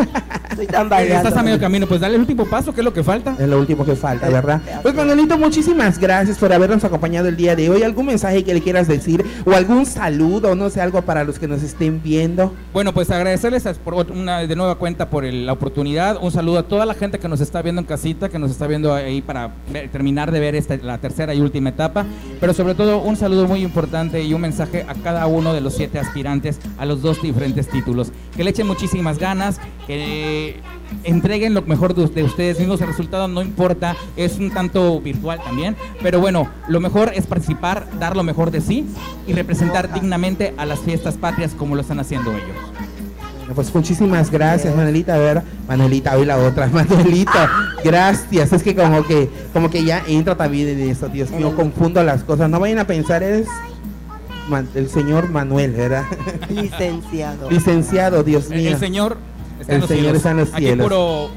Soy 0.56 0.66
tan 0.66 0.88
variado. 0.88 1.18
Estás 1.28 1.38
a 1.38 1.44
medio 1.44 1.60
camino, 1.60 1.86
pues 1.86 2.01
dale 2.01 2.14
el 2.16 2.22
último 2.22 2.46
paso, 2.46 2.72
¿qué 2.74 2.80
es 2.80 2.84
lo 2.84 2.92
que 2.92 3.05
falta? 3.05 3.36
Es 3.38 3.46
lo 3.48 3.60
último 3.60 3.84
que 3.84 3.94
falta, 3.94 4.28
¿verdad? 4.28 4.60
Pues 4.82 4.92
Manuelito, 4.92 5.38
muchísimas 5.38 6.01
gracias 6.01 6.36
por 6.38 6.52
habernos 6.52 6.82
acompañado 6.82 7.28
el 7.28 7.36
día 7.36 7.55
de 7.55 7.70
hoy. 7.70 7.84
¿Algún 7.84 8.06
mensaje 8.06 8.42
que 8.42 8.55
le 8.55 8.60
quieras 8.60 8.88
decir? 8.88 9.24
¿O 9.46 9.52
algún 9.52 9.86
saludo? 9.86 10.56
No 10.56 10.68
sé, 10.70 10.80
algo 10.80 11.01
para 11.02 11.22
los 11.22 11.38
que 11.38 11.46
nos 11.46 11.62
estén 11.62 12.02
viendo. 12.02 12.52
Bueno, 12.72 12.92
pues 12.92 13.09
agradecerles 13.12 13.66
a- 13.66 13.74
por 13.74 13.94
una 14.10 14.40
de 14.40 14.56
nueva 14.56 14.74
cuenta 14.78 15.10
por 15.10 15.24
el- 15.24 15.46
la 15.46 15.52
oportunidad. 15.52 16.16
Un 16.20 16.32
saludo 16.32 16.59
a 16.59 16.62
toda 16.64 16.86
la 16.86 16.94
gente 16.94 17.20
que 17.20 17.28
nos 17.28 17.40
está 17.40 17.62
viendo 17.62 17.80
en 17.80 17.86
casita, 17.86 18.28
que 18.28 18.38
nos 18.40 18.51
está 18.51 18.64
viendo 18.66 18.95
ahí 18.95 19.20
para 19.23 19.53
ver- 19.73 19.89
terminar 19.91 20.31
de 20.31 20.41
ver 20.41 20.55
esta, 20.55 20.77
la 20.77 20.99
tercera 20.99 21.35
y 21.35 21.41
última 21.41 21.70
etapa. 21.70 22.05
Pero 22.41 22.53
sobre 22.55 22.74
todo 22.74 22.99
un 22.99 23.16
saludo 23.16 23.47
muy 23.47 23.62
importante 23.62 24.23
y 24.23 24.35
un 24.35 24.41
mensaje 24.41 24.85
a 24.89 24.95
cada 24.95 25.27
uno 25.27 25.53
de 25.53 25.61
los 25.61 25.74
siete 25.74 25.99
aspirantes 25.99 26.59
a 26.78 26.85
los 26.86 27.03
dos 27.03 27.23
diferentes 27.23 27.69
títulos. 27.69 28.12
Que 28.36 28.45
le 28.45 28.51
echen 28.51 28.66
muchísimas 28.66 29.19
ganas, 29.19 29.61
que 29.86 30.61
entreguen 31.05 31.55
lo 31.55 31.62
mejor 31.62 31.95
de 31.95 32.05
ustedes 32.05 32.59
mismos. 32.59 32.81
El 32.81 32.89
resultado 32.89 33.28
no 33.28 33.43
importa, 33.43 33.97
es 34.16 34.39
un 34.39 34.51
tanto 34.51 35.01
virtual 35.01 35.41
también. 35.43 35.77
Pero 36.03 36.20
bueno, 36.20 36.49
lo 36.69 36.81
mejor 36.81 37.12
es 37.15 37.27
participar, 37.27 37.86
dar 37.99 38.16
lo 38.16 38.23
mejor 38.23 38.51
de 38.51 38.61
sí 38.61 38.86
y 39.27 39.32
representar 39.32 39.93
dignamente 39.93 40.55
a 40.57 40.66
las 40.66 40.81
fiestas 40.81 41.15
patrias 41.16 41.55
como 41.55 41.74
lo 41.74 41.81
están 41.81 42.01
haciendo 42.01 42.31
ellos. 42.32 42.73
Bueno, 43.45 43.55
pues 43.57 43.75
muchísimas 43.75 44.31
gracias, 44.31 44.75
Manuelita. 44.75 45.15
A 45.15 45.19
ver, 45.19 45.43
Manuelita, 45.69 46.16
hoy 46.16 46.25
la 46.25 46.39
otra. 46.39 46.66
Manuelita, 46.73 47.51
gracias. 47.85 48.53
Es 48.53 48.62
que 48.62 48.75
como 48.75 49.05
que, 49.07 49.29
como 49.53 49.69
que 49.71 49.85
ya 49.85 50.03
entra 50.07 50.35
también 50.37 50.69
en 50.69 50.91
eso, 50.91 51.09
Dios 51.09 51.31
mío, 51.31 51.55
confundo 51.55 52.03
las 52.03 52.25
cosas. 52.25 52.49
No 52.49 52.59
vayan 52.61 52.79
a 52.79 52.87
pensar, 52.87 53.23
eres 53.23 53.47
Man- 54.49 54.69
el 54.75 54.89
señor 54.89 55.29
Manuel, 55.31 55.73
¿verdad? 55.73 56.05
Licenciado. 56.49 57.51
Licenciado, 57.51 58.23
Dios 58.23 58.51
El- 58.51 58.59
mío. 58.61 58.71
El 58.71 58.79
Señor 58.79 59.16
está 59.61 59.73
en 59.73 59.75
El 59.77 59.81
los 59.81 59.89
Señor 59.89 60.03
cielos. 60.03 60.16
está 60.16 60.31
en 60.31 60.37
los 60.39 60.49
Aquí 60.55 60.62
cielos. 60.65 60.85
puro, 60.85 61.31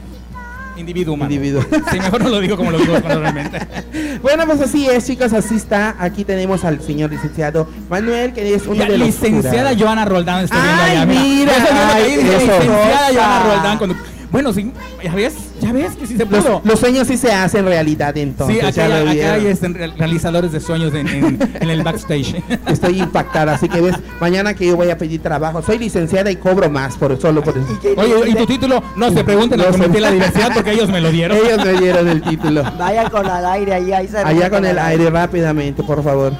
Individuo 0.78 1.14
humano. 1.16 1.32
Individuo. 1.34 1.64
Sí, 1.92 2.00
mejor 2.00 2.22
no 2.24 2.30
lo 2.30 2.40
digo 2.40 2.56
como 2.58 2.72
lo 2.72 2.78
digo 2.80 2.98
realmente. 3.00 3.60
Bueno, 4.22 4.46
pues 4.48 4.60
así 4.62 4.88
es, 4.88 5.06
chicos, 5.06 5.32
así 5.34 5.56
está. 5.56 5.96
Aquí 6.00 6.24
tenemos 6.24 6.64
al 6.66 6.82
señor 6.82 7.12
licenciado 7.12 7.68
Manuel, 7.90 8.34
que 8.34 8.54
es 8.56 8.66
uno 8.66 8.84
de 8.84 8.98
los 8.98 9.08
licenciada. 9.08 9.74
Joana 9.78 10.06
Roldán 10.06 10.46
estoy 10.46 10.60
viendo 10.60 10.82
Ay, 10.84 10.92
allá. 10.98 11.06
mira, 11.06 11.52
estoy 11.56 12.08
viendo 12.16 12.32
ay, 12.32 12.44
eso. 12.44 12.60
licenciada 12.60 13.08
Joana. 13.14 13.44
Roldán. 13.44 13.78
cuando- 13.78 13.96
Bueno, 14.32 14.52
sí, 14.52 14.72
ya 15.04 15.16
ves, 15.16 15.34
ya 15.62 15.72
ves 15.72 15.96
que 15.96 16.06
sí 16.06 16.18
se 16.18 16.26
Los, 16.26 16.44
pudo. 16.44 16.62
los 16.66 16.80
sueños 16.80 17.08
sí 17.08 17.16
se 17.18 17.32
hacen 17.32 17.66
realidad 17.66 18.16
entonces. 18.18 18.58
sí, 18.60 18.66
acá, 18.66 18.72
ya 18.90 18.96
hay- 18.98 19.20
acá 19.22 19.34
hay 19.36 19.46
este, 19.48 19.68
re- 19.70 19.88
realizadores 19.98 20.52
de 20.52 20.60
sueños 20.60 20.94
en, 20.94 21.08
en- 21.08 21.40
en 21.62 21.70
el 21.70 21.82
backstage. 21.84 22.36
Estoy 22.68 23.00
impactada, 23.00 23.54
así 23.54 23.70
que 23.70 23.80
ves, 23.80 23.96
mañana 24.20 24.54
que 24.54 24.68
yo 24.68 24.76
voy 24.76 24.90
a 24.90 24.98
pedir 24.98 25.22
trabajo, 25.22 25.62
soy 25.62 25.78
licenciada 25.80 26.30
y 26.30 26.36
cobro 26.36 26.70
más 26.70 26.98
por 26.98 27.20
solo 27.22 27.42
por 27.42 27.58
eso. 27.58 27.68
Oye, 27.96 28.30
¿y 28.32 28.36
tu 28.36 28.46
título? 28.46 28.84
No 28.98 29.12
se 29.12 29.24
pregunten 29.24 29.60
No 29.60 29.66
de 29.88 30.00
la 30.02 30.12
Diversidad 30.12 30.52
porque 30.54 30.72
ellos 30.74 30.90
me 30.90 31.00
lo 31.02 31.10
dieron. 31.12 31.38
Ellos 31.38 31.64
me 31.66 31.74
dieron 31.80 32.08
el 32.08 32.22
título. 32.22 32.64
Vaya 32.78 33.10
con 33.10 33.26
al 33.28 33.46
aire 33.46 33.74
ahí, 33.76 33.94
ahí 33.94 34.08
se 34.08 34.18
Allá 34.18 34.50
con 34.50 34.66
el 34.66 34.78
aire 34.78 35.10
rápidamente, 35.10 35.84
por 35.84 36.04
favor. 36.04 36.34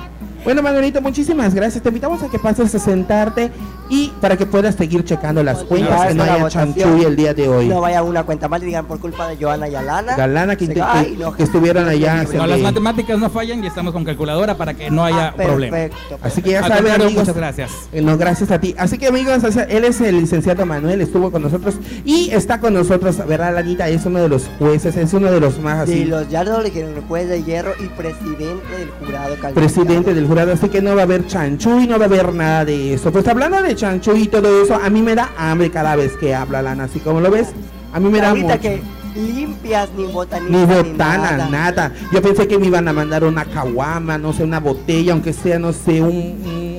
Bueno, 0.44 0.62
Manuelito, 0.62 1.02
muchísimas 1.02 1.54
gracias. 1.54 1.84
Te 1.84 1.90
invitamos 1.90 2.24
a 2.24 2.30
que 2.30 2.40
pases 2.40 2.74
a 2.74 2.80
sentarte 2.80 3.52
y 3.90 4.10
para 4.22 4.38
que 4.38 4.46
puedas 4.46 4.76
seguir 4.76 5.04
checando 5.04 5.44
las 5.44 5.64
cuentas, 5.64 6.08
que 6.08 6.14
no 6.14 6.24
haya 6.24 6.48
chanchuy 6.50 7.04
el 7.04 7.16
día 7.18 7.34
de 7.34 7.50
hoy. 7.50 7.68
No 7.68 7.82
vaya 7.82 8.02
una 8.02 8.24
cuenta 8.24 8.48
mal 8.48 8.62
y 8.64 8.68
digan 8.68 8.86
por 8.86 9.00
culpa 9.00 9.28
de 9.28 9.36
Joana 9.38 9.68
y 9.68 9.76
Alana. 9.76 10.16
Galana 10.16 10.56
que, 10.56 10.66
Ay, 10.82 11.06
que- 11.16 11.18
no, 11.24 11.34
que 11.34 11.44
estuvieron 11.44 11.88
allá. 11.90 12.26
se 12.26 12.38
No, 12.38 12.48
las 12.48 12.60
matemáticas 12.60 13.20
no 13.20 13.30
fallan 13.30 13.62
y 13.64 13.68
estamos 13.68 13.92
con 13.94 14.06
calculadora 14.06 14.56
para 14.56 14.74
que 14.74 14.90
no 14.90 15.04
haya 15.04 15.30
Ah, 15.30 15.34
problema. 15.36 15.76
perfecto. 15.78 16.18
Así 16.22 16.42
que 16.42 16.52
ya 16.52 16.66
saben, 16.68 16.94
amigos. 16.94 17.14
muchas 17.16 17.36
gracias. 17.36 17.72
Eh, 17.92 18.02
No, 18.02 18.18
gracias 18.18 18.50
a 18.52 18.60
ti. 18.60 18.74
Así 18.78 18.98
que 18.98 19.08
amigos, 19.08 19.44
o 19.44 19.52
sea, 19.52 19.64
él 19.64 19.84
es 19.84 20.00
el 20.00 20.18
licenciado 20.20 20.66
Manuel, 20.66 21.02
estuvo 21.02 21.30
con 21.32 21.42
nosotros 21.42 21.76
y 22.06 22.30
está 22.32 22.60
con 22.62 22.74
nosotros, 22.74 23.18
¿verdad, 23.28 23.54
Lanita? 23.54 23.90
Es 23.90 24.06
uno 24.06 24.20
de 24.20 24.30
los 24.30 24.50
jueces, 24.60 24.96
es 24.96 25.14
uno 25.14 25.30
de 25.32 25.40
los 25.42 25.60
más 25.60 25.80
así. 25.80 26.00
De 26.00 26.06
los 26.06 26.30
ya 26.30 26.44
lo 26.46 26.62
eligieron 26.62 26.94
juez 27.08 27.28
de 27.28 27.44
hierro 27.44 27.74
y 27.80 27.88
presidente 27.90 28.78
del 28.78 28.90
jurado 29.00 29.36
calificado. 29.42 29.54
presidente 29.56 30.14
del 30.14 30.27
jurado, 30.28 30.54
así 30.54 30.70
que 30.70 30.82
no 30.82 30.94
va 30.96 31.02
a 31.02 31.04
haber 31.06 31.26
chanchuy, 31.28 31.88
no 31.88 31.98
va 31.98 32.06
a 32.06 32.08
haber 32.08 32.34
nada 32.34 32.66
de 32.66 32.94
eso. 32.94 33.12
Pues 33.12 33.28
hablando 33.28 33.62
de 33.62 33.76
chanchuy 33.76 34.24
y 34.24 34.28
todo 34.28 34.62
eso, 34.64 34.76
a 34.76 34.90
mí 34.90 35.02
me 35.02 35.16
da 35.16 35.30
hambre 35.38 35.72
cada 35.72 35.96
vez 35.96 36.14
que 36.18 36.36
habla 36.36 36.62
Lana, 36.62 36.84
así 36.86 37.00
como 37.00 37.20
lo 37.22 37.32
ves, 37.32 37.48
a 37.94 38.00
mí 38.00 38.10
me 38.10 38.20
da 38.22 38.34
mucho. 38.36 38.60
que 38.60 38.82
limpias 39.16 39.90
ni 39.98 40.06
botanita 40.06 40.52
Ni 40.58 40.66
botana, 40.66 41.48
nada. 41.50 41.92
Yo 42.12 42.22
pensé 42.22 42.48
que 42.48 42.60
me 42.60 42.68
iban 42.68 42.88
a 42.88 42.94
mandar 42.94 43.24
una 43.24 43.46
caguama, 43.46 44.18
no 44.20 44.32
sé, 44.34 44.44
una 44.44 44.60
botella, 44.60 45.14
aunque 45.14 45.34
sea, 45.34 45.58
no 45.58 45.74
sé, 45.74 46.02
un, 46.02 46.10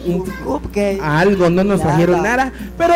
un, 0.06 0.22
un- 0.46 1.00
algo, 1.02 1.50
no 1.50 1.64
nos 1.64 1.80
Nada. 1.80 1.90
trajeron 1.90 2.22
nada. 2.22 2.52
Pero 2.76 2.94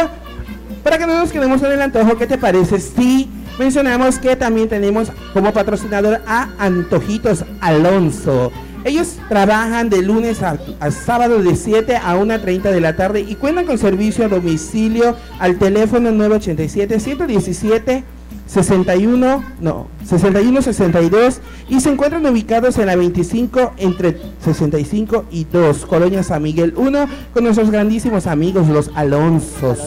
para 0.84 0.98
que 0.98 1.06
no 1.06 1.18
nos 1.18 1.32
quedemos 1.32 1.60
con 1.60 1.72
el 1.72 1.82
antojo, 1.82 2.16
¿qué 2.16 2.26
te 2.28 2.38
parece? 2.38 2.78
Si 2.78 3.28
mencionamos 3.58 4.18
que 4.18 4.36
también 4.36 4.68
tenemos 4.68 5.10
como 5.32 5.52
patrocinador 5.52 6.20
a 6.26 6.48
Antojitos 6.58 7.44
Alonso. 7.60 8.52
Ellos 8.84 9.16
trabajan 9.28 9.88
de 9.90 10.02
lunes 10.02 10.42
a, 10.42 10.58
a 10.80 10.90
sábado 10.90 11.42
de 11.42 11.54
7 11.56 11.96
a 11.96 12.16
1.30 12.16 12.62
de 12.62 12.80
la 12.80 12.96
tarde 12.96 13.20
y 13.20 13.36
cuentan 13.36 13.66
con 13.66 13.78
servicio 13.78 14.24
a 14.24 14.28
domicilio 14.28 15.16
al 15.38 15.58
teléfono 15.58 16.10
987-117. 16.10 18.04
61, 18.52 19.42
no, 19.60 19.86
61 20.04 20.60
62 20.60 21.40
y 21.70 21.80
se 21.80 21.90
encuentran 21.90 22.26
ubicados 22.26 22.76
en 22.76 22.86
la 22.86 22.96
25 22.96 23.72
entre 23.78 24.20
65 24.44 25.24
y 25.30 25.44
2, 25.44 25.86
Colonia 25.86 26.22
San 26.22 26.42
Miguel 26.42 26.74
1, 26.76 27.06
con 27.32 27.44
nuestros 27.44 27.70
grandísimos 27.70 28.26
amigos 28.26 28.68
los 28.68 28.90
Alonsos. 28.94 29.78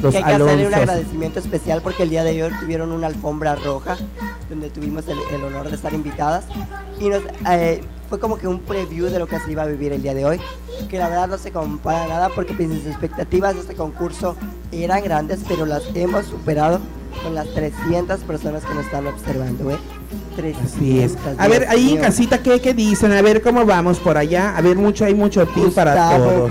Los 0.00 0.12
que 0.12 0.18
hay 0.18 0.24
que 0.24 0.42
hacerle 0.42 0.66
un 0.66 0.74
Alonsos. 0.74 0.74
agradecimiento 0.74 1.38
especial 1.38 1.82
porque 1.82 2.04
el 2.04 2.10
día 2.10 2.24
de 2.24 2.42
hoy 2.42 2.52
tuvieron 2.60 2.92
una 2.92 3.08
alfombra 3.08 3.56
roja 3.56 3.98
donde 4.48 4.70
tuvimos 4.70 5.06
el, 5.08 5.18
el 5.34 5.44
honor 5.44 5.68
de 5.68 5.76
estar 5.76 5.92
invitadas 5.92 6.44
y 7.00 7.08
nos, 7.10 7.22
eh, 7.50 7.82
fue 8.14 8.20
como 8.20 8.38
que 8.38 8.46
un 8.46 8.60
preview 8.60 9.06
de 9.06 9.18
lo 9.18 9.26
que 9.26 9.40
se 9.40 9.50
iba 9.50 9.64
a 9.64 9.66
vivir 9.66 9.92
el 9.92 10.00
día 10.00 10.14
de 10.14 10.24
hoy 10.24 10.40
que 10.88 10.98
la 10.98 11.08
verdad 11.08 11.26
no 11.26 11.36
se 11.36 11.50
compara 11.50 12.06
nada 12.06 12.28
porque 12.28 12.54
pues, 12.54 12.68
las 12.68 12.86
expectativas 12.86 13.54
de 13.54 13.62
este 13.62 13.74
concurso 13.74 14.36
eran 14.70 15.02
grandes 15.02 15.40
pero 15.48 15.66
las 15.66 15.82
hemos 15.94 16.26
superado 16.26 16.78
con 17.24 17.34
las 17.34 17.48
300 17.54 18.20
personas 18.20 18.64
que 18.64 18.72
nos 18.72 18.84
están 18.84 19.08
observando 19.08 19.68
¿eh? 19.68 19.78
300, 20.36 20.72
Así 20.74 21.00
es. 21.00 21.16
A 21.38 21.48
ver, 21.48 21.66
ahí 21.68 21.94
en 21.94 22.02
casita, 22.02 22.40
¿qué, 22.40 22.60
qué 22.60 22.72
dicen? 22.72 23.10
A 23.10 23.22
ver, 23.22 23.42
¿cómo 23.42 23.64
vamos 23.66 23.98
por 23.98 24.16
allá? 24.16 24.56
A 24.56 24.60
ver, 24.60 24.76
mucho, 24.76 25.04
hay 25.04 25.14
mucho 25.14 25.44
team 25.46 25.72
para 25.72 25.92
Gustavo, 25.92 26.24
todos. 26.24 26.50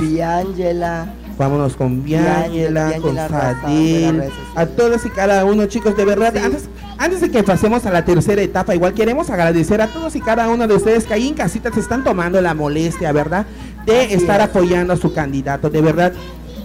Vámonos 1.38 1.76
con 1.76 2.03
Biángela, 2.03 2.93
con 3.01 3.15
Fadil, 3.15 4.23
a 4.55 4.65
todos 4.68 5.05
y 5.05 5.10
cada 5.10 5.45
uno, 5.45 5.65
chicos, 5.65 5.97
de 5.97 6.05
verdad, 6.05 6.35
antes, 6.38 6.69
antes 6.97 7.22
de 7.22 7.31
que 7.31 7.41
pasemos 7.43 7.85
a 7.85 7.91
la 7.91 8.05
tercera 8.05 8.41
etapa, 8.41 8.76
igual 8.76 8.93
queremos 8.93 9.30
agradecer 9.31 9.81
a 9.81 9.88
todos 9.88 10.15
y 10.15 10.22
cada 10.22 10.47
uno 10.49 10.68
de 10.68 10.76
ustedes 10.76 11.05
que 11.05 11.14
ahí 11.15 11.27
en 11.27 11.34
casita 11.34 11.72
se 11.73 11.80
están 11.80 12.03
tomando 12.03 12.39
la 12.39 12.53
molestia, 12.53 13.11
¿verdad? 13.11 13.47
De 13.85 14.01
Así 14.01 14.14
estar 14.14 14.39
es. 14.41 14.47
apoyando 14.47 14.93
a 14.93 14.97
su 14.97 15.11
candidato, 15.14 15.69
de 15.69 15.81
verdad. 15.81 16.14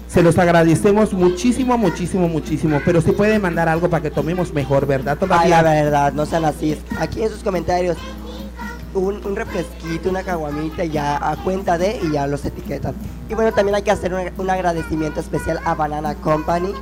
Se 0.07 0.23
los 0.23 0.39
agradecemos 0.39 1.13
muchísimo, 1.13 1.77
muchísimo, 1.77 2.29
muchísimo. 2.29 2.81
Pero 2.83 3.03
si 3.03 3.13
pueden 3.13 3.43
mandar 3.43 3.69
algo 3.69 3.91
para 3.91 4.03
que 4.03 4.11
tomemos 4.11 4.55
mejor, 4.55 4.87
¿verdad? 4.87 5.19
Ay, 5.29 5.51
la 5.51 5.63
verdad, 5.63 6.13
no 6.15 6.25
sean 6.25 6.47
así. 6.47 6.79
Aquí 6.99 7.23
en 7.23 7.29
sus 7.29 7.43
comentarios, 7.43 7.99
un, 8.99 9.25
un 9.25 9.37
refresquito, 9.37 10.11
una 10.11 10.23
caguamita, 10.23 10.85
ya 10.85 11.17
a 11.17 11.37
cuenta 11.37 11.79
de, 11.79 12.01
y 12.03 12.13
ya 12.13 12.27
los 12.27 12.45
etiquetan. 12.45 12.95
Y 13.29 13.35
bueno, 13.35 13.53
también 13.53 13.77
hay 13.77 13.83
que 13.83 13.91
hacer 13.91 14.15
un, 14.15 14.21
un 14.37 14.51
agradecimiento 14.51 15.21
especial 15.21 15.61
a 15.65 15.75
Banana 15.75 16.15
Company, 16.17 16.73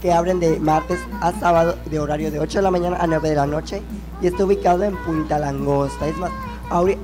que 0.00 0.12
abren 0.12 0.40
de 0.40 0.58
martes 0.58 0.98
a 1.20 1.32
sábado 1.32 1.76
de 1.88 2.00
horario 2.00 2.30
de 2.30 2.40
8 2.40 2.58
de 2.58 2.62
la 2.62 2.70
mañana 2.72 2.96
a 3.00 3.06
9 3.06 3.28
de 3.28 3.36
la 3.36 3.46
noche, 3.46 3.82
y 4.20 4.26
está 4.26 4.44
ubicado 4.44 4.82
en 4.82 4.96
Punta 4.96 5.38
Langosta. 5.38 6.08
Es 6.08 6.16
más, 6.16 6.30
ahorita, 6.70 7.00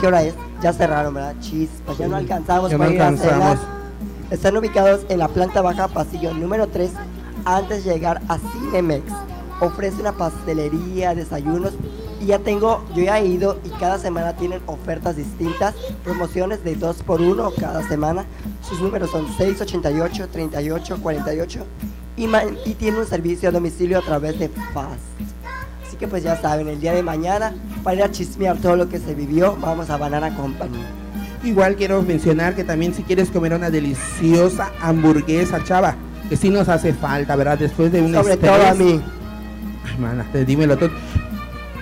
¿qué 0.00 0.06
hora 0.06 0.22
es? 0.22 0.34
Ya 0.60 0.72
cerraron, 0.72 1.14
¿verdad? 1.14 1.34
Chispas, 1.40 1.96
ya 1.96 2.08
no 2.08 2.16
alcanzamos 2.16 2.70
Ya 2.70 2.76
no 2.76 2.84
para 2.84 2.94
ir 2.94 3.02
a 3.02 3.16
cenar. 3.16 3.58
Están 4.30 4.56
ubicados 4.56 5.00
en 5.08 5.18
la 5.18 5.28
planta 5.28 5.62
baja, 5.62 5.88
pasillo 5.88 6.34
número 6.34 6.66
3, 6.68 6.90
antes 7.44 7.84
de 7.84 7.92
llegar 7.94 8.20
a 8.28 8.38
Cinemex. 8.38 9.04
Ofrece 9.60 10.00
una 10.00 10.12
pastelería, 10.12 11.14
desayunos. 11.14 11.72
Y 12.20 12.26
ya 12.26 12.38
tengo, 12.38 12.84
yo 12.94 13.04
ya 13.04 13.18
he 13.18 13.26
ido 13.26 13.58
y 13.64 13.70
cada 13.70 13.98
semana 13.98 14.34
tienen 14.36 14.60
ofertas 14.66 15.16
distintas, 15.16 15.74
promociones 16.04 16.62
de 16.62 16.74
2 16.76 17.02
por 17.02 17.20
1 17.22 17.52
cada 17.58 17.82
semana. 17.88 18.26
Sus 18.62 18.80
números 18.80 19.10
son 19.10 19.26
688, 19.26 20.28
38, 20.30 20.98
48 21.02 21.66
y, 22.16 22.28
y 22.66 22.74
tiene 22.74 22.98
un 22.98 23.06
servicio 23.06 23.48
a 23.48 23.52
domicilio 23.52 23.98
a 23.98 24.02
través 24.02 24.38
de 24.38 24.50
Fast. 24.74 25.00
Así 25.86 25.96
que 25.96 26.06
pues 26.06 26.22
ya 26.22 26.36
saben, 26.40 26.68
el 26.68 26.78
día 26.80 26.92
de 26.92 27.02
mañana, 27.02 27.54
para 27.82 27.96
ir 27.96 28.02
a 28.02 28.10
chismear 28.10 28.58
todo 28.58 28.76
lo 28.76 28.88
que 28.88 28.98
se 28.98 29.14
vivió, 29.14 29.56
vamos 29.60 29.88
a 29.88 29.96
Banana 29.96 30.34
Company. 30.36 30.78
Igual 31.42 31.74
quiero 31.76 32.02
mencionar 32.02 32.54
que 32.54 32.64
también 32.64 32.92
si 32.94 33.02
quieres 33.02 33.30
comer 33.30 33.54
una 33.54 33.70
deliciosa 33.70 34.70
hamburguesa, 34.82 35.64
chava, 35.64 35.96
que 36.28 36.36
sí 36.36 36.50
nos 36.50 36.68
hace 36.68 36.92
falta, 36.92 37.34
¿verdad? 37.34 37.58
Después 37.58 37.90
de 37.90 38.02
un 38.02 38.12
Sobre 38.12 38.34
estrés. 38.34 38.52
todo 38.52 38.66
a 38.66 38.74
mí. 38.74 39.00
Ay, 39.86 39.98
mana, 39.98 40.26
te 40.30 40.44
dímelo 40.44 40.76
tú. 40.76 40.90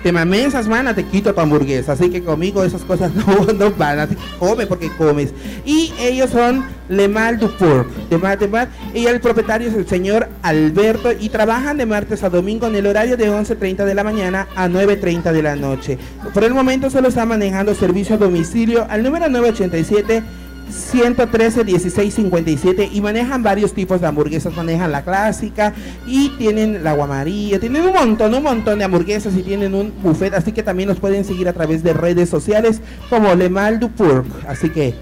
Te 0.02 0.12
mamé 0.12 0.44
esas 0.44 0.68
manas, 0.68 0.94
te 0.94 1.04
quito 1.04 1.34
tu 1.34 1.40
hamburguesa. 1.40 1.92
Así 1.92 2.10
que 2.10 2.22
conmigo 2.22 2.64
esas 2.64 2.82
cosas 2.82 3.12
no, 3.14 3.52
no 3.52 3.70
van. 3.72 3.98
Así 4.00 4.14
que 4.14 4.22
come 4.38 4.66
porque 4.66 4.90
comes. 4.90 5.32
Y 5.64 5.92
ellos 6.00 6.30
son 6.30 6.64
Le 6.88 7.08
Mal 7.08 7.38
du 7.38 7.50
Porc. 7.56 7.88
De 8.08 8.18
Mal, 8.18 8.38
de 8.38 8.48
Mal. 8.48 8.68
Y 8.94 9.06
el 9.06 9.20
propietario 9.20 9.68
es 9.68 9.74
el 9.74 9.86
señor 9.86 10.28
Alberto. 10.42 11.10
Y 11.12 11.28
trabajan 11.28 11.76
de 11.76 11.86
martes 11.86 12.22
a 12.22 12.30
domingo 12.30 12.66
en 12.66 12.76
el 12.76 12.86
horario 12.86 13.16
de 13.16 13.30
11.30 13.30 13.84
de 13.84 13.94
la 13.94 14.04
mañana 14.04 14.48
a 14.54 14.68
9.30 14.68 15.32
de 15.32 15.42
la 15.42 15.56
noche. 15.56 15.98
Por 16.32 16.44
el 16.44 16.54
momento 16.54 16.90
solo 16.90 17.08
está 17.08 17.26
manejando 17.26 17.74
servicio 17.74 18.14
a 18.14 18.18
domicilio 18.18 18.86
al 18.88 19.02
número 19.02 19.28
987. 19.28 20.22
113 20.70 21.64
16 21.64 22.14
57 22.14 22.88
y 22.92 23.00
manejan 23.00 23.42
varios 23.42 23.72
tipos 23.72 24.00
de 24.00 24.06
hamburguesas, 24.06 24.54
manejan 24.54 24.92
la 24.92 25.02
clásica 25.04 25.72
y 26.06 26.30
tienen 26.38 26.84
la 26.84 26.92
guamarilla, 26.94 27.58
tienen 27.58 27.82
un 27.86 27.92
montón, 27.92 28.34
un 28.34 28.42
montón 28.42 28.78
de 28.78 28.84
hamburguesas 28.84 29.34
y 29.36 29.42
tienen 29.42 29.74
un 29.74 29.92
buffet, 30.02 30.34
así 30.34 30.52
que 30.52 30.62
también 30.62 30.88
los 30.88 30.98
pueden 31.00 31.24
seguir 31.24 31.48
a 31.48 31.52
través 31.52 31.82
de 31.82 31.92
redes 31.92 32.28
sociales 32.28 32.80
como 33.10 33.34
Le 33.34 33.48
Mal 33.48 33.80
du 33.80 33.90
Porc, 33.90 34.26
así 34.46 34.68
que 34.70 34.94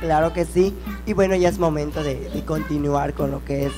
Claro 0.00 0.34
que 0.34 0.44
sí. 0.44 0.74
Y 1.06 1.14
bueno, 1.14 1.34
ya 1.34 1.48
es 1.48 1.58
momento 1.58 2.02
de, 2.02 2.28
de 2.34 2.44
continuar 2.44 3.14
con 3.14 3.30
lo 3.30 3.42
que 3.42 3.64
es 3.66 3.72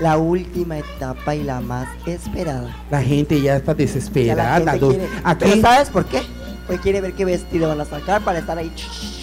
la 0.00 0.16
última 0.18 0.78
etapa 0.78 1.36
y 1.36 1.44
la 1.44 1.60
más 1.60 1.86
esperada. 2.06 2.74
la 2.90 3.00
gente 3.02 3.40
ya 3.40 3.54
está 3.56 3.72
Ya 3.72 3.76
la 3.78 3.84
desesperada. 3.84 4.56
gente 4.72 4.78
do- 4.80 4.88
quiere- 4.88 5.08
aquí 5.22 5.44
Pero 5.48 5.60
¿sabes 5.60 5.90
por 5.90 6.06
qué? 6.06 6.22
Porque 6.70 6.82
quiere 6.82 7.00
ver 7.00 7.12
qué 7.14 7.24
vestido 7.24 7.68
van 7.68 7.80
a 7.80 7.84
sacar 7.84 8.22
para 8.22 8.38
estar 8.38 8.56
ahí. 8.56 8.70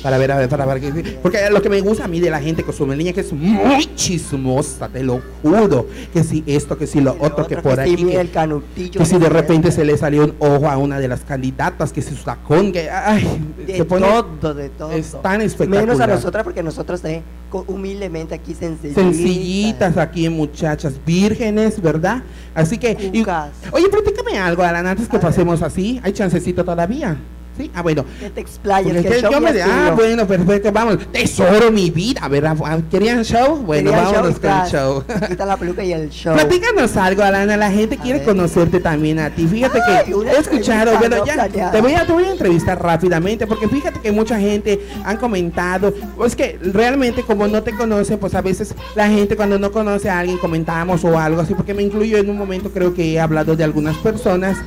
para 0.03 0.17
ver, 0.17 0.31
a 0.31 0.37
ver, 0.37 0.47
para 0.49 0.65
ver, 0.65 0.79
qué- 0.79 1.17
porque 1.23 1.39
lo 1.49 1.61
que 1.61 1.69
me 1.69 1.81
gusta 1.81 2.05
a 2.05 2.07
mí 2.07 2.19
de 2.19 2.29
la 2.29 2.39
gente 2.39 2.63
cosumeleña 2.63 3.13
que 3.13 3.21
es 3.21 3.33
muy 3.33 3.85
chismosa, 3.95 4.87
te 4.89 5.03
lo 5.03 5.21
juro, 5.41 5.87
que 6.13 6.23
si 6.23 6.43
esto, 6.45 6.77
que 6.77 6.85
si 6.87 7.01
lo 7.01 7.13
otro, 7.19 7.47
que 7.47 7.55
otro, 7.55 7.61
por 7.63 7.75
que 7.75 7.81
aquí, 7.81 7.97
mira 8.05 8.11
que- 8.17 8.21
el 8.21 8.31
canutillo, 8.31 8.99
que 8.99 9.05
si 9.05 9.17
de 9.17 9.29
repente 9.29 9.71
se 9.71 9.83
le 9.85 9.97
salió 9.97 10.25
un 10.25 10.35
ojo 10.39 10.69
a 10.69 10.77
una 10.77 10.99
de 10.99 11.07
las 11.07 11.21
candidatas, 11.21 11.91
que 11.91 12.01
si 12.01 12.15
su 12.15 12.23
tacón, 12.23 12.71
que 12.71 12.89
ay, 12.89 13.27
De 13.65 13.77
se 13.77 13.85
pone 13.85 14.07
todo, 14.07 14.53
de 14.53 14.69
todo. 14.69 14.91
es 14.91 15.15
tan 15.21 15.41
espectacular. 15.41 15.85
Menos 15.85 15.99
a 15.99 16.07
nosotras 16.07 16.43
porque 16.43 16.61
nosotros 16.63 17.03
eh, 17.05 17.21
humildemente 17.67 18.35
aquí 18.35 18.53
sencillitas. 18.53 19.03
sencillitas 19.03 19.97
aquí, 19.97 20.29
muchachas 20.29 20.93
vírgenes, 21.05 21.81
¿verdad? 21.81 22.21
Así 22.53 22.77
que, 22.77 22.91
y- 23.13 23.25
oye, 23.71 23.89
platícame 23.89 24.37
algo, 24.37 24.63
Alan, 24.63 24.85
antes 24.87 25.07
que 25.09 25.17
pasemos 25.19 25.61
así, 25.61 25.99
hay 26.03 26.13
chancecito 26.13 26.63
todavía. 26.63 27.17
¿Sí? 27.57 27.71
Ah, 27.73 27.81
bueno. 27.81 28.05
Que 28.19 28.29
te 28.29 28.41
explayes, 28.41 29.01
que 29.01 29.07
el 29.07 29.21
show 29.21 29.31
yo 29.31 29.41
me 29.41 29.51
de- 29.53 29.63
ah, 29.63 29.93
bueno, 29.95 30.27
perfecto, 30.27 30.71
vamos. 30.71 30.97
Tesoro 31.11 31.71
mi 31.71 31.89
vida, 31.89 32.27
¿verdad? 32.27 32.55
¿Querían 32.91 33.23
show? 33.23 33.57
Bueno, 33.57 33.89
Quería 33.91 34.05
vámonos 34.11 34.39
con 34.39 34.51
el 34.51 34.67
show. 34.67 35.03
Quita 35.27 35.45
la 35.45 35.57
peluca 35.57 35.83
y 35.83 35.93
el 35.93 36.09
show. 36.11 36.33
Platícanos 36.35 36.95
algo, 36.97 37.23
Alana, 37.23 37.57
la 37.57 37.71
gente 37.71 37.97
quiere 37.97 38.23
conocerte 38.23 38.79
también 38.79 39.19
a 39.19 39.29
ti. 39.31 39.47
Fíjate 39.47 39.79
Ay, 39.85 40.05
que 40.05 40.11
he 40.11 40.37
escuchado, 40.39 40.97
bueno, 40.99 41.17
no 41.17 41.25
ya 41.25 41.33
planeada. 41.33 41.71
te 41.71 41.81
voy, 41.81 41.93
a, 41.93 42.05
te 42.05 42.13
voy 42.13 42.23
a 42.25 42.31
entrevistar 42.31 42.81
rápidamente 42.81 43.47
porque 43.47 43.67
fíjate 43.67 43.99
que 43.99 44.11
mucha 44.11 44.39
gente 44.39 44.79
han 45.03 45.17
comentado, 45.17 45.93
pues 46.15 46.35
que 46.35 46.59
realmente 46.61 47.23
como 47.23 47.47
no 47.47 47.63
te 47.63 47.71
conocen, 47.71 48.19
pues 48.19 48.35
a 48.35 48.41
veces 48.41 48.75
la 48.95 49.07
gente 49.09 49.35
cuando 49.35 49.57
no 49.57 49.71
conoce 49.71 50.09
a 50.09 50.19
alguien 50.19 50.37
comentamos 50.37 51.03
o 51.03 51.17
algo 51.17 51.41
así, 51.41 51.53
porque 51.55 51.73
me 51.73 51.81
incluyo 51.83 52.17
en 52.17 52.29
un 52.29 52.37
momento 52.37 52.69
creo 52.71 52.93
que 52.93 53.13
he 53.13 53.19
hablado 53.19 53.55
de 53.55 53.63
algunas 53.63 53.95
personas. 53.97 54.57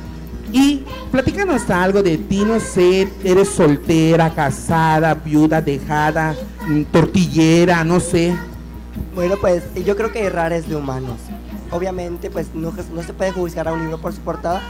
Y 0.51 0.83
platícanos 1.11 1.69
algo 1.69 2.03
de 2.03 2.17
ti, 2.17 2.43
no 2.45 2.59
sé, 2.59 3.11
eres 3.23 3.49
soltera, 3.49 4.33
casada, 4.33 5.13
viuda, 5.13 5.61
dejada, 5.61 6.35
mm, 6.67 6.83
tortillera, 6.85 7.83
no 7.83 7.99
sé. 7.99 8.35
Bueno, 9.15 9.35
pues 9.39 9.63
yo 9.85 9.95
creo 9.95 10.11
que 10.11 10.25
errar 10.25 10.51
es 10.51 10.67
de 10.67 10.75
humanos. 10.75 11.17
Obviamente, 11.71 12.29
pues 12.29 12.53
no, 12.53 12.73
se 12.75 13.13
puede 13.13 13.31
juzgar 13.31 13.67
a 13.67 13.73
un 13.73 13.79
libro 13.79 13.97
por 13.99 14.11
su 14.11 14.19
portada, 14.19 14.61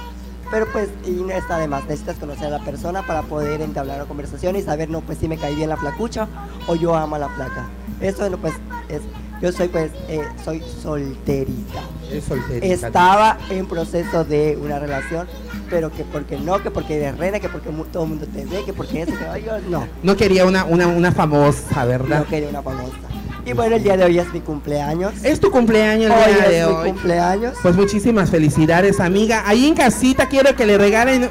pero 0.51 0.67
pues 0.71 0.89
y 1.05 1.11
no 1.11 1.31
está 1.31 1.57
de 1.57 1.67
más. 1.67 1.83
Necesitas 1.85 2.17
conocer 2.17 2.47
a 2.47 2.57
la 2.57 2.63
persona 2.63 3.05
para 3.05 3.23
poder 3.23 3.61
entablar 3.61 3.97
una 3.97 4.07
conversación 4.07 4.55
y 4.55 4.61
saber, 4.61 4.89
no, 4.89 5.01
pues 5.01 5.17
si 5.17 5.27
me 5.27 5.37
cae 5.37 5.55
bien 5.55 5.69
la 5.69 5.77
flacucha 5.77 6.27
o 6.67 6.75
yo 6.75 6.95
amo 6.95 7.17
la 7.17 7.29
flaca. 7.29 7.65
Eso, 8.01 8.29
no, 8.29 8.37
pues, 8.37 8.53
es, 8.87 9.01
yo 9.41 9.51
soy, 9.51 9.67
pues, 9.67 9.91
eh, 10.07 10.21
soy 10.43 10.61
solterita. 10.81 11.81
Es 12.11 12.25
solterita. 12.25 12.65
Estaba 12.87 13.37
en 13.49 13.65
proceso 13.65 14.23
de 14.23 14.57
una 14.61 14.79
relación, 14.79 15.27
pero 15.69 15.91
que 15.91 16.03
porque 16.03 16.37
no, 16.37 16.61
que 16.61 16.69
porque 16.71 16.97
eres 16.97 17.17
reina, 17.17 17.39
que 17.39 17.49
porque 17.49 17.69
todo 17.91 18.03
el 18.03 18.09
mundo 18.09 18.25
te 18.33 18.45
ve, 18.45 18.63
que 18.65 18.73
porque 18.73 19.03
eso, 19.03 19.13
que 19.33 19.43
yo 19.43 19.59
no. 19.69 19.87
No 20.03 20.15
quería 20.15 20.45
una, 20.45 20.65
una, 20.65 20.87
una 20.87 21.11
famosa, 21.11 21.85
¿verdad? 21.85 22.19
No 22.19 22.25
quería 22.27 22.49
una 22.49 22.61
famosa. 22.61 22.95
Y 23.43 23.53
bueno, 23.53 23.75
el 23.77 23.83
día 23.83 23.97
de 23.97 24.03
hoy 24.03 24.19
es 24.19 24.31
mi 24.31 24.39
cumpleaños. 24.41 25.13
Es 25.23 25.39
tu 25.39 25.49
cumpleaños 25.49 26.11
el 26.11 26.11
Hoy 26.11 26.33
día 26.35 26.45
es 26.45 26.51
de 26.51 26.67
mi 26.67 26.73
hoy. 26.73 26.89
cumpleaños. 26.91 27.53
Pues 27.63 27.75
muchísimas 27.75 28.29
felicidades, 28.29 28.99
amiga. 28.99 29.43
Ahí 29.47 29.65
en 29.65 29.73
casita 29.73 30.27
quiero 30.29 30.55
que 30.55 30.67
le 30.67 30.77
regalen 30.77 31.27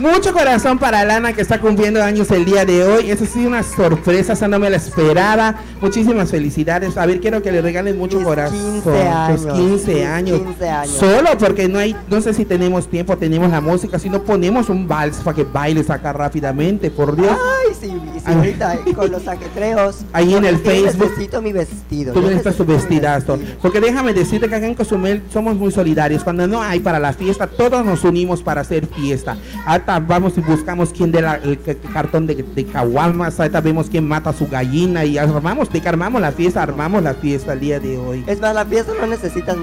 mucho 0.00 0.32
corazón 0.32 0.78
para 0.78 1.04
Lana 1.04 1.32
que 1.32 1.42
está 1.42 1.60
cumpliendo 1.60 2.02
años 2.02 2.30
el 2.30 2.44
día 2.44 2.64
de 2.64 2.84
hoy. 2.84 3.10
Eso 3.10 3.26
sí, 3.26 3.46
una 3.46 3.62
sorpresa, 3.62 4.32
esa 4.32 4.48
no 4.48 4.58
me 4.58 4.70
la 4.70 4.76
esperaba. 4.76 5.56
Muchísimas 5.80 6.30
felicidades. 6.30 6.96
A 6.96 7.06
ver, 7.06 7.20
quiero 7.20 7.42
que 7.42 7.52
le 7.52 7.60
regalen 7.60 7.98
mucho 7.98 8.22
corazón. 8.22 8.82
15 8.82 9.08
años. 9.08 9.42
Tus 9.42 9.52
15 9.52 9.94
Mis 9.94 10.04
años. 10.06 10.40
15 10.40 10.68
años. 10.68 10.96
Solo 10.96 11.38
porque 11.38 11.68
no 11.68 11.78
hay, 11.78 11.94
no 12.08 12.20
sé 12.20 12.34
si 12.34 12.44
tenemos 12.44 12.88
tiempo, 12.88 13.16
tenemos 13.16 13.50
la 13.50 13.60
música, 13.60 13.98
si 13.98 14.08
no 14.08 14.22
ponemos 14.22 14.68
un 14.68 14.88
vals 14.88 15.18
para 15.18 15.36
que 15.36 15.44
bailes 15.44 15.90
acá 15.90 16.12
rápidamente, 16.12 16.90
por 16.90 17.14
Dios. 17.14 17.30
Ay, 17.30 17.74
sí, 17.78 17.88
sí, 17.88 18.22
Ay. 18.24 18.34
ahorita 18.34 18.78
con 18.94 19.10
los 19.10 19.28
ajetreos. 19.28 19.98
Ahí 20.12 20.34
en 20.34 20.44
el 20.44 20.58
Facebook. 20.58 21.10
Necesito 21.10 21.42
mi 21.42 21.52
vestido. 21.52 22.12
Tú 22.12 22.22
necesitas 22.22 22.56
tu 22.56 22.64
vestidazo. 22.64 23.38
Porque 23.60 23.80
déjame 23.80 24.12
decirte 24.14 24.48
que 24.48 24.54
acá 24.54 24.66
en 24.66 24.74
Cozumel 24.74 25.22
somos 25.32 25.56
muy 25.56 25.70
solidarios. 25.70 26.24
Cuando 26.24 26.46
no 26.46 26.62
hay 26.62 26.80
para 26.80 26.98
la 26.98 27.12
fiesta, 27.12 27.46
todos 27.46 27.84
nos 27.84 28.04
unimos 28.04 28.42
para 28.42 28.62
hacer 28.62 28.86
fiesta. 28.86 29.36
Hasta 29.66 29.89
vamos 29.98 30.38
y 30.38 30.40
buscamos 30.40 30.90
quién 30.90 31.10
de 31.10 31.22
la, 31.22 31.34
el, 31.36 31.58
que 31.58 31.76
cartón 31.76 32.26
de, 32.26 32.36
de. 32.36 32.66
Ahorita 32.74 33.60
vemos 33.60 33.88
quién 33.90 34.06
mata 34.06 34.30
a 34.30 34.32
su 34.32 34.46
gallina. 34.46 35.04
Y 35.04 35.18
armamos, 35.18 35.72
de 35.72 35.80
que 35.80 35.88
armamos 35.88 36.20
la 36.20 36.32
fiesta, 36.32 36.62
armamos 36.62 37.02
la 37.02 37.14
fiesta 37.14 37.54
el 37.54 37.60
día 37.60 37.80
de 37.80 37.98
hoy. 37.98 38.24
Es 38.26 38.40
más, 38.40 38.54
la 38.54 38.64
fiesta 38.64 38.92
no 39.00 39.06
necesitas. 39.06 39.56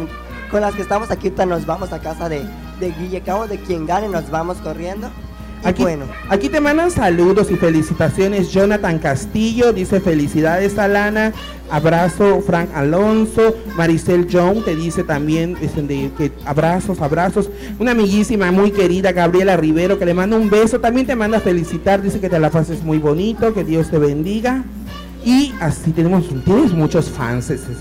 Con 0.52 0.62
las 0.62 0.74
que 0.76 0.82
estamos 0.82 1.12
aquí, 1.12 1.32
nos 1.46 1.66
vamos 1.66 1.92
a 1.92 2.00
casa 2.00 2.30
de, 2.30 2.42
de 2.80 2.92
Guille 2.92 3.22
Cabo, 3.22 3.48
de 3.48 3.60
quien 3.60 3.86
gane, 3.86 4.08
nos 4.08 4.30
vamos 4.30 4.58
corriendo. 4.58 5.10
Aquí, 5.64 5.82
bueno, 5.82 6.06
aquí 6.30 6.48
te 6.50 6.62
mandan 6.62 6.92
saludos 6.92 7.52
y 7.52 7.56
felicitaciones. 7.56 8.52
Jonathan 8.52 9.00
Castillo 9.00 9.74
dice 9.74 10.00
felicidades 10.00 10.78
Alana. 10.78 11.34
Abrazo 11.70 12.42
Frank 12.46 12.70
Alonso. 12.74 13.54
Maricel 13.76 14.28
John 14.32 14.64
te 14.64 14.76
dice 14.76 15.04
también 15.04 15.56
de 15.56 16.12
que 16.18 16.32
abrazos, 16.46 17.02
abrazos. 17.02 17.50
Una 17.80 17.92
amiguísima 17.92 18.52
muy 18.52 18.72
querida 18.72 19.12
Gabriela 19.12 19.58
Rivero 19.58 20.00
que 20.00 20.06
le 20.06 20.14
manda 20.14 20.38
un 20.38 20.50
beso. 20.50 20.80
También 20.80 21.06
te 21.06 21.16
manda 21.16 21.40
felicitar. 21.42 22.02
Dice 22.02 22.20
que 22.22 22.30
te 22.30 22.40
la 22.40 22.50
pases 22.50 22.84
muy 22.84 23.00
bonito. 23.00 23.54
Que 23.54 23.66
Dios 23.66 23.90
te 23.90 23.98
bendiga. 23.98 24.64
Y 25.26 25.54
así 25.60 25.92
tenemos, 25.92 26.24
tienes 26.46 26.72
muchos 26.72 27.10
fans. 27.10 27.50
es- 27.50 27.62
es- 27.64 27.78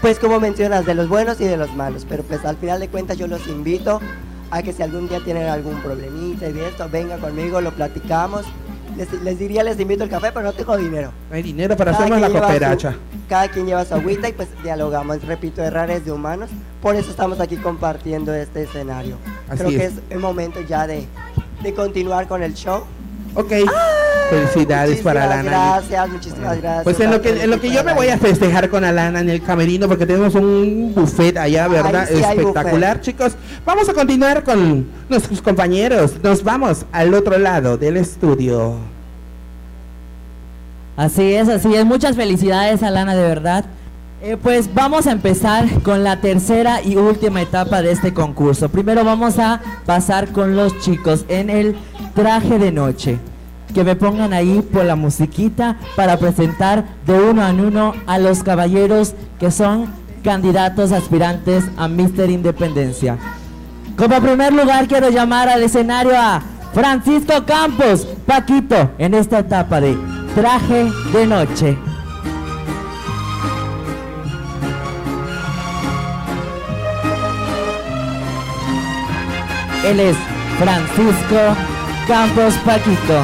pues 0.00 0.18
como 0.18 0.38
mencionas, 0.40 0.86
de 0.86 0.94
los 0.94 1.08
buenos 1.08 1.40
y 1.40 1.44
de 1.44 1.56
los 1.56 1.74
malos. 1.76 2.04
Pero 2.08 2.22
pues 2.24 2.44
al 2.44 2.56
final 2.56 2.80
de 2.80 2.88
cuentas, 2.88 3.18
yo 3.18 3.26
los 3.28 3.46
invito 3.48 4.00
a 4.50 4.62
que 4.62 4.72
si 4.72 4.82
algún 4.82 5.08
día 5.08 5.20
tienen 5.24 5.46
algún 5.48 5.74
problemita 5.82 6.48
y 6.48 6.52
de 6.52 6.68
esto, 6.68 6.88
vengan 6.90 7.20
conmigo, 7.20 7.60
lo 7.60 7.72
platicamos. 7.72 8.44
Les, 8.96 9.12
les 9.22 9.38
diría, 9.38 9.62
les 9.62 9.78
invito 9.78 10.02
el 10.02 10.10
café, 10.10 10.30
pero 10.32 10.42
no 10.46 10.52
tengo 10.52 10.76
dinero. 10.76 11.12
No 11.30 11.36
hay 11.36 11.42
dinero 11.42 11.76
para 11.76 11.92
Cada 11.92 12.04
hacernos 12.04 12.20
la 12.20 12.28
lleva 12.28 12.40
su- 12.40 12.46
cooperacha. 12.46 12.96
Cada 13.28 13.48
quien 13.48 13.66
lleva 13.66 13.84
su 13.84 13.94
agüita 13.94 14.28
y 14.28 14.32
pues 14.32 14.48
dialogamos. 14.62 15.22
Repito, 15.24 15.62
errar 15.62 15.90
es 15.90 16.04
de 16.04 16.12
humanos. 16.12 16.48
Por 16.82 16.96
eso 16.96 17.10
estamos 17.10 17.38
aquí 17.40 17.56
compartiendo 17.58 18.34
este 18.34 18.62
escenario. 18.64 19.16
Así 19.48 19.58
Creo 19.58 19.70
que 19.70 19.84
es. 19.84 19.92
es 19.92 19.98
el 20.10 20.18
momento 20.18 20.60
ya 20.62 20.86
de, 20.86 21.06
de 21.62 21.74
continuar 21.74 22.26
con 22.26 22.42
el 22.42 22.54
show. 22.54 22.82
Ok. 23.38 23.52
Felicidades 24.30 25.00
para 25.00 25.22
Alana. 25.22 25.42
Gracias, 25.44 26.08
muchísimas 26.08 26.60
gracias. 26.60 26.82
Pues 26.82 26.98
en 26.98 27.12
lo 27.12 27.22
que 27.22 27.44
en 27.44 27.48
lo 27.48 27.60
que 27.60 27.70
yo 27.70 27.84
me 27.84 27.94
voy 27.94 28.08
a 28.08 28.18
festejar 28.18 28.68
con 28.68 28.84
Alana 28.84 29.20
en 29.20 29.30
el 29.30 29.40
camerino 29.40 29.86
porque 29.86 30.06
tenemos 30.06 30.34
un 30.34 30.92
buffet 30.92 31.36
allá, 31.36 31.68
¿verdad? 31.68 32.08
Ay, 32.10 32.16
sí 32.16 32.22
Espectacular, 32.22 33.00
chicos. 33.00 33.36
Vamos 33.64 33.88
a 33.88 33.94
continuar 33.94 34.42
con 34.42 34.88
nuestros 35.08 35.40
compañeros. 35.40 36.14
Nos 36.20 36.42
vamos 36.42 36.84
al 36.90 37.14
otro 37.14 37.38
lado 37.38 37.78
del 37.78 37.96
estudio. 37.96 38.74
Así 40.96 41.34
es, 41.34 41.48
así 41.48 41.72
es. 41.76 41.84
Muchas 41.84 42.16
felicidades, 42.16 42.82
Alana, 42.82 43.14
de 43.14 43.22
verdad. 43.22 43.66
Eh, 44.20 44.36
pues 44.36 44.74
vamos 44.74 45.06
a 45.06 45.12
empezar 45.12 45.68
con 45.82 46.02
la 46.02 46.20
tercera 46.20 46.82
y 46.82 46.96
última 46.96 47.40
etapa 47.40 47.82
de 47.82 47.92
este 47.92 48.12
concurso. 48.12 48.68
Primero 48.68 49.04
vamos 49.04 49.38
a 49.38 49.60
pasar 49.86 50.32
con 50.32 50.56
los 50.56 50.76
chicos 50.80 51.24
en 51.28 51.50
el 51.50 51.76
traje 52.16 52.58
de 52.58 52.72
noche. 52.72 53.20
Que 53.72 53.84
me 53.84 53.94
pongan 53.94 54.32
ahí 54.32 54.60
por 54.72 54.84
la 54.84 54.96
musiquita 54.96 55.76
para 55.94 56.16
presentar 56.16 56.84
de 57.06 57.12
uno 57.12 57.46
en 57.46 57.60
uno 57.60 57.94
a 58.06 58.18
los 58.18 58.42
caballeros 58.42 59.14
que 59.38 59.52
son 59.52 59.86
candidatos 60.24 60.90
aspirantes 60.90 61.64
a 61.76 61.86
Mister 61.86 62.28
Independencia. 62.28 63.18
Como 63.96 64.20
primer 64.20 64.52
lugar 64.52 64.88
quiero 64.88 65.10
llamar 65.10 65.48
al 65.48 65.62
escenario 65.62 66.18
a 66.18 66.42
Francisco 66.74 67.44
Campos, 67.46 68.08
Paquito, 68.26 68.90
en 68.98 69.14
esta 69.14 69.38
etapa 69.38 69.80
de 69.80 69.96
traje 70.34 70.90
de 71.12 71.26
noche. 71.26 71.78
Él 79.88 80.00
es 80.00 80.16
Francisco 80.58 81.56
Campos 82.06 82.54
Paquito. 82.64 83.20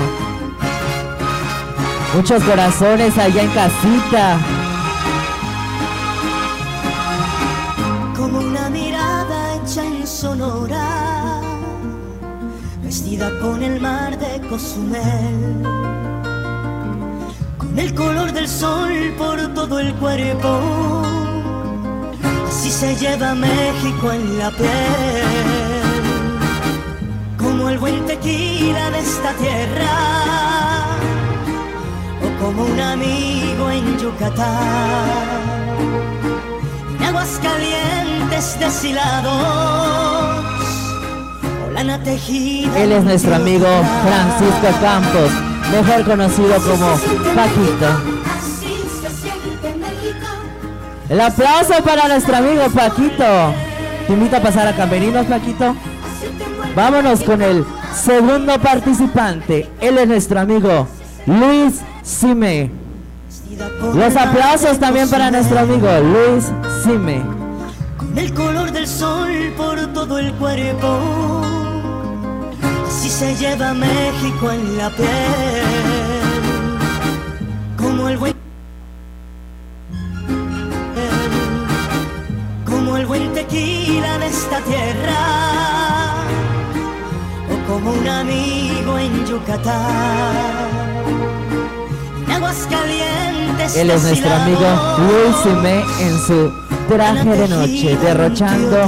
Muchos 2.15 2.43
corazones 2.43 3.19
allá 3.19 3.43
en 3.43 3.51
casita. 3.51 4.39
como 8.16 8.39
una 8.39 8.70
mirada 8.70 9.57
hecha 9.57 9.85
en 9.85 10.07
Sonora, 10.07 11.41
vestida 12.82 13.31
con 13.41 13.62
el 13.62 13.78
mar 13.81 14.19
de 14.19 14.41
Cozumel, 14.49 15.62
con 17.59 17.78
el 17.78 17.95
color 17.95 18.32
del 18.32 18.49
sol 18.49 19.12
por 19.19 19.36
todo 19.53 19.78
el 19.81 19.93
cuerpo, 19.97 21.03
así 22.49 22.70
se 22.70 22.97
lleva 22.97 23.35
México 23.35 24.12
en 24.12 24.39
la 24.39 24.51
piel, 24.51 25.84
como 27.44 27.68
el 27.68 27.78
buen 27.78 28.06
tequila 28.06 28.90
de 28.90 28.98
esta 29.00 29.32
tierra, 29.34 30.86
o 32.22 32.42
como 32.42 32.64
un 32.64 32.80
amigo 32.80 33.70
en 33.70 33.98
Yucatán 33.98 35.04
en 36.96 37.04
aguas 37.04 37.38
calientes 37.42 38.58
deshilados, 38.58 40.44
o 41.66 41.70
lana 41.72 42.02
tejida. 42.02 42.78
Él 42.78 42.92
es 42.92 43.04
nuestro 43.04 43.34
amigo 43.34 43.66
Francisco 44.04 44.80
Campos, 44.80 45.30
mejor 45.70 46.04
conocido 46.04 46.56
como 46.62 46.88
Paquito. 47.34 48.14
El 51.10 51.20
aplauso 51.20 51.74
para 51.84 52.08
nuestro 52.08 52.36
amigo 52.36 52.70
Paquito. 52.74 53.54
Te 54.06 54.12
invito 54.12 54.36
a 54.36 54.40
pasar 54.40 54.68
a 54.68 54.74
Camerinos, 54.74 55.26
Paquito. 55.26 55.76
Vámonos 56.74 57.23
con 57.23 57.41
el 57.43 57.65
segundo 57.95 58.59
participante. 58.61 59.70
Él 59.81 59.99
es 59.99 60.09
nuestro 60.09 60.41
amigo 60.41 60.89
Luis 61.27 61.81
Sime. 62.03 62.70
Los 63.95 64.16
aplausos 64.16 64.78
también 64.78 65.09
para 65.09 65.31
nuestro 65.31 65.61
amigo 65.61 65.89
Luis 66.01 66.51
Sime. 66.82 67.23
Con 67.97 68.19
el 68.19 68.35
color 68.35 68.73
del 68.73 68.86
sol 68.86 69.53
por 69.57 69.78
todo 69.93 70.19
el 70.19 70.32
cuerpo. 70.35 71.43
Así 72.86 73.09
se 73.09 73.35
lleva 73.36 73.74
México 73.74 74.51
en 74.51 74.77
la 74.78 74.91
piel. 74.91 75.09
Como 77.77 78.09
el 78.09 78.16
buen. 78.16 78.35
Como 82.65 82.97
el 82.97 83.07
buen 83.07 83.32
tequila 83.32 84.19
de 84.19 84.27
esta 84.27 84.59
tierra. 84.61 85.73
Como 87.74 87.90
un 87.90 88.06
amigo 88.06 88.96
en 88.98 89.26
Yucatán. 89.26 89.74
Él 93.74 93.90
es 93.90 94.02
nuestro 94.05 94.32
amigo 94.32 94.96
Luis 94.98 95.36
Sime 95.42 95.84
en 95.98 96.18
su 96.24 96.52
traje 96.88 97.30
de 97.30 97.48
noche, 97.48 97.96
derrochando 97.96 98.86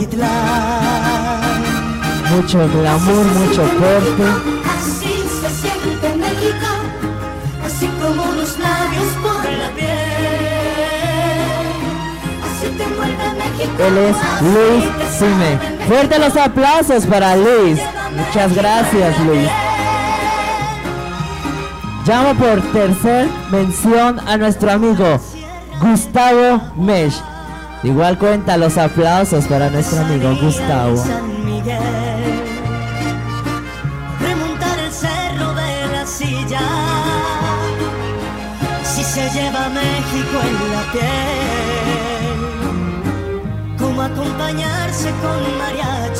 mucho 2.30 2.68
glamour, 2.68 3.26
mucho 3.26 3.62
corte. 3.62 4.24
Así 4.70 5.14
se 5.40 5.50
siente 5.50 6.08
México, 6.16 6.70
así 7.66 7.88
como 8.00 8.24
los 8.34 8.56
labios 8.60 9.12
por 9.20 9.44
la 9.50 9.68
piel. 9.74 9.98
Así 12.46 12.68
te 12.78 12.86
México. 13.34 13.82
Él 13.82 13.98
es 13.98 14.16
Luis 14.42 14.84
Sime. 15.18 15.58
Fuerte 15.88 16.20
los 16.20 16.36
aplausos 16.36 17.04
para 17.04 17.34
Luis. 17.34 17.80
Muchas 18.16 18.54
gracias, 18.54 19.18
Luis. 19.20 19.48
Llamo 22.06 22.34
por 22.34 22.60
tercer 22.72 23.28
mención 23.50 24.20
a 24.26 24.36
nuestro 24.36 24.70
amigo 24.70 25.20
Gustavo 25.80 26.62
Mesh. 26.76 27.20
Igual 27.82 28.16
cuenta 28.18 28.56
los 28.56 28.78
aplausos 28.78 29.44
para 29.46 29.68
nuestro 29.70 30.00
amigo 30.00 30.34
Gustavo. 30.40 31.02
Remontar 34.20 34.78
el 34.78 34.92
cerro 34.92 35.52
de 35.54 35.86
la 35.92 36.06
silla. 36.06 36.60
Si 38.84 39.04
se 39.04 39.28
lleva 39.30 39.68
México 39.68 40.40
en 40.42 40.72
la 40.72 40.82
piel. 40.92 42.36
Como 43.78 44.02
acompañarse 44.02 45.10
con 45.10 45.58
mariachi. 45.58 46.15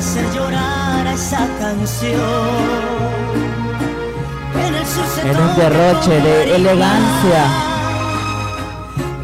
Hacer 0.00 0.24
llorar 0.32 1.06
a 1.06 1.12
esa 1.12 1.46
canción. 1.58 2.16
En 4.54 4.74
el 4.74 4.86
sur 4.86 5.04
se 5.14 5.20
En 5.30 5.36
un 5.36 5.56
derroche 5.56 6.20
de 6.22 6.56
elegancia 6.56 7.44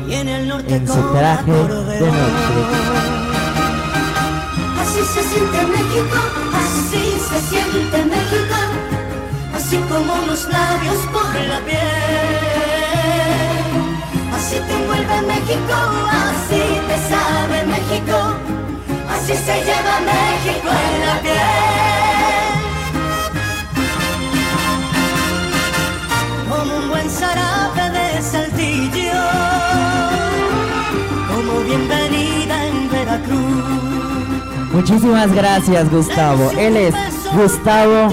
y 0.06 0.14
en 0.16 0.28
el 0.28 0.48
norte 0.48 0.76
en 0.76 0.86
su 0.86 1.00
traje 1.14 1.50
de 1.50 2.06
noche. 2.18 2.56
Así 4.82 5.00
se 5.14 5.22
siente 5.30 5.66
México, 5.66 6.18
así 6.62 7.04
se 7.30 7.38
siente 7.48 8.04
México, 8.14 8.58
así 9.54 9.78
como 9.78 10.26
los 10.26 10.44
labios 10.44 10.98
por 11.10 11.34
la 11.52 11.58
piel. 11.60 11.80
así 14.34 14.56
te 14.56 14.74
envuelve 14.74 15.22
México, 15.22 15.76
así 16.10 16.62
te 16.86 16.96
sabe 17.08 17.64
México, 17.64 18.16
así 19.16 19.34
se 19.34 19.64
lleva 19.64 20.00
México 20.00 20.68
en 20.68 21.06
la 21.06 21.20
piel. 21.20 21.36
Como 26.48 26.76
un 26.76 26.88
buen 26.88 27.10
zarape 27.10 27.90
de 27.90 28.22
saltillo, 28.22 29.22
como 31.28 31.60
bienvenida 31.60 32.66
en 32.66 32.90
Veracruz. 32.90 34.72
Muchísimas 34.72 35.32
gracias, 35.32 35.90
Gustavo. 35.90 36.50
Él 36.58 36.76
es 36.76 36.94
Gustavo 37.32 38.08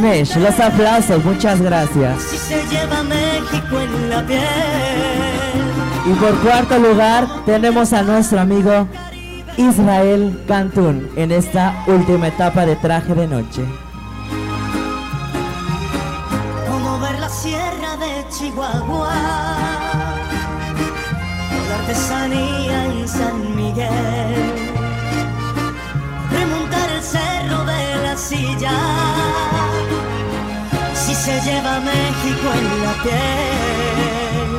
Mesh. 0.00 0.36
Los 0.36 0.58
aplausos, 0.58 1.24
muchas 1.24 1.60
gracias. 1.60 2.16
Así 2.18 2.38
se 2.38 2.66
lleva 2.68 3.02
México 3.04 3.80
en 3.80 4.10
la 4.10 4.26
piel. 4.26 4.42
Y 6.06 6.12
por 6.14 6.38
cuarto 6.40 6.78
lugar 6.78 7.28
tenemos 7.44 7.92
a 7.92 8.02
nuestro 8.02 8.40
amigo 8.40 8.88
Israel 9.58 10.40
Cantún 10.46 11.10
en 11.16 11.32
esta 11.32 11.82
última 11.88 12.28
etapa 12.28 12.64
de 12.64 12.76
traje 12.76 13.12
de 13.12 13.26
noche. 13.26 13.64
como 16.68 17.00
ver 17.00 17.18
la 17.18 17.28
sierra 17.28 17.96
de 17.96 18.24
Chihuahua, 18.30 19.14
la 21.68 21.74
artesanía 21.80 22.84
en 22.86 23.08
San 23.08 23.56
Miguel, 23.56 24.54
remontar 26.30 26.88
el 26.96 27.02
cerro 27.02 27.64
de 27.64 28.02
la 28.04 28.16
silla, 28.16 28.76
si 30.94 31.14
se 31.16 31.40
lleva 31.40 31.80
México 31.80 32.46
en 32.60 32.66
la 32.84 32.92
piel, 33.02 34.50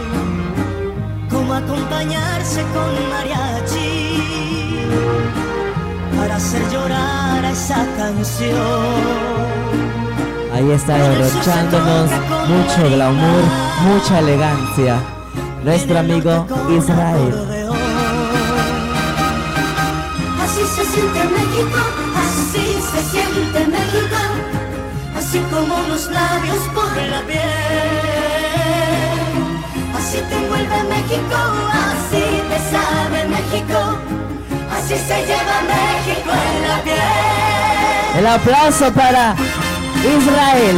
como 1.29 1.53
acompañarse 1.53 2.61
con 2.73 3.09
mariachi 3.11 3.68
para 6.17 6.35
hacer 6.35 6.61
llorar 6.71 7.45
a 7.45 7.51
esa 7.51 7.85
canción. 7.97 9.39
Ahí 10.53 10.71
está 10.71 10.97
derrochándonos 10.97 12.09
mucho 12.47 12.89
glamour, 12.89 13.43
mucha 13.83 14.19
elegancia. 14.19 14.99
Nuestro 15.63 15.99
amigo 15.99 16.47
Israel. 16.69 17.33
Así 20.43 20.61
se 20.75 20.85
siente 20.85 21.23
México, 21.37 21.79
así 22.25 22.65
se 22.91 23.01
siente 23.11 23.59
México, 23.67 24.21
así 25.15 25.39
como 25.51 25.75
los 25.87 26.09
labios 26.09 26.57
por 26.73 26.97
la 27.09 27.21
piel. 27.21 28.39
así 29.97 30.17
te 30.29 30.35
envuelve 30.35 30.83
México, 30.89 31.37
así 31.71 32.23
te 32.49 32.59
sabe 32.71 33.27
México, 33.27 33.79
así 34.93 35.03
se 35.07 35.25
lleva 35.25 35.61
México 35.61 36.31
en 36.31 36.67
la 36.67 36.83
piel. 36.83 38.17
El 38.17 38.27
aplauso 38.27 38.91
para 38.91 39.35
Israel. 39.99 40.77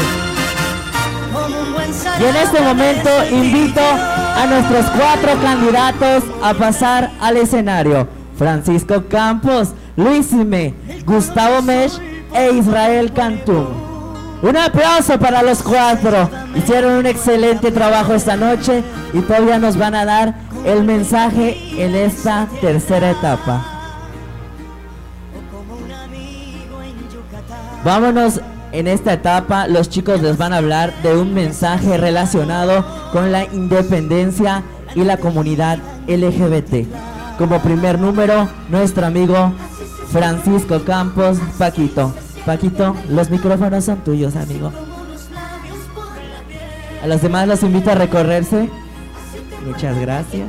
Y 2.19 2.23
en 2.23 2.35
este 2.35 2.61
momento 2.61 3.09
invito 3.31 3.81
a 3.81 4.45
nuestros 4.47 4.85
cuatro 4.91 5.41
candidatos 5.41 6.23
a 6.43 6.53
pasar 6.53 7.11
al 7.21 7.37
escenario. 7.37 8.07
Francisco 8.37 9.05
Campos, 9.07 9.69
Luis 9.95 10.27
Sime, 10.27 10.73
Gustavo 11.05 11.61
Mesh 11.61 11.99
e 12.33 12.51
Israel 12.51 13.13
Cantú. 13.13 13.67
Un 14.41 14.57
aplauso 14.57 15.19
para 15.19 15.41
los 15.41 15.61
cuatro. 15.61 16.29
Hicieron 16.55 16.93
un 16.93 17.05
excelente 17.05 17.71
trabajo 17.71 18.13
esta 18.13 18.35
noche 18.35 18.83
y 19.13 19.19
todavía 19.21 19.59
nos 19.59 19.77
van 19.77 19.95
a 19.95 20.05
dar 20.05 20.35
el 20.65 20.83
mensaje 20.83 21.57
en 21.77 21.95
esta 21.95 22.47
tercera 22.59 23.11
etapa. 23.11 23.70
Vámonos 27.83 28.41
en 28.71 28.87
esta 28.87 29.13
etapa, 29.13 29.67
los 29.67 29.89
chicos 29.89 30.21
les 30.21 30.37
van 30.37 30.53
a 30.53 30.57
hablar 30.57 30.93
de 31.01 31.17
un 31.17 31.33
mensaje 31.33 31.97
relacionado 31.97 32.85
con 33.11 33.31
la 33.31 33.45
independencia 33.45 34.63
y 34.93 35.03
la 35.03 35.17
comunidad 35.17 35.79
LGBT. 36.07 36.87
Como 37.39 37.59
primer 37.61 37.99
número, 37.99 38.47
nuestro 38.69 39.07
amigo 39.07 39.51
Francisco 40.11 40.83
Campos 40.83 41.39
Paquito. 41.57 42.13
Paquito, 42.45 42.95
los 43.09 43.31
micrófonos 43.31 43.83
son 43.83 43.97
tuyos, 44.03 44.35
amigo. 44.35 44.71
A 47.01 47.07
los 47.07 47.21
demás 47.21 47.47
los 47.47 47.63
invito 47.63 47.91
a 47.91 47.95
recorrerse. 47.95 48.69
Muchas 49.65 49.97
gracias. 49.99 50.47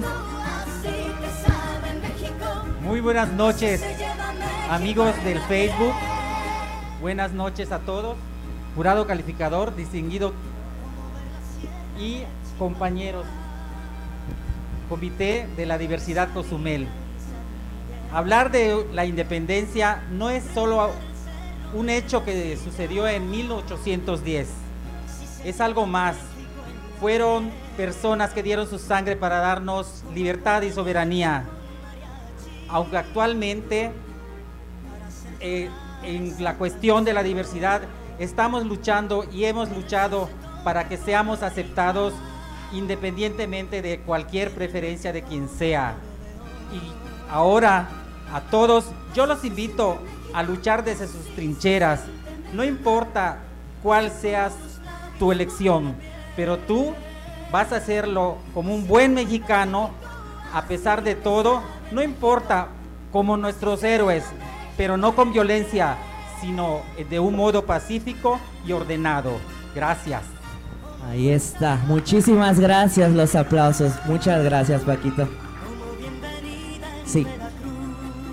Muy 2.82 3.00
buenas 3.00 3.32
noches, 3.32 3.82
amigos 4.70 5.12
del 5.24 5.40
Facebook. 5.40 5.94
Buenas 7.02 7.32
noches 7.32 7.72
a 7.72 7.80
todos. 7.80 8.16
Jurado 8.76 9.08
calificador, 9.08 9.74
distinguido 9.74 10.32
y 11.98 12.22
compañeros. 12.60 13.26
Comité 14.88 15.48
de 15.56 15.66
la 15.66 15.78
Diversidad 15.78 16.32
Cozumel. 16.32 16.86
Hablar 18.12 18.52
de 18.52 18.86
la 18.92 19.04
independencia 19.04 20.04
no 20.12 20.30
es 20.30 20.44
solo 20.54 20.90
un 21.74 21.90
hecho 21.90 22.24
que 22.24 22.56
sucedió 22.56 23.08
en 23.08 23.32
1810. 23.32 24.46
Es 25.44 25.60
algo 25.60 25.86
más. 25.86 26.14
Fueron 27.00 27.50
personas 27.76 28.30
que 28.32 28.44
dieron 28.44 28.68
su 28.68 28.78
sangre 28.78 29.16
para 29.16 29.38
darnos 29.38 30.04
libertad 30.14 30.62
y 30.62 30.70
soberanía. 30.70 31.46
Aunque 32.68 32.96
actualmente 32.96 33.90
eh, 35.40 35.68
en 36.02 36.42
la 36.42 36.54
cuestión 36.54 37.04
de 37.04 37.12
la 37.12 37.22
diversidad 37.22 37.82
estamos 38.18 38.64
luchando 38.64 39.24
y 39.32 39.44
hemos 39.44 39.70
luchado 39.70 40.28
para 40.64 40.88
que 40.88 40.96
seamos 40.96 41.42
aceptados 41.42 42.14
independientemente 42.72 43.82
de 43.82 44.00
cualquier 44.00 44.52
preferencia 44.52 45.12
de 45.12 45.22
quien 45.22 45.48
sea. 45.48 45.94
Y 46.72 46.80
ahora 47.30 47.88
a 48.32 48.40
todos 48.40 48.86
yo 49.14 49.26
los 49.26 49.44
invito 49.44 49.98
a 50.32 50.42
luchar 50.42 50.84
desde 50.84 51.06
sus 51.06 51.26
trincheras. 51.34 52.00
No 52.52 52.64
importa 52.64 53.38
cuál 53.82 54.10
seas 54.10 54.54
tu 55.18 55.32
elección, 55.32 55.94
pero 56.36 56.58
tú 56.58 56.94
vas 57.50 57.72
a 57.72 57.76
hacerlo 57.76 58.38
como 58.54 58.74
un 58.74 58.86
buen 58.86 59.14
mexicano, 59.14 59.90
a 60.54 60.62
pesar 60.64 61.02
de 61.02 61.14
todo, 61.14 61.62
no 61.90 62.02
importa 62.02 62.68
como 63.10 63.36
nuestros 63.36 63.82
héroes, 63.82 64.24
pero 64.77 64.97
no 64.97 65.15
con 65.15 65.32
violencia, 65.32 65.97
sino 66.40 66.82
de 67.09 67.20
un 67.20 67.36
modo 67.36 67.65
pacífico 67.65 68.40
y 68.66 68.73
ordenado. 68.73 69.32
Gracias. 69.74 70.23
Ahí 71.09 71.28
está. 71.31 71.77
Muchísimas 71.86 72.61
gracias, 72.61 73.12
los 73.12 73.35
aplausos. 73.35 73.93
Muchas 74.07 74.43
gracias, 74.44 74.82
Paquito. 74.82 75.28
Sí. 77.05 77.27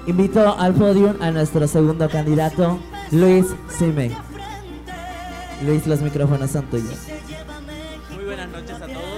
Invito 0.07 0.57
al 0.57 0.74
podium 0.74 1.22
a 1.22 1.32
nuestro 1.32 1.68
segundo 1.68 2.10
candidato, 2.10 2.80
Luis 3.11 3.45
Sime. 3.78 4.11
Luis, 5.66 5.86
los 5.86 6.02
micrófonos 6.02 6.52
son 6.52 6.66
tuyos. 6.68 6.98
Muy 8.16 8.24
buenas 8.24 8.49
noches 8.49 8.76
a 8.82 8.88
todos, 8.88 9.09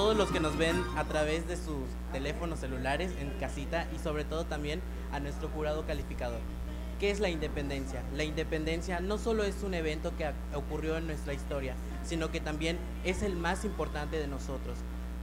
todos 0.00 0.16
los 0.16 0.30
que 0.30 0.40
nos 0.40 0.56
ven 0.56 0.82
a 0.96 1.04
través 1.04 1.46
de 1.46 1.56
sus 1.58 1.84
teléfonos 2.10 2.60
celulares 2.60 3.12
en 3.20 3.28
casita 3.38 3.86
y 3.94 3.98
sobre 3.98 4.24
todo 4.24 4.46
también 4.46 4.80
a 5.12 5.20
nuestro 5.20 5.50
jurado 5.50 5.84
calificador. 5.84 6.40
¿Qué 6.98 7.10
es 7.10 7.20
la 7.20 7.28
independencia? 7.28 8.02
La 8.16 8.24
independencia 8.24 9.00
no 9.00 9.18
solo 9.18 9.44
es 9.44 9.62
un 9.62 9.74
evento 9.74 10.16
que 10.16 10.32
ocurrió 10.54 10.96
en 10.96 11.06
nuestra 11.06 11.34
historia, 11.34 11.74
sino 12.02 12.30
que 12.30 12.40
también 12.40 12.78
es 13.04 13.22
el 13.22 13.36
más 13.36 13.66
importante 13.66 14.16
de 14.16 14.26
nosotros, 14.26 14.78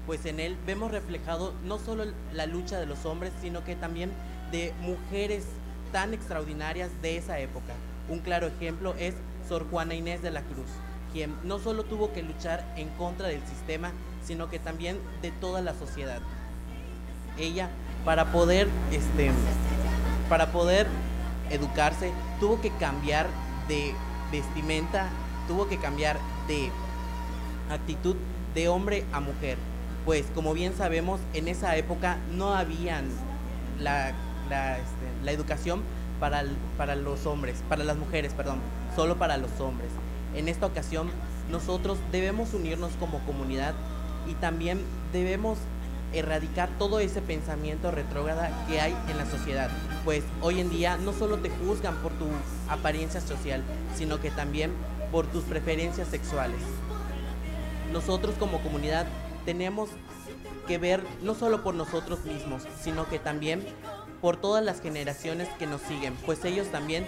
pues 0.06 0.28
en 0.28 0.40
él 0.40 0.56
vemos 0.68 0.92
reflejado 0.92 1.56
no 1.64 1.80
solo 1.80 2.04
la 2.32 2.46
lucha 2.46 2.80
de 2.80 2.86
los 2.86 3.04
hombres, 3.04 3.34
sino 3.42 3.64
que 3.64 3.76
también 3.76 4.12
de 4.52 4.76
mujeres 4.82 5.46
tan 5.92 6.14
extraordinarias 6.14 6.92
de 7.02 7.18
esa 7.18 7.40
época. 7.40 7.74
Un 8.10 8.20
claro 8.20 8.46
ejemplo 8.46 8.94
es 9.00 9.16
Sor 9.50 9.68
Juana 9.72 9.96
Inés 9.96 10.22
de 10.22 10.30
la 10.30 10.44
Cruz, 10.44 10.70
quien 11.14 11.36
no 11.44 11.58
solo 11.58 11.84
tuvo 11.84 12.14
que 12.14 12.22
luchar 12.22 12.64
en 12.78 12.90
contra 12.90 13.28
del 13.28 13.42
sistema, 13.48 13.92
sino 14.28 14.50
que 14.50 14.60
también 14.60 15.00
de 15.22 15.32
toda 15.32 15.62
la 15.62 15.74
sociedad. 15.74 16.20
Ella, 17.38 17.70
para 18.04 18.32
poder, 18.32 18.68
este, 18.92 19.32
para 20.30 20.52
poder 20.52 20.86
educarse, 21.50 22.12
tuvo 22.40 22.60
que 22.60 22.70
cambiar 22.72 23.28
de 23.70 23.94
vestimenta, 24.32 25.08
tuvo 25.48 25.68
que 25.68 25.78
cambiar 25.78 26.18
de 26.48 26.70
actitud 27.72 28.18
de 28.54 28.68
hombre 28.68 29.06
a 29.14 29.22
mujer. 29.22 29.58
Pues 30.06 30.26
como 30.36 30.54
bien 30.54 30.76
sabemos, 30.76 31.22
en 31.34 31.48
esa 31.48 31.76
época 31.78 32.18
no 32.32 32.54
habían 32.54 33.06
la, 33.80 34.12
la, 34.50 34.78
este, 34.78 35.24
la 35.24 35.32
educación 35.32 35.84
para, 36.20 36.44
para 36.78 36.96
los 36.96 37.26
hombres, 37.26 37.64
para 37.70 37.84
las 37.84 37.98
mujeres, 37.98 38.34
perdón, 38.34 38.60
solo 38.96 39.18
para 39.18 39.38
los 39.38 39.60
hombres. 39.60 39.90
En 40.36 40.50
esta 40.50 40.66
ocasión, 40.66 41.10
nosotros 41.50 41.98
debemos 42.12 42.54
unirnos 42.54 42.92
como 43.00 43.20
comunidad 43.20 43.74
y 44.28 44.34
también 44.36 44.80
debemos 45.14 45.58
erradicar 46.14 46.70
todo 46.80 47.00
ese 47.00 47.22
pensamiento 47.22 47.92
retrógrada 47.92 48.66
que 48.68 48.80
hay 48.80 48.96
en 49.10 49.18
la 49.18 49.26
sociedad, 49.26 49.70
pues 50.06 50.24
hoy 50.42 50.62
en 50.62 50.70
día 50.70 50.98
no 50.98 51.14
solo 51.14 51.38
te 51.38 51.50
juzgan 51.50 51.96
por 51.98 52.12
tu 52.14 52.28
apariencia 52.70 53.20
social, 53.22 53.62
sino 53.96 54.20
que 54.22 54.32
también 54.32 54.72
por 55.12 55.28
tus 55.28 55.44
preferencias 55.44 56.08
sexuales. 56.08 56.60
Nosotros 57.92 58.36
como 58.40 58.62
comunidad 58.62 59.06
tenemos 59.46 59.90
que 60.68 60.78
ver 60.78 61.04
no 61.22 61.34
solo 61.36 61.64
por 61.64 61.76
nosotros 61.76 62.26
mismos, 62.26 62.64
sino 62.82 63.08
que 63.10 63.20
también 63.20 63.66
por 64.22 64.38
todas 64.38 64.64
las 64.64 64.82
generaciones 64.82 65.48
que 65.60 65.68
nos 65.68 65.82
siguen, 65.82 66.16
pues 66.26 66.44
ellos 66.46 66.68
también 66.68 67.06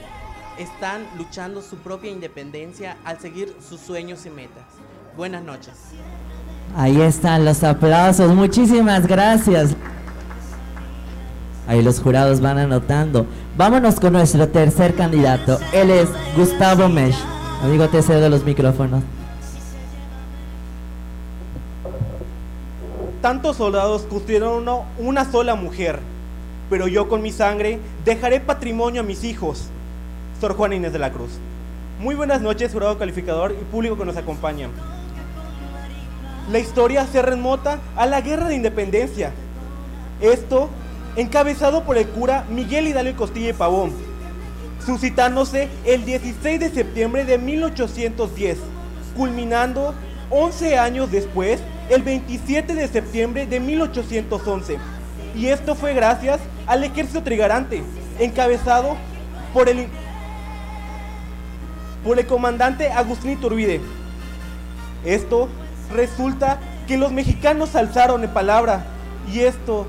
están 0.58 1.08
luchando 1.18 1.62
su 1.62 1.78
propia 1.78 2.12
independencia 2.12 2.98
al 3.06 3.20
seguir 3.20 3.56
sus 3.68 3.80
sueños 3.80 4.26
y 4.26 4.30
metas. 4.30 4.66
Buenas 5.16 5.44
noches. 5.44 5.74
Ahí 6.76 7.02
están 7.02 7.46
los 7.46 7.64
aplausos. 7.64 8.34
Muchísimas 8.34 9.08
gracias. 9.08 9.76
Ahí 11.68 11.82
los 11.82 12.00
jurados 12.00 12.42
van 12.42 12.58
anotando. 12.58 13.26
Vámonos 13.56 14.00
con 14.00 14.14
nuestro 14.14 14.48
tercer 14.48 14.96
candidato. 14.96 15.60
Él 15.72 15.92
es 15.92 16.10
Gustavo 16.36 16.90
Mesh. 16.90 17.18
Amigo, 17.64 17.88
te 17.90 18.02
cedo 18.02 18.30
los 18.30 18.44
micrófonos. 18.44 19.04
Tantos 23.22 23.58
soldados 23.58 24.04
construyeron 24.04 24.66
una 24.98 25.30
sola 25.30 25.56
mujer, 25.56 26.00
pero 26.70 26.88
yo 26.88 27.10
con 27.10 27.22
mi 27.22 27.32
sangre 27.32 27.80
dejaré 28.06 28.40
patrimonio 28.40 29.02
a 29.02 29.04
mis 29.04 29.26
hijos. 29.26 29.66
Sor 30.40 30.56
Juana 30.56 30.76
Inés 30.76 30.94
de 30.94 31.00
la 31.00 31.12
Cruz. 31.12 31.32
Muy 32.00 32.16
buenas 32.16 32.42
noches, 32.42 32.72
jurado 32.72 32.98
calificador 32.98 33.52
y 33.52 33.64
público 33.66 33.98
que 33.98 34.06
nos 34.06 34.16
acompaña. 34.16 34.70
La 36.52 36.58
historia 36.58 37.06
se 37.06 37.22
remota 37.22 37.80
a 37.96 38.08
la 38.08 38.22
Guerra 38.22 38.48
de 38.48 38.56
Independencia. 38.56 39.32
Esto 40.20 40.70
encabezado 41.16 41.84
por 41.84 41.96
el 41.98 42.08
cura 42.08 42.44
Miguel 42.50 42.88
Hidalgo 42.88 43.18
Costilla 43.18 43.50
y 43.50 43.54
Pavón, 43.54 43.94
suscitándose 44.84 45.70
el 45.86 46.06
16 46.06 46.60
de 46.60 46.72
septiembre 46.72 47.24
de 47.24 47.38
1810, 47.38 48.58
culminando 49.16 49.94
11 50.32 50.80
años 50.80 51.12
después, 51.12 51.60
el 51.90 52.02
27 52.02 52.74
de 52.74 52.88
septiembre 52.88 53.46
de 53.46 53.60
1811. 53.60 54.80
Y 55.36 55.48
esto 55.48 55.76
fue 55.76 55.94
gracias 55.94 56.40
al 56.66 56.84
ejército 56.84 57.22
trigarante, 57.22 57.84
encabezado 58.18 58.98
por 59.54 59.70
el, 59.70 59.86
por 62.04 62.18
el 62.18 62.26
comandante 62.26 62.92
Agustín 62.92 63.32
Iturbide. 63.34 63.82
Esto 65.06 65.48
resulta 65.92 66.60
que 66.88 66.98
los 66.98 67.12
mexicanos 67.12 67.76
alzaron 67.76 68.24
en 68.24 68.30
palabra 68.32 68.86
y 69.32 69.42
esto 69.42 69.88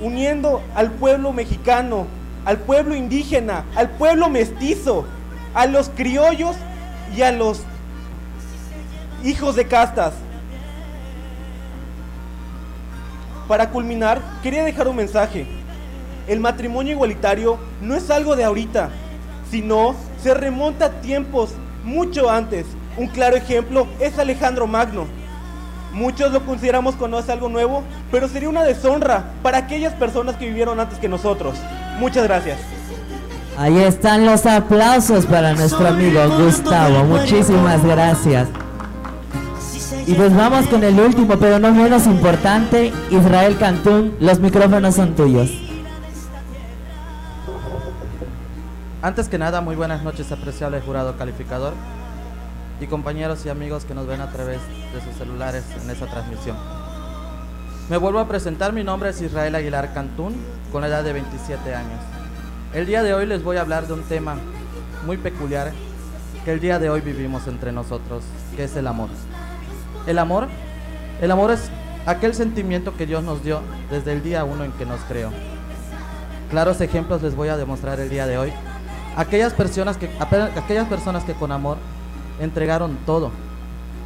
uniendo 0.00 0.62
al 0.74 0.90
pueblo 0.90 1.32
mexicano, 1.32 2.06
al 2.44 2.58
pueblo 2.58 2.94
indígena, 2.94 3.64
al 3.76 3.90
pueblo 3.90 4.28
mestizo, 4.28 5.06
a 5.54 5.66
los 5.66 5.88
criollos 5.90 6.56
y 7.16 7.22
a 7.22 7.32
los 7.32 7.62
hijos 9.22 9.56
de 9.56 9.66
castas. 9.66 10.14
Para 13.48 13.70
culminar, 13.70 14.20
quería 14.42 14.64
dejar 14.64 14.88
un 14.88 14.96
mensaje. 14.96 15.46
El 16.26 16.40
matrimonio 16.40 16.92
igualitario 16.92 17.58
no 17.82 17.94
es 17.94 18.10
algo 18.10 18.36
de 18.36 18.44
ahorita, 18.44 18.90
sino 19.50 19.94
se 20.22 20.32
remonta 20.32 20.86
a 20.86 21.00
tiempos 21.00 21.50
mucho 21.84 22.30
antes. 22.30 22.66
Un 22.96 23.08
claro 23.08 23.36
ejemplo 23.36 23.86
es 23.98 24.18
Alejandro 24.18 24.66
Magno. 24.66 25.06
Muchos 25.92 26.32
lo 26.32 26.44
consideramos 26.44 26.94
como 26.96 27.08
no 27.08 27.18
es 27.18 27.28
algo 27.28 27.48
nuevo, 27.48 27.82
pero 28.10 28.28
sería 28.28 28.48
una 28.48 28.64
deshonra 28.64 29.24
para 29.42 29.58
aquellas 29.58 29.94
personas 29.94 30.36
que 30.36 30.46
vivieron 30.46 30.78
antes 30.80 30.98
que 30.98 31.08
nosotros. 31.08 31.56
Muchas 31.98 32.24
gracias. 32.24 32.58
Ahí 33.56 33.78
están 33.78 34.26
los 34.26 34.46
aplausos 34.46 35.26
para 35.26 35.54
nuestro 35.54 35.86
amigo 35.86 36.20
Gustavo. 36.38 37.04
Muchísimas 37.04 37.84
gracias. 37.84 38.48
Y 40.06 40.14
pues 40.14 40.34
vamos 40.36 40.66
con 40.66 40.82
el 40.82 40.98
último, 40.98 41.36
pero 41.38 41.58
no 41.58 41.72
menos 41.72 42.06
importante, 42.06 42.92
Israel 43.10 43.56
Cantún. 43.58 44.14
Los 44.20 44.40
micrófonos 44.40 44.96
son 44.96 45.14
tuyos. 45.14 45.50
Antes 49.00 49.28
que 49.28 49.38
nada, 49.38 49.60
muy 49.60 49.76
buenas 49.76 50.02
noches, 50.02 50.30
apreciable 50.32 50.80
jurado 50.80 51.16
calificador 51.16 51.74
y 52.80 52.86
compañeros 52.86 53.44
y 53.46 53.48
amigos 53.48 53.84
que 53.84 53.94
nos 53.94 54.06
ven 54.06 54.20
a 54.20 54.30
través 54.30 54.60
de 54.92 55.00
sus 55.00 55.14
celulares 55.16 55.64
en 55.82 55.90
esta 55.90 56.06
transmisión. 56.06 56.56
Me 57.88 57.96
vuelvo 57.96 58.18
a 58.18 58.28
presentar, 58.28 58.72
mi 58.72 58.82
nombre 58.82 59.10
es 59.10 59.20
Israel 59.20 59.54
Aguilar 59.54 59.92
Cantún, 59.92 60.34
con 60.72 60.80
la 60.80 60.88
edad 60.88 61.04
de 61.04 61.12
27 61.12 61.74
años. 61.74 62.00
El 62.72 62.86
día 62.86 63.02
de 63.02 63.14
hoy 63.14 63.26
les 63.26 63.42
voy 63.44 63.56
a 63.56 63.60
hablar 63.60 63.86
de 63.86 63.92
un 63.92 64.02
tema 64.02 64.36
muy 65.06 65.16
peculiar 65.16 65.72
que 66.44 66.52
el 66.52 66.60
día 66.60 66.78
de 66.78 66.90
hoy 66.90 67.00
vivimos 67.00 67.46
entre 67.46 67.72
nosotros, 67.72 68.24
que 68.56 68.64
es 68.64 68.76
el 68.76 68.86
amor. 68.86 69.08
El 70.06 70.18
amor, 70.18 70.48
el 71.20 71.30
amor 71.30 71.52
es 71.52 71.70
aquel 72.06 72.34
sentimiento 72.34 72.96
que 72.96 73.06
Dios 73.06 73.22
nos 73.22 73.42
dio 73.42 73.60
desde 73.90 74.12
el 74.12 74.22
día 74.22 74.44
uno 74.44 74.64
en 74.64 74.72
que 74.72 74.86
nos 74.86 75.00
creó. 75.02 75.30
Claros 76.50 76.80
ejemplos 76.80 77.22
les 77.22 77.34
voy 77.34 77.48
a 77.48 77.56
demostrar 77.56 78.00
el 78.00 78.10
día 78.10 78.26
de 78.26 78.38
hoy. 78.38 78.52
Aquellas 79.16 79.52
personas 79.52 79.96
que, 79.96 80.10
aquellas 80.56 80.88
personas 80.88 81.24
que 81.24 81.34
con 81.34 81.52
amor 81.52 81.78
entregaron 82.40 82.96
todo, 83.06 83.30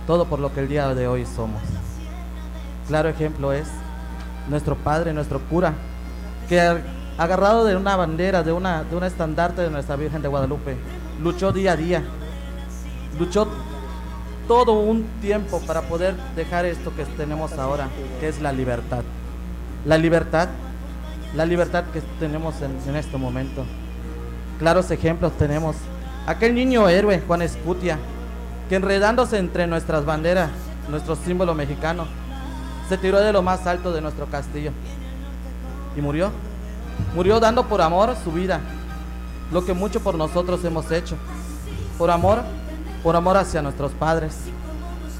todo 0.07 0.27
por 0.27 0.39
lo 0.39 0.53
que 0.53 0.61
el 0.61 0.69
día 0.69 0.95
de 0.95 1.09
hoy 1.09 1.27
somos. 1.27 1.63
Claro 2.87 3.09
ejemplo 3.09 3.53
es 3.53 3.69
nuestro 4.49 4.77
padre, 4.77 5.13
nuestro 5.13 5.41
cura, 5.41 5.75
que 6.49 6.61
agarrado 7.19 7.65
de 7.65 7.77
una 7.77 7.97
bandera, 7.97 8.43
de 8.43 8.53
una, 8.53 8.85
de 8.85 8.97
un 8.97 9.05
estandarte 9.05 9.63
de 9.63 9.71
nuestra 9.71 9.97
Virgen 9.97 10.23
de 10.23 10.29
Guadalupe, 10.29 10.77
luchó 11.23 11.53
día 11.53 11.73
a 11.73 11.77
día, 11.77 12.03
luchó 13.19 13.49
todo 14.47 14.73
un 14.81 15.05
tiempo 15.21 15.61
para 15.67 15.83
poder 15.83 16.15
dejar 16.35 16.65
esto 16.65 16.95
que 16.97 17.05
tenemos 17.05 17.53
ahora, 17.53 17.89
que 18.21 18.29
es 18.29 18.41
la 18.41 18.53
libertad. 18.53 19.03
La 19.85 19.99
libertad, 19.99 20.49
la 21.35 21.45
libertad 21.45 21.85
que 21.93 22.01
tenemos 22.19 22.55
en, 22.63 22.79
en 22.89 22.97
este 22.97 23.19
momento. 23.19 23.65
Claros 24.59 24.91
ejemplos 24.91 25.33
tenemos. 25.37 25.77
Aquel 26.27 26.55
niño 26.55 26.89
héroe, 26.89 27.23
Juan 27.27 27.43
Escutia, 27.43 27.99
que 28.69 28.77
enredándose 28.77 29.39
entre 29.39 29.67
nuestras 29.67 30.05
banderas, 30.05 30.51
nuestro 30.89 31.17
símbolo 31.17 31.55
mexicano, 31.55 32.07
se 32.89 32.99
tiró 32.99 33.21
de 33.21 33.33
lo 33.33 33.43
más 33.43 33.67
alto 33.67 33.93
de 33.93 34.01
nuestro 34.01 34.27
castillo 34.27 34.73
y 35.97 36.01
murió. 36.01 36.31
Murió 37.15 37.41
dando 37.41 37.67
por 37.67 37.81
amor 37.81 38.15
su 38.23 38.33
vida, 38.33 38.61
lo 39.53 39.65
que 39.65 39.73
mucho 39.73 40.01
por 40.01 40.15
nosotros 40.15 40.65
hemos 40.65 40.91
hecho. 40.91 41.17
Por 41.97 42.11
amor, 42.11 42.43
por 43.03 43.17
amor 43.17 43.37
hacia 43.37 43.63
nuestros 43.63 43.93
padres, 43.93 44.37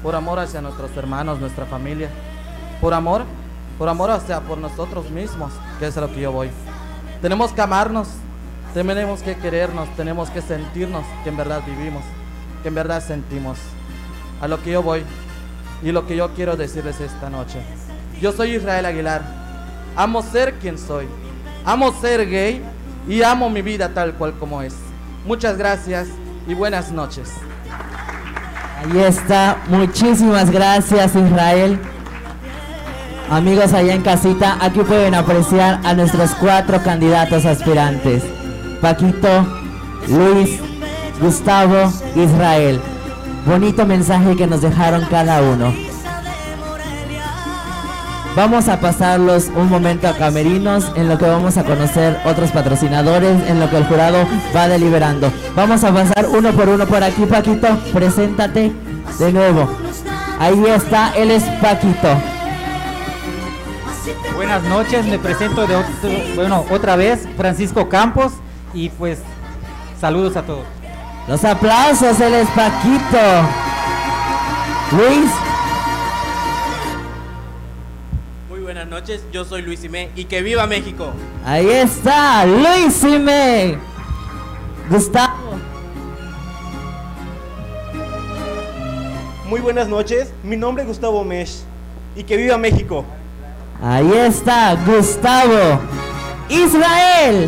por 0.01 0.15
amor 0.15 0.39
hacia 0.39 0.61
nuestros 0.61 0.95
hermanos, 0.95 1.39
nuestra 1.39 1.65
familia, 1.65 2.09
por 2.81 2.93
amor, 2.93 3.23
por 3.77 3.89
amor 3.89 4.11
hacia 4.11 4.41
por 4.41 4.57
nosotros 4.57 5.09
mismos, 5.09 5.51
que 5.79 5.87
es 5.87 5.97
a 5.97 6.01
lo 6.01 6.11
que 6.13 6.21
yo 6.21 6.31
voy. 6.31 6.49
Tenemos 7.21 7.51
que 7.51 7.61
amarnos, 7.61 8.07
tenemos 8.73 9.21
que 9.21 9.35
querernos, 9.35 9.89
tenemos 9.95 10.29
que 10.29 10.41
sentirnos 10.41 11.03
que 11.23 11.29
en 11.29 11.37
verdad 11.37 11.61
vivimos, 11.65 12.03
que 12.61 12.69
en 12.69 12.75
verdad 12.75 13.03
sentimos. 13.05 13.57
A 14.41 14.47
lo 14.47 14.61
que 14.63 14.71
yo 14.71 14.83
voy 14.83 15.03
y 15.83 15.91
lo 15.91 16.05
que 16.07 16.15
yo 16.15 16.33
quiero 16.33 16.55
decirles 16.55 16.99
esta 16.99 17.29
noche. 17.29 17.59
Yo 18.21 18.31
soy 18.31 18.55
Israel 18.55 18.85
Aguilar, 18.85 19.21
amo 19.95 20.21
ser 20.21 20.55
quien 20.55 20.77
soy, 20.77 21.07
amo 21.65 21.93
ser 22.01 22.29
gay 22.29 22.61
y 23.07 23.21
amo 23.21 23.49
mi 23.49 23.61
vida 23.61 23.89
tal 23.89 24.13
cual 24.13 24.33
como 24.39 24.61
es. 24.61 24.75
Muchas 25.25 25.57
gracias 25.57 26.07
y 26.47 26.53
buenas 26.53 26.91
noches. 26.91 27.31
Ahí 28.77 28.99
está, 28.99 29.57
muchísimas 29.67 30.49
gracias 30.51 31.15
Israel. 31.15 31.79
Amigos 33.29 33.73
allá 33.73 33.93
en 33.93 34.01
casita, 34.01 34.57
aquí 34.59 34.79
pueden 34.79 35.13
apreciar 35.13 35.79
a 35.83 35.93
nuestros 35.93 36.31
cuatro 36.31 36.81
candidatos 36.81 37.45
aspirantes. 37.45 38.23
Paquito, 38.81 39.45
Luis, 40.07 40.59
Gustavo, 41.19 41.91
Israel. 42.15 42.79
Bonito 43.45 43.85
mensaje 43.85 44.35
que 44.35 44.47
nos 44.47 44.61
dejaron 44.61 45.05
cada 45.09 45.41
uno. 45.41 45.73
Vamos 48.35 48.67
a 48.69 48.79
pasarlos 48.79 49.47
un 49.55 49.69
momento 49.69 50.07
a 50.07 50.13
camerinos 50.13 50.91
en 50.95 51.09
lo 51.09 51.17
que 51.17 51.25
vamos 51.25 51.57
a 51.57 51.63
conocer 51.63 52.19
otros 52.25 52.51
patrocinadores, 52.51 53.49
en 53.49 53.59
lo 53.59 53.69
que 53.69 53.77
el 53.77 53.85
jurado 53.85 54.19
va 54.55 54.67
deliberando. 54.67 55.31
Vamos 55.55 55.83
a 55.83 55.91
pasar 55.93 56.27
uno 56.29 56.51
por 56.51 56.69
uno 56.69 56.85
por 56.85 57.03
aquí, 57.03 57.25
Paquito. 57.25 57.67
Preséntate 57.91 58.71
de 59.17 59.31
nuevo. 59.33 59.69
Ahí 60.39 60.63
está, 60.67 61.11
él 61.17 61.31
es 61.31 61.43
Paquito. 61.61 62.07
Buenas 64.35 64.63
noches, 64.63 65.05
me 65.05 65.19
presento 65.19 65.67
de 65.67 65.75
otro- 65.75 66.09
bueno, 66.35 66.65
otra 66.71 66.95
vez, 66.95 67.27
Francisco 67.35 67.89
Campos, 67.89 68.31
y 68.73 68.87
pues 68.89 69.19
saludos 69.99 70.37
a 70.37 70.43
todos. 70.43 70.63
Los 71.29 71.45
aplausos, 71.45 72.19
él 72.21 72.33
es 72.33 72.47
Paquito. 72.49 73.19
Luis, 74.93 75.29
Muy 78.49 78.61
buenas 78.61 78.87
noches, 78.87 79.21
yo 79.31 79.45
soy 79.45 79.61
Luis 79.61 79.83
Imé 79.83 80.09
y 80.15 80.25
que 80.25 80.41
viva 80.41 80.65
México. 80.65 81.13
ahí 81.45 81.69
está, 81.69 82.47
Luis 82.47 82.95
Sime. 82.95 83.77
Gustavo, 84.89 85.59
Muy 89.47 89.59
buenas 89.61 89.87
noches, 89.87 90.33
mi 90.41 90.57
nombre 90.57 90.81
es 90.81 90.87
Gustavo 90.87 91.23
Mesh 91.23 91.59
y 92.15 92.23
que 92.23 92.37
viva 92.37 92.57
México. 92.57 93.05
ahí 93.83 94.11
está, 94.13 94.75
Gustavo. 94.83 95.79
Israel. 96.49 97.47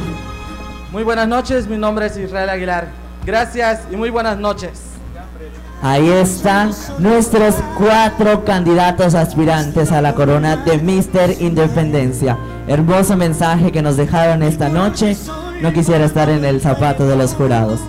Muy 0.91 1.01
buenas 1.01 1.27
noches, 1.27 1.65
mi 1.65 1.77
nombre 1.77 2.05
es 2.05 2.15
Israel 2.17 2.47
Aguilar. 2.51 3.00
Gracias 3.26 3.81
y 3.91 3.95
muy 3.95 4.10
buenas 4.10 4.38
noches. 4.38 4.72
Ahí 5.84 6.10
están 6.10 6.72
nuestros 6.99 7.56
cuatro 7.77 8.45
candidatos 8.45 9.15
aspirantes 9.15 9.91
a 9.91 10.02
la 10.02 10.14
corona 10.14 10.57
de 10.57 10.77
Mister 10.77 11.41
Independencia. 11.41 12.38
Hermoso 12.68 13.18
mensaje 13.18 13.72
que 13.72 13.81
nos 13.81 13.98
dejaron 13.98 14.43
esta 14.43 14.69
noche. 14.69 15.18
No 15.61 15.73
quisiera 15.73 16.06
estar 16.06 16.30
en 16.30 16.45
el 16.45 16.61
zapato 16.61 17.07
de 17.07 17.15
los 17.15 17.34
jurados. 17.34 17.80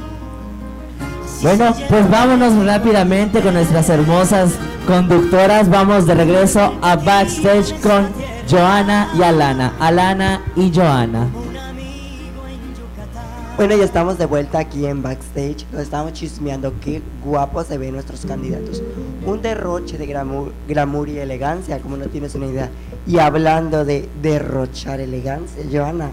Bueno, 1.43 1.75
pues 1.89 2.09
vámonos 2.11 2.65
rápidamente 2.65 3.41
con 3.41 3.55
nuestras 3.55 3.89
hermosas 3.89 4.53
conductoras. 4.87 5.69
Vamos 5.69 6.07
de 6.07 6.15
regreso 6.15 6.75
a 6.81 6.97
backstage 6.97 7.79
con 7.81 8.09
Joana 8.51 9.09
y 9.19 9.23
Alana. 9.23 9.73
Alana 9.81 10.41
y 10.57 10.73
Joana. 10.75 11.27
Bueno, 13.63 13.77
ya 13.77 13.85
estamos 13.85 14.19
de 14.19 14.27
vuelta 14.27 14.59
aquí 14.59 14.87
en 14.87 15.05
backstage. 15.05 15.67
Nos 15.71 15.83
estamos 15.83 16.15
chismeando 16.15 16.75
qué 16.81 17.01
guapos 17.25 17.69
se 17.69 17.79
ven 17.79 17.93
nuestros 17.93 18.27
candidatos. 18.27 18.83
Un 19.25 19.41
derroche 19.41 19.99
de 19.99 20.07
glamour, 20.07 20.53
glamour 20.67 21.09
y 21.09 21.19
elegancia, 21.19 21.79
como 21.79 21.97
no 21.97 22.07
tienes 22.07 22.35
una 22.35 22.47
idea. 22.47 22.71
Y 23.07 23.21
hablando 23.21 23.85
de 23.85 24.09
derrochar 24.21 24.99
elegancia, 24.99 25.63
Joana, 25.71 26.11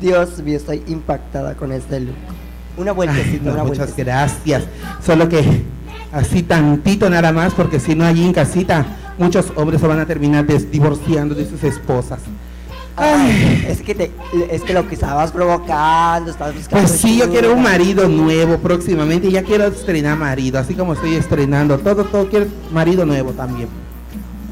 Dios 0.00 0.42
mío, 0.42 0.56
estoy 0.56 0.82
impactada 0.88 1.54
con 1.54 1.70
este 1.70 2.00
look. 2.00 2.16
Una 2.76 2.90
vueltecita, 2.90 3.44
No, 3.44 3.52
una 3.52 3.62
muchas 3.62 3.94
vueltecita. 3.94 4.02
gracias. 4.02 4.64
Solo 5.06 5.28
que 5.28 5.62
así 6.10 6.42
tantito 6.42 7.08
nada 7.08 7.30
más, 7.30 7.54
porque 7.54 7.78
si 7.78 7.94
no 7.94 8.04
allí 8.04 8.24
en 8.24 8.32
casita, 8.32 8.84
muchos 9.18 9.52
hombres 9.54 9.80
se 9.80 9.86
van 9.86 10.00
a 10.00 10.06
terminar 10.06 10.44
divorciando 10.48 11.36
de 11.36 11.48
sus 11.48 11.62
esposas. 11.62 12.18
Ay, 12.96 13.64
es 13.68 13.80
que 13.80 13.94
te, 13.94 14.12
es 14.50 14.62
que 14.62 14.74
lo 14.74 14.86
que 14.86 14.94
estabas 14.94 15.32
provocando, 15.32 16.30
estabas 16.30 16.54
buscando. 16.54 16.86
Pues 16.86 17.00
sí, 17.00 17.18
yo 17.18 17.30
quiero 17.30 17.54
un 17.54 17.62
marido 17.62 18.08
nuevo 18.08 18.58
próximamente. 18.58 19.30
Ya 19.30 19.42
quiero 19.42 19.66
estrenar 19.66 20.18
marido, 20.18 20.58
así 20.58 20.74
como 20.74 20.92
estoy 20.92 21.14
estrenando 21.14 21.78
todo, 21.78 22.04
todo 22.04 22.28
quiero 22.28 22.46
marido 22.70 23.06
nuevo 23.06 23.32
también. 23.32 23.68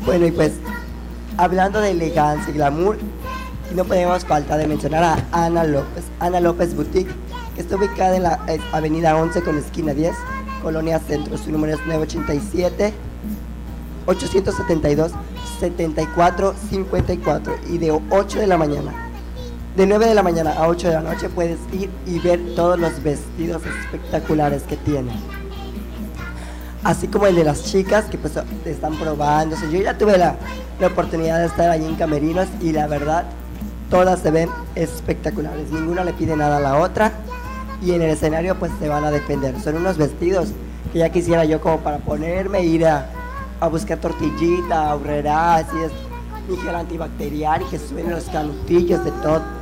Bueno, 0.07 0.27
y 0.27 0.31
pues, 0.31 0.53
hablando 1.37 1.81
de 1.81 1.91
elegancia 1.91 2.51
y 2.51 2.55
glamour, 2.55 2.99
no 3.75 3.85
podemos 3.85 4.25
faltar 4.25 4.59
de 4.59 4.67
mencionar 4.67 5.05
a 5.05 5.45
Ana 5.45 5.65
López. 5.65 6.05
Ana 6.19 6.41
López 6.41 6.75
Boutique, 6.75 7.12
que 7.55 7.61
está 7.61 7.77
ubicada 7.77 8.17
en 8.17 8.23
la 8.23 8.41
eh, 8.49 8.59
avenida 8.73 9.17
11 9.17 9.43
con 9.43 9.59
esquina 9.59 9.93
10, 9.93 10.15
Colonia 10.62 10.99
Centro. 10.99 11.37
Su 11.37 11.53
número 11.53 11.75
es 11.75 11.87
987 11.87 12.95
872 14.07 15.12
74 15.61 16.55
54 16.70 17.55
y 17.69 17.78
de 17.78 17.93
8 18.11 18.41
de 18.41 18.47
la 18.47 18.57
mañana. 18.57 18.93
De 19.77 19.87
9 19.87 20.07
de 20.07 20.15
la 20.15 20.23
mañana 20.23 20.53
a 20.53 20.66
8 20.66 20.89
de 20.89 20.95
la 20.95 21.01
noche 21.01 21.28
puedes 21.28 21.59
ir 21.73 21.91
y 22.07 22.19
ver 22.19 22.41
todos 22.57 22.78
los 22.78 23.03
vestidos 23.03 23.62
espectaculares 23.65 24.62
que 24.65 24.77
tiene. 24.77 25.12
Así 26.82 27.09
como 27.09 27.27
el 27.27 27.37
de 27.37 27.45
las 27.45 27.65
chicas 27.65 28.07
que 28.07 28.16
pues 28.16 28.32
están 28.65 28.97
probando. 28.97 29.55
Yo 29.70 29.81
ya 29.81 29.97
tuve 29.97 30.16
la, 30.16 30.37
la 30.81 30.87
oportunidad 30.87 31.39
de 31.39 31.47
estar 31.47 31.70
ahí 31.70 31.85
en 31.85 31.95
Camerinos 31.95 32.49
y 32.61 32.73
la 32.73 32.87
verdad, 32.87 33.24
todas 33.91 34.20
se 34.20 34.31
ven 34.31 34.49
espectaculares. 34.74 35.70
Ninguna 35.70 36.05
le 36.05 36.15
pide 36.15 36.37
nada 36.37 36.57
a 36.57 36.61
la 36.61 36.78
otra 36.78 37.12
y 37.82 37.93
en 37.93 38.03
el 38.03 38.11
escenario 38.11 38.59
pues 38.59 38.73
se 38.81 38.89
van 38.89 39.05
a 39.05 39.11
defender. 39.11 39.61
Son 39.61 39.77
unos 39.77 39.99
vestidos 39.99 40.49
que 40.93 41.01
ya 41.01 41.11
quisiera 41.11 41.45
yo 41.45 41.61
como 41.61 41.78
para 41.81 41.99
ponerme, 41.99 42.65
ir 42.65 42.87
a, 42.87 43.07
a 43.61 43.69
buscar 43.69 43.99
tortillita, 43.99 44.91
ahorrera, 44.91 45.57
así 45.57 45.77
es, 45.85 45.93
mi 46.49 46.57
gel 46.57 46.74
antibacterial 46.74 47.62
y 47.62 47.65
que 47.66 47.78
suenen 47.78 48.11
los 48.11 48.24
canutillos 48.24 49.05
de 49.05 49.11
todo. 49.23 49.60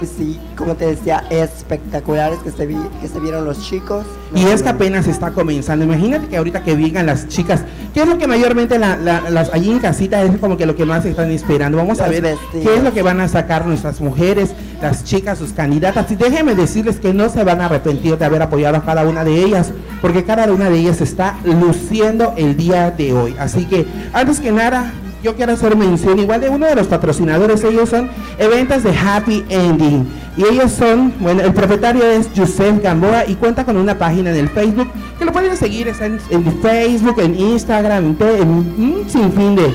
Pues 0.00 0.12
sí, 0.16 0.40
como 0.56 0.74
te 0.76 0.86
decía, 0.86 1.24
espectaculares 1.28 2.38
que 2.38 2.50
se, 2.50 2.66
vi, 2.66 2.74
que 3.02 3.06
se 3.06 3.20
vieron 3.20 3.44
los 3.44 3.62
chicos. 3.68 4.06
Y 4.34 4.46
es 4.46 4.62
que 4.62 4.70
apenas 4.70 5.06
está 5.06 5.32
comenzando. 5.32 5.84
Imagínate 5.84 6.26
que 6.26 6.38
ahorita 6.38 6.62
que 6.64 6.74
vengan 6.74 7.04
las 7.04 7.28
chicas, 7.28 7.60
¿qué 7.92 8.00
es 8.00 8.08
lo 8.08 8.16
que 8.16 8.26
mayormente 8.26 8.78
la- 8.78 8.96
la- 8.96 9.28
las 9.28 9.52
allí 9.52 9.70
en 9.70 9.78
casita 9.78 10.22
es 10.22 10.38
como 10.38 10.56
que 10.56 10.64
lo 10.64 10.74
que 10.74 10.86
más 10.86 11.04
están 11.04 11.30
esperando? 11.30 11.76
Vamos 11.76 12.00
a 12.00 12.08
ver 12.08 12.22
vestidos. 12.22 12.66
qué 12.66 12.76
es 12.76 12.82
lo 12.82 12.94
que 12.94 13.02
van 13.02 13.20
a 13.20 13.28
sacar 13.28 13.66
nuestras 13.66 14.00
mujeres, 14.00 14.52
las 14.80 15.04
chicas, 15.04 15.36
sus 15.38 15.52
candidatas. 15.52 16.10
Y 16.10 16.16
déjenme 16.16 16.54
decirles 16.54 16.98
que 16.98 17.12
no 17.12 17.28
se 17.28 17.44
van 17.44 17.60
a 17.60 17.66
arrepentir 17.66 18.16
de 18.16 18.24
haber 18.24 18.40
apoyado 18.40 18.78
a 18.78 18.82
cada 18.84 19.02
una 19.06 19.22
de 19.22 19.44
ellas, 19.44 19.70
porque 20.00 20.24
cada 20.24 20.50
una 20.50 20.70
de 20.70 20.78
ellas 20.78 21.02
está 21.02 21.36
luciendo 21.44 22.32
el 22.38 22.56
día 22.56 22.90
de 22.90 23.12
hoy. 23.12 23.36
Así 23.38 23.66
que, 23.66 23.86
antes 24.14 24.40
que 24.40 24.50
nada, 24.50 24.92
yo 25.22 25.34
quiero 25.34 25.52
hacer 25.52 25.76
mención 25.76 26.18
igual 26.18 26.40
de 26.40 26.48
uno 26.48 26.66
de 26.66 26.74
los 26.74 26.86
patrocinadores, 26.86 27.62
ellos 27.64 27.88
son 27.88 28.08
eventos 28.38 28.82
de 28.82 28.96
Happy 28.96 29.44
Ending. 29.48 30.08
Y 30.36 30.44
ellos 30.44 30.72
son, 30.72 31.12
bueno, 31.20 31.42
el 31.42 31.52
propietario 31.52 32.04
es 32.04 32.32
Yusef 32.32 32.82
Gamboa 32.82 33.26
y 33.26 33.34
cuenta 33.34 33.64
con 33.64 33.76
una 33.76 33.98
página 33.98 34.30
en 34.30 34.36
el 34.36 34.48
Facebook 34.48 34.88
que 35.18 35.24
lo 35.24 35.32
pueden 35.32 35.56
seguir, 35.56 35.88
está 35.88 36.06
en, 36.06 36.20
Facebook, 36.62 37.20
en 37.20 37.38
Instagram, 37.38 38.06
en, 38.06 38.16
en 38.40 38.48
un 38.48 39.04
sinfín 39.08 39.56
de, 39.56 39.74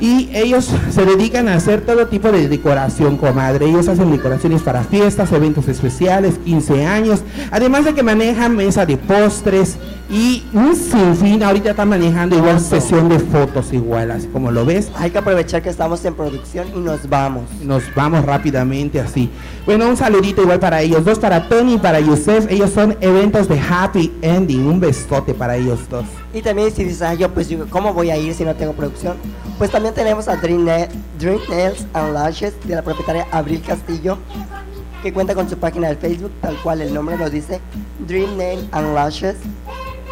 y 0.00 0.30
ellos 0.32 0.70
se 0.90 1.04
dedican 1.04 1.46
a 1.48 1.54
hacer 1.54 1.82
todo 1.82 2.06
tipo 2.06 2.32
de 2.32 2.48
decoración, 2.48 3.18
comadre. 3.18 3.66
Ellos 3.66 3.86
hacen 3.86 4.10
decoraciones 4.10 4.62
para 4.62 4.82
fiestas, 4.82 5.30
eventos 5.32 5.68
especiales, 5.68 6.38
15 6.44 6.86
años. 6.86 7.20
Además 7.50 7.84
de 7.84 7.94
que 7.94 8.02
manejan 8.02 8.56
mesa 8.56 8.86
de 8.86 8.96
postres 8.96 9.76
y 10.10 10.42
un 10.52 10.74
sinfín. 10.74 11.42
Ahorita 11.42 11.70
están 11.70 11.90
manejando 11.90 12.36
igual 12.36 12.60
sesión 12.60 13.08
de 13.08 13.18
fotos 13.18 13.72
igual, 13.72 14.10
así 14.10 14.26
como 14.28 14.50
lo 14.50 14.64
ves. 14.64 14.90
Hay 14.96 15.10
que 15.10 15.18
aprovechar 15.18 15.62
que 15.62 15.68
estamos 15.68 16.04
en 16.04 16.14
producción 16.14 16.66
y 16.74 16.78
nos 16.80 17.08
vamos. 17.08 17.44
Nos 17.62 17.82
vamos 17.94 18.24
rápidamente 18.24 19.00
así. 19.00 19.30
Bueno, 19.66 19.88
un 19.88 19.96
saludito 19.96 20.42
igual 20.42 20.58
para 20.58 20.80
ellos. 20.80 21.04
Dos 21.04 21.18
para 21.18 21.48
Tony 21.48 21.74
y 21.74 21.78
para 21.78 22.00
Yusef. 22.00 22.50
Ellos 22.50 22.70
son 22.70 22.96
eventos 23.00 23.48
de 23.48 23.60
happy 23.60 24.12
ending. 24.22 24.66
Un 24.66 24.80
besote 24.80 25.34
para 25.34 25.56
ellos 25.56 25.80
dos. 25.90 26.06
Y 26.32 26.42
también 26.42 26.70
si 26.72 26.84
dices, 26.84 27.02
"Ay, 27.02 27.18
yo 27.18 27.32
pues 27.34 27.48
¿cómo 27.70 27.92
voy 27.92 28.10
a 28.10 28.16
ir 28.16 28.34
si 28.34 28.44
no 28.44 28.54
tengo 28.54 28.72
producción? 28.72 29.16
Pues 29.58 29.70
también 29.70 29.94
tenemos 29.94 30.28
a 30.28 30.36
Dream, 30.36 30.64
Na- 30.64 30.88
Dream 31.18 31.40
Nails 31.48 31.84
and 31.92 32.12
Lashes 32.14 32.54
de 32.64 32.74
la 32.76 32.82
propietaria 32.82 33.26
Abril 33.32 33.60
Castillo, 33.66 34.16
que 35.02 35.12
cuenta 35.12 35.34
con 35.34 35.50
su 35.50 35.56
página 35.58 35.88
de 35.88 35.96
Facebook, 35.96 36.30
tal 36.40 36.56
cual 36.62 36.82
el 36.82 36.94
nombre 36.94 37.16
lo 37.16 37.28
dice, 37.30 37.60
Dream 38.06 38.36
Nail 38.36 38.68
and 38.72 38.94
Lashes. 38.94 39.36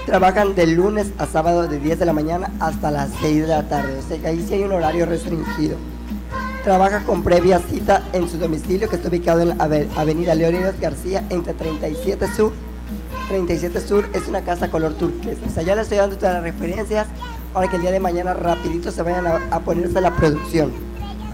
Trabajan 0.07 0.55
de 0.55 0.67
lunes 0.67 1.09
a 1.19 1.27
sábado 1.27 1.69
de 1.69 1.79
10 1.79 1.99
de 1.99 2.07
la 2.07 2.15
mañana 2.15 2.51
hasta 2.61 2.91
las 2.91 3.11
6 3.21 3.43
de 3.43 3.47
la 3.49 3.69
tarde, 3.69 3.95
o 3.99 4.09
sea 4.09 4.19
que 4.19 4.27
ahí 4.27 4.45
sí 4.47 4.55
hay 4.55 4.63
un 4.65 4.73
horario 4.73 5.05
restringido. 5.07 5.77
Trabaja 6.65 7.05
con 7.05 7.23
previa 7.23 7.61
cita 7.61 8.03
en 8.13 8.29
su 8.29 8.39
domicilio 8.39 8.89
que 8.89 8.97
está 8.97 9.09
ubicado 9.09 9.41
en 9.43 9.61
Avenida 9.97 10.35
Leónidas 10.35 10.81
García 10.81 11.25
entre 11.31 11.53
37 11.55 12.27
Sur 12.35 12.53
37 13.29 13.81
Sur 13.81 14.09
es 14.15 14.27
una 14.27 14.43
casa 14.43 14.71
color 14.71 14.95
turquesa. 14.95 15.41
O 15.47 15.51
sea, 15.51 15.63
ya 15.63 15.75
les 15.75 15.85
estoy 15.85 15.99
dando 15.99 16.17
todas 16.17 16.35
las 16.35 16.43
referencias 16.43 17.07
para 17.53 17.69
que 17.69 17.77
el 17.77 17.83
día 17.83 17.93
de 17.93 18.01
mañana 18.01 18.35
rapidito 18.35 18.91
se 18.91 19.03
vayan 19.03 19.27
a, 19.27 19.41
a 19.51 19.61
ponerse 19.61 20.01
la 20.01 20.17
producción. 20.17 20.73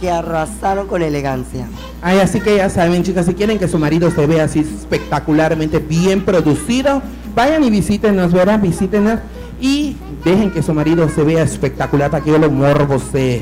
que 0.00 0.10
arrasaron 0.10 0.86
con 0.86 1.02
elegancia. 1.02 1.66
Ay, 2.00 2.20
así 2.20 2.40
que 2.40 2.56
ya 2.56 2.70
saben, 2.70 3.02
chicas, 3.02 3.26
si 3.26 3.34
quieren 3.34 3.58
que 3.58 3.68
su 3.68 3.78
marido 3.78 4.10
se 4.10 4.26
vea 4.26 4.44
así 4.44 4.60
espectacularmente 4.60 5.78
bien 5.78 6.24
producido, 6.24 7.02
vayan 7.34 7.64
y 7.64 7.70
visítenos, 7.70 8.32
¿verdad? 8.32 8.58
Visítenos 8.60 9.18
y 9.60 9.96
dejen 10.24 10.50
que 10.50 10.62
su 10.62 10.72
marido 10.74 11.08
se 11.08 11.22
vea 11.22 11.42
espectacular 11.42 12.10
para 12.10 12.22
que 12.24 12.30
yo 12.30 12.38
lo 12.38 12.50
morbose. 12.50 13.40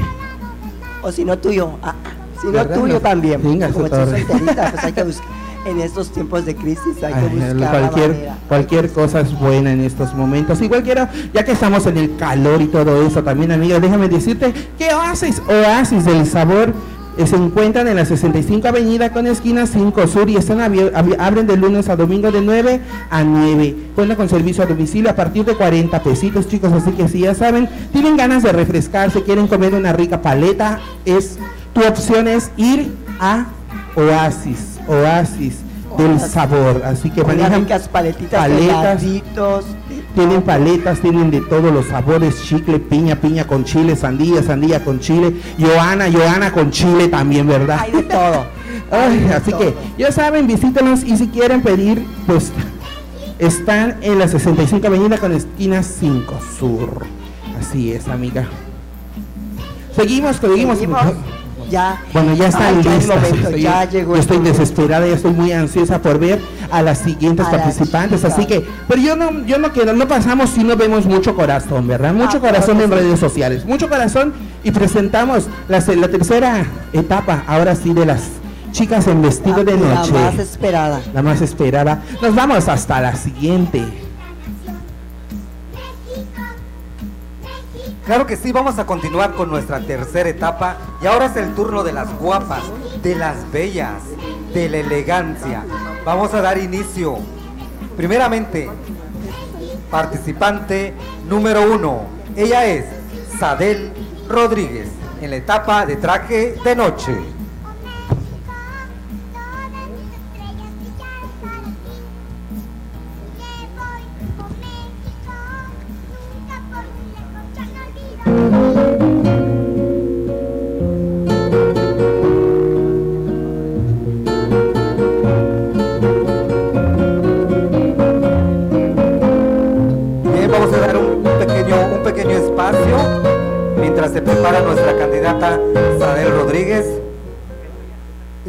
O 1.03 1.13
si 1.13 1.25
no 1.25 1.39
tuyo, 1.39 1.71
ah, 1.83 1.95
si 2.41 2.49
no 2.49 2.67
tuyo 2.67 2.95
No, 2.95 3.01
también. 3.01 3.41
venga, 3.43 3.69
Como 3.71 3.89
solterita, 3.89 4.71
pues 4.73 4.85
hay 4.85 4.93
que 4.93 5.03
buscar. 5.05 5.27
En 5.65 5.81
estos 5.81 6.11
tiempos 6.13 6.47
de 6.47 6.55
crisis 6.57 7.03
hay 7.03 7.13
que 7.13 7.19
Ay, 7.19 7.29
buscar 7.35 7.57
la 7.57 7.71
cualquier, 7.71 8.09
manera. 8.11 8.37
cualquier 8.49 8.91
cosa 8.93 9.21
es 9.21 9.39
buena 9.39 9.73
en 9.73 9.81
estos 9.83 10.15
momentos. 10.15 10.63
Igual 10.63 10.83
quiero, 10.83 11.09
ya 11.35 11.45
que 11.45 11.53
estamos 11.53 11.85
en 11.87 11.99
el 11.99 12.17
calor 12.17 12.63
y 12.63 12.69
todo 12.69 13.05
eso, 13.07 13.23
también 13.23 13.53
amiga, 13.53 13.79
déjame 13.79 14.09
decirte 14.09 14.55
que 14.79 14.95
Oasis, 14.95 15.43
Oasis 15.47 16.05
del 16.07 16.25
Sabor 16.27 16.73
se 17.27 17.37
encuentran 17.37 17.89
en 17.89 17.97
la 17.97 18.05
65 18.05 18.69
Avenida 18.69 19.13
con 19.13 19.27
esquina 19.27 19.67
5 19.67 20.07
Sur 20.07 20.31
y 20.31 20.37
están 20.37 20.61
abren 20.61 21.47
de 21.47 21.57
lunes 21.57 21.89
a 21.89 21.97
domingo 21.97 22.31
de 22.31 22.41
9 22.41 22.81
a 23.11 23.25
9. 23.25 23.77
Cuenta 23.95 24.17
con 24.17 24.29
servicio 24.29 24.63
a 24.63 24.67
domicilio 24.67 25.11
a 25.11 25.15
partir 25.15 25.45
de 25.45 25.55
40 25.55 26.03
pesitos, 26.03 26.49
chicos, 26.49 26.73
así 26.73 26.93
que 26.93 27.09
si 27.09 27.21
ya 27.21 27.35
saben, 27.35 27.69
tienen 27.93 28.17
ganas 28.17 28.43
de 28.43 28.53
refrescarse, 28.53 29.23
quieren 29.25 29.49
comer 29.49 29.75
una 29.75 29.93
rica 29.93 30.23
paleta, 30.23 30.81
es 31.05 31.39
tu 31.73 31.83
opción 31.83 32.29
es 32.29 32.51
ir 32.57 32.93
a 33.21 33.47
Oasis, 33.97 34.79
Oasis 34.87 35.57
del 35.97 36.21
sabor, 36.21 36.83
así 36.85 37.11
que 37.11 37.25
manejan 37.25 37.63
ricas 37.63 37.89
paletitas, 37.89 38.41
paletas, 38.41 39.03
heladitos, 39.03 39.65
tienen 40.19 40.43
paletas, 40.43 40.99
tienen 40.99 41.31
de 41.31 41.41
todos 41.43 41.73
los 41.73 41.87
sabores, 41.87 42.43
chicle, 42.43 42.81
piña, 42.81 43.15
piña 43.15 43.47
con 43.47 43.65
chile, 43.65 43.95
sandía, 43.95 44.43
sandía 44.43 44.85
con 44.85 44.99
chile, 44.99 45.33
Joana, 45.61 46.11
Joana 46.11 46.51
con 46.51 46.73
chile 46.73 47.07
también, 47.07 47.47
¿verdad? 47.47 47.79
Hay 47.83 47.93
de 47.93 48.03
todo. 48.03 48.47
Ay, 48.91 49.31
así 49.33 49.53
que 49.53 49.75
ya 49.97 50.11
saben, 50.11 50.49
visítenos 50.49 51.05
y 51.05 51.17
si 51.17 51.29
quieren 51.29 51.63
pedir, 51.63 52.05
pues 52.27 52.51
están 53.39 53.99
en 54.03 54.19
la 54.19 54.27
65 54.27 54.85
Avenida 54.89 55.19
con 55.19 55.31
esquina 55.31 55.85
5 55.85 56.41
Sur. 56.59 57.07
Así 57.61 57.93
es, 57.93 58.09
amiga. 58.09 58.49
Seguimos, 59.95 60.39
seguimos. 60.39 60.79
Seguimos. 60.79 61.03
Ya. 61.71 62.01
Bueno, 62.13 62.35
ya 62.35 62.49
están 62.49 62.77
Ay, 62.79 62.83
ya 62.83 62.91
el 62.93 62.99
listas. 62.99 63.17
momento, 63.17 63.49
estoy, 63.49 63.63
ya 63.63 63.85
llegó 63.89 64.15
yo 64.15 64.21
estoy 64.21 64.39
desesperada, 64.39 65.07
ya 65.07 65.15
estoy 65.15 65.33
muy 65.33 65.53
ansiosa 65.53 66.01
por 66.01 66.19
ver 66.19 66.41
a 66.71 66.83
las 66.83 66.99
siguientes 66.99 67.47
A 67.47 67.51
participantes, 67.51 68.25
así 68.25 68.47
que, 68.47 68.67
pero 68.89 69.01
yo 69.01 69.17
no, 69.17 69.45
yo 69.45 69.59
no 69.59 69.71
quiero, 69.73 69.93
no 69.93 70.09
pasamos 70.09 70.51
si 70.51 70.65
no 70.65 70.77
vemos 70.77 71.05
mucho 71.07 71.35
corazón, 71.35 71.87
¿verdad? 71.87 72.15
Mucho 72.15 72.39
Ah, 72.39 72.41
corazón 72.41 72.81
en 72.81 72.89
sí. 72.89 72.95
redes 72.95 73.21
sociales, 73.21 73.65
mucho 73.67 73.89
corazón 73.89 74.33
y 74.65 74.71
presentamos 74.71 75.47
la, 75.69 75.81
la 75.81 76.09
tercera 76.09 76.65
etapa, 76.93 77.43
ahora 77.47 77.75
sí, 77.75 77.93
de 77.93 78.07
las 78.07 78.23
chicas 78.73 79.07
en 79.07 79.23
vestido 79.23 79.63
de 79.65 79.77
La 79.77 79.95
noche. 79.97 80.13
más 80.13 80.39
esperada. 80.39 81.01
La 81.15 81.23
más 81.23 81.41
esperada. 81.43 82.03
Nos 82.23 82.35
vamos 82.35 82.69
hasta 82.69 83.01
la 83.01 83.15
siguiente. 83.17 83.83
Claro 88.09 88.27
que 88.27 88.39
sí, 88.39 88.53
vamos 88.53 88.79
a 88.79 88.87
continuar 88.87 89.35
con 89.35 89.51
nuestra 89.51 89.81
tercera 89.81 90.31
etapa 90.31 90.79
y 91.03 91.07
ahora 91.07 91.27
es 91.27 91.37
el 91.37 91.55
turno 91.55 91.85
de 91.85 91.93
las 91.93 92.11
guapas, 92.19 92.63
de 93.03 93.15
las 93.15 93.53
bellas, 93.53 94.03
de 94.55 94.71
la 94.71 94.79
elegancia. 94.79 95.63
Vamos 96.07 96.33
a 96.33 96.41
dar 96.41 96.57
inicio. 96.57 97.19
Primeramente, 97.99 98.71
participante 99.91 100.95
número 101.29 101.71
uno. 101.71 102.07
Ella 102.35 102.65
es 102.65 102.87
Sadel 103.39 103.93
Rodríguez 104.27 104.89
en 105.21 105.29
la 105.29 105.37
etapa 105.37 105.85
de 105.85 105.97
traje 105.97 106.55
de 106.65 106.77
noche. 106.77 107.15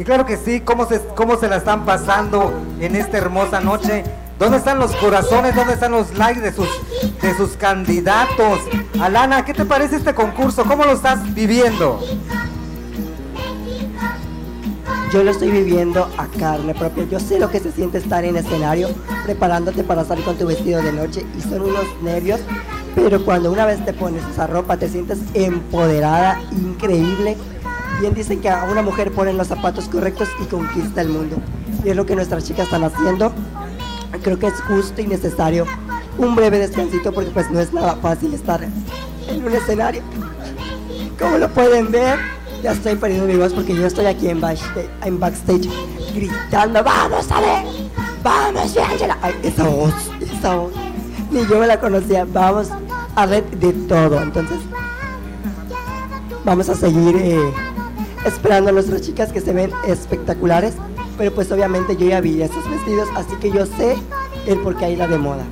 Y 0.00 0.04
claro 0.04 0.24
que 0.24 0.38
sí, 0.38 0.60
¿cómo 0.60 0.86
se, 0.86 0.98
cómo 1.14 1.36
se 1.36 1.46
la 1.46 1.56
están 1.56 1.84
pasando 1.84 2.54
en 2.80 2.96
esta 2.96 3.18
hermosa 3.18 3.60
noche? 3.60 4.02
¿Dónde 4.40 4.56
están 4.56 4.78
los 4.78 4.96
corazones? 4.96 5.54
¿Dónde 5.54 5.74
están 5.74 5.92
los 5.92 6.16
likes 6.16 6.40
de 6.40 6.50
sus, 6.50 6.66
de 7.20 7.36
sus 7.36 7.58
candidatos? 7.58 8.60
Alana, 8.98 9.44
¿qué 9.44 9.52
te 9.52 9.66
parece 9.66 9.96
este 9.96 10.14
concurso? 10.14 10.64
¿Cómo 10.64 10.82
lo 10.82 10.92
estás 10.92 11.34
viviendo? 11.34 12.00
Yo 15.12 15.22
lo 15.22 15.30
estoy 15.30 15.50
viviendo 15.50 16.08
a 16.16 16.26
carne 16.38 16.74
propia. 16.74 17.04
Yo 17.04 17.20
sé 17.20 17.38
lo 17.38 17.50
que 17.50 17.60
se 17.60 17.70
siente 17.70 17.98
estar 17.98 18.24
en 18.24 18.38
escenario, 18.38 18.88
preparándote 19.26 19.84
para 19.84 20.06
salir 20.06 20.24
con 20.24 20.38
tu 20.38 20.46
vestido 20.46 20.80
de 20.80 20.94
noche 20.94 21.22
y 21.36 21.42
son 21.42 21.60
unos 21.60 21.84
nervios. 22.02 22.40
Pero 22.94 23.22
cuando 23.22 23.52
una 23.52 23.66
vez 23.66 23.84
te 23.84 23.92
pones 23.92 24.22
esa 24.32 24.46
ropa, 24.46 24.78
te 24.78 24.88
sientes 24.88 25.18
empoderada, 25.34 26.40
increíble. 26.52 27.36
Bien 28.00 28.14
dicen 28.14 28.40
que 28.40 28.48
a 28.48 28.64
una 28.64 28.80
mujer 28.80 29.12
ponen 29.12 29.36
los 29.36 29.48
zapatos 29.48 29.86
correctos 29.90 30.30
y 30.42 30.46
conquista 30.46 31.02
el 31.02 31.10
mundo. 31.10 31.36
Y 31.84 31.90
es 31.90 31.96
lo 31.96 32.06
que 32.06 32.16
nuestras 32.16 32.44
chicas 32.44 32.64
están 32.64 32.84
haciendo. 32.84 33.34
Creo 34.22 34.38
que 34.38 34.48
es 34.48 34.60
justo 34.62 35.00
y 35.00 35.06
necesario 35.06 35.66
un 36.18 36.34
breve 36.34 36.58
descansito 36.58 37.12
porque 37.12 37.30
pues 37.30 37.50
no 37.50 37.60
es 37.60 37.72
nada 37.72 37.96
fácil 37.96 38.34
estar 38.34 38.62
en 38.62 39.44
un 39.44 39.52
escenario. 39.52 40.02
Como 41.18 41.38
lo 41.38 41.48
pueden 41.50 41.90
ver, 41.90 42.18
ya 42.62 42.72
estoy 42.72 42.96
perdiendo 42.96 43.26
mi 43.26 43.36
voz 43.36 43.52
porque 43.52 43.74
yo 43.74 43.86
estoy 43.86 44.06
aquí 44.06 44.28
en 44.28 44.40
backstage, 44.40 45.68
gritando, 46.14 46.82
vamos 46.82 47.30
a 47.30 47.40
ver, 47.40 47.64
vamos 48.22 48.76
Angela. 48.76 49.18
Ay, 49.22 49.34
esa 49.42 49.64
voz, 49.64 49.94
esa 50.20 50.56
voz. 50.56 50.72
Ni 51.30 51.46
yo 51.46 51.58
me 51.58 51.66
la 51.66 51.78
conocía, 51.80 52.26
vamos 52.30 52.68
a 53.14 53.26
ver 53.26 53.48
de 53.50 53.72
todo. 53.72 54.20
Entonces, 54.20 54.58
vamos 56.44 56.68
a 56.68 56.74
seguir 56.74 57.16
eh, 57.16 57.52
esperando 58.26 58.70
a 58.70 58.72
nuestras 58.72 59.02
chicas 59.02 59.32
que 59.32 59.40
se 59.40 59.52
ven 59.52 59.70
espectaculares. 59.86 60.74
Pero 61.20 61.34
pues 61.34 61.52
obviamente 61.52 61.98
yo 61.98 62.06
ya 62.06 62.22
vi 62.22 62.40
esos 62.40 62.66
vestidos, 62.70 63.06
así 63.14 63.36
que 63.42 63.50
yo 63.50 63.66
sé 63.66 63.94
el 64.46 64.58
por 64.60 64.74
qué 64.78 64.86
hay 64.86 64.96
la 64.96 65.06
de 65.06 65.18
moda. 65.18 65.44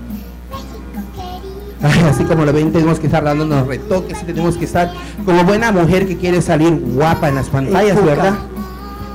Así 2.08 2.24
como 2.24 2.46
lo 2.46 2.54
ven, 2.54 2.72
tenemos 2.72 2.98
que 2.98 3.04
estar 3.04 3.22
dándonos 3.22 3.66
retoques 3.66 4.16
y 4.22 4.24
tenemos 4.24 4.56
que 4.56 4.64
estar 4.64 4.90
como 5.26 5.44
buena 5.44 5.70
mujer 5.70 6.06
que 6.06 6.16
quiere 6.16 6.40
salir 6.40 6.72
guapa 6.72 7.28
en 7.28 7.34
las 7.34 7.50
pantallas. 7.50 8.02
¿verdad? 8.02 8.32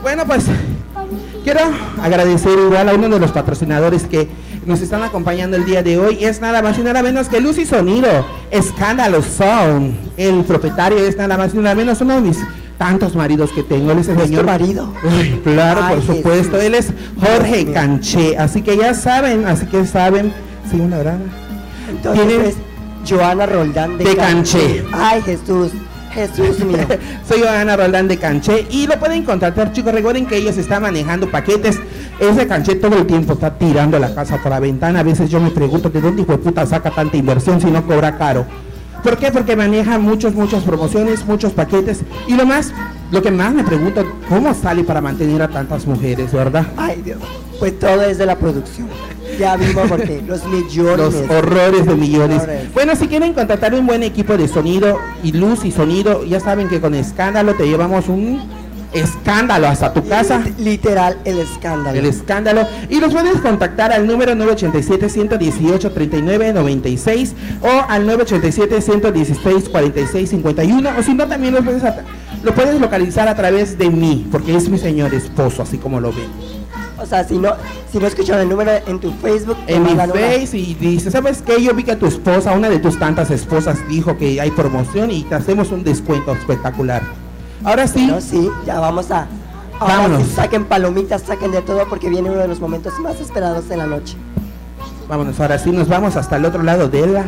Bueno, 0.04 0.28
pues 0.28 0.46
quiero 1.44 1.62
agradecer 2.00 2.56
igual 2.60 2.88
a 2.88 2.94
uno 2.94 3.10
de 3.10 3.20
los 3.20 3.32
patrocinadores 3.32 4.04
que 4.04 4.30
nos 4.68 4.80
están 4.80 5.02
acompañando 5.02 5.58
el 5.58 5.66
día 5.66 5.82
de 5.82 5.98
hoy. 5.98 6.24
Es 6.24 6.40
nada 6.40 6.62
más 6.62 6.78
y 6.78 6.84
nada 6.84 7.02
menos 7.02 7.30
que 7.30 7.42
Luz 7.42 7.58
y 7.58 7.66
Sonido, 7.66 8.28
Escándalo 8.52 9.24
Sound. 9.24 9.96
El 10.18 10.44
propietario 10.44 11.00
es 11.00 11.18
nada 11.18 11.36
más 11.36 11.56
y 11.56 11.58
nada 11.58 11.74
menos 11.74 12.00
uno 12.02 12.14
de 12.14 12.22
mis 12.22 12.38
tantos 12.78 13.16
maridos 13.16 13.52
que 13.52 13.64
tengo. 13.64 13.92
Él 13.92 14.00
es 14.00 14.08
el 14.10 14.20
¿Es 14.20 14.44
marido? 14.44 14.92
Ay, 15.10 15.40
claro, 15.44 15.82
Ay, 15.84 15.96
por 15.96 16.16
supuesto. 16.16 16.58
Jesús. 16.58 16.64
Él 16.64 16.76
es 16.76 16.94
Jorge 17.20 17.72
Canché. 17.72 18.38
Así 18.38 18.62
que 18.62 18.78
ya 18.78 18.94
saben, 18.94 19.46
así 19.46 19.66
que 19.66 19.86
saben. 19.86 20.34
Sí, 20.70 20.80
una 20.80 20.98
verdad. 20.98 21.18
Entonces 21.90 22.26
Tienen- 22.28 22.46
es 22.48 22.56
Joana 23.10 23.46
Roldán 23.46 23.98
de, 23.98 24.04
De 24.06 24.16
Canché. 24.16 24.84
Ay, 24.94 25.22
Jesús, 25.22 25.72
Jesús 26.14 26.60
mío. 26.66 26.78
Soy 27.28 27.44
Ana 27.44 27.76
Roldán 27.76 28.08
de 28.08 28.18
Canché 28.18 28.66
y 28.70 28.88
lo 28.88 28.98
pueden 29.00 29.24
contratar, 29.24 29.72
chicos. 29.74 29.94
Recuerden 29.94 30.26
que 30.26 30.38
ellos 30.38 30.58
están 30.58 30.82
manejando 30.84 31.30
paquetes. 31.30 31.80
Ese 32.20 32.48
Canché 32.48 32.76
todo 32.76 32.98
el 32.98 33.06
tiempo 33.08 33.34
está 33.34 33.58
tirando 33.58 33.98
la 34.00 34.14
casa 34.14 34.38
por 34.42 34.52
la 34.52 34.60
ventana. 34.60 35.00
A 35.00 35.04
veces 35.04 35.30
yo 35.30 35.40
me 35.40 35.50
pregunto 35.52 35.90
de 35.90 36.00
dónde 36.00 36.22
hijo 36.22 36.32
de 36.34 36.38
puta 36.38 36.66
saca 36.66 36.92
tanta 36.92 37.18
inversión 37.18 37.60
si 37.60 37.68
no 37.68 37.86
cobra 37.86 38.18
caro. 38.18 38.46
¿Por 39.04 39.18
qué? 39.18 39.32
Porque 39.32 39.56
maneja 39.56 40.00
muchos, 40.00 40.34
muchas 40.34 40.64
promociones, 40.64 41.26
muchos 41.26 41.52
paquetes. 41.52 42.02
Y 42.26 42.36
lo 42.36 42.46
más, 42.46 42.72
lo 43.12 43.22
que 43.22 43.32
más 43.32 43.54
me 43.54 43.64
pregunto, 43.64 44.06
¿cómo 44.30 44.54
sale 44.54 44.84
para 44.86 45.02
mantener 45.02 45.42
a 45.42 45.50
tantas 45.50 45.86
mujeres, 45.86 46.32
verdad? 46.32 46.66
Ay, 46.78 47.02
Dios. 47.04 47.20
Pues 47.60 47.78
todo 47.78 48.02
es 48.04 48.18
de 48.18 48.26
la 48.26 48.38
producción. 48.38 48.88
Ya 49.38 49.58
vimos 49.58 49.90
porque 49.90 50.22
los 50.26 50.46
millones. 50.46 50.98
Los 50.98 51.16
horrores 51.30 51.86
de 51.86 51.96
millones. 51.96 52.42
Horrores. 52.44 52.74
Bueno, 52.74 52.96
si 52.96 53.08
quieren 53.08 53.34
contratar 53.34 53.74
un 53.74 53.86
buen 53.86 54.04
equipo 54.04 54.38
de 54.38 54.48
sonido 54.48 54.98
y 55.22 55.34
luz 55.34 55.66
y 55.66 55.72
sonido, 55.72 56.24
ya 56.24 56.40
saben 56.40 56.70
que 56.70 56.80
con 56.80 56.94
escándalo 56.96 57.56
te 57.56 57.68
llevamos 57.68 58.08
un 58.08 58.42
escándalo 58.94 59.68
hasta 59.68 59.94
tu 59.94 60.08
casa. 60.08 60.42
Literal, 60.58 61.18
el 61.26 61.40
escándalo. 61.40 61.98
El 61.98 62.06
escándalo. 62.06 62.66
Y 62.90 63.00
los 63.00 63.14
puedes 63.14 63.38
contactar 63.42 63.92
al 63.92 64.08
número 64.08 64.34
987-118-3996 64.34 67.32
o 67.62 67.86
al 67.90 68.08
987-116-4651 68.08 70.98
o 70.98 71.04
si 71.04 71.14
no 71.14 71.28
también 71.28 71.54
lo 71.54 71.64
puedes, 71.64 71.84
lo 72.44 72.54
puedes 72.54 72.80
localizar 72.80 73.28
a 73.28 73.36
través 73.36 73.78
de 73.78 73.90
mí, 73.90 74.28
porque 74.32 74.56
es 74.56 74.70
mi 74.70 74.78
señor 74.78 75.14
esposo, 75.14 75.64
así 75.64 75.78
como 75.78 76.00
lo 76.00 76.12
ven. 76.12 76.28
O 77.00 77.06
sea, 77.06 77.24
si 77.26 77.38
no, 77.38 77.54
si 77.92 77.98
no 78.00 78.08
escucharon 78.08 78.42
el 78.44 78.50
número 78.50 78.72
en 78.88 79.00
tu 79.00 79.12
Facebook, 79.14 79.58
en 79.68 79.84
mi 79.84 79.92
una- 79.92 80.08
face 80.08 80.58
y 80.58 80.74
dice, 80.76 81.12
¿sabes 81.12 81.42
qué? 81.46 81.62
Yo 81.62 81.74
vi 81.74 81.84
que 81.84 81.96
tu 81.98 82.06
esposa, 82.06 82.54
una 82.54 82.70
de 82.70 82.80
tus 82.80 82.98
tantas 82.98 83.30
esposas, 83.30 83.78
dijo 83.90 84.18
que 84.18 84.40
hay 84.40 84.52
promoción 84.52 85.12
y 85.12 85.24
te 85.24 85.36
hacemos 85.36 85.72
un 85.72 85.84
descuento 85.84 86.32
espectacular. 86.32 87.02
Ahora 87.64 87.88
sí. 87.88 88.10
Ya 88.66 88.80
vamos 88.80 89.10
a. 89.12 89.28
Ahora 89.80 89.96
Vámonos. 89.96 90.24
sí, 90.24 90.34
saquen 90.36 90.66
palomitas, 90.66 91.24
saquen 91.24 91.52
de 91.52 91.62
todo 91.62 91.88
porque 91.90 92.10
viene 92.10 92.30
uno 92.30 92.40
de 92.40 92.48
los 92.48 92.60
momentos 92.60 92.98
más 93.00 93.20
esperados 93.20 93.70
en 93.72 93.80
la 93.80 93.88
noche. 93.88 94.16
Vámonos, 95.10 95.40
ahora 95.40 95.58
sí 95.58 95.72
nos 95.72 95.88
vamos 95.88 96.16
hasta 96.16 96.38
el 96.38 96.46
otro 96.46 96.64
lado 96.64 96.88
de 96.88 97.08
la, 97.08 97.24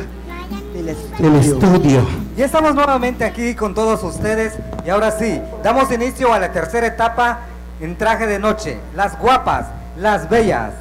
Del 0.74 0.96
del 1.20 1.36
estudio. 1.36 2.06
Ya 2.38 2.46
estamos 2.46 2.76
nuevamente 2.76 3.26
aquí 3.26 3.56
con 3.56 3.74
todos 3.74 4.04
ustedes 4.04 4.54
y 4.86 4.90
ahora 4.90 5.12
sí, 5.12 5.42
damos 5.64 5.92
inicio 5.92 6.34
a 6.34 6.40
la 6.40 6.52
tercera 6.52 6.88
etapa 6.88 7.40
en 7.82 7.98
traje 7.98 8.28
de 8.28 8.40
noche. 8.40 8.78
Las 8.96 9.18
guapas, 9.20 9.68
las 9.98 10.30
bellas. 10.30 10.72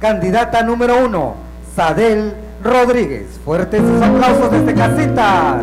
Candidata 0.00 0.62
número 0.62 1.04
uno, 1.04 1.34
Sadel 1.74 2.34
Rodríguez. 2.62 3.26
Fuertes 3.44 3.80
sus 3.80 4.02
aplausos 4.02 4.50
desde 4.52 4.74
casita. 4.74 5.62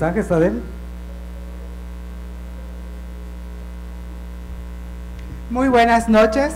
¿Tu 0.00 0.06
mensaje, 0.06 0.26
Sadel? 0.26 0.62
Muy 5.50 5.68
buenas 5.68 6.08
noches. 6.08 6.54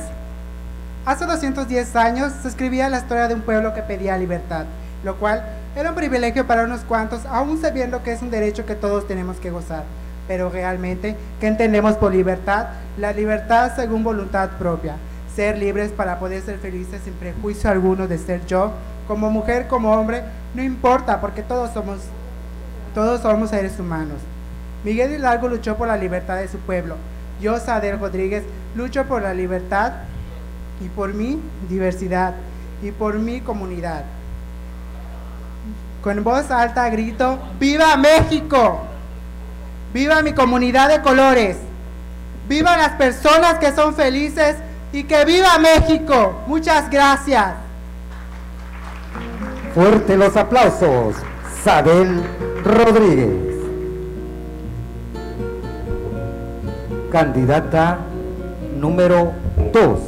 Hace 1.04 1.26
210 1.26 1.94
años 1.94 2.32
se 2.40 2.48
escribía 2.48 2.88
la 2.88 3.00
historia 3.00 3.28
de 3.28 3.34
un 3.34 3.42
pueblo 3.42 3.74
que 3.74 3.82
pedía 3.82 4.16
libertad, 4.16 4.64
lo 5.04 5.16
cual 5.16 5.44
era 5.76 5.90
un 5.90 5.94
privilegio 5.94 6.46
para 6.46 6.64
unos 6.64 6.84
cuantos, 6.84 7.26
aún 7.26 7.60
sabiendo 7.60 8.02
que 8.02 8.12
es 8.12 8.22
un 8.22 8.30
derecho 8.30 8.64
que 8.64 8.76
todos 8.76 9.06
tenemos 9.06 9.36
que 9.36 9.50
gozar. 9.50 9.82
Pero 10.26 10.48
realmente, 10.48 11.14
¿qué 11.38 11.46
entendemos 11.46 11.96
por 11.96 12.14
libertad? 12.14 12.68
La 12.96 13.12
libertad 13.12 13.72
según 13.76 14.02
voluntad 14.02 14.52
propia. 14.58 14.94
Ser 15.36 15.58
libres 15.58 15.92
para 15.92 16.18
poder 16.18 16.40
ser 16.40 16.56
felices 16.60 17.02
sin 17.04 17.12
prejuicio 17.12 17.68
alguno 17.68 18.08
de 18.08 18.16
ser 18.16 18.46
yo, 18.46 18.72
como 19.06 19.30
mujer, 19.30 19.66
como 19.68 19.92
hombre, 19.92 20.22
no 20.54 20.62
importa, 20.62 21.20
porque 21.20 21.42
todos 21.42 21.74
somos, 21.74 21.98
todos 22.94 23.20
somos 23.20 23.50
seres 23.50 23.78
humanos. 23.78 24.18
Miguel 24.84 25.12
Hidalgo 25.12 25.48
luchó 25.48 25.76
por 25.76 25.88
la 25.88 25.96
libertad 25.96 26.36
de 26.36 26.48
su 26.48 26.58
pueblo. 26.58 26.96
Yo, 27.40 27.58
Sadel 27.58 27.98
Rodríguez, 27.98 28.44
lucho 28.76 29.04
por 29.04 29.22
la 29.22 29.34
libertad 29.34 29.92
y 30.80 30.88
por 30.88 31.12
mi 31.12 31.40
diversidad 31.68 32.34
y 32.82 32.92
por 32.92 33.18
mi 33.18 33.40
comunidad. 33.40 34.04
Con 36.02 36.22
voz 36.22 36.50
alta 36.50 36.88
grito, 36.90 37.38
¡Viva 37.58 37.96
México! 37.96 38.82
¡Viva 39.92 40.22
mi 40.22 40.32
comunidad 40.32 40.90
de 40.90 41.00
colores! 41.00 41.56
¡Viva 42.48 42.76
las 42.76 42.90
personas 42.90 43.58
que 43.58 43.72
son 43.72 43.94
felices 43.94 44.56
y 44.92 45.04
que 45.04 45.24
viva 45.24 45.58
México! 45.58 46.42
Muchas 46.46 46.90
gracias. 46.90 47.54
Fuerte 49.74 50.16
los 50.16 50.36
aplausos, 50.36 51.16
Sadel 51.64 52.22
Rodríguez. 52.64 53.54
Candidata 57.10 57.98
número 58.80 59.32
2, 59.72 59.98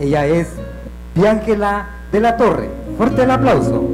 Ella 0.00 0.26
es 0.26 0.48
Piángela 1.14 1.86
de 2.10 2.20
la 2.20 2.36
Torre. 2.36 2.70
Fuerte 2.96 3.24
el 3.24 3.30
aplauso. 3.30 3.91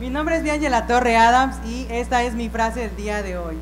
Mi 0.00 0.08
nombre 0.08 0.36
es 0.38 0.42
Biangela 0.42 0.86
Torre 0.86 1.14
Adams 1.18 1.56
y 1.66 1.86
esta 1.90 2.22
es 2.22 2.32
mi 2.32 2.48
frase 2.48 2.80
del 2.80 2.96
día 2.96 3.22
de 3.22 3.36
hoy. 3.36 3.58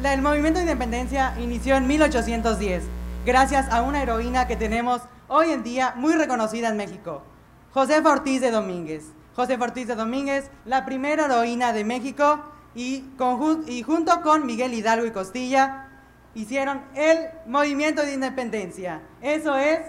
La- 0.00 0.14
el 0.14 0.22
movimiento 0.22 0.60
de 0.60 0.66
independencia 0.66 1.34
inició 1.40 1.74
en 1.74 1.88
1810, 1.88 2.84
gracias 3.26 3.68
a 3.72 3.82
una 3.82 4.00
heroína 4.04 4.46
que 4.46 4.54
tenemos 4.54 5.00
hoy 5.26 5.50
en 5.50 5.64
día 5.64 5.94
muy 5.96 6.12
reconocida 6.14 6.68
en 6.68 6.76
México, 6.76 7.24
Josefa 7.74 8.08
Ortiz 8.08 8.40
de 8.40 8.52
Domínguez. 8.52 9.06
Josefa 9.34 9.64
Ortiz 9.64 9.88
de 9.88 9.96
Domínguez, 9.96 10.48
la 10.64 10.84
primera 10.84 11.24
heroína 11.24 11.72
de 11.72 11.82
México 11.82 12.38
y, 12.76 13.02
conjun- 13.18 13.64
y 13.66 13.82
junto 13.82 14.20
con 14.22 14.46
Miguel 14.46 14.74
Hidalgo 14.74 15.06
y 15.06 15.10
Costilla 15.10 15.88
hicieron 16.36 16.82
el 16.94 17.26
movimiento 17.48 18.02
de 18.02 18.14
independencia. 18.14 19.00
Eso 19.22 19.56
es, 19.56 19.80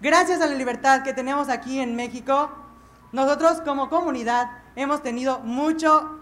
gracias 0.00 0.40
a 0.40 0.46
la 0.46 0.54
libertad 0.56 1.04
que 1.04 1.12
tenemos 1.12 1.48
aquí 1.48 1.78
en 1.78 1.94
México, 1.94 2.50
nosotros 3.12 3.60
como 3.62 3.88
comunidad 3.88 4.50
hemos 4.74 5.02
tenido 5.02 5.40
mucho 5.40 6.18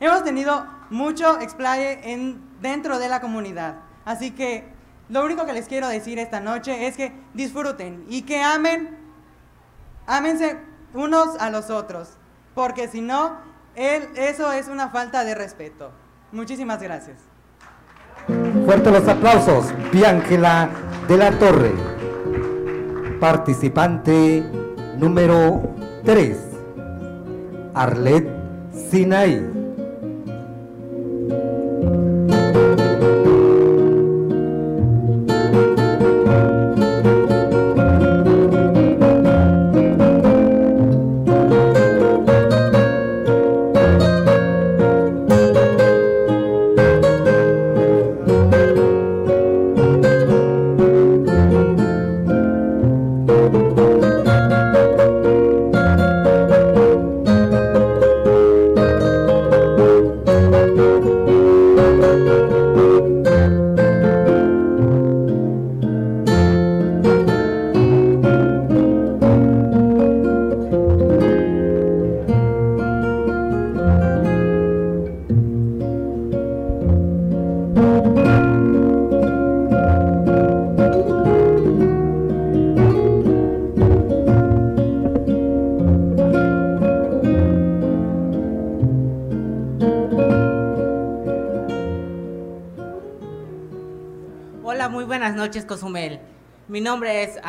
hemos 0.00 0.24
tenido 0.24 0.66
mucho 0.90 1.38
explaye 1.40 2.12
en, 2.12 2.40
dentro 2.60 2.98
de 2.98 3.08
la 3.08 3.20
comunidad. 3.20 3.76
Así 4.04 4.30
que 4.30 4.64
lo 5.08 5.24
único 5.24 5.46
que 5.46 5.52
les 5.52 5.68
quiero 5.68 5.88
decir 5.88 6.18
esta 6.18 6.40
noche 6.40 6.86
es 6.86 6.96
que 6.96 7.12
disfruten 7.34 8.04
y 8.08 8.22
que 8.22 8.42
amen, 8.42 8.96
ámense 10.06 10.58
unos 10.94 11.36
a 11.38 11.50
los 11.50 11.70
otros, 11.70 12.16
porque 12.54 12.88
si 12.88 13.00
no, 13.00 13.36
eso 13.74 14.52
es 14.52 14.68
una 14.68 14.88
falta 14.88 15.24
de 15.24 15.34
respeto. 15.34 15.90
Muchísimas 16.32 16.82
gracias. 16.82 17.18
Fuerte 18.64 18.90
los 18.90 19.06
aplausos. 19.06 19.72
Piángela 19.92 20.70
de 21.06 21.16
la 21.16 21.30
Torre. 21.38 21.95
Participante 23.20 24.42
número 24.98 25.74
3. 26.04 26.36
Arlet 27.74 28.26
Sinaí. 28.72 29.65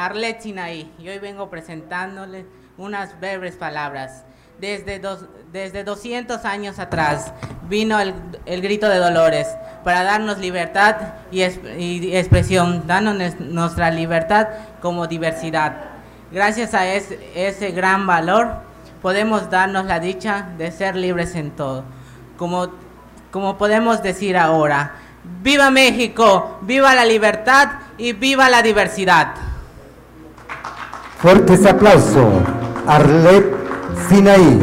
Arlet 0.08 0.40
Sinaí 0.42 0.90
y 1.00 1.10
hoy 1.10 1.20
vengo 1.20 1.50
presentándoles 1.50 2.46
unas 2.78 3.20
breves 3.20 3.56
palabras. 3.56 4.24
Desde, 4.58 5.00
dos- 5.00 5.26
desde 5.52 5.84
200 5.84 6.46
años 6.46 6.80
atrás 6.80 7.32
vino 7.70 8.00
el, 8.00 8.14
el 8.46 8.62
grito 8.62 8.88
de 8.90 8.98
Dolores 8.98 9.48
para 9.84 10.04
darnos 10.04 10.38
libertad 10.40 10.96
y, 11.30 11.42
es- 11.42 11.60
y 11.78 12.16
expresión, 12.16 12.88
dándonos 12.88 13.38
nuestra 13.40 13.92
libertad 13.92 14.48
como 14.82 15.08
diversidad. 15.08 15.76
Gracias 16.32 16.74
a 16.74 16.88
ese, 16.88 17.20
ese 17.36 17.72
gran 17.72 18.08
valor 18.08 18.48
podemos 19.02 19.50
darnos 19.50 19.86
la 19.86 20.00
dicha 20.00 20.48
de 20.58 20.72
ser 20.72 20.96
libres 20.96 21.36
en 21.36 21.52
todo. 21.52 21.84
Como, 22.38 22.70
como 23.32 23.58
podemos 23.58 24.02
decir 24.02 24.38
ahora, 24.38 24.94
¡Viva 25.44 25.70
México! 25.70 26.58
¡Viva 26.62 26.96
la 26.96 27.04
libertad! 27.04 27.68
¡Y 27.98 28.14
viva 28.14 28.48
la 28.50 28.62
diversidad! 28.62 29.34
Fuerte 31.20 31.56
ese 31.56 31.70
aplauso. 31.70 32.30
Arlet 32.86 33.46
Sinaí. 34.08 34.60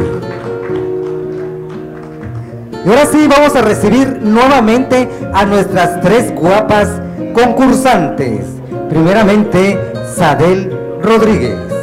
Y 2.85 2.89
ahora 2.89 3.05
sí 3.07 3.27
vamos 3.27 3.55
a 3.57 3.61
recibir 3.61 4.21
nuevamente 4.21 5.09
a 5.33 5.43
nuestras 5.45 5.99
tres 5.99 6.33
guapas 6.33 7.01
concursantes. 7.33 8.45
Primeramente, 8.89 9.77
Sadel 10.15 10.71
Rodríguez. 11.01 11.74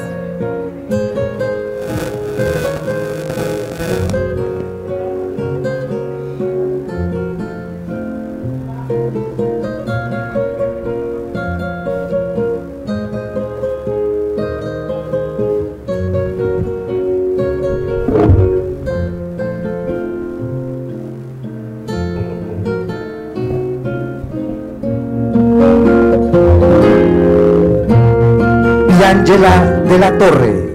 Piangela 29.32 29.80
de 29.88 29.98
la 29.98 30.18
Torre. 30.18 30.72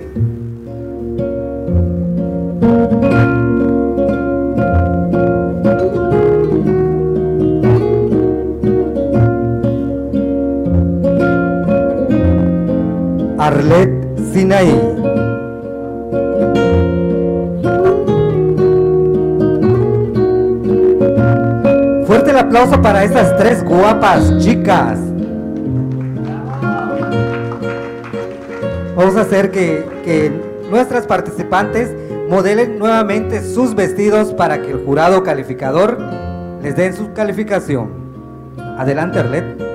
Arlet 13.38 13.92
Sinaí. 14.34 14.82
Fuerte 22.08 22.32
el 22.32 22.38
aplauso 22.38 22.82
para 22.82 23.04
esas 23.04 23.38
tres 23.38 23.64
guapas 23.64 24.36
chicas. 24.40 25.07
Vamos 29.18 29.34
a 29.34 29.36
hacer 29.36 29.50
que, 29.50 30.32
nuestras 30.70 31.08
participantes 31.08 31.90
modelen 32.30 32.78
nuevamente 32.78 33.42
sus 33.42 33.74
vestidos 33.74 34.32
para 34.32 34.62
que 34.62 34.70
el 34.70 34.86
jurado 34.86 35.24
calificador 35.24 35.98
les 36.62 36.76
den 36.76 36.94
su 36.94 37.14
calificación. 37.14 37.90
Adelante, 38.78 39.18
Arlet. 39.18 39.67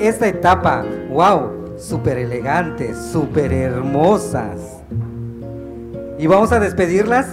Esta 0.00 0.26
etapa? 0.28 0.84
¡Wow! 1.10 1.76
Súper 1.78 2.18
elegantes, 2.18 2.96
súper 2.96 3.52
hermosas. 3.52 4.82
Y 6.18 6.26
vamos 6.26 6.52
a 6.52 6.60
despedirlas. 6.60 7.28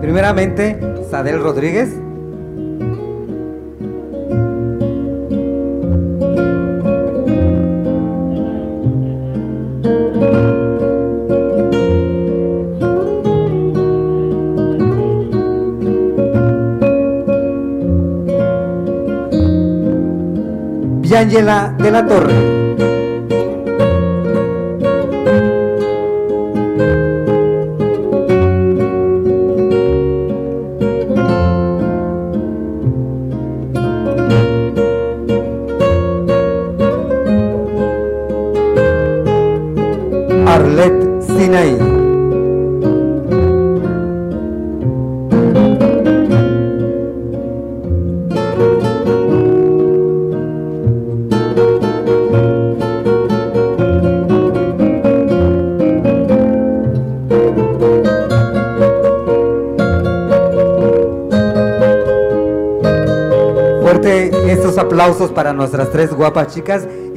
Primeramente, 0.00 0.78
Sadel 1.10 1.42
Rodríguez. 1.42 2.01
Biángela 21.32 21.74
de 21.78 21.90
la 21.90 22.06
Torre. 22.06 22.61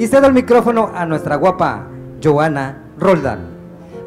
Y 0.05 0.07
cedo 0.07 0.27
el 0.27 0.33
micrófono 0.33 0.91
a 0.95 1.03
nuestra 1.07 1.35
guapa 1.35 1.87
Joana 2.23 2.77
Roldán. 2.99 3.55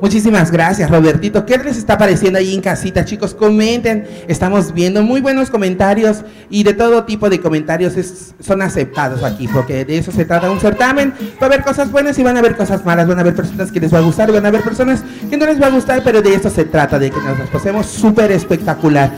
Muchísimas 0.01 0.53
gracias, 0.53 0.89
Robertito. 0.89 1.45
¿Qué 1.45 1.59
les 1.59 1.77
está 1.77 1.99
pareciendo 1.99 2.39
ahí 2.39 2.55
en 2.55 2.61
casita, 2.61 3.05
chicos? 3.05 3.35
Comenten. 3.35 4.07
Estamos 4.29 4.73
viendo 4.73 5.03
muy 5.03 5.21
buenos 5.21 5.51
comentarios 5.51 6.19
y 6.51 6.63
de 6.63 6.73
todo 6.75 7.03
tipo 7.03 7.29
de 7.29 7.41
comentarios 7.41 7.97
es- 7.97 8.33
son 8.39 8.63
aceptados 8.63 9.25
aquí, 9.25 9.49
porque 9.49 9.85
de 9.85 9.99
eso 9.99 10.13
se 10.13 10.25
trata 10.25 10.49
un 10.53 10.61
certamen. 10.61 11.13
Va 11.43 11.43
a 11.43 11.45
haber 11.47 11.65
cosas 11.65 11.91
buenas 11.91 12.17
y 12.17 12.23
van 12.23 12.37
a 12.37 12.39
haber 12.39 12.57
cosas 12.57 12.85
malas. 12.85 13.09
Van 13.09 13.19
a 13.19 13.23
haber 13.23 13.35
personas 13.35 13.73
que 13.73 13.81
les 13.81 13.93
va 13.93 13.99
a 13.99 14.03
gustar 14.03 14.31
van 14.31 14.45
a 14.45 14.49
haber 14.51 14.63
personas 14.63 15.03
que 15.29 15.37
no 15.37 15.47
les 15.47 15.61
va 15.61 15.67
a 15.67 15.71
gustar, 15.71 16.03
pero 16.05 16.23
de 16.23 16.33
eso 16.33 16.49
se 16.49 16.65
trata, 16.65 17.01
de 17.01 17.11
que 17.11 17.19
nos 17.21 17.37
las 17.37 17.49
pasemos 17.49 17.87
súper 17.87 18.31
espectacular. 18.31 19.11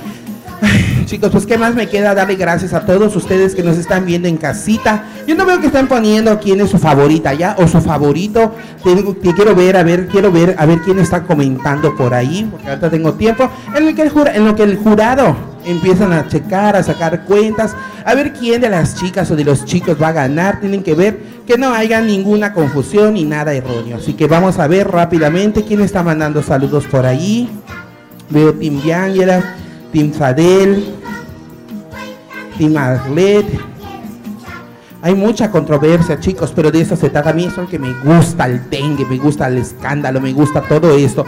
Ay, 0.62 1.05
chicos, 1.07 1.31
pues 1.31 1.47
qué 1.47 1.57
más 1.57 1.75
me 1.75 1.89
queda 1.89 2.15
darle 2.15 2.36
gracias 2.36 2.75
a 2.75 2.84
todos 2.84 3.17
ustedes 3.17 3.55
que 3.55 3.62
nos 3.62 3.78
están 3.78 4.05
viendo 4.05 4.28
en 4.28 4.36
casita. 4.36 5.05
Yo 5.31 5.36
no 5.36 5.47
veo 5.47 5.60
que 5.60 5.68
están 5.68 5.86
poniendo 5.86 6.41
quién 6.41 6.60
es 6.60 6.70
su 6.70 6.78
favorita 6.81 7.33
ya 7.34 7.55
o 7.57 7.68
su 7.68 7.81
favorito. 7.81 8.52
Tengo, 8.83 9.17
que 9.17 9.33
quiero 9.33 9.55
ver, 9.55 9.76
a 9.76 9.84
ver, 9.84 10.09
quiero 10.09 10.33
ver, 10.33 10.57
a 10.59 10.67
ver 10.67 10.81
quién 10.81 10.99
está 10.99 11.23
comentando 11.23 11.94
por 11.94 12.12
ahí, 12.12 12.49
porque 12.50 12.68
ahorita 12.68 12.91
tengo 12.91 13.15
tiempo. 13.15 13.49
En 13.76 13.86
el 13.86 13.94
que 13.94 14.02
el, 14.02 14.44
lo 14.44 14.57
que 14.57 14.65
el 14.65 14.76
jurado 14.78 15.36
empiezan 15.65 16.12
a 16.12 16.26
checar, 16.26 16.75
a 16.75 16.83
sacar 16.83 17.26
cuentas, 17.26 17.76
a 18.05 18.12
ver 18.17 18.33
quién 18.33 18.60
de 18.60 18.70
las 18.70 18.97
chicas 18.97 19.31
o 19.31 19.36
de 19.36 19.44
los 19.44 19.65
chicos 19.65 20.02
va 20.02 20.09
a 20.09 20.12
ganar. 20.12 20.59
Tienen 20.59 20.83
que 20.83 20.97
ver 20.97 21.20
que 21.47 21.57
no 21.57 21.73
haya 21.73 22.00
ninguna 22.00 22.52
confusión 22.52 23.15
ni 23.15 23.23
nada 23.23 23.55
erróneo. 23.55 23.99
Así 23.99 24.15
que 24.15 24.26
vamos 24.26 24.59
a 24.59 24.67
ver 24.67 24.91
rápidamente 24.91 25.62
quién 25.62 25.81
está 25.81 26.02
mandando 26.02 26.42
saludos 26.42 26.86
por 26.86 27.07
ahí. 27.07 27.49
Veo 28.31 28.52
Tim 28.55 28.83
Biangela, 28.83 29.55
Tim 29.92 30.12
Fadel, 30.12 30.92
Tim 32.59 32.76
Arlet. 32.76 33.70
Hay 35.02 35.14
mucha 35.14 35.50
controversia, 35.50 36.20
chicos, 36.20 36.52
pero 36.54 36.70
de 36.70 36.82
eso 36.82 36.94
se 36.94 37.08
trata. 37.08 37.30
A 37.30 37.32
mí 37.32 37.44
eso 37.44 37.62
es 37.62 37.66
lo 37.66 37.68
que 37.68 37.78
me 37.78 37.92
gusta, 38.04 38.46
el 38.46 38.68
dengue, 38.68 39.06
me 39.06 39.16
gusta 39.16 39.48
el 39.48 39.58
escándalo, 39.58 40.20
me 40.20 40.32
gusta 40.32 40.60
todo 40.60 40.94
esto. 40.94 41.24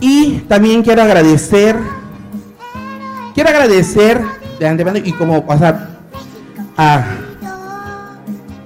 Y 0.00 0.38
también 0.48 0.82
quiero 0.82 1.02
agradecer, 1.02 1.76
quiero 3.34 3.50
agradecer 3.50 4.20
de 4.58 4.66
antemano 4.66 4.98
y 4.98 5.12
como, 5.12 5.38
o 5.38 5.52
a- 5.52 5.86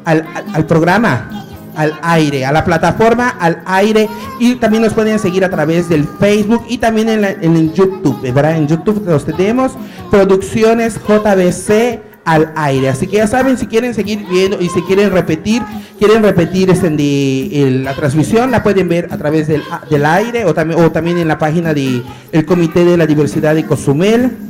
al, 0.04 0.26
al- 0.54 0.66
programa, 0.66 1.28
al 1.76 1.92
aire, 2.02 2.46
a 2.46 2.52
la 2.52 2.64
plataforma, 2.64 3.34
al 3.38 3.60
aire. 3.66 4.08
Y 4.40 4.54
también 4.54 4.82
nos 4.82 4.94
pueden 4.94 5.18
seguir 5.18 5.44
a 5.44 5.50
través 5.50 5.90
del 5.90 6.04
Facebook 6.04 6.64
y 6.70 6.78
también 6.78 7.10
en, 7.10 7.20
la- 7.20 7.30
en 7.32 7.72
YouTube, 7.74 8.18
¿verdad? 8.32 8.56
En 8.56 8.66
YouTube 8.66 9.04
los 9.06 9.26
tenemos, 9.26 9.72
Producciones 10.10 10.98
JBC 11.06 12.00
al 12.26 12.52
aire. 12.56 12.90
Así 12.90 13.06
que 13.06 13.16
ya 13.16 13.26
saben, 13.26 13.56
si 13.56 13.66
quieren 13.66 13.94
seguir 13.94 14.26
viendo 14.28 14.60
y 14.60 14.68
si 14.68 14.82
quieren 14.82 15.12
repetir, 15.12 15.62
quieren 15.98 16.22
repetir 16.22 16.68
este 16.68 16.90
de, 16.90 17.80
la 17.82 17.94
transmisión, 17.94 18.50
la 18.50 18.62
pueden 18.62 18.88
ver 18.88 19.08
a 19.10 19.16
través 19.16 19.48
del, 19.48 19.62
del 19.88 20.04
aire 20.04 20.44
o 20.44 20.52
también, 20.52 20.84
o 20.84 20.90
también 20.90 21.18
en 21.18 21.28
la 21.28 21.38
página 21.38 21.72
del 21.72 22.04
el 22.32 22.44
Comité 22.44 22.84
de 22.84 22.96
la 22.96 23.06
Diversidad 23.06 23.54
de 23.54 23.64
Cozumel. 23.64 24.45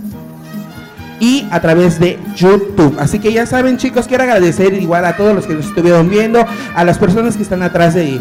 Y 1.20 1.46
a 1.50 1.60
través 1.60 1.98
de 1.98 2.18
YouTube. 2.36 2.96
Así 2.98 3.18
que 3.18 3.32
ya 3.32 3.46
saben, 3.46 3.78
chicos, 3.78 4.06
quiero 4.06 4.24
agradecer 4.24 4.74
igual 4.74 5.04
a 5.04 5.16
todos 5.16 5.34
los 5.34 5.46
que 5.46 5.54
nos 5.54 5.66
estuvieron 5.66 6.08
viendo, 6.08 6.44
a 6.74 6.84
las 6.84 6.98
personas 6.98 7.36
que 7.36 7.42
están 7.42 7.62
atrás 7.62 7.94
de, 7.94 8.20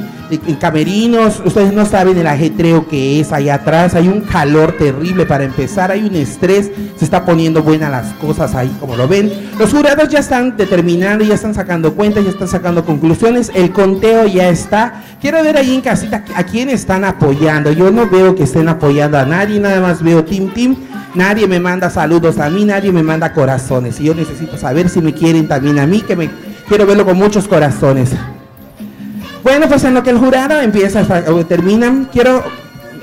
camerinos. 0.60 1.42
Ustedes 1.46 1.74
no 1.74 1.86
saben 1.86 2.18
el 2.18 2.28
ajetreo 2.28 2.88
que 2.88 3.20
es 3.20 3.32
allá 3.32 3.56
atrás. 3.56 3.96
Hay 3.96 4.08
un 4.08 4.22
calor 4.22 4.74
terrible 4.78 5.26
para 5.26 5.44
empezar, 5.44 5.92
hay 5.92 6.04
un 6.04 6.16
estrés. 6.16 6.72
Se 6.98 7.06
está 7.06 7.26
poniendo 7.26 7.62
buenas 7.64 7.92
las 7.92 8.14
cosas 8.14 8.56
ahí, 8.56 8.76
como 8.80 8.96
lo 8.96 9.08
ven. 9.08 9.32
Los 9.60 9.72
jurados 9.72 10.10
ya 10.10 10.20
están 10.20 10.56
determinando, 10.58 11.24
ya 11.24 11.36
están 11.36 11.54
sacando 11.54 11.94
cuentas, 11.94 12.24
ya 12.24 12.30
están 12.30 12.48
sacando 12.48 12.86
conclusiones. 12.86 13.52
El 13.54 13.72
conteo 13.72 14.28
ya 14.28 14.50
está. 14.50 15.04
Quiero 15.22 15.44
ver 15.44 15.58
ahí 15.58 15.76
en 15.76 15.82
casita 15.82 16.24
a 16.36 16.44
quién 16.44 16.70
están 16.70 17.04
apoyando. 17.04 17.72
Yo 17.72 17.92
no 17.92 18.10
veo 18.10 18.36
que 18.36 18.44
estén 18.44 18.70
apoyando 18.70 19.18
a 19.18 19.26
nadie, 19.26 19.60
nada 19.60 19.82
más 19.82 20.02
veo 20.02 20.24
Team 20.24 20.54
Team. 20.54 20.76
Nadie 21.16 21.48
me 21.48 21.62
manda 21.62 21.90
saludos 21.90 22.40
a 22.40 22.50
mí, 22.50 22.66
nadie 22.66 22.85
me 22.92 23.04
manda 23.04 23.34
corazones. 23.34 24.00
Y 24.00 24.06
yo 24.06 24.16
necesito 24.16 24.58
saber 24.58 24.90
si 24.90 25.02
me 25.02 25.14
quieren 25.14 25.48
también 25.48 25.80
a 25.80 25.86
mí, 25.88 26.02
que 26.02 26.16
me 26.16 26.30
quiero 26.68 26.86
verlo 26.86 27.06
con 27.06 27.18
muchos 27.18 27.48
corazones. 27.48 28.12
Bueno, 29.44 29.68
pues 29.68 29.84
en 29.84 29.94
lo 29.94 30.04
que 30.04 30.10
el 30.10 30.18
jurado 30.18 30.60
empieza 30.62 31.06
o 31.30 31.46
termina, 31.46 32.08
quiero 32.12 32.44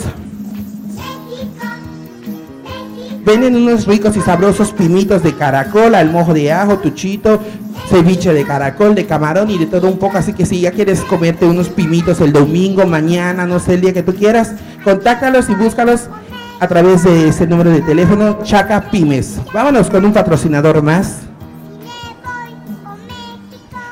Venden 3.21 3.55
unos 3.57 3.85
ricos 3.85 4.15
y 4.17 4.21
sabrosos 4.21 4.71
pimitos 4.71 5.21
de 5.21 5.35
caracol, 5.35 5.93
al 5.93 6.09
mojo 6.09 6.33
de 6.33 6.51
ajo, 6.51 6.79
tuchito, 6.79 7.39
ceviche 7.87 8.33
de 8.33 8.43
caracol, 8.43 8.95
de 8.95 9.05
camarón 9.05 9.51
y 9.51 9.59
de 9.59 9.67
todo 9.67 9.87
un 9.87 9.99
poco. 9.99 10.17
Así 10.17 10.33
que 10.33 10.47
si 10.47 10.61
ya 10.61 10.71
quieres 10.71 11.01
comerte 11.01 11.45
unos 11.45 11.69
pimitos 11.69 12.21
el 12.21 12.33
domingo, 12.33 12.87
mañana, 12.87 13.45
no 13.45 13.59
sé, 13.59 13.75
el 13.75 13.81
día 13.81 13.93
que 13.93 14.01
tú 14.01 14.15
quieras, 14.15 14.53
contáctalos 14.83 15.47
y 15.49 15.53
búscalos 15.53 16.07
a 16.59 16.67
través 16.67 17.03
de 17.03 17.29
ese 17.29 17.47
número 17.47 17.71
de 17.71 17.81
teléfono, 17.81 18.39
Chaca 18.43 18.89
Pymes. 18.91 19.39
Vámonos 19.53 19.89
con 19.89 20.03
un 20.03 20.13
patrocinador 20.13 20.81
más. 20.81 21.21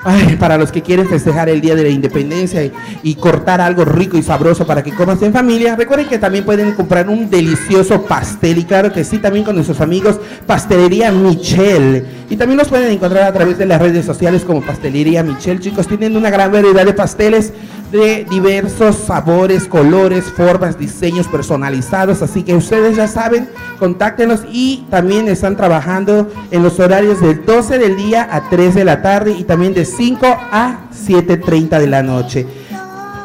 Ay, 0.03 0.37
para 0.37 0.57
los 0.57 0.71
que 0.71 0.81
quieren 0.81 1.07
festejar 1.07 1.49
el 1.49 1.59
Día 1.59 1.75
de 1.75 1.83
la 1.83 1.89
Independencia 1.89 2.63
y, 2.63 2.71
y 3.03 3.15
cortar 3.15 3.59
algo 3.59 3.83
rico 3.83 4.17
y 4.17 4.23
sabroso 4.23 4.65
para 4.65 4.81
que 4.81 4.93
comas 4.93 5.21
en 5.21 5.33
familia, 5.33 5.75
recuerden 5.75 6.07
que 6.07 6.17
también 6.17 6.45
pueden 6.45 6.73
comprar 6.73 7.09
un 7.09 7.29
delicioso 7.29 8.03
pastel 8.03 8.57
y 8.57 8.63
claro 8.63 8.93
que 8.93 9.03
sí, 9.03 9.17
también 9.17 9.43
con 9.43 9.55
nuestros 9.55 9.81
amigos 9.81 10.17
Pastelería 10.45 11.11
Michelle. 11.11 12.05
Y 12.29 12.35
también 12.35 12.57
los 12.57 12.67
pueden 12.67 12.91
encontrar 12.91 13.23
a 13.23 13.33
través 13.33 13.57
de 13.57 13.65
las 13.65 13.81
redes 13.81 14.05
sociales 14.05 14.43
como 14.43 14.61
Pastelería 14.61 15.23
Michelle. 15.23 15.61
Chicos, 15.61 15.87
tienen 15.87 16.17
una 16.17 16.29
gran 16.29 16.51
variedad 16.51 16.85
de 16.85 16.93
pasteles 16.93 17.53
de 17.91 18.25
diversos 18.29 18.97
sabores, 18.97 19.65
colores, 19.65 20.25
formas, 20.25 20.77
diseños 20.77 21.27
personalizados. 21.27 22.21
Así 22.21 22.43
que 22.43 22.53
ustedes 22.53 22.97
ya 22.97 23.07
saben, 23.07 23.47
contáctenos 23.79 24.41
y 24.51 24.85
también 24.89 25.29
están 25.29 25.55
trabajando 25.55 26.29
en 26.51 26.63
los 26.63 26.79
horarios 26.81 27.21
del 27.21 27.45
12 27.45 27.77
del 27.77 27.95
día 27.95 28.27
a 28.29 28.49
3 28.49 28.75
de 28.75 28.83
la 28.83 29.01
tarde 29.01 29.31
y 29.31 29.45
también 29.45 29.73
de 29.73 29.85
5 29.85 30.25
a 30.27 30.89
7.30 30.93 31.79
de 31.79 31.87
la 31.87 32.03
noche. 32.03 32.45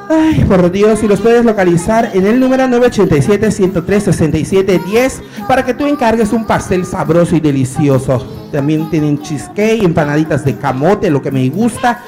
Ay, 0.09 0.45
por 0.47 0.71
Dios, 0.71 1.03
y 1.03 1.09
los 1.09 1.21
puedes 1.21 1.45
localizar 1.45 2.13
en 2.15 2.25
el 2.27 2.39
número 2.39 2.63
987-103-6710 2.65 5.23
para 5.47 5.65
que 5.65 5.75
tú 5.75 5.87
encargues 5.87 6.33
un 6.33 6.45
pastel 6.45 6.85
sabroso 6.85 7.37
y 7.37 7.41
delicioso. 7.41 8.49
También 8.53 8.91
tienen 8.91 9.23
cheesecake, 9.23 9.83
empanaditas 9.83 10.45
de 10.45 10.57
camote, 10.57 11.11
lo 11.11 11.23
que 11.23 11.31
me 11.31 11.49
gusta, 11.49 12.03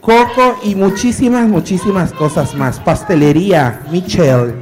coco 0.00 0.58
y 0.64 0.74
muchísimas, 0.74 1.48
muchísimas 1.48 2.12
cosas 2.12 2.54
más. 2.54 2.78
Pastelería 2.80 3.80
Michelle. 3.90 4.52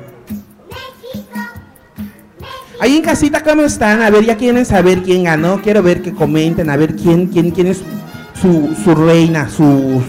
Ahí 2.81 2.97
en 2.97 3.03
casita, 3.03 3.43
¿cómo 3.43 3.63
están? 3.63 4.03
A 4.03 4.11
ver, 4.11 4.25
ya 4.25 4.37
quieren 4.37 4.65
saber 4.65 5.03
quién 5.03 5.25
ganó. 5.25 5.61
Quiero 5.61 5.83
ver 5.83 6.01
que 6.01 6.15
comenten, 6.15 6.71
a 6.71 6.77
ver 6.77 6.95
quién, 6.97 7.27
quién, 7.27 7.51
quién 7.51 7.67
es 7.67 7.83
su, 8.41 8.95
reina, 8.95 9.49
su, 9.49 10.03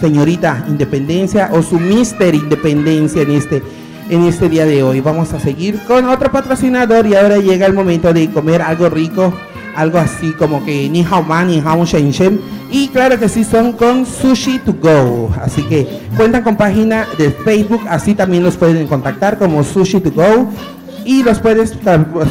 señorita 0.00 0.64
Independencia 0.68 1.50
o 1.52 1.62
su 1.62 1.78
Mister 1.78 2.34
Independencia 2.34 3.22
en 3.22 3.30
este, 3.30 3.62
en 4.10 4.24
este 4.24 4.48
día 4.48 4.66
de 4.66 4.82
hoy. 4.82 5.00
Vamos 5.00 5.32
a 5.32 5.40
seguir 5.40 5.78
con 5.86 6.06
otro 6.08 6.30
patrocinador 6.30 7.06
y 7.06 7.14
ahora 7.14 7.38
llega 7.38 7.66
el 7.66 7.72
momento 7.72 8.12
de 8.12 8.30
comer 8.30 8.60
algo 8.60 8.88
rico, 8.90 9.32
algo 9.74 9.98
así 9.98 10.32
como 10.32 10.64
que 10.64 10.88
ni 10.90 11.02
hao 11.02 11.22
man, 11.22 11.48
ni 11.48 11.60
hao 11.60 11.84
shen 11.86 12.10
shen. 12.10 12.40
Y 12.70 12.88
claro 12.88 13.18
que 13.18 13.28
sí, 13.28 13.44
son 13.44 13.72
con 13.72 14.06
Sushi 14.06 14.58
to 14.58 14.74
Go. 14.74 15.30
Así 15.42 15.62
que 15.62 15.86
cuentan 16.16 16.42
con 16.42 16.56
página 16.56 17.06
de 17.18 17.30
Facebook, 17.30 17.82
así 17.88 18.14
también 18.14 18.42
los 18.42 18.56
pueden 18.56 18.86
contactar 18.86 19.38
como 19.38 19.62
Sushi 19.62 20.00
to 20.00 20.10
Go. 20.10 20.48
Y 21.04 21.22
los 21.22 21.38
puedes, 21.38 21.72
o 21.72 22.26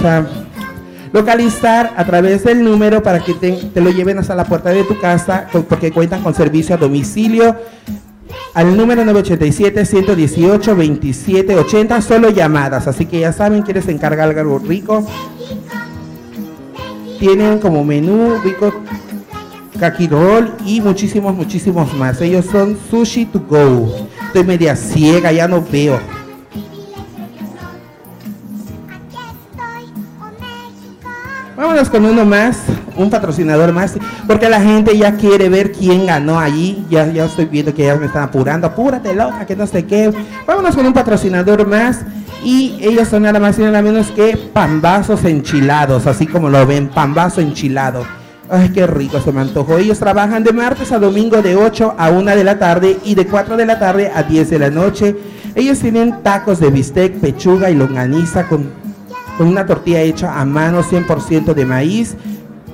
localizar 1.13 1.93
a 1.95 2.03
través 2.05 2.43
del 2.43 2.63
número 2.63 3.03
para 3.03 3.23
que 3.23 3.33
te, 3.33 3.69
lo 3.79 3.91
lleven 3.91 4.17
hasta 4.19 4.35
la 4.35 4.43
puerta 4.45 4.69
de 4.69 4.83
tu 4.83 4.99
casa, 4.99 5.47
porque 5.67 5.91
cuentan 5.91 6.21
con 6.23 6.33
servicio 6.33 6.75
a 6.75 6.77
domicilio. 6.77 7.55
Al 8.53 8.77
número 8.77 9.03
987-118-2780, 9.03 12.01
solo 12.01 12.29
llamadas. 12.29 12.87
Así 12.87 13.05
que 13.05 13.19
ya 13.19 13.33
saben, 13.33 13.63
quieres 13.63 13.87
encargar 13.87 14.37
algo 14.37 14.59
rico. 14.59 15.07
Tienen 17.19 17.59
como 17.59 17.85
menú 17.85 18.39
rico 18.43 18.73
kaki 19.79 20.07
roll 20.07 20.53
y 20.65 20.81
muchísimos, 20.81 21.33
muchísimos 21.35 21.93
más. 21.95 22.19
Ellos 22.21 22.45
son 22.45 22.77
sushi 22.89 23.25
to 23.25 23.39
go. 23.39 23.93
Estoy 24.27 24.43
media 24.43 24.75
ciega, 24.75 25.31
ya 25.31 25.47
no 25.47 25.61
veo. 25.61 25.99
Vámonos 31.61 31.91
con 31.91 32.03
uno 32.05 32.25
más, 32.25 32.57
un 32.97 33.11
patrocinador 33.11 33.71
más, 33.71 33.93
porque 34.25 34.49
la 34.49 34.59
gente 34.59 34.97
ya 34.97 35.13
quiere 35.13 35.47
ver 35.47 35.71
quién 35.71 36.07
ganó 36.07 36.39
allí. 36.39 36.83
Ya, 36.89 37.05
ya 37.05 37.25
estoy 37.25 37.45
viendo 37.45 37.71
que 37.71 37.85
ya 37.85 37.95
me 37.97 38.07
están 38.07 38.23
apurando. 38.23 38.65
Apúrate, 38.65 39.13
loca, 39.13 39.45
que 39.45 39.55
no 39.55 39.67
sé 39.67 39.85
qué. 39.85 40.11
Vámonos 40.47 40.75
con 40.75 40.87
un 40.87 40.93
patrocinador 40.93 41.67
más. 41.67 41.99
Y 42.43 42.79
ellos 42.81 43.09
son 43.09 43.21
nada 43.21 43.39
más 43.39 43.59
y 43.59 43.61
nada 43.61 43.83
menos 43.83 44.09
que 44.09 44.35
pambazos 44.51 45.23
enchilados, 45.23 46.07
así 46.07 46.25
como 46.25 46.49
lo 46.49 46.65
ven, 46.65 46.87
pambazo 46.87 47.41
enchilado. 47.41 48.07
Ay, 48.49 48.69
qué 48.69 48.87
rico 48.87 49.21
se 49.21 49.31
me 49.31 49.41
antojó. 49.41 49.77
Ellos 49.77 49.99
trabajan 49.99 50.43
de 50.43 50.53
martes 50.53 50.91
a 50.91 50.97
domingo 50.97 51.43
de 51.43 51.55
8 51.55 51.93
a 51.95 52.09
1 52.09 52.35
de 52.37 52.43
la 52.43 52.57
tarde 52.57 52.97
y 53.05 53.13
de 53.13 53.27
4 53.27 53.55
de 53.55 53.67
la 53.67 53.77
tarde 53.77 54.11
a 54.11 54.23
10 54.23 54.49
de 54.49 54.57
la 54.57 54.71
noche. 54.71 55.15
Ellos 55.53 55.77
tienen 55.77 56.23
tacos 56.23 56.59
de 56.59 56.71
bistec, 56.71 57.19
pechuga 57.19 57.69
y 57.69 57.75
longaniza 57.75 58.47
con 58.47 58.80
con 59.41 59.47
una 59.49 59.65
tortilla 59.65 60.01
hecha 60.01 60.39
a 60.39 60.45
mano 60.45 60.83
100% 60.83 61.55
de 61.55 61.65
maíz 61.65 62.15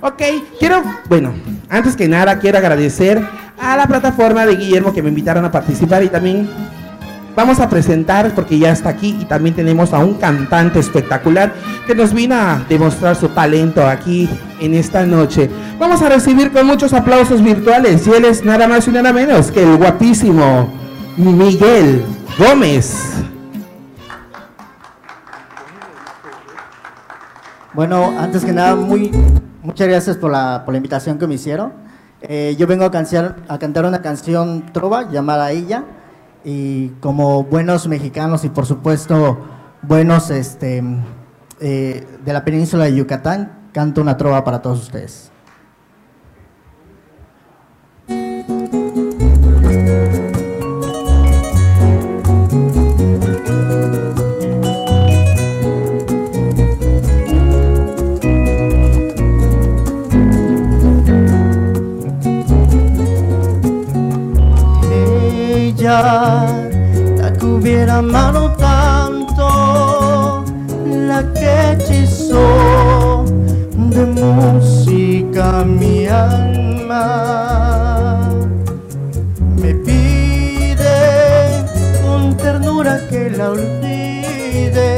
Ok, 0.00 0.22
quiero, 0.58 0.82
bueno, 1.08 1.32
antes 1.68 1.96
que 1.96 2.08
nada 2.08 2.38
quiero 2.38 2.58
agradecer 2.58 3.22
a 3.60 3.76
la 3.76 3.86
plataforma 3.86 4.44
de 4.44 4.56
Guillermo 4.56 4.92
que 4.92 5.02
me 5.02 5.08
invitaron 5.10 5.44
a 5.44 5.52
participar 5.52 6.02
y 6.02 6.08
también 6.08 6.50
vamos 7.36 7.60
a 7.60 7.68
presentar, 7.68 8.34
porque 8.34 8.58
ya 8.58 8.72
está 8.72 8.90
aquí, 8.90 9.16
y 9.20 9.24
también 9.24 9.54
tenemos 9.54 9.92
a 9.92 9.98
un 9.98 10.14
cantante 10.14 10.80
espectacular 10.80 11.52
que 11.86 11.94
nos 11.94 12.12
vino 12.12 12.34
a 12.34 12.62
demostrar 12.68 13.16
su 13.16 13.28
talento 13.28 13.86
aquí 13.86 14.28
en 14.60 14.74
esta 14.74 15.06
noche. 15.06 15.48
Vamos 15.78 16.02
a 16.02 16.08
recibir 16.08 16.50
con 16.50 16.66
muchos 16.66 16.92
aplausos 16.92 17.42
virtuales, 17.42 18.06
y 18.06 18.10
él 18.10 18.24
es 18.24 18.44
nada 18.44 18.68
más 18.68 18.86
y 18.88 18.90
nada 18.90 19.12
menos 19.12 19.50
que 19.50 19.62
el 19.62 19.76
guapísimo 19.76 20.72
Miguel 21.16 22.04
Gómez. 22.38 22.96
Bueno, 27.74 28.12
antes 28.18 28.44
que 28.44 28.52
nada, 28.52 28.76
muy, 28.76 29.10
muchas 29.62 29.88
gracias 29.88 30.18
por 30.18 30.30
la, 30.30 30.62
invitación 30.74 31.18
que 31.18 31.26
me 31.26 31.36
hicieron. 31.36 31.72
Eh, 32.20 32.54
yo 32.58 32.66
vengo 32.66 32.84
a 32.84 32.90
cantar 32.90 33.86
una 33.86 34.02
canción 34.02 34.66
trova 34.72 35.10
llamada 35.10 35.50
Ella 35.52 35.84
y 36.44 36.88
como 37.00 37.44
buenos 37.44 37.88
mexicanos 37.88 38.44
y 38.44 38.50
por 38.50 38.66
supuesto 38.66 39.38
buenos 39.80 40.30
este, 40.30 40.84
eh, 41.60 42.06
de 42.22 42.32
la 42.32 42.44
península 42.44 42.84
de 42.84 42.94
Yucatán, 42.94 43.70
canto 43.72 44.02
una 44.02 44.18
trova 44.18 44.44
para 44.44 44.60
todos 44.60 44.82
ustedes. 44.82 45.32
La 65.92 67.32
que 67.38 67.44
hubiera 67.44 67.98
amado 67.98 68.50
tanto, 68.52 70.44
la 70.86 71.22
que 71.34 71.72
hechizó 71.72 73.24
de 73.76 74.06
música 74.06 75.64
mi 75.64 76.06
alma. 76.06 77.08
Me 79.60 79.74
pide 79.74 80.98
con 82.02 82.36
ternura 82.38 82.98
que 83.10 83.30
la 83.30 83.50
olvide, 83.50 84.90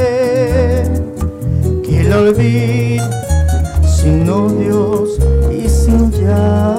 que 1.83 2.05
la 2.05 2.19
olvide 2.19 3.03
sin 3.85 4.31
odios 4.31 5.19
y 5.51 5.69
sin 5.69 6.13
llantos. 6.13 6.74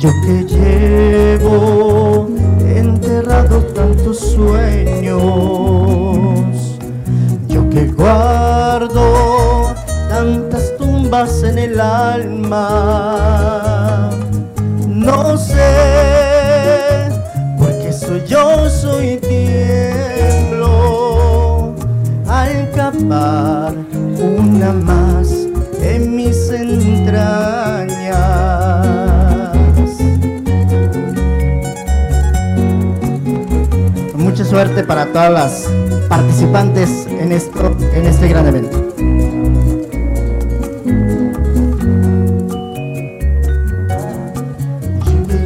Yo 0.00 0.10
que 0.22 0.44
llevo 0.44 2.28
enterrado 2.64 3.60
tantos 3.74 4.18
sueños, 4.18 5.20
yo 7.46 7.68
que 7.68 7.84
guardo 7.88 9.74
tantas 10.08 10.74
tumbas 10.78 11.42
en 11.42 11.58
el 11.58 11.78
alma, 11.78 12.88
no 14.88 15.36
sé, 15.36 17.10
porque 17.58 17.92
soy 17.92 18.22
yo, 18.26 18.70
soy 18.70 19.18
tiemblo, 20.48 20.64
al 22.26 22.70
capar 22.70 23.74
una 24.18 24.72
más 24.72 25.28
en 25.82 26.16
mis 26.16 26.48
entrañas. 26.48 27.49
Suerte 34.50 34.82
para 34.82 35.06
todas 35.06 35.30
las 35.32 35.70
participantes 36.08 37.06
en, 37.06 37.30
esto, 37.30 37.76
en 37.94 38.04
este 38.04 38.26
gran 38.26 38.48
evento. 38.48 38.84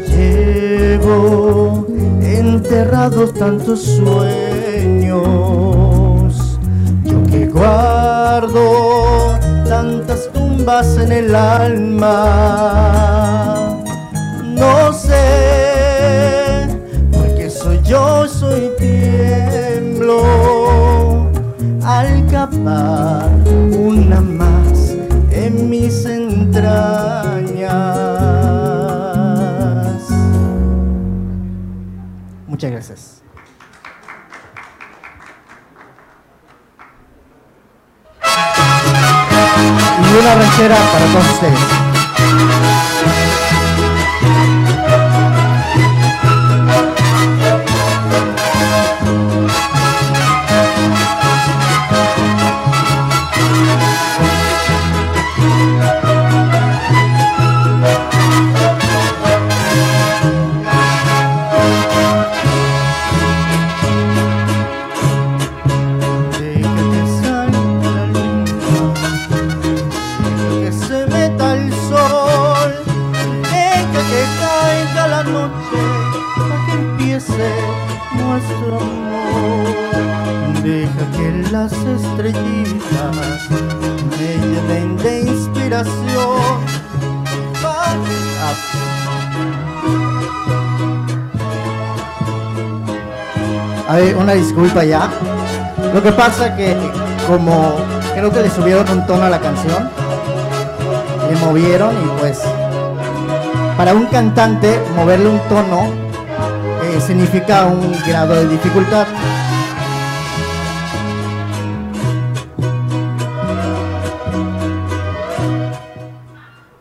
llevo 0.09 1.87
enterrados 2.23 3.35
tantos 3.35 3.83
sueños. 3.83 5.21
Yo 7.05 7.23
que 7.25 7.47
guardo 7.47 9.39
tantas 9.69 10.33
tumbas 10.33 10.97
en 10.97 11.13
el 11.13 11.35
alma. 11.35 12.25
No 14.43 14.95
sé, 14.95 15.44
yo, 17.95 18.27
soy 18.27 18.73
tiemblo. 18.79 20.25
Al 21.85 22.27
capar 22.27 23.31
una 23.79 24.21
más 24.21 24.97
en 25.31 25.71
mis 25.71 26.05
entrañas. 26.05 26.65
Muchas 32.49 32.71
gracias. 32.73 33.23
Y 40.03 40.17
una 40.19 40.35
ranchera 40.35 40.77
para 40.93 41.07
todos 41.13 41.31
ustedes. 41.35 42.74
Una 94.65 94.73
disculpa 94.73 94.85
ya. 94.85 95.11
Lo 95.93 96.03
que 96.03 96.13
pasa 96.13 96.57
que 96.57 96.77
como 97.29 97.75
creo 98.15 98.31
que 98.31 98.43
le 98.43 98.51
subieron 98.51 98.89
un 98.89 99.07
tono 99.07 99.25
a 99.25 99.31
la 99.31 99.41
canción, 99.41 99.91
le 101.29 101.37
movieron 101.37 101.95
y 101.95 102.21
pues 102.21 102.41
para 103.77 103.95
un 103.95 104.07
cantante 104.07 104.81
moverle 104.97 105.29
un 105.29 105.41
tono 105.49 105.89
eh, 106.83 107.01
significa 107.01 107.67
un 107.67 107.93
grado 108.07 108.35
de 108.35 108.49
dificultad. 108.49 109.07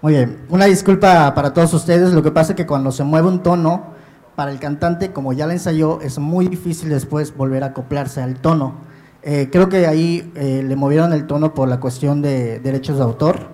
Muy 0.02 0.14
bien, 0.14 0.46
una 0.50 0.66
disculpa 0.66 1.34
para 1.34 1.54
todos 1.54 1.74
ustedes. 1.74 2.12
Lo 2.12 2.22
que 2.22 2.32
pasa 2.32 2.52
es 2.52 2.58
que 2.58 2.66
cuando 2.66 2.92
se 2.92 3.06
mueve 3.06 3.30
un 3.30 3.42
tono, 3.42 3.93
para 4.36 4.52
el 4.52 4.60
cantante, 4.60 5.12
como 5.12 5.34
ya 5.34 5.48
la 5.48 5.54
ensayó, 5.54 6.02
es 6.02 6.20
muy 6.20 6.48
difícil 6.48 6.90
después 6.90 7.36
volver 7.36 7.64
a 7.64 7.68
acoplarse 7.68 8.22
al 8.22 8.40
tono. 8.40 8.76
Eh, 9.22 9.50
creo 9.52 9.70
que 9.70 9.88
ahí 9.88 10.32
eh, 10.36 10.64
le 10.64 10.76
movieron 10.76 11.14
el 11.14 11.28
tono 11.28 11.54
por 11.54 11.70
la 11.70 11.80
cuestión 11.80 12.22
de 12.22 12.60
derechos 12.60 12.98
de 12.98 13.04
autor. 13.04 13.48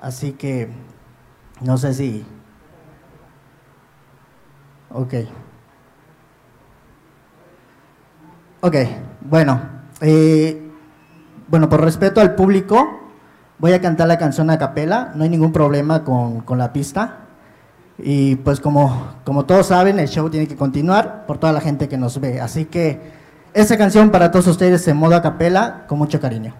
Así 0.00 0.32
que 0.32 0.70
no 1.62 1.78
sé 1.78 1.94
si. 1.94 2.26
Ok. 4.90 5.14
Ok, 8.60 8.74
bueno. 9.22 9.60
eh, 10.00 10.62
bueno, 11.48 11.68
por 11.68 11.80
respeto 11.80 12.20
al 12.20 12.34
público, 12.34 13.00
voy 13.58 13.72
a 13.72 13.80
cantar 13.80 14.08
la 14.08 14.18
canción 14.18 14.50
a 14.50 14.58
capela. 14.58 15.12
No 15.14 15.24
hay 15.24 15.30
ningún 15.30 15.52
problema 15.52 16.04
con, 16.04 16.40
con 16.40 16.58
la 16.58 16.72
pista. 16.72 17.25
Y 17.98 18.36
pues 18.36 18.60
como, 18.60 19.14
como 19.24 19.46
todos 19.46 19.68
saben, 19.68 19.98
el 19.98 20.08
show 20.08 20.28
tiene 20.28 20.46
que 20.46 20.56
continuar 20.56 21.24
por 21.26 21.38
toda 21.38 21.52
la 21.52 21.60
gente 21.60 21.88
que 21.88 21.96
nos 21.96 22.20
ve. 22.20 22.40
Así 22.40 22.66
que 22.66 23.00
esta 23.54 23.78
canción 23.78 24.10
para 24.10 24.30
todos 24.30 24.46
ustedes 24.48 24.86
en 24.88 24.96
modo 24.96 25.16
a 25.16 25.22
capela, 25.22 25.84
con 25.86 25.98
mucho 25.98 26.20
cariño. 26.20 26.54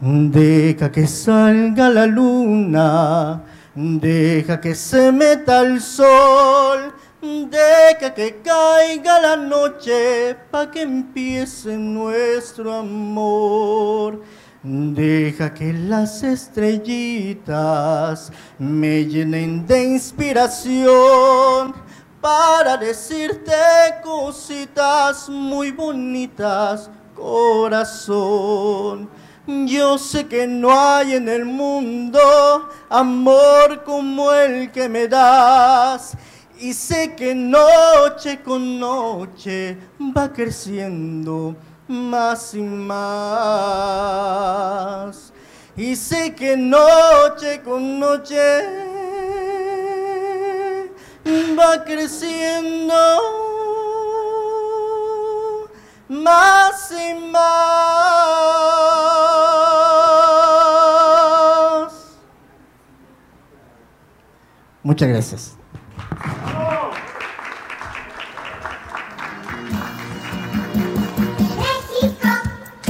Deja 0.00 0.90
que 0.90 1.06
salga 1.06 1.88
la 1.88 2.06
luna, 2.06 3.42
deja 3.74 4.60
que 4.60 4.74
se 4.74 5.12
meta 5.12 5.60
el 5.60 5.80
sol, 5.80 6.92
Deja 7.22 8.12
que 8.14 8.42
caiga 8.42 9.20
la 9.20 9.36
noche 9.36 10.34
pa' 10.50 10.68
que 10.72 10.82
empiece 10.82 11.76
nuestro 11.78 12.74
amor. 12.74 14.22
Deja 14.64 15.52
que 15.52 15.72
las 15.72 16.22
estrellitas 16.22 17.50
me 18.60 19.04
llenen 19.04 19.66
de 19.66 19.82
inspiración 19.82 21.74
para 22.20 22.76
decirte 22.76 23.50
cositas 24.04 25.28
muy 25.28 25.72
bonitas, 25.72 26.88
corazón. 27.16 29.10
Yo 29.48 29.98
sé 29.98 30.28
que 30.28 30.46
no 30.46 30.70
hay 30.70 31.14
en 31.14 31.28
el 31.28 31.44
mundo 31.44 32.20
amor 32.88 33.82
como 33.82 34.32
el 34.32 34.70
que 34.70 34.88
me 34.88 35.08
das. 35.08 36.16
Y 36.60 36.72
sé 36.72 37.16
que 37.16 37.34
noche 37.34 38.40
con 38.40 38.78
noche 38.78 39.76
va 40.16 40.32
creciendo 40.32 41.56
más 41.88 42.54
y 42.54 42.60
más. 42.60 43.72
Y 45.76 45.96
sé 45.96 46.34
que 46.34 46.56
noche 46.56 47.62
con 47.62 47.98
noche 47.98 48.92
va 51.58 51.84
creciendo 51.84 52.94
más 56.08 56.92
y 56.92 57.14
más. 57.14 57.52
Muchas 64.82 65.08
gracias. 65.08 65.61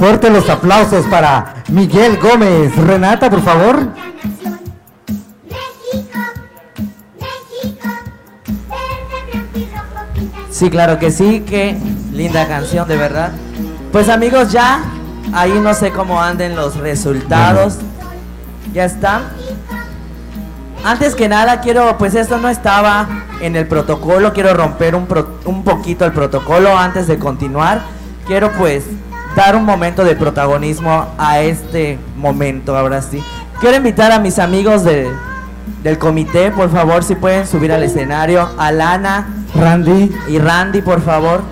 Fuerte 0.03 0.31
los 0.31 0.51
aplausos 0.51 1.07
para 1.07 1.63
Miguel 1.69 2.19
Gómez. 2.21 2.75
Renata, 2.75 3.31
por 3.31 3.41
favor. 3.41 3.87
Sí, 10.51 10.71
claro 10.71 10.99
que 10.99 11.11
sí, 11.11 11.45
qué 11.47 11.77
linda 12.13 12.47
canción, 12.47 12.87
de 12.87 12.97
verdad. 12.97 13.33
Pues 13.91 14.09
amigos, 14.09 14.53
ya 14.53 14.83
ahí 15.33 15.53
no 15.63 15.75
sé 15.75 15.91
cómo 15.91 16.21
anden 16.21 16.55
los 16.57 16.77
resultados. 16.77 17.79
Ya 18.73 18.85
están. 18.85 19.23
Antes 20.85 21.15
que 21.15 21.29
nada 21.29 21.61
quiero, 21.61 21.97
pues 21.97 22.15
esto 22.15 22.39
no 22.39 22.49
estaba 22.49 23.07
en 23.41 23.55
el 23.57 23.67
protocolo, 23.67 24.33
quiero 24.33 24.53
romper 24.53 24.95
un, 24.95 25.07
pro- 25.07 25.39
un 25.45 25.63
poquito 25.63 26.05
el 26.05 26.13
protocolo 26.13 26.77
antes 26.77 27.07
de 27.07 27.19
continuar. 27.19 27.83
Quiero 28.27 28.51
pues 28.53 28.85
dar 29.37 29.57
un 29.57 29.65
momento 29.65 30.05
de 30.05 30.15
protagonismo 30.15 31.07
a 31.19 31.41
este 31.41 31.99
momento, 32.17 32.77
ahora 32.77 33.01
sí. 33.03 33.23
Quiero 33.61 33.77
invitar 33.77 34.13
a 34.13 34.19
mis 34.19 34.39
amigos 34.39 34.85
de- 34.85 35.11
del 35.83 35.99
comité, 35.99 36.51
por 36.51 36.71
favor, 36.71 37.03
si 37.05 37.15
pueden 37.15 37.47
subir 37.47 37.73
al 37.73 37.83
escenario. 37.83 38.49
Alana, 38.59 39.29
Randy 39.55 40.15
y 40.29 40.39
Randy, 40.39 40.83
por 40.83 41.01
favor. 41.03 41.43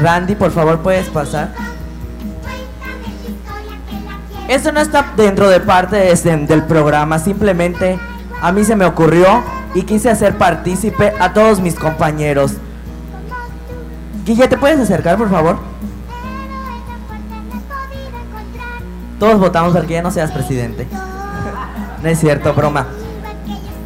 Randy, 0.00 0.34
por 0.34 0.50
favor, 0.50 0.80
puedes 0.80 1.08
pasar. 1.08 1.52
Esto 4.48 4.72
no 4.72 4.80
está 4.80 5.12
dentro 5.16 5.48
de 5.48 5.60
parte 5.60 5.96
de 5.96 6.12
este- 6.12 6.36
del 6.36 6.64
programa, 6.64 7.18
simplemente 7.18 7.98
a 8.42 8.50
mí 8.50 8.64
se 8.64 8.74
me 8.74 8.84
ocurrió 8.84 9.42
y 9.74 9.82
quise 9.82 10.10
hacer 10.10 10.36
partícipe 10.36 11.12
a 11.18 11.32
todos 11.32 11.60
mis 11.60 11.74
compañeros. 11.74 12.54
Guille, 14.24 14.48
¿te 14.48 14.58
puedes 14.58 14.78
acercar, 14.80 15.16
por 15.16 15.30
favor? 15.30 15.58
Todos 19.18 19.38
votamos 19.38 19.74
para 19.74 19.86
que 19.86 19.94
ya 19.94 20.02
no 20.02 20.10
seas 20.10 20.32
presidente. 20.32 20.86
No 22.02 22.08
es 22.08 22.18
cierto, 22.18 22.54
broma. 22.54 22.86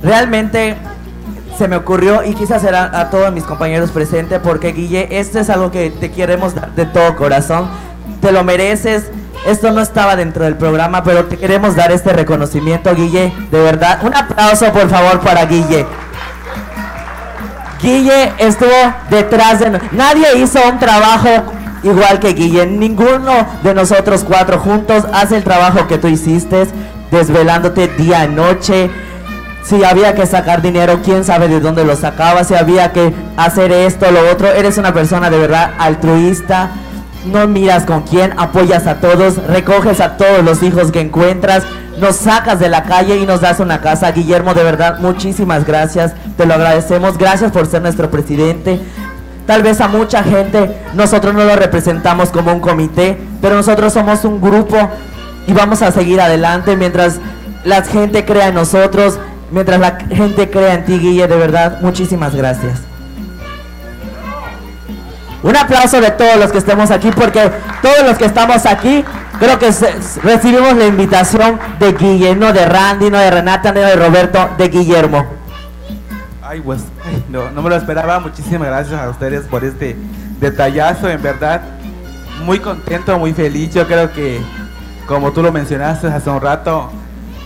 Realmente 0.02 0.76
se 1.58 1.68
me 1.68 1.76
ocurrió 1.76 2.24
y 2.24 2.34
quise 2.34 2.54
hacer 2.54 2.74
a, 2.74 3.00
a 3.00 3.10
todos 3.10 3.32
mis 3.32 3.44
compañeros 3.44 3.90
presentes 3.90 4.40
porque 4.40 4.72
Guille, 4.72 5.18
esto 5.18 5.38
es 5.38 5.50
algo 5.50 5.70
que 5.70 5.90
te 5.90 6.10
queremos 6.10 6.54
dar 6.54 6.74
de 6.74 6.86
todo 6.86 7.16
corazón. 7.16 7.68
Te 8.20 8.32
lo 8.32 8.44
mereces. 8.44 9.10
Esto 9.47 9.70
no 9.73 9.81
estaba 9.81 10.16
dentro 10.16 10.44
del 10.44 10.56
programa, 10.56 11.02
pero 11.05 11.26
te 11.26 11.36
queremos 11.36 11.76
dar 11.76 11.92
este 11.92 12.12
reconocimiento, 12.12 12.94
Guille. 12.94 13.32
De 13.50 13.60
verdad, 13.62 13.98
un 14.02 14.14
aplauso 14.14 14.73
por 14.73 14.89
favor 14.89 15.20
para 15.20 15.44
Guille. 15.44 15.86
Guille 17.82 18.32
estuvo 18.39 18.70
detrás 19.10 19.60
de... 19.60 19.70
no- 19.70 19.78
Nadie 19.92 20.39
hizo 20.39 20.58
un 20.66 20.78
trabajo 20.78 21.28
igual 21.82 22.18
que 22.20 22.32
Guille. 22.32 22.66
Ninguno 22.66 23.47
de 23.62 23.74
nosotros 23.74 24.24
cuatro 24.26 24.58
juntos 24.58 25.05
hace 25.12 25.36
el 25.36 25.44
trabajo 25.44 25.86
que 25.86 25.98
tú 25.98 26.08
hiciste, 26.08 26.66
desvelándote 27.10 27.89
día 27.89 28.24
y 28.24 28.28
noche. 28.28 28.90
Si 29.62 29.82
había 29.84 30.14
que 30.14 30.26
sacar 30.26 30.62
dinero, 30.62 31.00
quién 31.05 31.24
sabe 31.24 31.48
de 31.48 31.60
dónde 31.60 31.84
lo 31.84 31.97
sacaba. 31.97 32.44
Si 32.44 32.55
había 32.55 32.92
que 32.92 33.14
hacer 33.36 33.73
esto, 33.73 34.10
lo 34.10 34.31
otro. 34.31 34.48
Eres 34.48 34.78
una 34.78 34.92
persona 34.94 35.28
de 35.31 35.39
verdad 35.39 35.73
altruista. 35.78 36.70
No 37.24 37.46
miras 37.48 37.84
con 37.84 38.02
quién, 38.02 38.34
apoyas 38.38 38.86
a 38.86 38.96
todos, 38.96 39.36
recoges 39.46 40.00
a 40.00 40.16
todos 40.16 40.44
los 40.44 40.62
hijos 40.62 40.92
que 40.92 41.00
encuentras, 41.00 41.64
nos 41.98 42.16
sacas 42.16 42.60
de 42.60 42.68
la 42.68 42.82
calle 42.82 43.16
y 43.16 43.26
nos 43.26 43.40
das 43.40 43.60
una 43.60 43.80
casa. 43.80 44.12
Guillermo, 44.12 44.54
de 44.54 44.62
verdad, 44.62 44.98
muchísimas 44.98 45.64
gracias. 45.64 46.12
Te 46.36 46.44
lo 46.44 46.54
agradecemos. 46.54 47.16
Gracias 47.16 47.52
por 47.52 47.66
ser 47.66 47.82
nuestro 47.82 48.10
presidente. 48.10 48.80
Tal 49.46 49.62
vez 49.62 49.80
a 49.80 49.88
mucha 49.88 50.22
gente 50.22 50.74
nosotros 50.94 51.34
no 51.34 51.44
lo 51.44 51.54
representamos 51.56 52.30
como 52.30 52.52
un 52.52 52.60
comité, 52.60 53.18
pero 53.40 53.56
nosotros 53.56 53.92
somos 53.92 54.24
un 54.24 54.40
grupo 54.40 54.76
y 55.46 55.52
vamos 55.52 55.82
a 55.82 55.92
seguir 55.92 56.20
adelante 56.20 56.76
mientras 56.76 57.20
la 57.64 57.82
gente 57.82 58.24
crea 58.24 58.48
en 58.48 58.54
nosotros, 58.54 59.18
mientras 59.50 59.80
la 59.80 59.98
gente 59.98 60.50
crea 60.50 60.74
en 60.74 60.84
ti, 60.86 60.98
Guille, 60.98 61.28
de 61.28 61.36
verdad, 61.36 61.80
muchísimas 61.82 62.34
gracias. 62.34 62.93
Un 65.44 65.55
aplauso 65.55 66.00
de 66.00 66.10
todos 66.10 66.36
los 66.36 66.50
que 66.50 66.56
estemos 66.56 66.90
aquí, 66.90 67.10
porque 67.10 67.50
todos 67.82 68.02
los 68.02 68.16
que 68.16 68.24
estamos 68.24 68.64
aquí, 68.64 69.05
creo 69.39 69.58
que 69.58 69.70
recibimos 70.23 70.74
la 70.74 70.86
invitación 70.86 71.60
de 71.78 71.92
Guille, 71.92 72.34
no 72.34 72.50
de 72.50 72.64
Randy, 72.64 73.10
no 73.10 73.18
de 73.18 73.31
Renata, 73.31 73.70
no 73.70 73.81
de 73.81 73.94
Roberto, 73.94 74.48
de 74.56 74.68
Guillermo. 74.68 75.26
Ay, 76.42 76.62
pues, 76.62 76.81
ay, 77.05 77.23
no, 77.28 77.50
no 77.50 77.60
me 77.60 77.68
lo 77.68 77.76
esperaba. 77.76 78.20
Muchísimas 78.20 78.68
gracias 78.68 78.98
a 78.98 79.10
ustedes 79.10 79.44
por 79.44 79.66
este 79.66 79.98
detallazo, 80.40 81.10
en 81.10 81.20
verdad. 81.20 81.60
Muy 82.42 82.58
contento, 82.58 83.18
muy 83.18 83.34
feliz. 83.34 83.74
Yo 83.74 83.86
creo 83.86 84.10
que, 84.14 84.40
como 85.06 85.32
tú 85.32 85.42
lo 85.42 85.52
mencionaste 85.52 86.06
hace 86.06 86.31
un 86.31 86.40
rato, 86.40 86.90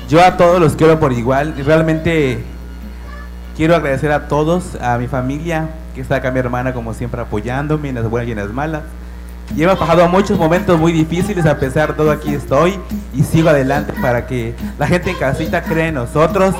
yo 0.08 0.24
a 0.24 0.36
todos 0.36 0.60
los 0.60 0.76
quiero 0.76 1.00
por 1.00 1.12
igual. 1.12 1.52
Y 1.58 1.62
realmente 1.62 2.44
quiero 3.56 3.74
agradecer 3.74 4.12
a 4.12 4.28
todos, 4.28 4.76
a 4.80 4.98
mi 4.98 5.08
familia, 5.08 5.68
que 5.98 6.02
está 6.02 6.14
acá 6.14 6.30
mi 6.30 6.38
hermana 6.38 6.72
como 6.72 6.94
siempre 6.94 7.20
apoyándome 7.20 7.88
en 7.88 7.96
las 7.96 8.08
buenas 8.08 8.28
y 8.28 8.30
en 8.30 8.38
las 8.38 8.52
malas. 8.52 8.82
Y 9.56 9.64
hemos 9.64 9.76
pasado 9.78 10.08
muchos 10.08 10.38
momentos 10.38 10.78
muy 10.78 10.92
difíciles, 10.92 11.44
a 11.44 11.58
pesar 11.58 11.88
de 11.88 11.94
todo 11.94 12.12
aquí 12.12 12.34
estoy 12.34 12.78
y 13.12 13.24
sigo 13.24 13.48
adelante 13.48 13.92
para 14.00 14.24
que 14.24 14.54
la 14.78 14.86
gente 14.86 15.10
en 15.10 15.16
casita 15.16 15.64
crea 15.64 15.88
en 15.88 15.94
nosotros. 15.94 16.54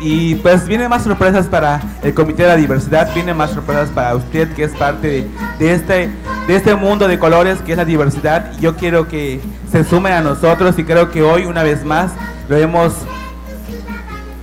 Y 0.00 0.36
pues 0.36 0.66
vienen 0.66 0.90
más 0.90 1.02
sorpresas 1.02 1.46
para 1.46 1.80
el 2.04 2.14
Comité 2.14 2.44
de 2.44 2.50
la 2.50 2.56
Diversidad, 2.56 3.12
vienen 3.12 3.36
más 3.36 3.50
sorpresas 3.50 3.88
para 3.88 4.14
usted 4.14 4.52
que 4.52 4.62
es 4.62 4.70
parte 4.72 5.08
de, 5.08 5.28
de 5.58 5.72
este, 5.72 6.10
de 6.46 6.54
este 6.54 6.76
mundo 6.76 7.08
de 7.08 7.18
colores 7.18 7.58
que 7.62 7.72
es 7.72 7.78
la 7.78 7.84
diversidad. 7.84 8.52
Y 8.56 8.60
yo 8.60 8.76
quiero 8.76 9.08
que 9.08 9.40
se 9.72 9.82
sumen 9.82 10.12
a 10.12 10.20
nosotros 10.20 10.78
y 10.78 10.84
creo 10.84 11.10
que 11.10 11.24
hoy 11.24 11.46
una 11.46 11.64
vez 11.64 11.84
más 11.84 12.12
lo 12.48 12.56
hemos 12.56 12.94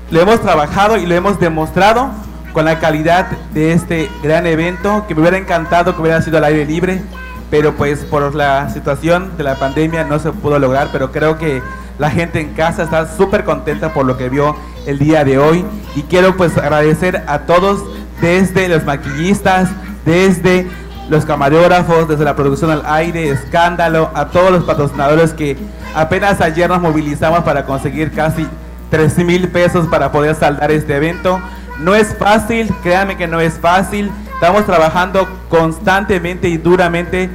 lo 0.09 0.19
hemos 0.19 0.41
trabajado 0.41 0.97
y 0.97 1.05
lo 1.05 1.15
hemos 1.15 1.39
demostrado 1.39 2.11
con 2.53 2.65
la 2.65 2.79
calidad 2.79 3.27
de 3.53 3.73
este 3.73 4.09
gran 4.21 4.45
evento 4.45 5.05
que 5.07 5.15
me 5.15 5.21
hubiera 5.21 5.37
encantado 5.37 5.95
que 5.95 6.01
hubiera 6.01 6.21
sido 6.21 6.37
al 6.37 6.45
aire 6.45 6.65
libre, 6.65 7.01
pero 7.49 7.73
pues 7.75 7.99
por 7.99 8.33
la 8.35 8.69
situación 8.69 9.37
de 9.37 9.43
la 9.43 9.55
pandemia 9.55 10.03
no 10.03 10.19
se 10.19 10.31
pudo 10.31 10.59
lograr, 10.59 10.89
pero 10.91 11.11
creo 11.11 11.37
que 11.37 11.61
la 11.97 12.09
gente 12.09 12.39
en 12.39 12.53
casa 12.53 12.83
está 12.83 13.15
súper 13.15 13.43
contenta 13.43 13.93
por 13.93 14.05
lo 14.05 14.17
que 14.17 14.29
vio 14.29 14.55
el 14.85 14.97
día 14.97 15.23
de 15.23 15.37
hoy 15.37 15.65
y 15.95 16.03
quiero 16.03 16.35
pues 16.35 16.57
agradecer 16.57 17.23
a 17.27 17.39
todos 17.39 17.83
desde 18.21 18.67
los 18.67 18.83
maquillistas, 18.85 19.69
desde 20.05 20.67
los 21.09 21.25
camarógrafos, 21.25 22.07
desde 22.07 22.23
la 22.23 22.35
producción 22.35 22.71
al 22.71 22.83
aire, 22.85 23.29
escándalo, 23.29 24.11
a 24.13 24.27
todos 24.29 24.51
los 24.51 24.63
patrocinadores 24.63 25.33
que 25.33 25.57
apenas 25.93 26.39
ayer 26.41 26.69
nos 26.69 26.81
movilizamos 26.81 27.41
para 27.41 27.65
conseguir 27.65 28.11
casi 28.11 28.47
3 28.89 29.17
mil 29.19 29.49
pesos 29.49 29.87
para 29.87 30.11
poder 30.11 30.35
saldar 30.35 30.71
este 30.71 30.95
evento. 30.95 31.41
No 31.81 31.95
es 31.95 32.15
fácil, 32.15 32.73
créanme 32.83 33.17
que 33.17 33.27
no 33.27 33.39
es 33.39 33.55
fácil. 33.55 34.11
Estamos 34.35 34.65
trabajando 34.65 35.27
constantemente 35.49 36.47
y 36.47 36.57
duramente 36.57 37.29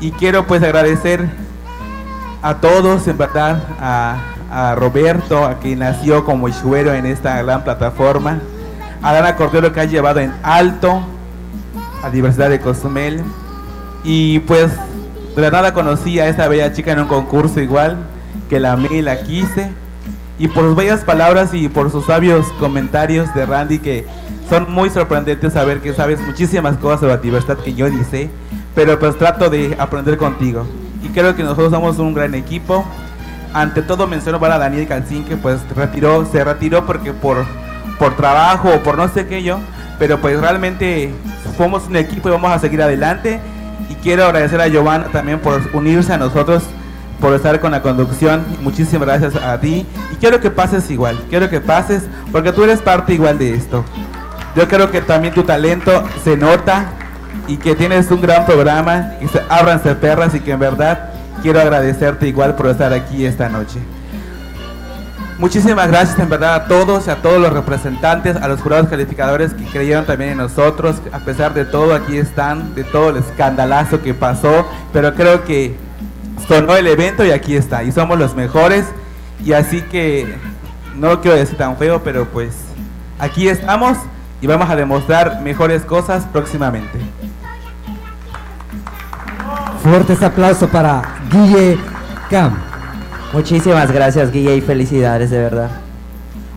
y 0.00 0.10
quiero 0.12 0.46
pues 0.46 0.62
agradecer 0.62 1.28
a 2.42 2.54
todos, 2.54 3.06
en 3.06 3.18
verdad, 3.18 3.62
a, 3.78 4.74
Roberto, 4.74 5.44
a 5.44 5.58
quien 5.58 5.78
nació 5.80 6.24
como 6.24 6.48
Ishuero 6.48 6.92
en 6.92 7.06
esta 7.06 7.40
gran 7.42 7.62
plataforma, 7.62 8.40
a 9.00 9.12
Dana 9.12 9.36
Cordero 9.36 9.72
que 9.72 9.80
ha 9.80 9.84
llevado 9.84 10.18
en 10.18 10.32
alto 10.42 11.02
a 12.02 12.10
diversidad 12.10 12.50
de 12.50 12.60
Cozumel. 12.60 13.22
Y 14.02 14.40
pues 14.40 14.72
de 15.36 15.42
la 15.42 15.50
nada 15.50 15.72
conocí 15.72 16.18
a 16.18 16.28
esta 16.28 16.48
bella 16.48 16.72
chica 16.72 16.92
en 16.92 17.00
un 17.00 17.06
concurso 17.06 17.60
igual, 17.60 17.98
que 18.48 18.58
la 18.58 18.72
amé 18.72 18.88
y 18.90 19.02
la 19.02 19.20
quise. 19.22 19.70
Y 20.40 20.48
por 20.48 20.64
sus 20.64 20.74
bellas 20.74 21.04
palabras 21.04 21.52
y 21.52 21.68
por 21.68 21.90
sus 21.90 22.06
sabios 22.06 22.46
comentarios 22.58 23.32
de 23.34 23.44
Randy 23.44 23.78
que 23.78 24.06
son 24.48 24.72
muy 24.72 24.88
sorprendentes 24.88 25.52
saber 25.52 25.82
que 25.82 25.92
sabes 25.92 26.18
muchísimas 26.22 26.78
cosas 26.78 27.00
sobre 27.00 27.12
la 27.12 27.20
diversidad 27.20 27.58
que 27.58 27.74
yo 27.74 27.90
dice, 27.90 28.30
pero 28.74 28.98
pues 28.98 29.18
trato 29.18 29.50
de 29.50 29.76
aprender 29.78 30.16
contigo. 30.16 30.66
Y 31.04 31.08
creo 31.08 31.36
que 31.36 31.42
nosotros 31.42 31.70
somos 31.70 31.98
un 31.98 32.14
gran 32.14 32.34
equipo. 32.34 32.86
Ante 33.52 33.82
todo 33.82 34.06
menciono 34.06 34.40
para 34.40 34.56
Daniel 34.56 34.88
Calcín 34.88 35.26
que 35.26 35.36
pues 35.36 35.60
retiró, 35.76 36.24
se 36.24 36.42
retiró 36.42 36.86
porque 36.86 37.12
por, 37.12 37.44
por 37.98 38.16
trabajo 38.16 38.70
o 38.74 38.78
por 38.78 38.96
no 38.96 39.08
sé 39.08 39.26
qué 39.26 39.42
yo, 39.42 39.58
pero 39.98 40.22
pues 40.22 40.40
realmente 40.40 41.12
somos 41.58 41.86
un 41.86 41.96
equipo 41.96 42.30
y 42.30 42.32
vamos 42.32 42.50
a 42.50 42.58
seguir 42.58 42.80
adelante. 42.82 43.40
Y 43.90 43.94
quiero 43.96 44.24
agradecer 44.24 44.58
a 44.62 44.68
Giovanna 44.68 45.08
también 45.12 45.38
por 45.38 45.60
unirse 45.74 46.14
a 46.14 46.16
nosotros, 46.16 46.62
por 47.20 47.34
estar 47.34 47.60
con 47.60 47.72
la 47.72 47.82
conducción. 47.82 48.44
Muchísimas 48.62 49.06
gracias 49.06 49.36
a 49.36 49.60
ti. 49.60 49.86
Y 50.12 50.16
quiero 50.16 50.40
que 50.40 50.50
pases 50.50 50.90
igual, 50.90 51.20
quiero 51.28 51.48
que 51.48 51.60
pases 51.60 52.04
porque 52.32 52.52
tú 52.52 52.64
eres 52.64 52.80
parte 52.80 53.14
igual 53.14 53.38
de 53.38 53.54
esto. 53.54 53.84
Yo 54.56 54.66
creo 54.68 54.90
que 54.90 55.00
también 55.00 55.32
tu 55.32 55.44
talento 55.44 56.04
se 56.24 56.36
nota 56.36 56.92
y 57.46 57.56
que 57.56 57.74
tienes 57.74 58.10
un 58.10 58.20
gran 58.20 58.46
programa, 58.46 59.12
y 59.20 59.28
se, 59.28 59.40
ábranse 59.48 59.94
perras 59.94 60.34
y 60.34 60.40
que 60.40 60.52
en 60.52 60.60
verdad 60.60 61.10
quiero 61.42 61.60
agradecerte 61.60 62.28
igual 62.28 62.54
por 62.54 62.66
estar 62.68 62.92
aquí 62.92 63.24
esta 63.24 63.48
noche. 63.48 63.80
Muchísimas 65.38 65.88
gracias 65.88 66.18
en 66.18 66.28
verdad 66.28 66.54
a 66.54 66.68
todos, 66.68 67.08
a 67.08 67.16
todos 67.16 67.40
los 67.40 67.50
representantes, 67.52 68.36
a 68.36 68.46
los 68.46 68.60
jurados 68.60 68.88
calificadores 68.88 69.54
que 69.54 69.64
creyeron 69.64 70.04
también 70.04 70.32
en 70.32 70.36
nosotros. 70.36 70.96
A 71.12 71.20
pesar 71.20 71.54
de 71.54 71.64
todo, 71.64 71.94
aquí 71.94 72.18
están, 72.18 72.74
de 72.74 72.84
todo 72.84 73.08
el 73.08 73.16
escandalazo 73.16 74.02
que 74.02 74.12
pasó, 74.12 74.66
pero 74.92 75.14
creo 75.14 75.44
que 75.44 75.76
sonó 76.48 76.76
el 76.76 76.86
evento 76.86 77.24
y 77.24 77.30
aquí 77.30 77.56
está. 77.56 77.82
Y 77.84 77.92
somos 77.92 78.18
los 78.18 78.34
mejores. 78.34 78.86
Y 79.44 79.52
así 79.52 79.82
que 79.82 80.36
no 80.96 81.08
lo 81.08 81.20
quiero 81.20 81.36
decir 81.36 81.56
tan 81.56 81.76
feo, 81.76 82.02
pero 82.02 82.26
pues 82.26 82.54
aquí 83.18 83.48
estamos 83.48 83.96
y 84.40 84.46
vamos 84.46 84.68
a 84.68 84.76
demostrar 84.76 85.40
mejores 85.42 85.82
cosas 85.82 86.24
próximamente. 86.32 86.98
Fuertes 89.82 90.22
aplausos 90.22 90.68
para 90.68 91.02
Guille 91.30 91.78
Cam. 92.28 92.54
Muchísimas 93.32 93.90
gracias, 93.92 94.30
Guille, 94.30 94.56
y 94.56 94.60
felicidades, 94.60 95.30
de 95.30 95.38
verdad. 95.38 95.70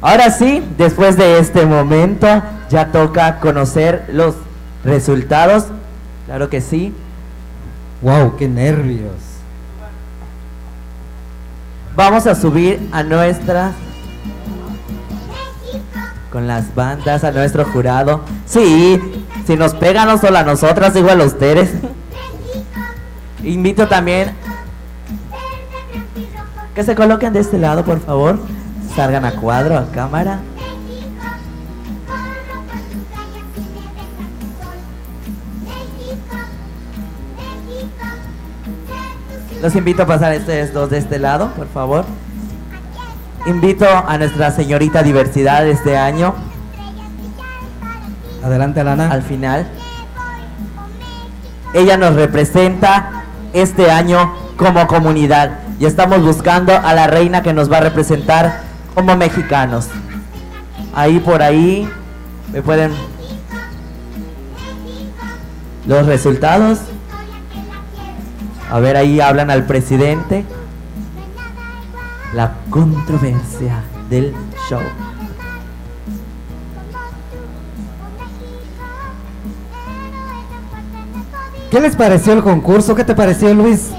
Ahora 0.01 0.29
sí, 0.31 0.61
después 0.77 1.15
de 1.15 1.39
este 1.39 1.65
momento, 1.65 2.27
ya 2.69 2.91
toca 2.91 3.39
conocer 3.39 4.05
los 4.11 4.35
resultados. 4.83 5.67
Claro 6.25 6.49
que 6.49 6.59
sí. 6.59 6.93
Wow, 8.01 8.35
qué 8.35 8.49
nervios. 8.49 9.32
Vamos 11.95 12.25
a 12.25 12.33
subir 12.33 12.89
a 12.91 13.03
nuestras 13.03 13.73
con 16.31 16.47
las 16.47 16.73
bandas, 16.73 17.23
a 17.23 17.31
nuestro 17.31 17.63
jurado. 17.65 18.21
Sí, 18.47 18.99
si 19.45 19.55
nos 19.55 19.75
pegan 19.75 20.07
no 20.07 20.17
solo 20.17 20.39
a 20.39 20.43
nosotras, 20.43 20.95
igual 20.95 21.21
a 21.21 21.25
ustedes. 21.25 21.71
Invito 23.43 23.87
también 23.87 24.31
que 26.73 26.83
se 26.83 26.95
coloquen 26.95 27.33
de 27.33 27.41
este 27.41 27.59
lado, 27.59 27.85
por 27.85 27.99
favor. 27.99 28.39
Salgan 28.95 29.25
a 29.25 29.33
cuadro, 29.33 29.77
a 29.77 29.85
cámara. 29.91 30.39
Los 39.63 39.75
invito 39.77 40.03
a 40.03 40.05
pasar 40.05 40.37
ustedes 40.37 40.73
dos 40.73 40.89
de 40.89 40.97
este 40.97 41.19
lado, 41.19 41.51
por 41.55 41.69
favor. 41.69 42.03
Invito 43.45 43.85
a 43.87 44.17
nuestra 44.17 44.51
señorita 44.51 45.03
diversidad 45.03 45.63
de 45.63 45.71
este 45.71 45.95
año. 45.95 46.35
Adelante, 48.43 48.81
Alana. 48.81 49.09
Al 49.09 49.21
final. 49.21 49.65
Ella 51.73 51.95
nos 51.95 52.15
representa 52.15 53.23
este 53.53 53.89
año 53.89 54.33
como 54.57 54.85
comunidad 54.85 55.59
y 55.79 55.85
estamos 55.85 56.21
buscando 56.21 56.75
a 56.75 56.93
la 56.93 57.07
reina 57.07 57.41
que 57.41 57.53
nos 57.53 57.71
va 57.71 57.77
a 57.77 57.81
representar 57.81 58.63
como 58.93 59.15
mexicanos. 59.15 59.87
Ahí 60.93 61.21
por 61.21 61.41
ahí 61.41 61.89
me 62.51 62.61
pueden 62.61 62.91
los 65.87 66.05
resultados. 66.05 66.79
A 68.69 68.79
ver, 68.79 68.97
ahí 68.97 69.19
hablan 69.19 69.51
al 69.51 69.65
presidente. 69.65 70.45
La 72.33 72.55
controversia 72.69 73.83
del 74.09 74.33
show. 74.69 74.81
¿Qué 81.69 81.79
les 81.79 81.95
pareció 81.95 82.33
el 82.33 82.43
concurso? 82.43 82.93
¿Qué 82.93 83.03
te 83.03 83.15
pareció, 83.15 83.51
Luis? 83.53 83.89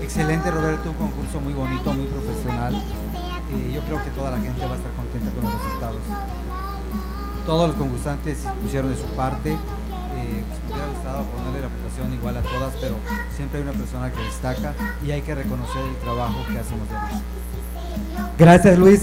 Excelente, 0.00 0.50
Roberto, 0.52 0.90
un 0.90 0.96
concurso 0.96 1.40
muy 1.40 1.52
bonito, 1.52 1.92
muy 1.92 2.06
profesional. 2.06 2.74
Eh, 2.74 3.72
yo 3.74 3.80
creo 3.82 4.04
que 4.04 4.10
toda 4.10 4.30
la 4.30 4.38
gente 4.38 4.64
va 4.64 4.74
a 4.74 4.76
estar 4.76 4.92
contenta 4.92 5.30
con 5.32 5.42
los 5.42 5.52
resultados. 5.52 6.00
Todos 7.44 7.68
los 7.68 7.76
concursantes 7.76 8.38
pusieron 8.62 8.90
de 8.90 8.96
su 8.96 9.06
parte. 9.16 9.56
Hubiera 10.84 10.98
gustado 10.98 11.24
ponerle 11.24 11.60
la 11.62 11.68
puntuación 11.68 12.12
igual 12.14 12.36
a 12.36 12.40
todas, 12.42 12.74
pero 12.80 12.94
siempre 13.36 13.58
hay 13.58 13.62
una 13.64 13.72
persona 13.72 14.10
que 14.12 14.22
destaca 14.22 14.74
y 15.06 15.10
hay 15.12 15.22
que 15.22 15.34
reconocer 15.34 15.82
el 15.82 15.96
trabajo 15.96 16.34
que 16.52 16.58
hacen 16.58 16.78
los 16.78 16.88
demás. 16.88 17.12
Gracias, 18.38 18.78
Luis. 18.78 19.02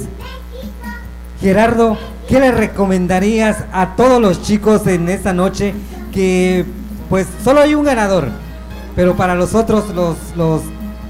Gerardo, 1.40 1.98
¿qué 2.28 2.40
le 2.40 2.52
recomendarías 2.52 3.64
a 3.74 3.96
todos 3.96 4.22
los 4.22 4.42
chicos 4.44 4.86
en 4.88 5.10
esta 5.10 5.34
noche 5.34 5.74
que 6.14 6.66
pues 7.10 7.28
solo 7.44 7.62
hay 7.62 7.74
un 7.74 7.84
ganador, 7.84 8.30
pero 8.96 9.16
para 9.16 9.34
los 9.36 9.56
otros, 9.56 9.90
los, 9.96 10.18
los 10.38 10.62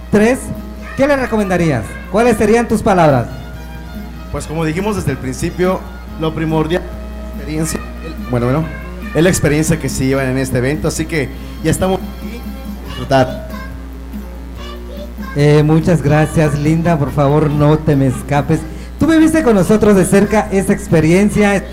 tres, 0.10 0.40
¿qué 0.96 1.06
le 1.06 1.16
recomendarías? 1.18 1.84
¿Cuáles 2.12 2.38
serían 2.38 2.68
tus 2.68 2.82
palabras? 2.82 3.28
Pues 4.32 4.48
como 4.48 4.64
dijimos 4.64 4.96
desde 4.96 5.12
el 5.12 5.18
principio, 5.18 5.80
lo 6.20 6.34
primordial 6.34 6.82
es 6.82 6.90
la 6.90 7.36
experiencia, 7.36 7.80
el- 8.06 8.14
bueno, 8.32 8.46
bueno, 8.46 8.64
es 9.14 9.24
la 9.24 9.30
experiencia 9.30 9.80
que 9.80 9.90
se 9.90 10.06
llevan 10.06 10.28
en 10.28 10.38
este 10.38 10.58
evento, 10.58 10.88
así 10.88 11.06
que 11.06 11.30
ya 11.64 11.72
estamos 11.72 12.00
aquí 12.00 12.40
a 12.40 12.88
disfrutar. 12.88 13.50
Eh, 15.36 15.64
muchas 15.64 16.02
gracias, 16.02 16.58
Linda. 16.60 16.98
Por 16.98 17.12
favor, 17.12 17.50
no 17.50 17.78
te 17.78 17.96
me 17.96 18.08
escapes. 18.08 18.60
Tú 19.00 19.08
viviste 19.08 19.44
con 19.44 19.56
nosotros 19.56 19.96
de 19.96 20.06
cerca 20.06 20.50
esa 20.52 20.74
experiencia 20.74 21.58
eh, 21.58 21.64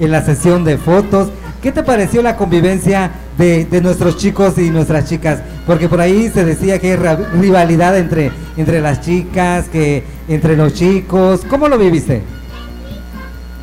en 0.00 0.10
la 0.10 0.22
sesión 0.22 0.64
de 0.64 0.78
fotos. 0.78 1.30
¿Qué 1.62 1.72
te 1.72 1.82
pareció 1.82 2.22
la 2.22 2.36
convivencia 2.36 3.12
de, 3.38 3.64
de 3.64 3.80
nuestros 3.80 4.16
chicos 4.16 4.58
y 4.58 4.70
nuestras 4.70 5.08
chicas? 5.08 5.40
Porque 5.66 5.88
por 5.88 6.00
ahí 6.00 6.28
se 6.28 6.44
decía 6.44 6.78
que 6.78 6.92
hay 6.92 7.16
rivalidad 7.40 7.96
entre, 7.96 8.32
entre 8.56 8.80
las 8.80 9.00
chicas, 9.00 9.68
que 9.68 10.04
entre 10.28 10.56
los 10.56 10.74
chicos. 10.74 11.42
¿Cómo 11.48 11.68
lo 11.68 11.78
viviste? 11.78 12.22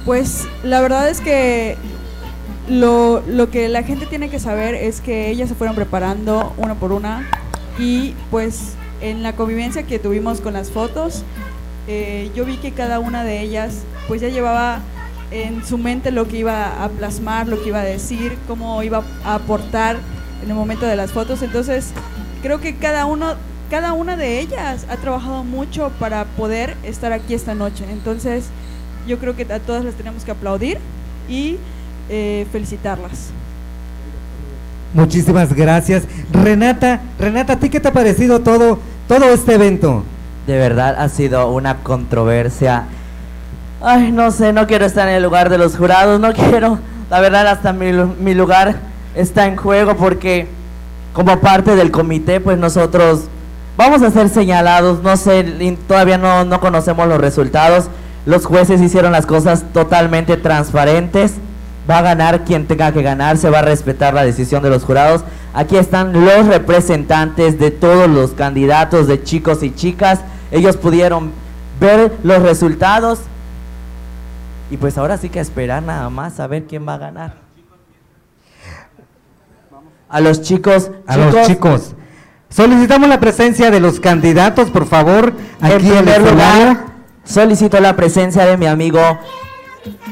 Pues 0.05 0.47
la 0.63 0.81
verdad 0.81 1.09
es 1.09 1.19
que 1.19 1.77
lo, 2.69 3.21
lo 3.27 3.49
que 3.49 3.67
la 3.69 3.83
gente 3.83 4.05
tiene 4.05 4.29
que 4.29 4.39
saber 4.39 4.75
es 4.75 5.01
que 5.01 5.29
ellas 5.29 5.49
se 5.49 5.55
fueron 5.55 5.75
preparando 5.75 6.53
una 6.57 6.75
por 6.75 6.91
una 6.91 7.27
y 7.77 8.13
pues 8.29 8.73
en 9.01 9.23
la 9.23 9.33
convivencia 9.33 9.83
que 9.83 9.99
tuvimos 9.99 10.41
con 10.41 10.53
las 10.53 10.71
fotos, 10.71 11.23
eh, 11.87 12.29
yo 12.35 12.45
vi 12.45 12.57
que 12.57 12.71
cada 12.71 12.99
una 12.99 13.23
de 13.23 13.41
ellas 13.41 13.83
pues 14.07 14.21
ya 14.21 14.29
llevaba 14.29 14.81
en 15.31 15.65
su 15.65 15.77
mente 15.77 16.11
lo 16.11 16.27
que 16.27 16.37
iba 16.37 16.83
a 16.83 16.89
plasmar, 16.89 17.47
lo 17.47 17.61
que 17.61 17.69
iba 17.69 17.81
a 17.81 17.85
decir, 17.85 18.37
cómo 18.47 18.83
iba 18.83 19.03
a 19.23 19.35
aportar 19.35 19.97
en 20.43 20.49
el 20.49 20.55
momento 20.55 20.85
de 20.85 20.95
las 20.95 21.11
fotos. 21.11 21.41
Entonces 21.41 21.91
creo 22.41 22.59
que 22.59 22.75
cada 22.75 23.05
uno, 23.05 23.35
cada 23.69 23.93
una 23.93 24.17
de 24.17 24.39
ellas 24.39 24.85
ha 24.89 24.97
trabajado 24.97 25.43
mucho 25.43 25.91
para 25.99 26.25
poder 26.25 26.75
estar 26.83 27.13
aquí 27.13 27.33
esta 27.33 27.55
noche. 27.55 27.85
Entonces 27.89 28.45
yo 29.07 29.17
creo 29.17 29.35
que 29.35 29.51
a 29.51 29.59
todas 29.59 29.85
las 29.85 29.95
tenemos 29.95 30.23
que 30.23 30.31
aplaudir 30.31 30.77
y 31.29 31.57
eh, 32.09 32.45
felicitarlas. 32.51 33.29
Muchísimas 34.93 35.53
gracias. 35.53 36.03
Renata, 36.31 37.01
Renata, 37.19 37.53
¿a 37.53 37.55
ti 37.57 37.69
qué 37.69 37.79
te 37.79 37.89
ha 37.89 37.93
parecido 37.93 38.41
todo, 38.41 38.79
todo 39.07 39.25
este 39.25 39.55
evento? 39.55 40.03
De 40.47 40.57
verdad 40.57 40.95
ha 40.99 41.09
sido 41.09 41.49
una 41.51 41.77
controversia. 41.77 42.85
Ay, 43.81 44.11
no 44.11 44.31
sé, 44.31 44.51
no 44.51 44.67
quiero 44.67 44.85
estar 44.85 45.07
en 45.07 45.15
el 45.15 45.23
lugar 45.23 45.49
de 45.49 45.57
los 45.57 45.77
jurados, 45.77 46.19
no 46.19 46.33
quiero. 46.49 46.79
La 47.09 47.19
verdad, 47.19 47.47
hasta 47.47 47.73
mi, 47.73 47.91
mi 48.19 48.33
lugar 48.33 48.75
está 49.15 49.45
en 49.45 49.55
juego 49.55 49.95
porque 49.95 50.47
como 51.13 51.39
parte 51.39 51.75
del 51.75 51.91
comité, 51.91 52.39
pues 52.39 52.57
nosotros 52.57 53.29
Vamos 53.79 54.01
a 54.01 54.11
ser 54.11 54.27
señalados, 54.27 55.01
no 55.03 55.15
sé, 55.15 55.77
todavía 55.87 56.17
no, 56.17 56.43
no 56.43 56.59
conocemos 56.59 57.07
los 57.07 57.17
resultados. 57.17 57.85
Los 58.25 58.45
jueces 58.45 58.81
hicieron 58.81 59.13
las 59.13 59.25
cosas 59.25 59.63
totalmente 59.71 60.35
transparentes. 60.35 61.35
Va 61.89 61.99
a 61.99 62.01
ganar 62.01 62.43
quien 62.43 62.67
tenga 62.67 62.91
que 62.91 63.01
ganar, 63.01 63.37
se 63.37 63.49
va 63.49 63.59
a 63.59 63.63
respetar 63.63 64.13
la 64.13 64.23
decisión 64.23 64.61
de 64.61 64.69
los 64.69 64.83
jurados. 64.83 65.23
Aquí 65.53 65.75
están 65.75 66.13
los 66.13 66.45
representantes 66.45 67.57
de 67.57 67.71
todos 67.71 68.07
los 68.07 68.31
candidatos, 68.31 69.07
de 69.07 69.23
chicos 69.23 69.63
y 69.63 69.73
chicas. 69.73 70.19
Ellos 70.51 70.77
pudieron 70.77 71.31
ver 71.79 72.15
los 72.23 72.43
resultados. 72.43 73.21
Y 74.69 74.77
pues 74.77 74.97
ahora 74.97 75.17
sí 75.17 75.29
que 75.29 75.39
esperar 75.39 75.81
nada 75.81 76.09
más 76.11 76.39
a 76.39 76.45
ver 76.45 76.65
quién 76.65 76.87
va 76.87 76.93
a 76.95 76.97
ganar. 76.99 77.33
A 80.09 80.19
los 80.21 80.41
chicos, 80.41 80.91
A 81.07 81.17
los 81.17 81.47
chicos. 81.47 81.95
Solicitamos 82.49 83.09
la 83.09 83.19
presencia 83.19 83.69
de 83.69 83.79
los 83.79 83.99
candidatos, 83.99 84.69
por 84.71 84.87
favor, 84.87 85.33
aquí 85.61 85.91
en 85.91 85.97
el 85.97 86.03
primer 86.03 86.21
lugar, 86.21 86.85
solicito 87.23 87.79
la 87.79 87.95
presencia 87.95 88.43
de 88.45 88.57
mi 88.57 88.65
amigo 88.65 88.99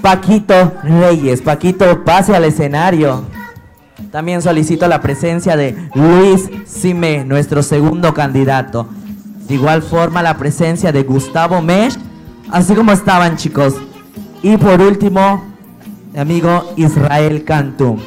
Paquito 0.01 0.73
Reyes. 0.83 1.41
Paquito, 1.41 2.03
pase 2.03 2.35
al 2.35 2.43
escenario. 2.43 3.23
También 4.11 4.41
solicito 4.41 4.87
la 4.87 5.01
presencia 5.01 5.57
de 5.57 5.75
Luis 5.93 6.49
Sime, 6.65 7.25
nuestro 7.25 7.61
segundo 7.63 8.13
candidato. 8.13 8.87
De 9.47 9.55
igual 9.55 9.81
forma, 9.81 10.21
la 10.21 10.37
presencia 10.37 10.91
de 10.91 11.03
Gustavo 11.03 11.61
Mesh, 11.61 11.97
así 12.51 12.73
como 12.73 12.91
estaban, 12.91 13.37
chicos. 13.37 13.75
Y 14.43 14.57
por 14.57 14.81
último, 14.81 15.43
mi 16.13 16.19
amigo 16.19 16.73
Israel 16.75 17.43
Cantú. 17.43 17.97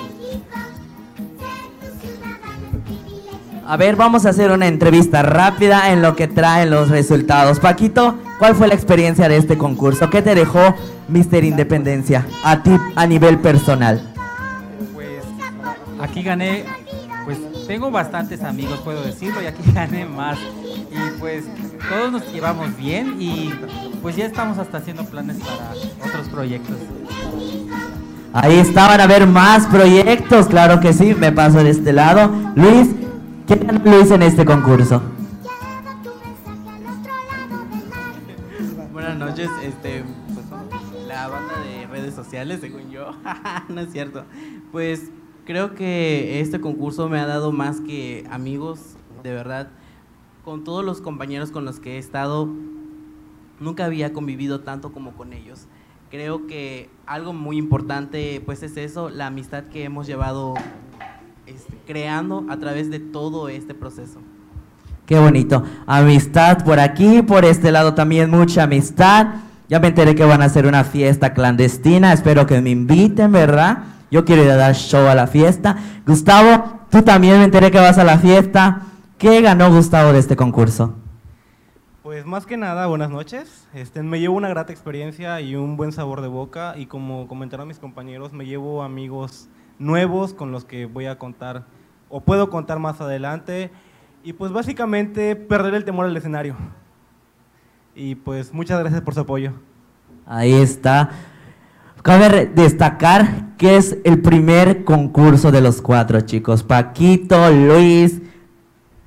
A 3.67 3.77
ver, 3.77 3.95
vamos 3.95 4.27
a 4.27 4.31
hacer 4.31 4.51
una 4.51 4.67
entrevista 4.67 5.23
rápida 5.23 5.93
en 5.93 6.03
lo 6.03 6.17
que 6.17 6.27
traen 6.27 6.71
los 6.71 6.89
resultados. 6.89 7.61
Paquito, 7.61 8.17
¿cuál 8.41 8.57
fue 8.57 8.67
la 8.67 8.75
experiencia 8.75 9.29
de 9.29 9.37
este 9.37 9.57
concurso? 9.57 10.11
¿Qué 10.11 10.23
te 10.23 10.35
dejó 10.35 10.75
Mister 11.11 11.45
Independencia 11.45 12.27
a 12.45 12.63
ti 12.63 12.71
a 12.97 13.07
nivel 13.07 13.39
personal? 13.39 14.01
Aquí 16.01 16.23
gané, 16.23 16.65
pues 17.25 17.39
tengo 17.67 17.91
bastantes 17.91 18.43
amigos, 18.43 18.81
puedo 18.81 19.03
decirlo, 19.03 19.43
y 19.43 19.47
aquí 19.47 19.63
gané 19.75 20.07
más. 20.07 20.39
Y 20.39 21.19
pues 21.19 21.45
todos 21.89 22.13
nos 22.13 22.33
llevamos 22.33 22.77
bien 22.77 23.17
y 23.21 23.53
pues 24.03 24.17
ya 24.17 24.27
estamos 24.27 24.59
hasta 24.59 24.79
haciendo 24.79 25.05
planes 25.05 25.39
para 25.39 25.73
otros 26.09 26.29
proyectos. 26.29 26.77
Ahí 28.33 28.59
estaban 28.59 29.01
a 29.01 29.07
ver 29.07 29.27
más 29.27 29.67
proyectos, 29.67 30.47
claro 30.47 30.81
que 30.81 30.93
sí, 30.93 31.15
me 31.15 31.33
paso 31.33 31.63
de 31.63 31.71
este 31.71 31.93
lado. 31.93 32.31
Luis, 32.55 32.89
¿qué 33.47 33.57
ganó 33.57 33.81
Luis 33.85 34.11
en 34.13 34.23
este 34.23 34.45
concurso? 34.45 35.03
Buenas 38.93 39.19
noches, 39.19 39.49
este, 39.65 40.05
según 42.31 42.91
yo, 42.91 43.13
no 43.69 43.81
es 43.81 43.93
cierto. 43.93 44.25
Pues 44.71 45.11
creo 45.45 45.75
que 45.75 46.41
este 46.41 46.61
concurso 46.61 47.09
me 47.09 47.19
ha 47.19 47.27
dado 47.27 47.53
más 47.53 47.81
que 47.81 48.25
amigos, 48.31 48.97
de 49.23 49.33
verdad. 49.33 49.69
Con 50.45 50.65
todos 50.65 50.85
los 50.85 51.01
compañeros 51.01 51.51
con 51.51 51.65
los 51.65 51.81
que 51.81 51.97
he 51.97 51.99
estado, 51.99 52.49
nunca 53.59 53.85
había 53.85 54.13
convivido 54.13 54.61
tanto 54.61 54.93
como 54.93 55.13
con 55.13 55.33
ellos. 55.33 55.67
Creo 56.11 56.47
que 56.47 56.89
algo 57.07 57.33
muy 57.33 57.57
importante, 57.57 58.43
pues 58.45 58.63
es 58.63 58.77
eso, 58.77 59.11
la 59.11 59.27
amistad 59.27 59.65
que 59.65 59.85
hemos 59.85 60.07
llevado 60.07 60.55
este, 61.47 61.77
creando 61.87 62.47
a 62.49 62.59
través 62.59 62.91
de 62.91 63.01
todo 63.01 63.49
este 63.49 63.75
proceso. 63.75 64.21
Qué 65.07 65.19
bonito. 65.19 65.65
Amistad 65.87 66.65
por 66.65 66.79
aquí, 66.79 67.23
por 67.23 67.45
este 67.45 67.73
lado 67.73 67.95
también 67.95 68.31
mucha 68.31 68.63
amistad. 68.63 69.50
Ya 69.71 69.79
me 69.79 69.87
enteré 69.87 70.17
que 70.17 70.25
van 70.25 70.43
a 70.43 70.47
hacer 70.47 70.67
una 70.67 70.83
fiesta 70.83 71.33
clandestina. 71.33 72.13
Espero 72.13 72.45
que 72.45 72.61
me 72.61 72.71
inviten, 72.71 73.31
¿verdad? 73.31 73.85
Yo 74.11 74.25
quiero 74.25 74.43
ir 74.43 74.51
a 74.51 74.57
dar 74.57 74.75
show 74.75 75.07
a 75.07 75.15
la 75.15 75.29
fiesta. 75.29 75.77
Gustavo, 76.05 76.81
tú 76.91 77.03
también 77.03 77.39
me 77.39 77.45
enteré 77.45 77.71
que 77.71 77.79
vas 77.79 77.97
a 77.97 78.03
la 78.03 78.19
fiesta. 78.19 78.81
¿Qué 79.17 79.41
ganó 79.41 79.73
Gustavo 79.73 80.13
de 80.13 80.19
este 80.19 80.35
concurso? 80.35 80.97
Pues 82.03 82.27
más 82.27 82.47
que 82.47 82.57
nada, 82.57 82.89
buenas 82.89 83.11
noches. 83.11 83.69
Este, 83.73 84.03
me 84.03 84.19
llevo 84.19 84.35
una 84.35 84.49
grata 84.49 84.73
experiencia 84.73 85.41
y 85.41 85.55
un 85.55 85.77
buen 85.77 85.93
sabor 85.93 86.21
de 86.21 86.27
boca 86.27 86.75
y 86.77 86.87
como 86.87 87.29
comentaron 87.29 87.69
mis 87.69 87.79
compañeros, 87.79 88.33
me 88.33 88.47
llevo 88.47 88.83
amigos 88.83 89.49
nuevos 89.79 90.35
con 90.35 90.51
los 90.51 90.65
que 90.65 90.87
voy 90.87 91.07
a 91.07 91.17
contar 91.17 91.67
o 92.09 92.23
puedo 92.23 92.51
contar 92.51 92.81
más 92.81 93.01
adelante 93.01 93.71
y 94.25 94.33
pues 94.33 94.51
básicamente 94.51 95.37
perder 95.37 95.75
el 95.75 95.85
temor 95.85 96.07
al 96.07 96.17
escenario. 96.17 96.57
Y 97.95 98.15
pues 98.15 98.53
muchas 98.53 98.79
gracias 98.81 99.03
por 99.03 99.15
su 99.15 99.21
apoyo. 99.21 99.53
Ahí 100.27 100.53
está. 100.53 101.11
Cabe 102.03 102.47
destacar 102.47 103.57
que 103.59 103.77
es 103.77 103.99
el 104.05 104.23
primer 104.23 104.85
concurso 104.85 105.51
de 105.53 105.61
los 105.61 105.83
cuatro 105.83 106.21
chicos. 106.23 106.63
Paquito, 106.63 107.51
Luis, 107.51 108.23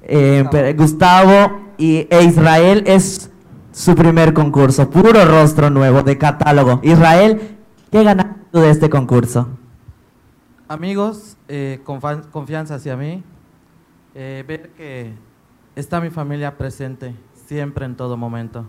eh, 0.03 0.75
Gustavo 0.77 1.73
y, 1.77 2.07
e 2.09 2.23
Israel 2.23 2.83
es 2.85 3.31
su 3.71 3.95
primer 3.95 4.33
concurso. 4.33 4.89
Puro 4.89 5.25
rostro 5.25 5.69
nuevo 5.71 6.03
de 6.03 6.17
catálogo. 6.17 6.79
Israel, 6.83 7.57
¿qué 7.91 8.03
ganaste 8.03 8.35
tú 8.51 8.59
de 8.59 8.69
este 8.69 8.89
concurso? 8.89 9.47
Amigos, 10.67 11.37
eh, 11.47 11.81
confianza 11.83 12.75
hacia 12.75 12.95
mí. 12.95 13.23
eh, 14.15 14.43
ver 14.47 14.69
que 14.71 15.11
está 15.75 15.99
mi 15.99 16.11
familia 16.11 16.55
presente 16.55 17.15
siempre 17.53 17.85
en 17.85 17.95
todo 17.95 18.17
momento. 18.17 18.65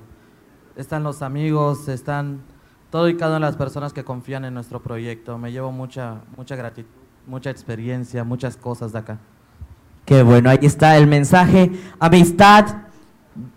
Están 0.76 1.04
los 1.04 1.22
amigos, 1.22 1.88
están 1.88 2.42
todo 2.90 3.08
y 3.08 3.16
cada 3.16 3.38
una 3.38 3.46
de 3.46 3.52
las 3.52 3.56
personas 3.56 3.94
que 3.94 4.04
confían 4.04 4.44
en 4.44 4.52
nuestro 4.52 4.82
proyecto. 4.82 5.38
Me 5.38 5.52
llevo 5.52 5.72
mucha, 5.72 6.16
mucha 6.36 6.54
gratitud, 6.54 6.90
mucha 7.26 7.48
experiencia, 7.48 8.24
muchas 8.24 8.58
cosas 8.58 8.92
de 8.92 8.98
acá. 8.98 9.18
Qué 10.04 10.22
bueno, 10.22 10.50
ahí 10.50 10.58
está 10.60 10.98
el 10.98 11.06
mensaje. 11.06 11.72
Amistad, 11.98 12.66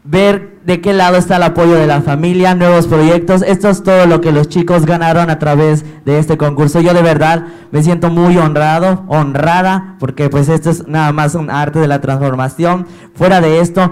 ver 0.06 0.62
de 0.64 0.80
qué 0.80 0.94
lado 0.94 1.18
está 1.18 1.36
el 1.36 1.44
apoyo 1.44 1.74
de 1.74 1.88
la 1.88 2.02
familia, 2.02 2.56
nuevos 2.56 2.88
proyectos. 2.88 3.42
Esto 3.42 3.68
es 3.68 3.84
todo 3.84 4.06
lo 4.06 4.22
que 4.22 4.32
los 4.32 4.48
chicos 4.48 4.86
ganaron 4.86 5.30
a 5.30 5.40
través 5.40 5.84
de 6.06 6.20
este 6.20 6.38
concurso. 6.38 6.80
Yo 6.80 6.94
de 6.94 7.02
verdad 7.02 7.48
me 7.72 7.84
siento 7.84 8.10
muy 8.10 8.38
honrado, 8.38 9.04
honrada, 9.10 9.98
porque 10.00 10.30
pues 10.30 10.48
esto 10.48 10.70
es 10.70 10.88
nada 10.88 11.12
más 11.12 11.36
un 11.36 11.50
arte 11.50 11.80
de 11.80 11.90
la 11.90 12.00
transformación. 12.00 12.88
Fuera 13.14 13.42
de 13.42 13.60
esto, 13.60 13.92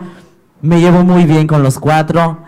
me 0.62 0.80
llevo 0.80 1.04
muy 1.04 1.26
bien 1.26 1.48
con 1.48 1.64
los 1.64 1.80
cuatro. 1.80 2.40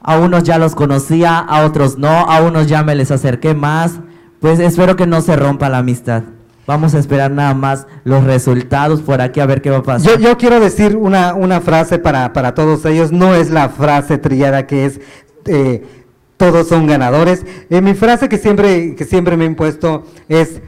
A 0.00 0.18
unos 0.18 0.44
ya 0.44 0.58
los 0.58 0.74
conocía, 0.74 1.38
a 1.38 1.64
otros 1.64 1.98
no, 1.98 2.08
a 2.08 2.40
unos 2.40 2.68
ya 2.68 2.82
me 2.82 2.94
les 2.94 3.10
acerqué 3.10 3.54
más. 3.54 4.00
Pues 4.40 4.60
espero 4.60 4.96
que 4.96 5.06
no 5.06 5.20
se 5.20 5.36
rompa 5.36 5.68
la 5.68 5.78
amistad. 5.78 6.22
Vamos 6.66 6.94
a 6.94 6.98
esperar 6.98 7.30
nada 7.30 7.54
más 7.54 7.86
los 8.04 8.24
resultados 8.24 9.00
por 9.00 9.20
aquí 9.20 9.40
a 9.40 9.46
ver 9.46 9.62
qué 9.62 9.70
va 9.70 9.78
a 9.78 9.82
pasar. 9.82 10.18
Yo, 10.18 10.36
quiero 10.36 10.60
decir 10.60 10.96
una, 10.96 11.34
una 11.34 11.60
frase 11.60 11.98
para, 11.98 12.32
para 12.32 12.54
todos 12.54 12.84
ellos, 12.84 13.10
no 13.10 13.34
es 13.34 13.50
la 13.50 13.70
frase 13.70 14.18
trillada 14.18 14.66
que 14.66 14.84
es 14.84 15.00
eh, 15.46 15.82
todos 16.38 16.68
son 16.68 16.86
ganadores. 16.86 17.44
Eh, 17.68 17.80
mi 17.80 17.94
frase 17.94 18.28
que 18.28 18.38
siempre, 18.38 18.94
que 18.94 19.04
siempre 19.04 19.36
me 19.36 19.44
he 19.44 19.48
impuesto 19.48 20.04
es, 20.28 20.62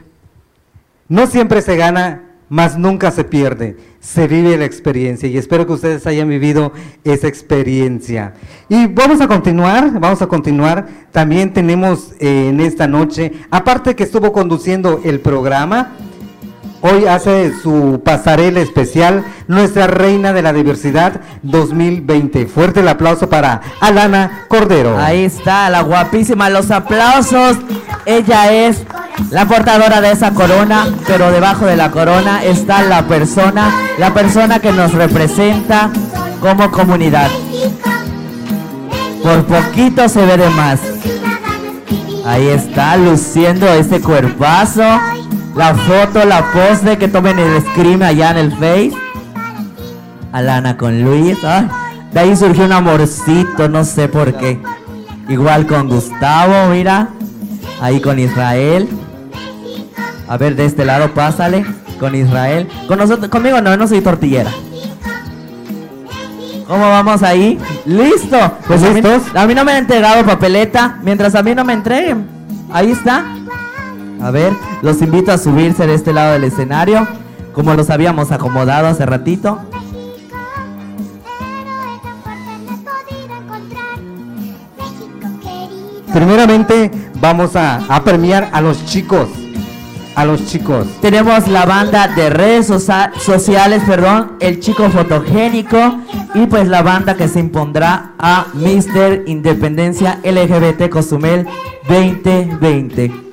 no 1.07 1.27
siempre 1.27 1.61
se 1.61 1.77
gana, 1.77 2.30
mas 2.51 2.77
nunca 2.77 3.11
se 3.11 3.23
pierde, 3.23 3.77
se 4.01 4.27
vive 4.27 4.57
la 4.57 4.65
experiencia 4.65 5.29
y 5.29 5.37
espero 5.37 5.65
que 5.65 5.71
ustedes 5.71 6.05
hayan 6.05 6.27
vivido 6.27 6.73
esa 7.05 7.29
experiencia. 7.29 8.33
Y 8.67 8.87
vamos 8.87 9.21
a 9.21 9.29
continuar, 9.29 9.97
vamos 10.01 10.21
a 10.21 10.27
continuar. 10.27 10.85
También 11.13 11.53
tenemos 11.53 12.11
eh, 12.19 12.49
en 12.49 12.59
esta 12.59 12.87
noche, 12.87 13.31
aparte 13.51 13.95
que 13.95 14.03
estuvo 14.03 14.33
conduciendo 14.33 14.99
el 15.05 15.21
programa, 15.21 15.93
Hoy 16.83 17.05
hace 17.05 17.53
su 17.61 18.01
pasarela 18.03 18.59
especial 18.59 19.23
nuestra 19.47 19.85
reina 19.85 20.33
de 20.33 20.41
la 20.41 20.51
diversidad 20.51 21.21
2020. 21.43 22.47
Fuerte 22.47 22.79
el 22.79 22.87
aplauso 22.87 23.29
para 23.29 23.61
Alana 23.79 24.45
Cordero. 24.47 24.97
Ahí 24.97 25.25
está, 25.25 25.69
la 25.69 25.81
guapísima, 25.81 26.49
los 26.49 26.71
aplausos. 26.71 27.57
Ella 28.07 28.51
es 28.51 28.83
la 29.29 29.45
portadora 29.45 30.01
de 30.01 30.11
esa 30.11 30.31
corona, 30.33 30.87
pero 31.05 31.29
debajo 31.31 31.65
de 31.67 31.77
la 31.77 31.91
corona 31.91 32.43
está 32.43 32.81
la 32.81 33.03
persona, 33.03 33.71
la 33.99 34.11
persona 34.15 34.59
que 34.59 34.71
nos 34.71 34.91
representa 34.93 35.91
como 36.39 36.71
comunidad. 36.71 37.29
Por 39.21 39.45
poquito 39.45 40.09
se 40.09 40.25
ve 40.25 40.37
de 40.37 40.49
más. 40.49 40.79
Ahí 42.25 42.47
está, 42.47 42.97
luciendo 42.97 43.67
ese 43.67 44.01
cuerpazo. 44.01 44.81
La 45.55 45.75
foto, 45.75 46.25
la 46.25 46.51
pose 46.51 46.97
que 46.97 47.07
tomen 47.07 47.37
el 47.37 47.61
scream 47.61 48.01
allá 48.01 48.31
en 48.31 48.37
el 48.37 48.51
Face. 48.53 48.93
Alana 50.31 50.77
con 50.77 51.03
Luis. 51.03 51.37
ay, 51.43 51.67
de 52.13 52.19
ahí 52.19 52.35
surgió 52.35 52.65
un 52.65 52.71
amorcito, 52.71 53.67
no 53.67 53.83
sé 53.83 54.07
por 54.07 54.33
qué. 54.33 54.59
Igual 55.27 55.67
con 55.67 55.89
Gustavo, 55.89 56.69
mira. 56.71 57.09
Ahí 57.81 57.99
con 57.99 58.19
Israel. 58.19 58.87
A 60.27 60.37
ver, 60.37 60.55
de 60.55 60.65
este 60.65 60.85
lado, 60.85 61.13
pásale. 61.13 61.65
Con 61.99 62.15
Israel. 62.15 62.67
Con 62.87 62.99
nosotros, 62.99 63.29
conmigo 63.29 63.61
no, 63.61 63.75
no 63.75 63.87
soy 63.87 64.01
tortillera. 64.01 64.51
¿Cómo 66.67 66.89
vamos 66.89 67.21
ahí? 67.23 67.59
¿Listo? 67.85 68.37
Pues 68.65 68.81
a 68.83 68.89
mí, 68.91 69.01
a 69.35 69.47
mí 69.47 69.53
no 69.53 69.65
me 69.65 69.73
han 69.73 69.79
entregado 69.79 70.25
papeleta. 70.25 70.99
Mientras 71.03 71.35
a 71.35 71.43
mí 71.43 71.53
no 71.53 71.65
me 71.65 71.73
entreguen. 71.73 72.27
Ahí 72.71 72.91
está. 72.91 73.25
A 74.21 74.31
ver, 74.31 74.53
los 74.81 75.01
invito 75.01 75.31
a 75.31 75.37
subirse 75.37 75.87
de 75.87 75.95
este 75.95 76.13
lado 76.13 76.33
del 76.33 76.43
escenario. 76.43 77.07
Como 77.53 77.73
los 77.73 77.89
habíamos 77.89 78.31
acomodado 78.31 78.87
hace 78.87 79.05
ratito. 79.05 79.59
Primeramente 86.13 86.91
vamos 87.19 87.55
a, 87.55 87.79
premiar 88.03 88.49
a 88.51 88.61
los 88.61 88.85
chicos. 88.85 89.29
A 90.15 90.25
los 90.25 90.45
chicos. 90.45 90.87
Tenemos 91.01 91.47
la 91.47 91.65
banda 91.65 92.09
de 92.09 92.29
redes 92.29 92.67
socia- 92.67 93.11
sociales, 93.17 93.81
perdón, 93.87 94.33
el 94.41 94.59
chico 94.59 94.89
fotogénico 94.89 95.77
y 96.33 96.47
pues 96.47 96.67
la 96.67 96.81
banda 96.81 97.15
que 97.15 97.29
se 97.29 97.39
impondrá 97.39 98.11
a 98.19 98.47
Mr. 98.53 99.23
Independencia 99.27 100.19
LGBT 100.23 100.89
Cozumel 100.89 101.47
2020. 101.87 103.30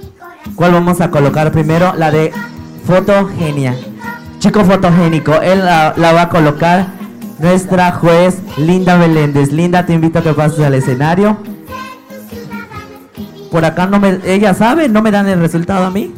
¿Cuál 0.55 0.73
vamos 0.73 1.01
a 1.01 1.11
colocar 1.11 1.53
primero? 1.53 1.95
La 1.97 2.11
de 2.11 2.33
fotogenia. 2.87 3.77
Chico 4.39 4.65
fotogénico, 4.65 5.35
él 5.35 5.59
la, 5.65 5.95
la 5.97 6.13
va 6.13 6.23
a 6.23 6.29
colocar 6.29 6.87
nuestra 7.39 7.93
juez 7.93 8.39
Linda 8.57 8.97
Meléndez. 8.97 9.53
Linda, 9.53 9.85
te 9.85 9.93
invito 9.93 10.21
a 10.21 10.23
que 10.23 10.33
pases 10.33 10.61
al 10.61 10.75
escenario. 10.75 11.39
Por 13.51 13.65
acá 13.65 13.87
no 13.87 13.99
me, 13.99 14.21
ella 14.25 14.55
sabe, 14.55 14.89
no 14.89 15.03
me 15.03 15.11
dan 15.11 15.29
el 15.29 15.41
resultado 15.41 15.87
a 15.87 15.91
mí. 15.91 16.15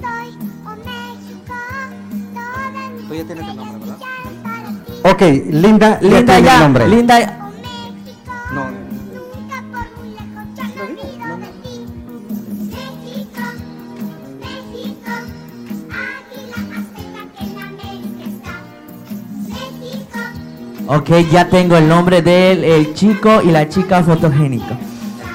Tú 3.08 3.15
ya 3.15 3.24
tienes 3.24 3.49
el 3.49 3.57
nombre, 3.57 3.78
¿verdad? 3.78 3.99
Ok, 5.05 5.23
Linda, 5.50 6.00
ya 6.00 6.08
Linda 6.08 6.40
ya, 6.40 6.55
el 6.55 6.60
nombre. 6.60 6.89
Linda 6.89 7.40
Ok, 20.93 21.09
ya 21.31 21.49
tengo 21.49 21.77
el 21.77 21.86
nombre 21.86 22.20
del 22.20 22.65
el 22.65 22.94
chico 22.94 23.43
y 23.44 23.52
la 23.52 23.69
chica 23.69 24.02
fotogénico. 24.02 24.77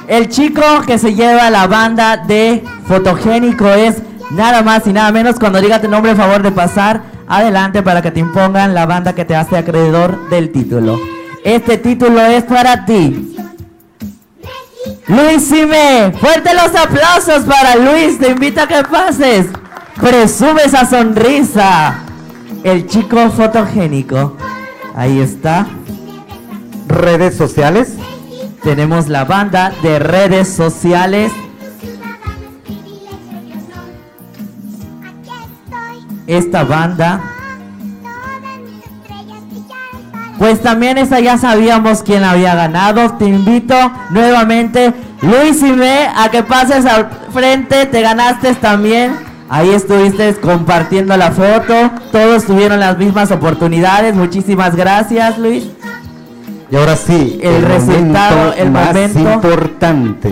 El 0.06 0.28
chico 0.28 0.62
que 0.86 1.00
se 1.00 1.16
lleva 1.16 1.50
la 1.50 1.66
banda 1.66 2.18
de 2.18 2.62
fotogénico 2.86 3.70
es 3.70 4.02
nada 4.32 4.64
más 4.64 4.86
y 4.86 4.92
nada 4.92 5.14
menos. 5.14 5.40
Cuando 5.40 5.62
diga 5.62 5.80
tu 5.80 5.88
nombre, 5.88 6.14
favor 6.14 6.44
de 6.44 6.52
pasar 6.52 7.04
adelante 7.26 7.82
para 7.82 8.02
que 8.02 8.12
te 8.12 8.20
impongan 8.20 8.74
la 8.74 8.86
banda 8.86 9.16
que 9.16 9.24
te 9.24 9.34
hace 9.34 9.56
acreedor 9.56 10.28
del 10.30 10.52
título. 10.52 11.00
Este 11.46 11.78
título 11.78 12.20
es 12.20 12.44
para 12.44 12.84
ti. 12.84 13.38
Luis 15.08 15.48
Sime, 15.48 16.12
fuerte 16.20 16.54
los 16.54 16.76
aplausos 16.76 17.44
para 17.46 17.78
Luis, 17.78 18.20
te 18.20 18.32
invito 18.32 18.60
a 18.60 18.68
que 18.68 18.84
pases. 18.84 19.48
Presume 20.02 20.64
esa 20.66 20.86
sonrisa. 20.86 22.00
El 22.62 22.88
chico 22.88 23.30
fotogénico. 23.30 24.36
Ahí 24.96 25.20
está. 25.20 25.68
Redes 26.88 27.36
sociales. 27.36 27.94
Tenemos 28.64 29.10
la 29.10 29.26
banda 29.26 29.74
de 29.84 30.00
redes 30.00 30.48
sociales. 30.48 31.32
Esta 36.28 36.64
banda. 36.64 37.22
Pues 40.40 40.62
también 40.62 40.98
esa 40.98 41.20
ya 41.20 41.38
sabíamos 41.38 42.02
quién 42.02 42.24
había 42.24 42.56
ganado. 42.56 43.14
Te 43.18 43.26
invito 43.26 43.76
nuevamente, 44.12 44.94
Luis 45.22 45.62
y 45.62 45.72
me, 45.72 46.08
a 46.08 46.30
que 46.32 46.42
pases 46.42 46.86
al 46.86 47.10
frente. 47.32 47.86
Te 47.86 48.02
ganaste 48.02 48.56
también. 48.56 49.25
Ahí 49.48 49.70
estuviste 49.70 50.34
compartiendo 50.36 51.16
la 51.18 51.32
foto. 51.32 51.92
Todos 52.12 52.46
tuvieron 52.46 52.80
las 52.80 52.98
mismas 52.98 53.32
oportunidades. 53.32 54.16
Muchísimas 54.16 54.76
gracias, 54.76 55.38
Luis. 55.38 55.68
Y 56.72 56.76
ahora 56.76 56.96
sí, 56.96 57.40
El 57.44 57.62
resultado, 57.62 58.38
momento 58.38 58.62
el 58.64 58.72
más 58.72 58.88
momento. 58.88 59.20
importante. 59.34 60.32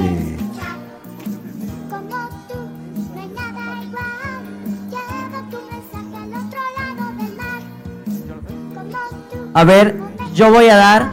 A 9.53 9.63
ver, 9.63 9.95
yo 10.33 10.51
voy 10.51 10.67
a 10.69 10.75
dar 10.75 11.09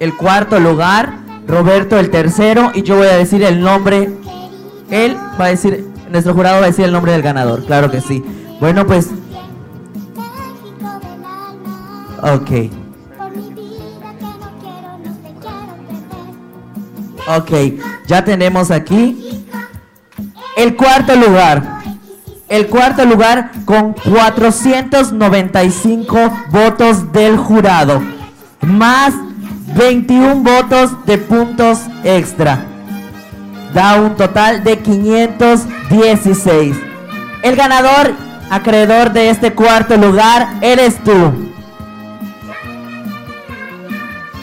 el 0.00 0.14
cuarto 0.14 0.60
lugar, 0.60 1.14
Roberto 1.46 1.98
el 1.98 2.10
tercero, 2.10 2.70
y 2.74 2.82
yo 2.82 2.96
voy 2.96 3.06
a 3.06 3.16
decir 3.16 3.42
el 3.42 3.60
nombre. 3.62 4.10
Él 4.90 5.16
va 5.40 5.46
a 5.46 5.48
decir, 5.48 5.86
nuestro 6.10 6.34
jurado 6.34 6.58
va 6.58 6.64
a 6.64 6.68
decir 6.68 6.84
el 6.84 6.92
nombre 6.92 7.12
del 7.12 7.22
ganador, 7.22 7.64
claro 7.64 7.90
que 7.90 8.00
sí. 8.00 8.22
Bueno, 8.60 8.86
pues. 8.86 9.08
Ok. 12.22 12.50
Ok, 17.28 17.52
ya 18.06 18.24
tenemos 18.24 18.70
aquí 18.70 19.44
el 20.56 20.76
cuarto 20.76 21.14
lugar. 21.14 21.76
El 22.48 22.68
cuarto 22.68 23.04
lugar 23.04 23.50
con 23.66 23.92
495 23.92 26.32
votos 26.50 27.12
del 27.12 27.36
jurado, 27.36 28.00
más 28.62 29.12
21 29.76 30.36
votos 30.36 31.04
de 31.04 31.18
puntos 31.18 31.80
extra. 32.04 32.64
Da 33.74 33.96
un 33.96 34.16
total 34.16 34.64
de 34.64 34.78
516. 34.78 36.76
El 37.42 37.56
ganador, 37.56 38.12
acreedor 38.50 39.12
de 39.12 39.30
este 39.30 39.52
cuarto 39.52 39.96
lugar, 39.96 40.48
eres 40.60 41.02
tú. 41.04 41.52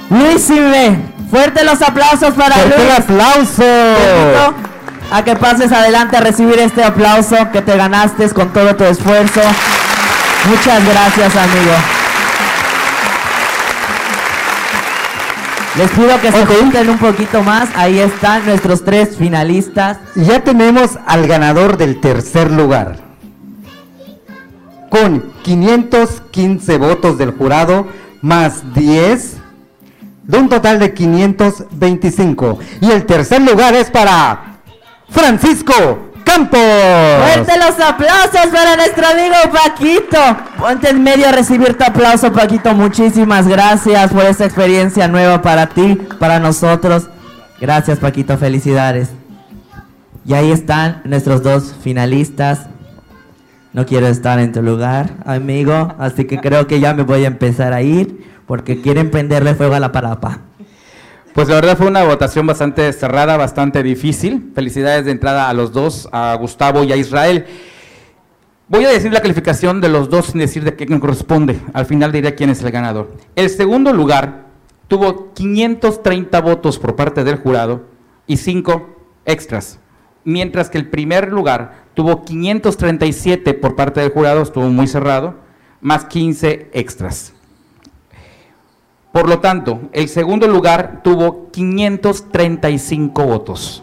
Luis 0.10 0.44
Sime. 0.44 1.14
Fuerte 1.30 1.64
los 1.64 1.82
aplausos 1.82 2.34
para 2.36 2.56
Fuerte 2.56 2.78
Luis. 2.78 3.00
aplauso. 3.00 3.64
Te 3.64 4.66
a 5.12 5.24
que 5.24 5.36
pases 5.36 5.72
adelante 5.72 6.18
a 6.18 6.22
recibir 6.22 6.60
este 6.60 6.84
aplauso 6.84 7.36
que 7.52 7.62
te 7.62 7.78
ganaste 7.78 8.30
con 8.30 8.52
todo 8.54 8.76
tu 8.76 8.84
esfuerzo. 8.84 9.42
Muchas 10.50 10.86
gracias, 10.86 11.36
amigo. 11.36 11.95
Les 15.78 15.92
pido 15.92 16.22
que 16.22 16.32
se 16.32 16.46
junten 16.46 16.90
un 16.90 16.98
poquito 16.98 17.44
más. 17.44 17.70
Ahí 17.76 18.00
están 18.00 18.46
nuestros 18.46 18.86
tres 18.86 19.18
finalistas. 19.18 19.98
Ya 20.16 20.42
tenemos 20.42 20.98
al 21.06 21.28
ganador 21.28 21.76
del 21.76 22.00
tercer 22.00 22.50
lugar. 22.50 23.00
Con 24.90 25.34
515 25.44 26.78
votos 26.78 27.18
del 27.18 27.32
jurado 27.32 27.88
más 28.22 28.74
10, 28.74 29.38
de 30.24 30.38
un 30.38 30.48
total 30.48 30.80
de 30.80 30.94
525. 30.94 32.60
Y 32.80 32.92
el 32.92 33.06
tercer 33.06 33.42
lugar 33.42 33.74
es 33.74 33.92
para 33.92 34.62
Francisco 35.10 36.15
Campos. 36.26 36.60
Fuerte 36.60 37.54
los 37.58 37.80
aplausos 37.80 38.48
para 38.52 38.76
nuestro 38.76 39.08
amigo 39.08 39.36
Paquito. 39.54 40.18
Ponte 40.58 40.90
en 40.90 41.02
medio 41.02 41.30
a 41.30 41.32
recibir 41.32 41.78
tu 41.78 41.84
aplauso, 41.86 42.34
Paquito. 42.34 42.74
Muchísimas 42.74 43.48
gracias 43.48 44.12
por 44.12 44.26
esta 44.26 44.44
experiencia 44.44 45.08
nueva 45.08 45.42
para 45.42 45.68
ti, 45.68 45.96
para 46.20 46.40
nosotros. 46.40 47.08
Gracias, 47.62 48.00
Paquito. 48.00 48.38
Felicidades. 48.38 49.10
Y 50.26 50.34
ahí 50.34 50.52
están 50.52 51.02
nuestros 51.06 51.44
dos 51.44 51.74
finalistas. 51.82 52.68
No 53.72 53.86
quiero 53.86 54.08
estar 54.08 54.40
en 54.40 54.52
tu 54.52 54.62
lugar, 54.62 55.12
amigo. 55.26 55.94
Así 56.00 56.26
que 56.26 56.40
creo 56.40 56.66
que 56.66 56.80
ya 56.80 56.94
me 56.94 57.04
voy 57.04 57.24
a 57.24 57.28
empezar 57.28 57.72
a 57.72 57.82
ir 57.82 58.26
porque 58.48 58.82
quieren 58.82 59.12
prenderle 59.12 59.54
fuego 59.54 59.76
a 59.76 59.80
la 59.80 59.92
palapa. 59.92 60.40
Pues 61.36 61.50
la 61.50 61.56
verdad 61.56 61.78
fue 61.78 61.88
una 61.88 62.06
votación 62.06 62.48
bastante 62.48 62.94
cerrada, 62.94 63.36
bastante 63.36 63.84
difícil. 63.84 64.54
Felicidades 64.56 65.04
de 65.04 65.12
entrada 65.12 65.50
a 65.50 65.54
los 65.54 65.74
dos, 65.74 66.08
a 66.14 66.34
Gustavo 66.40 66.86
y 66.86 66.94
a 66.94 66.96
Israel. 66.96 67.46
Voy 68.70 68.86
a 68.86 68.90
decir 68.90 69.12
la 69.12 69.20
calificación 69.20 69.82
de 69.82 69.90
los 69.90 70.10
dos 70.10 70.28
sin 70.28 70.40
decir 70.40 70.64
de 70.64 70.78
qué 70.78 70.88
corresponde. 70.98 71.60
Al 71.74 71.86
final 71.88 72.14
diré 72.14 72.36
quién 72.36 72.52
es 72.52 72.64
el 72.64 72.72
ganador. 72.72 73.18
El 73.36 73.50
segundo 73.50 73.92
lugar 73.92 74.46
tuvo 74.88 75.34
530 75.34 76.40
votos 76.40 76.80
por 76.80 76.96
parte 76.96 77.26
del 77.26 77.36
jurado 77.36 77.84
y 78.28 78.38
5 78.38 78.96
extras. 79.26 79.80
Mientras 80.24 80.70
que 80.70 80.78
el 80.78 80.90
primer 80.90 81.34
lugar 81.34 81.84
tuvo 81.96 82.24
537 82.24 83.56
por 83.56 83.76
parte 83.76 84.00
del 84.00 84.12
jurado, 84.12 84.42
estuvo 84.42 84.70
muy 84.70 84.88
cerrado, 84.88 85.36
más 85.82 86.06
15 86.06 86.70
extras. 86.72 87.35
Por 89.16 89.28
lo 89.30 89.40
tanto, 89.40 89.80
el 89.94 90.10
segundo 90.10 90.46
lugar 90.46 91.00
tuvo 91.02 91.50
535 91.50 93.24
votos 93.24 93.82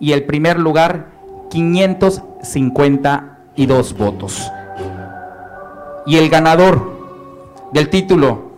y 0.00 0.10
el 0.10 0.24
primer 0.24 0.58
lugar 0.58 1.10
552 1.48 3.96
votos. 3.96 4.50
Y 6.06 6.16
el 6.16 6.28
ganador 6.28 6.92
del 7.70 7.88
título 7.88 8.50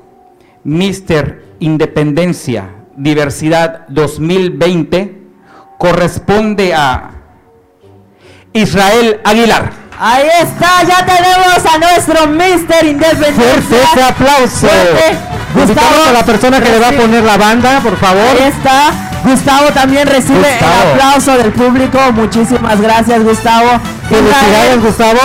Mr. 0.65 1.43
Independencia, 1.59 2.70
Diversidad 2.97 3.86
2020 3.89 5.20
corresponde 5.77 6.73
a 6.73 7.11
Israel 8.55 9.20
Aguilar. 9.23 9.70
Ahí 9.99 10.28
está, 10.41 10.83
ya 10.83 11.05
tenemos 11.05 11.62
a 11.67 11.77
nuestro 11.77 12.27
Mister 12.27 12.86
Independencia. 12.86 13.35
Fuerte 13.35 13.83
ese 13.83 14.03
aplauso. 14.03 14.67
Fuerte. 14.67 15.35
Invitamos 15.55 16.08
a 16.08 16.12
la 16.12 16.25
persona 16.25 16.60
que 16.60 16.70
le 16.70 16.78
va 16.78 16.89
a 16.89 16.92
poner 16.92 17.23
la 17.23 17.36
banda, 17.36 17.81
por 17.81 17.97
favor. 17.97 18.23
Ahí 18.23 18.49
está. 18.49 18.92
Gustavo 19.25 19.68
también 19.73 20.07
recibe 20.07 20.39
Gustavo. 20.39 20.83
el 20.83 20.91
aplauso 20.92 21.36
del 21.36 21.52
público. 21.52 21.99
Muchísimas 22.12 22.81
gracias, 22.81 23.23
Gustavo. 23.23 23.81
Felicidades, 24.08 24.83
Gustavo. 24.83 25.20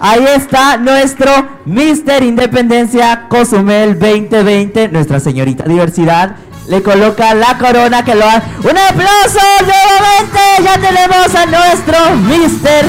Ahí 0.00 0.24
está 0.36 0.76
nuestro 0.76 1.30
Mister 1.64 2.22
Independencia 2.22 3.26
Cozumel 3.28 3.98
2020, 3.98 4.88
nuestra 4.88 5.20
señorita 5.20 5.64
diversidad. 5.64 6.36
Le 6.68 6.82
coloca 6.82 7.34
la 7.34 7.56
corona 7.56 8.04
que 8.04 8.14
lo 8.14 8.28
ha... 8.28 8.42
¡Un 8.62 8.76
aplauso 8.76 9.40
nuevamente! 9.62 10.40
Ya 10.62 10.74
tenemos 10.78 11.34
a 11.34 11.46
nuestro 11.46 12.16
Mister 12.16 12.84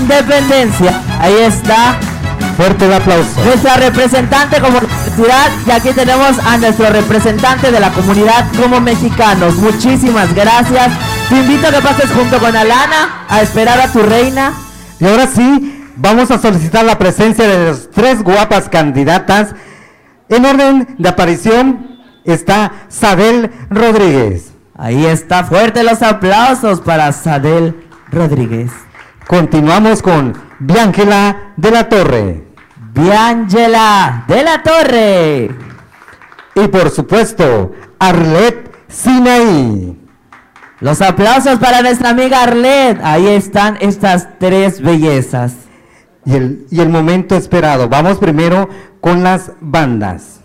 Independencia. 0.00 1.02
Ahí 1.20 1.34
está. 1.40 1.98
Fuerte 2.56 2.84
el 2.86 2.92
aplauso. 2.92 3.44
Nuestra 3.44 3.76
representante 3.76 4.60
como 4.60 4.80
diversidad 4.80 5.50
y 5.66 5.70
aquí 5.70 5.90
tenemos 5.90 6.38
a 6.38 6.58
nuestro 6.58 6.90
representante 6.90 7.70
de 7.70 7.80
la 7.80 7.90
comunidad 7.90 8.46
como 8.60 8.80
mexicanos. 8.80 9.56
Muchísimas 9.56 10.34
gracias. 10.34 10.92
Te 11.28 11.36
invito 11.36 11.68
a 11.68 11.70
que 11.70 11.80
pases 11.80 12.10
junto 12.10 12.38
con 12.38 12.54
Alana 12.54 13.24
a 13.28 13.40
esperar 13.40 13.80
a 13.80 13.88
tu 13.88 14.00
reina. 14.00 14.52
Y 14.98 15.06
ahora 15.06 15.26
sí, 15.26 15.86
vamos 15.96 16.30
a 16.30 16.38
solicitar 16.38 16.84
la 16.84 16.98
presencia 16.98 17.46
de 17.46 17.66
las 17.66 17.90
tres 17.90 18.22
guapas 18.22 18.68
candidatas. 18.68 19.54
En 20.28 20.44
orden 20.44 20.94
de 20.98 21.08
aparición 21.08 22.00
está 22.24 22.72
Sadel 22.88 23.50
Rodríguez. 23.70 24.52
Ahí 24.76 25.04
está, 25.06 25.44
fuerte 25.44 25.82
los 25.82 26.02
aplausos 26.02 26.80
para 26.80 27.12
Sadel 27.12 27.86
Rodríguez. 28.10 28.70
Continuamos 29.26 30.02
con 30.02 30.49
Biángela 30.60 31.54
de 31.56 31.70
la 31.70 31.88
Torre. 31.88 32.44
Biángela 32.92 34.24
de 34.28 34.44
la 34.44 34.62
Torre. 34.62 35.50
Y 36.54 36.68
por 36.68 36.90
supuesto, 36.90 37.72
Arlet 37.98 38.70
Sinaí. 38.88 39.96
Los 40.80 41.02
aplausos 41.02 41.58
para 41.58 41.82
nuestra 41.82 42.10
amiga 42.10 42.42
Arlet. 42.42 43.00
Ahí 43.02 43.26
están 43.26 43.76
estas 43.80 44.38
tres 44.38 44.80
bellezas. 44.80 45.54
Y 46.24 46.34
el, 46.36 46.66
y 46.70 46.80
el 46.80 46.88
momento 46.88 47.34
esperado. 47.34 47.88
Vamos 47.88 48.18
primero 48.18 48.68
con 49.00 49.22
las 49.22 49.52
bandas. 49.60 50.40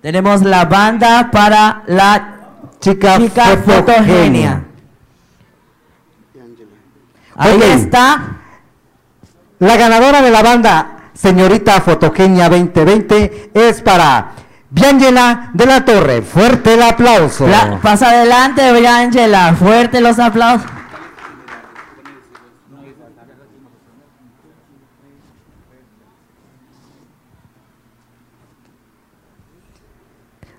Tenemos 0.00 0.42
la 0.42 0.64
banda 0.64 1.30
para 1.30 1.82
la 1.86 2.36
chica, 2.80 3.18
fotogenia. 3.64 4.64
Ahí 7.34 7.60
está. 7.62 8.35
La 9.58 9.76
ganadora 9.76 10.22
de 10.22 10.30
la 10.30 10.42
banda 10.42 11.10
Señorita 11.14 11.80
Fotogenia 11.80 12.48
2020 12.48 13.50
es 13.54 13.80
para 13.80 14.32
Biángela 14.68 15.50
de 15.54 15.66
la 15.66 15.84
Torre. 15.84 16.20
Fuerte 16.22 16.74
el 16.74 16.82
aplauso. 16.82 17.46
La- 17.46 17.78
pasa 17.80 18.10
adelante, 18.10 18.72
Biángela. 18.78 19.54
Fuerte 19.54 20.00
los 20.00 20.18
aplausos. 20.18 20.70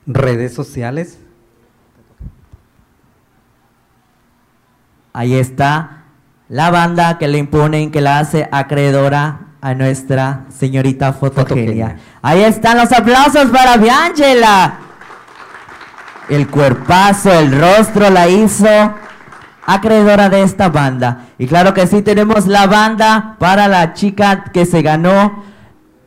Redes 0.05 0.53
sociales. 0.53 1.19
Ahí 5.13 5.33
está 5.33 5.96
la 6.49 6.69
banda 6.71 7.17
que 7.17 7.27
le 7.27 7.37
imponen, 7.37 7.91
que 7.91 8.01
la 8.01 8.19
hace 8.19 8.47
acreedora 8.51 9.39
a 9.61 9.73
nuestra 9.73 10.45
señorita 10.49 11.13
fotogenia. 11.13 11.97
Ahí 12.21 12.41
están 12.41 12.77
los 12.77 12.91
aplausos 12.91 13.45
para 13.45 13.77
Biángela. 13.77 14.79
El 16.29 16.47
cuerpazo, 16.47 17.31
el 17.31 17.59
rostro 17.59 18.09
la 18.09 18.27
hizo 18.27 18.67
acreedora 19.65 20.29
de 20.29 20.43
esta 20.43 20.69
banda. 20.69 21.25
Y 21.37 21.47
claro 21.47 21.73
que 21.73 21.87
sí, 21.87 22.01
tenemos 22.01 22.47
la 22.47 22.67
banda 22.67 23.35
para 23.39 23.67
la 23.67 23.93
chica 23.93 24.45
que 24.53 24.65
se 24.65 24.81
ganó 24.81 25.43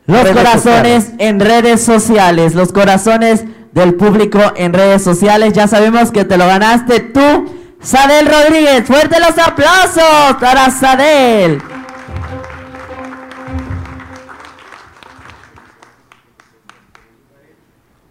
los 0.07 0.23
Redes 0.23 0.35
corazones 0.35 1.03
sociales. 1.03 1.13
en 1.19 1.39
redes 1.39 1.83
sociales, 1.83 2.55
los 2.55 2.71
corazones 2.71 3.45
del 3.71 3.93
público 3.93 4.39
en 4.55 4.73
redes 4.73 5.03
sociales. 5.03 5.53
Ya 5.53 5.67
sabemos 5.67 6.11
que 6.11 6.25
te 6.25 6.37
lo 6.37 6.47
ganaste 6.47 6.99
tú, 6.99 7.60
Sadel 7.81 8.27
Rodríguez. 8.27 8.85
Fuerte 8.85 9.19
los 9.19 9.37
aplausos 9.37 10.37
para 10.39 10.69
Sadel. 10.69 11.61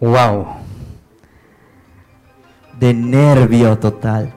Wow. 0.01 0.47
De 2.79 2.95
nervio 2.95 3.79
total. 3.79 4.35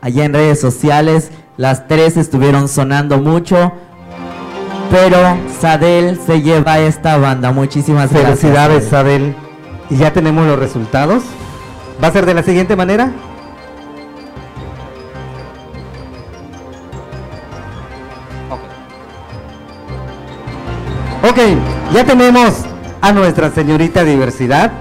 Allá 0.00 0.24
en 0.24 0.34
redes 0.34 0.60
sociales, 0.60 1.30
las 1.56 1.88
tres 1.88 2.16
estuvieron 2.16 2.68
sonando 2.68 3.18
mucho. 3.18 3.72
Pero 4.90 5.38
Sadel 5.60 6.18
se 6.24 6.42
lleva 6.42 6.78
esta 6.78 7.16
banda. 7.16 7.52
Muchísimas 7.52 8.10
gracias. 8.12 8.40
Felicidades, 8.40 8.88
Sadel. 8.88 9.34
Y 9.90 9.96
ya 9.96 10.12
tenemos 10.12 10.46
los 10.46 10.58
resultados. 10.58 11.22
¿Va 12.02 12.08
a 12.08 12.12
ser 12.12 12.26
de 12.26 12.34
la 12.34 12.42
siguiente 12.42 12.76
manera? 12.76 13.12
Ok, 21.22 21.38
ya 21.92 22.04
tenemos 22.04 22.64
a 23.00 23.12
nuestra 23.12 23.50
señorita 23.50 24.04
diversidad, 24.04 24.72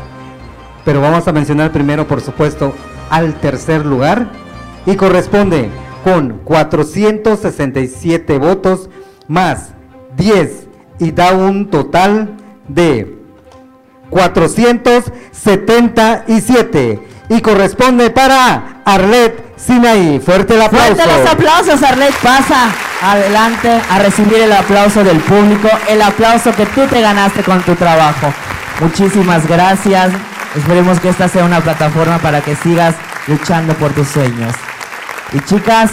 pero 0.83 1.01
vamos 1.01 1.27
a 1.27 1.33
mencionar 1.33 1.71
primero, 1.71 2.07
por 2.07 2.21
supuesto, 2.21 2.73
al 3.09 3.33
tercer 3.35 3.85
lugar 3.85 4.27
y 4.85 4.95
corresponde 4.95 5.69
con 6.03 6.39
467 6.43 8.37
votos 8.37 8.89
más 9.27 9.74
10 10.15 10.67
y 10.99 11.11
da 11.11 11.33
un 11.33 11.69
total 11.69 12.37
de 12.67 13.15
477 14.09 17.07
y 17.29 17.41
corresponde 17.41 18.09
para 18.11 18.81
Arlet 18.85 19.57
Sinaí. 19.57 20.19
Fuerte 20.19 20.55
el 20.55 20.61
aplauso. 20.61 20.95
Fuerte 20.95 21.19
los 21.19 21.29
aplausos, 21.29 21.83
Arlet. 21.83 22.13
Pasa 22.21 22.71
adelante 23.01 23.81
a 23.89 23.99
recibir 23.99 24.39
el 24.39 24.53
aplauso 24.53 25.03
del 25.03 25.19
público, 25.19 25.67
el 25.89 26.01
aplauso 26.01 26.53
que 26.53 26.65
tú 26.67 26.87
te 26.87 27.01
ganaste 27.01 27.43
con 27.43 27.61
tu 27.63 27.75
trabajo. 27.75 28.33
Muchísimas 28.81 29.45
gracias. 29.47 30.11
Esperemos 30.55 30.99
que 30.99 31.09
esta 31.09 31.27
sea 31.27 31.45
una 31.45 31.61
plataforma 31.61 32.19
para 32.19 32.41
que 32.41 32.55
sigas 32.55 32.95
luchando 33.27 33.73
por 33.73 33.91
tus 33.91 34.07
sueños. 34.07 34.53
Y 35.33 35.39
chicas, 35.41 35.91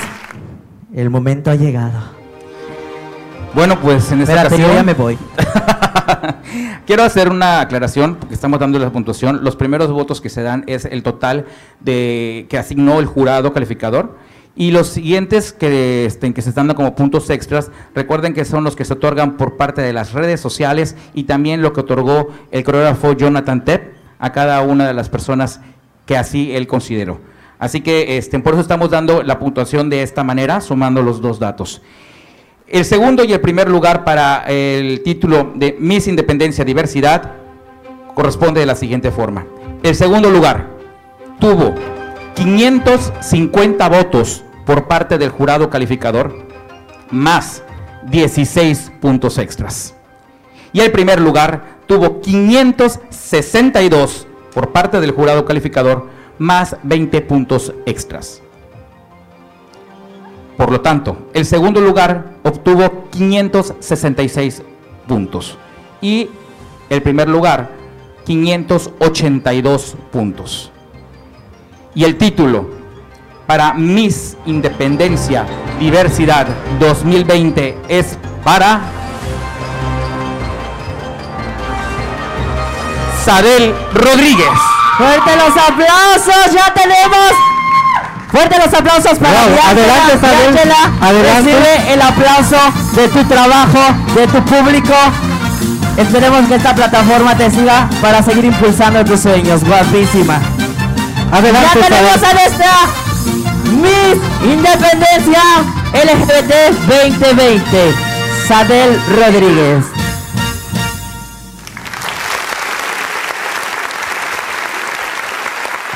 el 0.95 1.11
momento 1.11 1.51
ha 1.51 1.55
llegado. 1.55 2.12
Bueno, 3.55 3.79
pues 3.79 4.11
en 4.11 4.23
esta 4.23 4.35
Espérate, 4.35 4.55
ocasión 4.55 4.77
ya 4.77 4.83
me 4.83 4.95
voy. 4.95 5.19
Quiero 6.87 7.03
hacer 7.03 7.29
una 7.29 7.61
aclaración, 7.61 8.15
porque 8.15 8.35
estamos 8.35 8.59
dando 8.59 8.79
la 8.79 8.91
puntuación. 8.91 9.45
Los 9.45 9.57
primeros 9.57 9.91
votos 9.93 10.23
que 10.23 10.31
se 10.31 10.43
dan 10.43 10.65
es 10.67 10.87
el 10.87 11.03
total 11.03 11.45
de 11.81 12.47
que 12.49 12.57
asignó 12.57 12.99
el 12.99 13.05
jurado 13.05 13.53
calificador. 13.53 14.17
Y 14.57 14.71
los 14.71 14.89
siguientes 14.89 15.53
que, 15.53 16.07
este, 16.07 16.33
que 16.33 16.41
se 16.41 16.49
están 16.49 16.67
dando 16.67 16.77
como 16.77 16.95
puntos 16.95 17.29
extras, 17.29 17.71
recuerden 17.95 18.33
que 18.33 18.47
son 18.47 18.65
los 18.65 18.75
que 18.75 18.87
se 18.87 18.95
otorgan 18.95 19.37
por 19.37 19.59
parte 19.59 19.83
de 19.83 19.93
las 19.93 20.13
redes 20.13 20.41
sociales 20.41 20.97
y 21.13 21.25
también 21.25 21.61
lo 21.61 21.75
que 21.75 21.81
otorgó 21.81 22.29
el 22.51 22.65
coreógrafo 22.65 23.13
Jonathan 23.13 23.65
Tepp 23.65 23.95
a 24.19 24.33
cada 24.33 24.63
una 24.63 24.87
de 24.87 24.95
las 24.95 25.11
personas 25.11 25.61
que 26.07 26.17
así 26.17 26.55
él 26.55 26.67
consideró. 26.67 27.21
Así 27.59 27.83
que 27.83 28.17
este, 28.17 28.39
por 28.41 28.55
eso 28.55 28.63
estamos 28.63 28.91
dando 28.91 29.23
la 29.23 29.39
puntuación 29.39 29.91
de 29.91 30.03
esta 30.03 30.25
manera, 30.25 30.61
sumando 30.61 31.03
los 31.03 31.21
dos 31.21 31.39
datos. 31.39 31.83
El 32.73 32.85
segundo 32.87 33.23
y 33.23 33.33
el 33.35 33.41
primer 33.43 33.69
lugar 33.69 34.03
para 34.03 34.45
el 34.47 35.03
título 35.03 35.53
de 35.55 35.77
Miss 35.79 36.09
Independencia 36.09 36.65
Diversidad 36.65 37.35
corresponde 38.15 38.61
de 38.61 38.67
la 38.67 38.77
siguiente 38.77 39.11
forma. 39.11 39.47
El 39.83 39.95
segundo 39.95 40.31
lugar 40.31 40.71
tuvo 41.39 41.75
550 42.35 43.89
votos 43.91 44.43
por 44.65 44.89
parte 44.89 45.19
del 45.19 45.29
jurado 45.29 45.69
calificador, 45.69 46.35
más 47.11 47.63
16 48.09 48.93
puntos 49.03 49.37
extras. 49.37 49.95
Y 50.73 50.81
el 50.81 50.93
primer 50.93 51.21
lugar 51.21 51.81
tuvo 51.87 52.23
562 52.23 54.27
por 54.55 54.73
parte 54.73 54.99
del 54.99 55.11
jurado 55.11 55.45
calificador, 55.45 56.09
más 56.39 56.79
20 56.85 57.21
puntos 57.21 57.75
extras. 57.85 58.41
Por 60.57 60.71
lo 60.71 60.81
tanto, 60.81 61.29
el 61.35 61.47
segundo 61.47 61.81
lugar 61.81 62.37
obtuvo 62.43 63.09
566 63.11 64.63
puntos 65.07 65.59
y 66.01 66.29
el 66.91 67.03
primer 67.03 67.29
lugar 67.29 67.71
582 68.25 69.97
puntos. 70.11 70.71
Y 71.95 72.05
el 72.05 72.17
título 72.17 72.71
para 73.47 73.75
Miss 73.75 74.37
Independencia 74.47 75.47
Diversidad 75.79 76.47
2020 76.79 77.79
es 77.89 78.19
para 78.45 78.81
Sadel 83.25 83.75
Rodríguez. 83.95 84.49
Fuerte 84.97 85.37
los 85.37 85.57
aplausos, 85.57 86.53
ya 86.53 86.73
tenemos. 86.75 87.52
Fuerte 88.33 88.57
los 88.59 88.73
aplausos 88.75 89.19
para 89.19 89.31
Diángela. 89.45 89.69
adelante. 89.71 90.27
Diángela, 90.27 90.91
Adelante. 91.03 91.51
Recibe 91.53 91.93
el 91.93 92.01
aplauso 92.03 92.57
de 92.95 93.09
tu 93.09 93.25
trabajo, 93.25 93.95
de 94.15 94.27
tu 94.27 94.43
público. 94.45 94.95
Esperemos 95.99 96.49
que 96.49 96.55
esta 96.55 96.75
plataforma 96.75 97.37
te 97.37 97.51
siga 97.51 97.89
para 98.01 98.23
seguir 98.23 98.47
impulsando 98.47 99.05
tus 99.05 99.21
sueños. 99.21 99.63
Guapísima. 99.65 100.39
Adelante, 101.31 101.79
Ya 101.81 101.89
tenemos 101.89 102.23
a 102.23 102.33
nuestra 102.33 102.73
Miss 103.65 104.19
Independencia 104.43 105.43
LGBT 105.93 106.75
2020, 106.89 107.95
Sadel 108.49 108.99
Rodríguez. 109.19 109.85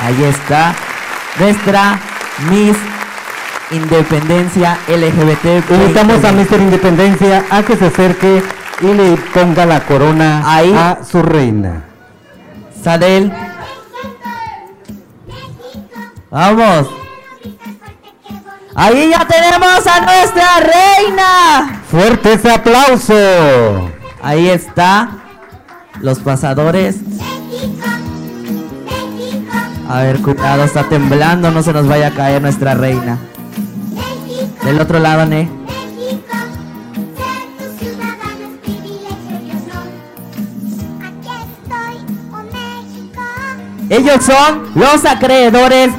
Ahí 0.05 0.23
está 0.23 0.73
nuestra 1.39 1.99
Miss 2.49 2.77
Independencia 3.71 4.77
LGBT. 4.87 5.69
Invitamos 5.71 6.23
a 6.23 6.31
Mr. 6.31 6.59
Independencia 6.61 7.43
a 7.49 7.63
que 7.63 7.75
se 7.75 7.87
acerque 7.87 8.41
y 8.81 8.85
le 8.85 9.17
ponga 9.33 9.65
la 9.65 9.81
corona 9.81 10.41
a 10.45 11.03
su 11.03 11.21
reina. 11.21 11.83
Sadel. 12.81 13.33
Vamos. 16.29 16.87
Ahí 18.75 19.09
ya 19.09 19.27
tenemos 19.27 19.87
a 19.87 20.01
nuestra 20.01 20.59
reina. 20.59 21.81
Fuerte 21.89 22.33
ese 22.33 22.51
aplauso. 22.51 23.89
Ahí 24.21 24.49
está. 24.49 25.09
Los 25.99 26.19
pasadores. 26.19 26.97
A 29.89 30.01
ver, 30.01 30.21
cuidado, 30.21 30.63
está 30.63 30.83
temblando, 30.83 31.49
no 31.51 31.63
se 31.63 31.71
nos 31.71 31.87
vaya 31.87 32.07
a 32.07 32.11
caer 32.11 32.41
nuestra 32.41 32.73
reina. 32.73 33.17
Del 34.63 34.81
otro 34.81 34.99
lado, 34.99 35.25
Ne. 35.25 35.49
Ellos 43.89 44.25
son 44.25 44.63
los 44.75 45.05
acreedores 45.05 45.91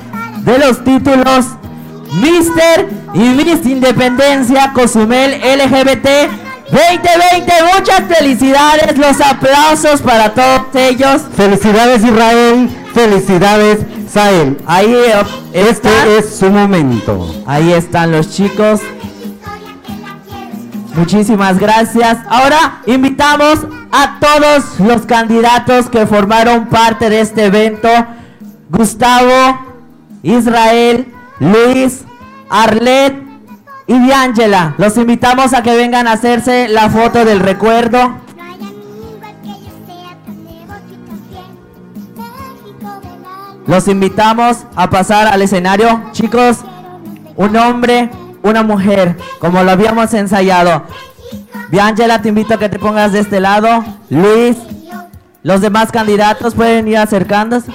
de 0.44 0.58
los 0.58 0.84
títulos 0.84 1.46
Mister 2.20 2.86
y 3.14 3.18
Miss 3.18 3.64
Independencia 3.64 4.72
Cozumel 4.74 5.40
LGBT 5.40 6.06
2020. 6.70 7.52
Muchas 7.74 8.02
felicidades, 8.06 8.98
los 8.98 9.20
aplausos 9.22 10.02
para 10.02 10.34
todos 10.34 10.66
ellos. 10.74 11.22
Felicidades 11.34 12.04
Israel, 12.04 12.68
felicidades 12.98 13.78
Sael. 14.10 14.58
Ahí 14.66 14.92
eh, 14.92 15.22
Este 15.52 15.88
es 16.18 16.36
su 16.36 16.50
momento. 16.50 17.32
Ahí 17.46 17.72
están 17.72 18.10
los 18.10 18.30
chicos. 18.30 18.80
Muchísimas 20.96 21.60
gracias. 21.60 22.18
Ahora 22.28 22.82
invitamos 22.86 23.60
a 23.92 24.18
todos 24.18 24.80
los 24.80 25.06
candidatos 25.06 25.88
que 25.88 26.08
formaron 26.08 26.66
parte 26.66 27.08
de 27.08 27.20
este 27.20 27.44
evento. 27.44 27.88
Gustavo, 28.68 29.60
Israel, 30.24 31.06
Luis, 31.38 32.04
Arlet 32.50 33.14
y 33.86 33.96
Diángela. 33.96 34.74
Los 34.76 34.96
invitamos 34.96 35.54
a 35.54 35.62
que 35.62 35.76
vengan 35.76 36.08
a 36.08 36.12
hacerse 36.12 36.66
la 36.66 36.90
foto 36.90 37.24
del 37.24 37.38
recuerdo. 37.38 38.27
Los 43.68 43.86
invitamos 43.86 44.64
a 44.74 44.88
pasar 44.88 45.28
al 45.28 45.42
escenario. 45.42 46.00
Chicos, 46.12 46.60
un 47.36 47.54
hombre, 47.54 48.10
una 48.42 48.62
mujer, 48.62 49.14
como 49.40 49.62
lo 49.62 49.70
habíamos 49.70 50.12
ensayado. 50.14 50.84
Biangela, 51.68 52.22
te 52.22 52.30
invito 52.30 52.54
a 52.54 52.58
que 52.58 52.70
te 52.70 52.78
pongas 52.78 53.12
de 53.12 53.20
este 53.20 53.40
lado. 53.40 53.84
Luis, 54.08 54.56
los 55.42 55.60
demás 55.60 55.92
candidatos 55.92 56.54
pueden 56.54 56.88
ir 56.88 56.96
acercándose. 56.96 57.70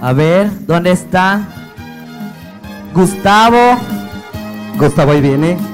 A 0.00 0.12
ver, 0.14 0.66
¿dónde 0.66 0.90
está? 0.90 1.42
Gustavo. 2.94 3.78
Gustavo 4.78 5.12
ahí 5.12 5.20
viene. 5.20 5.73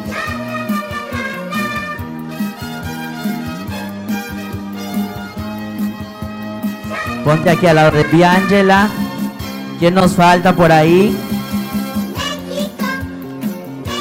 Ponte 7.24 7.50
aquí 7.50 7.66
al 7.66 7.76
lado 7.76 7.90
de 7.90 8.04
Biangela. 8.04 8.88
¿Quién 9.78 9.94
nos 9.94 10.14
falta 10.14 10.54
por 10.54 10.72
ahí? 10.72 11.16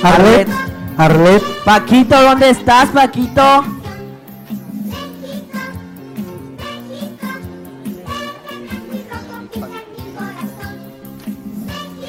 Arlet. 0.04 0.48
Arlet. 0.98 1.44
Paquito, 1.66 2.22
¿dónde 2.22 2.50
estás, 2.50 2.90
Paquito? 2.90 3.64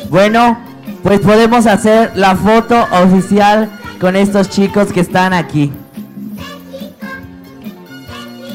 Bueno, 0.09 0.59
pues 1.03 1.21
podemos 1.21 1.67
hacer 1.67 2.13
la 2.17 2.35
foto 2.35 2.87
oficial 3.05 3.71
con 4.01 4.17
estos 4.17 4.49
chicos 4.51 4.93
que 4.93 5.01
están 5.01 5.33
aquí. 5.33 5.73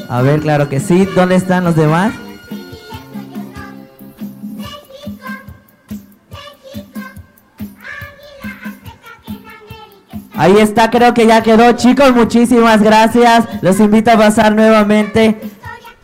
A 0.08 0.22
ver, 0.22 0.40
claro 0.40 0.68
que 0.68 0.80
sí. 0.80 1.06
¿Dónde 1.14 1.36
están 1.36 1.64
los 1.64 1.76
demás? 1.76 2.12
Ahí 10.46 10.58
está, 10.58 10.90
creo 10.90 11.12
que 11.12 11.26
ya 11.26 11.42
quedó. 11.42 11.72
Chicos, 11.72 12.14
muchísimas 12.14 12.80
gracias. 12.80 13.44
Los 13.62 13.80
invito 13.80 14.12
a 14.12 14.16
pasar 14.16 14.54
nuevamente 14.54 15.40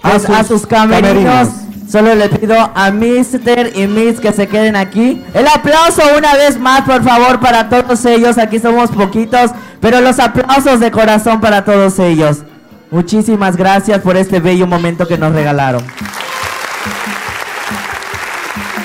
a, 0.02 0.18
sus 0.18 0.30
a 0.30 0.42
sus 0.42 0.66
camerinos. 0.66 1.02
camerinos. 1.48 1.48
Solo 1.88 2.14
le 2.16 2.28
pido 2.28 2.56
a 2.74 2.90
Mister 2.90 3.70
y 3.76 3.86
Miss 3.86 4.18
que 4.18 4.32
se 4.32 4.48
queden 4.48 4.74
aquí. 4.74 5.22
El 5.32 5.46
aplauso 5.46 6.02
una 6.18 6.34
vez 6.34 6.58
más, 6.58 6.80
por 6.82 7.04
favor, 7.04 7.38
para 7.38 7.68
todos 7.68 8.04
ellos. 8.04 8.36
Aquí 8.38 8.58
somos 8.58 8.90
poquitos, 8.90 9.52
pero 9.80 10.00
los 10.00 10.18
aplausos 10.18 10.80
de 10.80 10.90
corazón 10.90 11.40
para 11.40 11.64
todos 11.64 11.98
ellos. 12.00 12.38
Muchísimas 12.90 13.56
gracias 13.56 14.00
por 14.00 14.16
este 14.16 14.40
bello 14.40 14.66
momento 14.66 15.06
que 15.06 15.18
nos 15.18 15.32
regalaron. 15.34 15.84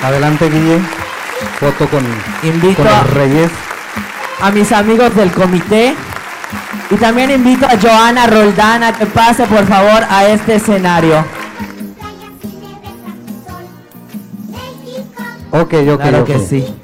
Adelante, 0.04 0.48
Guille. 0.48 0.78
Foto 1.58 1.88
con, 1.88 2.04
Invito 2.42 2.76
con 2.82 2.86
a- 2.86 3.02
los 3.02 3.10
reyes. 3.14 3.50
A 4.40 4.50
mis 4.50 4.70
amigos 4.72 5.14
del 5.14 5.30
comité 5.32 5.94
y 6.90 6.94
también 6.96 7.30
invito 7.30 7.66
a 7.66 7.78
Joana 7.80 8.26
Roldán 8.26 8.82
a 8.82 8.92
que 8.92 9.06
pase 9.06 9.44
por 9.46 9.66
favor 9.66 10.02
a 10.08 10.26
este 10.28 10.56
escenario. 10.56 11.24
Ok, 15.50 15.74
ok, 15.74 16.00
Claro 16.00 16.20
ok. 16.20 16.26
que 16.26 16.38
sí. 16.40 16.74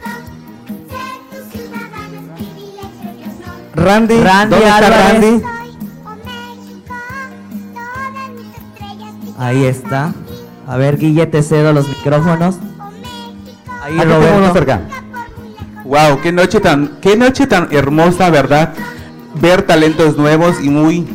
Randy, 3.74 4.20
Randy 4.22 4.50
¿dónde 4.56 4.68
está. 4.68 4.90
Randy? 4.90 5.42
Ahí 9.38 9.64
está. 9.64 10.12
A 10.66 10.76
ver, 10.76 10.96
Guille, 10.96 11.26
te 11.26 11.42
cedo 11.42 11.72
los 11.72 11.88
micrófonos. 11.88 12.56
Ahí, 13.82 13.98
Aquí 13.98 14.04
Roberto. 14.08 14.52
cerca. 14.54 14.80
Wow, 15.84 16.22
qué 16.22 16.32
noche 16.32 16.60
tan, 16.60 16.96
qué 17.02 17.14
noche 17.14 17.46
tan 17.46 17.68
hermosa, 17.70 18.30
¿verdad? 18.30 18.72
Ver 19.34 19.62
talentos 19.62 20.16
nuevos 20.16 20.56
y 20.62 20.70
muy, 20.70 21.06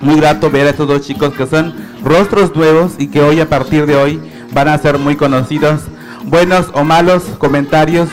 muy 0.00 0.16
grato 0.16 0.50
ver 0.50 0.66
a 0.66 0.70
estos 0.70 0.88
dos 0.88 1.02
chicos 1.02 1.34
que 1.34 1.46
son 1.46 1.72
rostros 2.02 2.56
nuevos 2.56 2.94
y 2.98 3.06
que 3.06 3.22
hoy 3.22 3.38
a 3.38 3.48
partir 3.48 3.86
de 3.86 3.94
hoy 3.94 4.20
van 4.52 4.66
a 4.66 4.78
ser 4.78 4.98
muy 4.98 5.14
conocidos. 5.14 5.82
Buenos 6.24 6.66
o 6.72 6.82
malos 6.82 7.22
comentarios, 7.38 8.08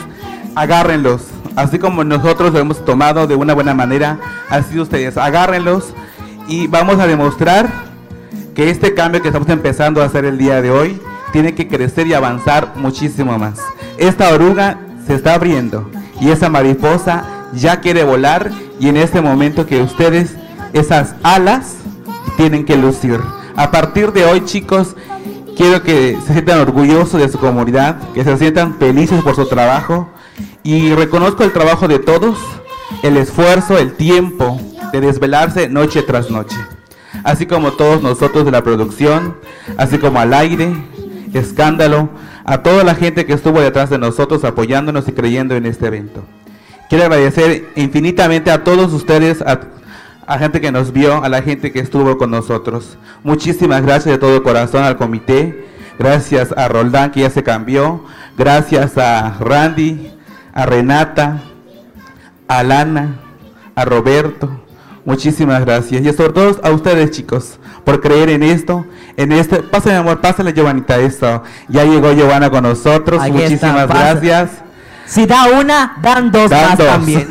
agárrenlos. 0.54 1.22
Así 1.56 1.80
como 1.80 2.04
nosotros 2.04 2.52
lo 2.52 2.60
hemos 2.60 2.84
tomado 2.84 3.26
de 3.26 3.34
una 3.34 3.54
buena 3.54 3.74
manera, 3.74 4.20
así 4.48 4.78
ustedes, 4.78 5.16
agárrenlos 5.16 5.92
y 6.46 6.68
vamos 6.68 7.00
a 7.00 7.08
demostrar 7.08 7.68
que 8.54 8.70
este 8.70 8.94
cambio 8.94 9.22
que 9.22 9.28
estamos 9.28 9.48
empezando 9.48 10.00
a 10.00 10.04
hacer 10.04 10.24
el 10.24 10.38
día 10.38 10.62
de 10.62 10.70
hoy 10.70 11.00
tiene 11.32 11.56
que 11.56 11.66
crecer 11.66 12.06
y 12.06 12.14
avanzar 12.14 12.74
muchísimo 12.76 13.36
más. 13.38 13.58
Esta 13.98 14.32
oruga 14.32 14.85
se 15.06 15.14
está 15.14 15.34
abriendo 15.34 15.90
y 16.20 16.30
esa 16.30 16.48
mariposa 16.48 17.24
ya 17.52 17.80
quiere 17.80 18.04
volar 18.04 18.50
y 18.80 18.88
en 18.88 18.96
este 18.96 19.20
momento 19.20 19.66
que 19.66 19.80
ustedes 19.80 20.34
esas 20.72 21.14
alas 21.22 21.76
tienen 22.36 22.64
que 22.64 22.76
lucir. 22.76 23.20
A 23.56 23.70
partir 23.70 24.12
de 24.12 24.24
hoy, 24.24 24.44
chicos, 24.44 24.96
quiero 25.56 25.82
que 25.82 26.18
se 26.26 26.32
sientan 26.34 26.60
orgullosos 26.60 27.20
de 27.20 27.28
su 27.28 27.38
comunidad, 27.38 27.96
que 28.12 28.24
se 28.24 28.36
sientan 28.36 28.74
felices 28.74 29.22
por 29.22 29.34
su 29.34 29.46
trabajo 29.46 30.10
y 30.62 30.92
reconozco 30.94 31.44
el 31.44 31.52
trabajo 31.52 31.88
de 31.88 31.98
todos, 31.98 32.38
el 33.02 33.16
esfuerzo, 33.16 33.78
el 33.78 33.94
tiempo 33.94 34.60
de 34.92 35.00
desvelarse 35.00 35.68
noche 35.68 36.02
tras 36.02 36.30
noche. 36.30 36.56
Así 37.24 37.46
como 37.46 37.72
todos 37.72 38.02
nosotros 38.02 38.44
de 38.44 38.50
la 38.50 38.62
producción, 38.62 39.36
así 39.78 39.98
como 39.98 40.20
al 40.20 40.34
aire, 40.34 40.76
escándalo, 41.32 42.10
a 42.46 42.62
toda 42.62 42.84
la 42.84 42.94
gente 42.94 43.26
que 43.26 43.32
estuvo 43.32 43.60
detrás 43.60 43.90
de 43.90 43.98
nosotros 43.98 44.44
apoyándonos 44.44 45.08
y 45.08 45.12
creyendo 45.12 45.56
en 45.56 45.66
este 45.66 45.88
evento. 45.88 46.24
Quiero 46.88 47.04
agradecer 47.04 47.68
infinitamente 47.74 48.52
a 48.52 48.62
todos 48.62 48.92
ustedes, 48.92 49.42
a, 49.42 49.60
a 50.26 50.38
gente 50.38 50.60
que 50.60 50.70
nos 50.70 50.92
vio, 50.92 51.24
a 51.24 51.28
la 51.28 51.42
gente 51.42 51.72
que 51.72 51.80
estuvo 51.80 52.16
con 52.16 52.30
nosotros. 52.30 52.96
Muchísimas 53.24 53.82
gracias 53.82 54.14
de 54.14 54.18
todo 54.18 54.44
corazón 54.44 54.84
al 54.84 54.96
comité. 54.96 55.66
Gracias 55.98 56.52
a 56.56 56.68
Roldán 56.68 57.10
que 57.10 57.20
ya 57.20 57.30
se 57.30 57.42
cambió. 57.42 58.04
Gracias 58.38 58.96
a 58.96 59.36
Randy, 59.40 60.12
a 60.54 60.66
Renata, 60.66 61.42
a 62.46 62.62
Lana, 62.62 63.16
a 63.74 63.84
Roberto. 63.84 64.62
Muchísimas 65.04 65.64
gracias. 65.64 66.02
Y 66.02 66.12
sobre 66.12 66.32
todo 66.32 66.60
a 66.62 66.70
ustedes, 66.70 67.10
chicos, 67.10 67.58
por 67.86 68.00
creer 68.00 68.30
en 68.30 68.42
esto. 68.42 68.84
En 69.16 69.30
este, 69.30 69.62
pásale, 69.62 69.94
amor, 69.94 70.20
pásale, 70.20 70.52
Giovanita, 70.52 70.98
esto. 70.98 71.44
Ya 71.68 71.84
llegó 71.84 72.12
Giovanna 72.12 72.50
con 72.50 72.64
nosotros. 72.64 73.22
Ahí 73.22 73.30
está, 73.30 73.42
Muchísimas 73.44 73.86
pasa. 73.86 74.00
gracias. 74.12 74.50
Si 75.06 75.24
da 75.24 75.44
una, 75.60 75.96
dan 76.02 76.32
dos 76.32 76.50
Dan 76.50 76.70
más 76.70 76.78
dos. 76.78 76.86
también. 76.88 77.28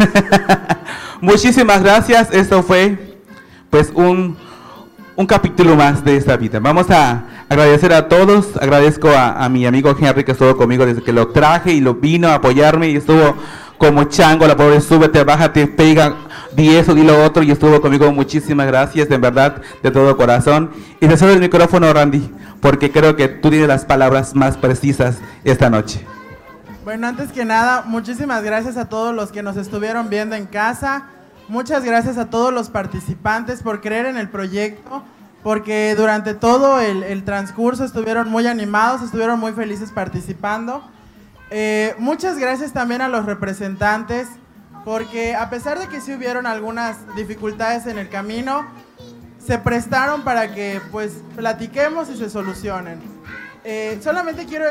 Muchísimas 1.21 1.83
gracias. 1.83 2.29
Esto 2.31 2.63
fue, 2.63 3.17
pues, 3.69 3.91
un, 3.93 4.37
un 5.17 5.25
capítulo 5.25 5.75
más 5.75 6.05
de 6.05 6.15
esta 6.15 6.37
vida. 6.37 6.59
Vamos 6.61 6.89
a 6.89 7.25
agradecer 7.49 7.91
a 7.91 8.07
todos. 8.07 8.55
Agradezco 8.55 9.09
a, 9.09 9.43
a 9.43 9.49
mi 9.49 9.65
amigo 9.65 9.93
Henry 9.99 10.23
que 10.23 10.31
estuvo 10.31 10.55
conmigo 10.55 10.85
desde 10.85 11.03
que 11.03 11.11
lo 11.11 11.27
traje 11.27 11.73
y 11.73 11.81
lo 11.81 11.95
vino 11.95 12.29
a 12.29 12.35
apoyarme 12.35 12.87
y 12.87 12.95
estuvo 12.95 13.35
como 13.77 14.05
chango, 14.05 14.47
la 14.47 14.55
pobre, 14.55 14.79
súbete, 14.79 15.25
bájate, 15.25 15.67
pega, 15.67 16.15
di 16.55 16.75
eso, 16.75 16.93
di 16.93 17.03
lo 17.03 17.23
otro 17.23 17.43
y 17.43 17.51
estuvo 17.51 17.81
conmigo. 17.81 18.11
Muchísimas 18.11 18.67
gracias, 18.67 19.09
de 19.09 19.17
verdad, 19.17 19.61
de 19.83 19.91
todo 19.91 20.15
corazón. 20.17 20.71
Y 20.99 21.07
te 21.07 21.17
cedo 21.17 21.31
el 21.31 21.39
micrófono, 21.39 21.91
Randy, 21.91 22.31
porque 22.61 22.91
creo 22.91 23.15
que 23.15 23.27
tú 23.27 23.49
tienes 23.49 23.67
las 23.67 23.85
palabras 23.85 24.35
más 24.35 24.57
precisas 24.57 25.17
esta 25.43 25.69
noche. 25.69 26.05
Bueno, 26.83 27.07
antes 27.07 27.31
que 27.31 27.45
nada, 27.45 27.83
muchísimas 27.85 28.43
gracias 28.43 28.77
a 28.77 28.89
todos 28.89 29.13
los 29.13 29.31
que 29.31 29.41
nos 29.43 29.57
estuvieron 29.57 30.09
viendo 30.09 30.35
en 30.35 30.45
casa. 30.45 31.07
Muchas 31.47 31.83
gracias 31.83 32.17
a 32.17 32.29
todos 32.29 32.53
los 32.53 32.69
participantes 32.69 33.61
por 33.61 33.81
creer 33.81 34.05
en 34.05 34.17
el 34.17 34.29
proyecto, 34.29 35.03
porque 35.43 35.93
durante 35.95 36.33
todo 36.33 36.79
el, 36.79 37.03
el 37.03 37.23
transcurso 37.23 37.83
estuvieron 37.83 38.29
muy 38.29 38.47
animados, 38.47 39.01
estuvieron 39.01 39.39
muy 39.39 39.53
felices 39.53 39.91
participando. 39.91 40.83
Eh, 41.51 41.95
muchas 41.99 42.37
gracias 42.37 42.73
también 42.73 43.01
a 43.01 43.07
los 43.07 43.25
representantes, 43.25 44.27
porque 44.85 45.35
a 45.35 45.49
pesar 45.49 45.79
de 45.79 45.87
que 45.87 45.99
sí 45.99 46.13
hubieron 46.13 46.45
algunas 46.45 46.97
dificultades 47.15 47.87
en 47.87 47.97
el 47.97 48.07
camino, 48.07 48.65
se 49.43 49.57
prestaron 49.57 50.23
para 50.23 50.53
que 50.53 50.79
pues 50.91 51.13
platiquemos 51.35 52.09
y 52.09 52.17
se 52.17 52.29
solucionen. 52.29 53.01
Eh, 53.63 53.99
solamente 54.03 54.45
quiero 54.45 54.65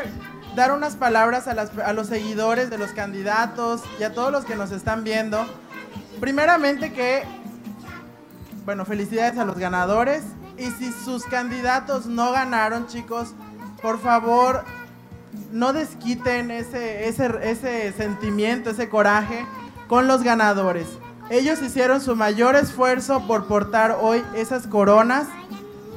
dar 0.55 0.73
unas 0.73 0.95
palabras 0.97 1.49
a, 1.49 1.55
las- 1.55 1.77
a 1.79 1.93
los 1.93 2.07
seguidores 2.07 2.71
de 2.71 2.79
los 2.79 2.93
candidatos 2.93 3.83
y 3.99 4.05
a 4.05 4.15
todos 4.15 4.31
los 4.33 4.45
que 4.45 4.55
nos 4.55 4.71
están 4.71 5.03
viendo. 5.05 5.45
Primeramente 6.21 6.93
que, 6.93 7.25
bueno, 8.65 8.85
felicidades 8.85 9.37
a 9.39 9.45
los 9.45 9.59
ganadores. 9.59 10.23
Y 10.57 10.71
si 10.71 10.93
sus 10.93 11.25
candidatos 11.25 12.07
no 12.07 12.31
ganaron, 12.31 12.87
chicos, 12.87 13.35
por 13.83 14.01
favor, 14.01 14.65
no 15.51 15.73
desquiten 15.73 16.53
ese, 16.53 17.09
ese, 17.09 17.33
ese 17.43 17.93
sentimiento, 17.93 18.71
ese 18.71 18.89
coraje 18.89 19.45
con 19.89 20.07
los 20.07 20.23
ganadores. 20.23 20.87
Ellos 21.31 21.63
hicieron 21.63 22.01
su 22.01 22.17
mayor 22.17 22.55
esfuerzo 22.55 23.27
por 23.27 23.47
portar 23.47 23.99
hoy 24.01 24.23
esas 24.37 24.67
coronas 24.67 25.27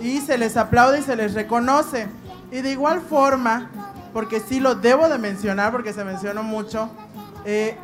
y 0.02 0.22
se 0.22 0.38
les 0.38 0.56
aplaude 0.56 1.00
y 1.00 1.04
se 1.04 1.16
les 1.16 1.34
reconoce. 1.34 2.08
Y 2.52 2.62
de 2.62 2.72
igual 2.72 3.02
forma, 3.02 3.70
porque 4.14 4.40
sí 4.40 4.60
lo 4.60 4.76
debo 4.76 5.10
de 5.10 5.18
mencionar 5.18 5.72
porque 5.72 5.92
se 5.92 6.06
mencionó 6.06 6.44
mucho, 6.44 6.90
eh, 7.44 7.78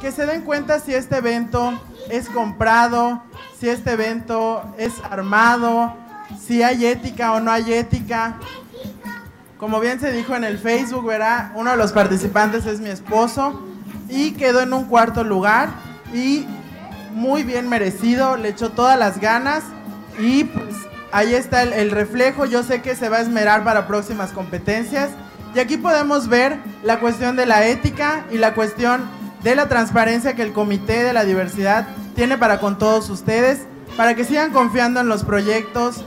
que 0.00 0.12
se 0.12 0.26
den 0.26 0.42
cuenta 0.42 0.78
si 0.78 0.94
este 0.94 1.16
evento 1.16 1.72
es 2.08 2.28
comprado, 2.28 3.22
si 3.58 3.68
este 3.68 3.92
evento 3.92 4.62
es 4.78 4.92
armado, 5.02 5.94
si 6.40 6.62
hay 6.62 6.86
ética 6.86 7.32
o 7.32 7.40
no 7.40 7.50
hay 7.50 7.72
ética. 7.72 8.36
Como 9.58 9.80
bien 9.80 9.98
se 9.98 10.12
dijo 10.12 10.36
en 10.36 10.44
el 10.44 10.58
Facebook, 10.58 11.06
verá, 11.06 11.50
uno 11.56 11.72
de 11.72 11.76
los 11.76 11.90
participantes 11.90 12.64
es 12.66 12.78
mi 12.78 12.90
esposo 12.90 13.60
y 14.08 14.32
quedó 14.32 14.60
en 14.60 14.72
un 14.72 14.84
cuarto 14.84 15.24
lugar 15.24 15.70
y 16.12 16.46
muy 17.12 17.42
bien 17.42 17.68
merecido, 17.68 18.36
le 18.36 18.50
echó 18.50 18.70
todas 18.70 18.98
las 18.98 19.20
ganas 19.20 19.64
y 20.18 20.44
pues 20.44 20.74
ahí 21.12 21.34
está 21.34 21.62
el, 21.62 21.72
el 21.72 21.90
reflejo, 21.90 22.44
yo 22.44 22.62
sé 22.62 22.82
que 22.82 22.94
se 22.94 23.08
va 23.08 23.18
a 23.18 23.20
esmerar 23.20 23.64
para 23.64 23.86
próximas 23.86 24.30
competencias 24.32 25.10
y 25.54 25.60
aquí 25.60 25.76
podemos 25.76 26.28
ver 26.28 26.58
la 26.82 27.00
cuestión 27.00 27.36
de 27.36 27.46
la 27.46 27.66
ética 27.66 28.24
y 28.30 28.38
la 28.38 28.54
cuestión 28.54 29.02
de 29.42 29.54
la 29.54 29.68
transparencia 29.68 30.34
que 30.34 30.42
el 30.42 30.52
Comité 30.52 31.02
de 31.04 31.12
la 31.12 31.24
Diversidad 31.24 31.86
tiene 32.14 32.36
para 32.36 32.60
con 32.60 32.78
todos 32.78 33.08
ustedes, 33.10 33.60
para 33.96 34.14
que 34.14 34.24
sigan 34.24 34.52
confiando 34.52 35.00
en 35.00 35.08
los 35.08 35.24
proyectos. 35.24 36.04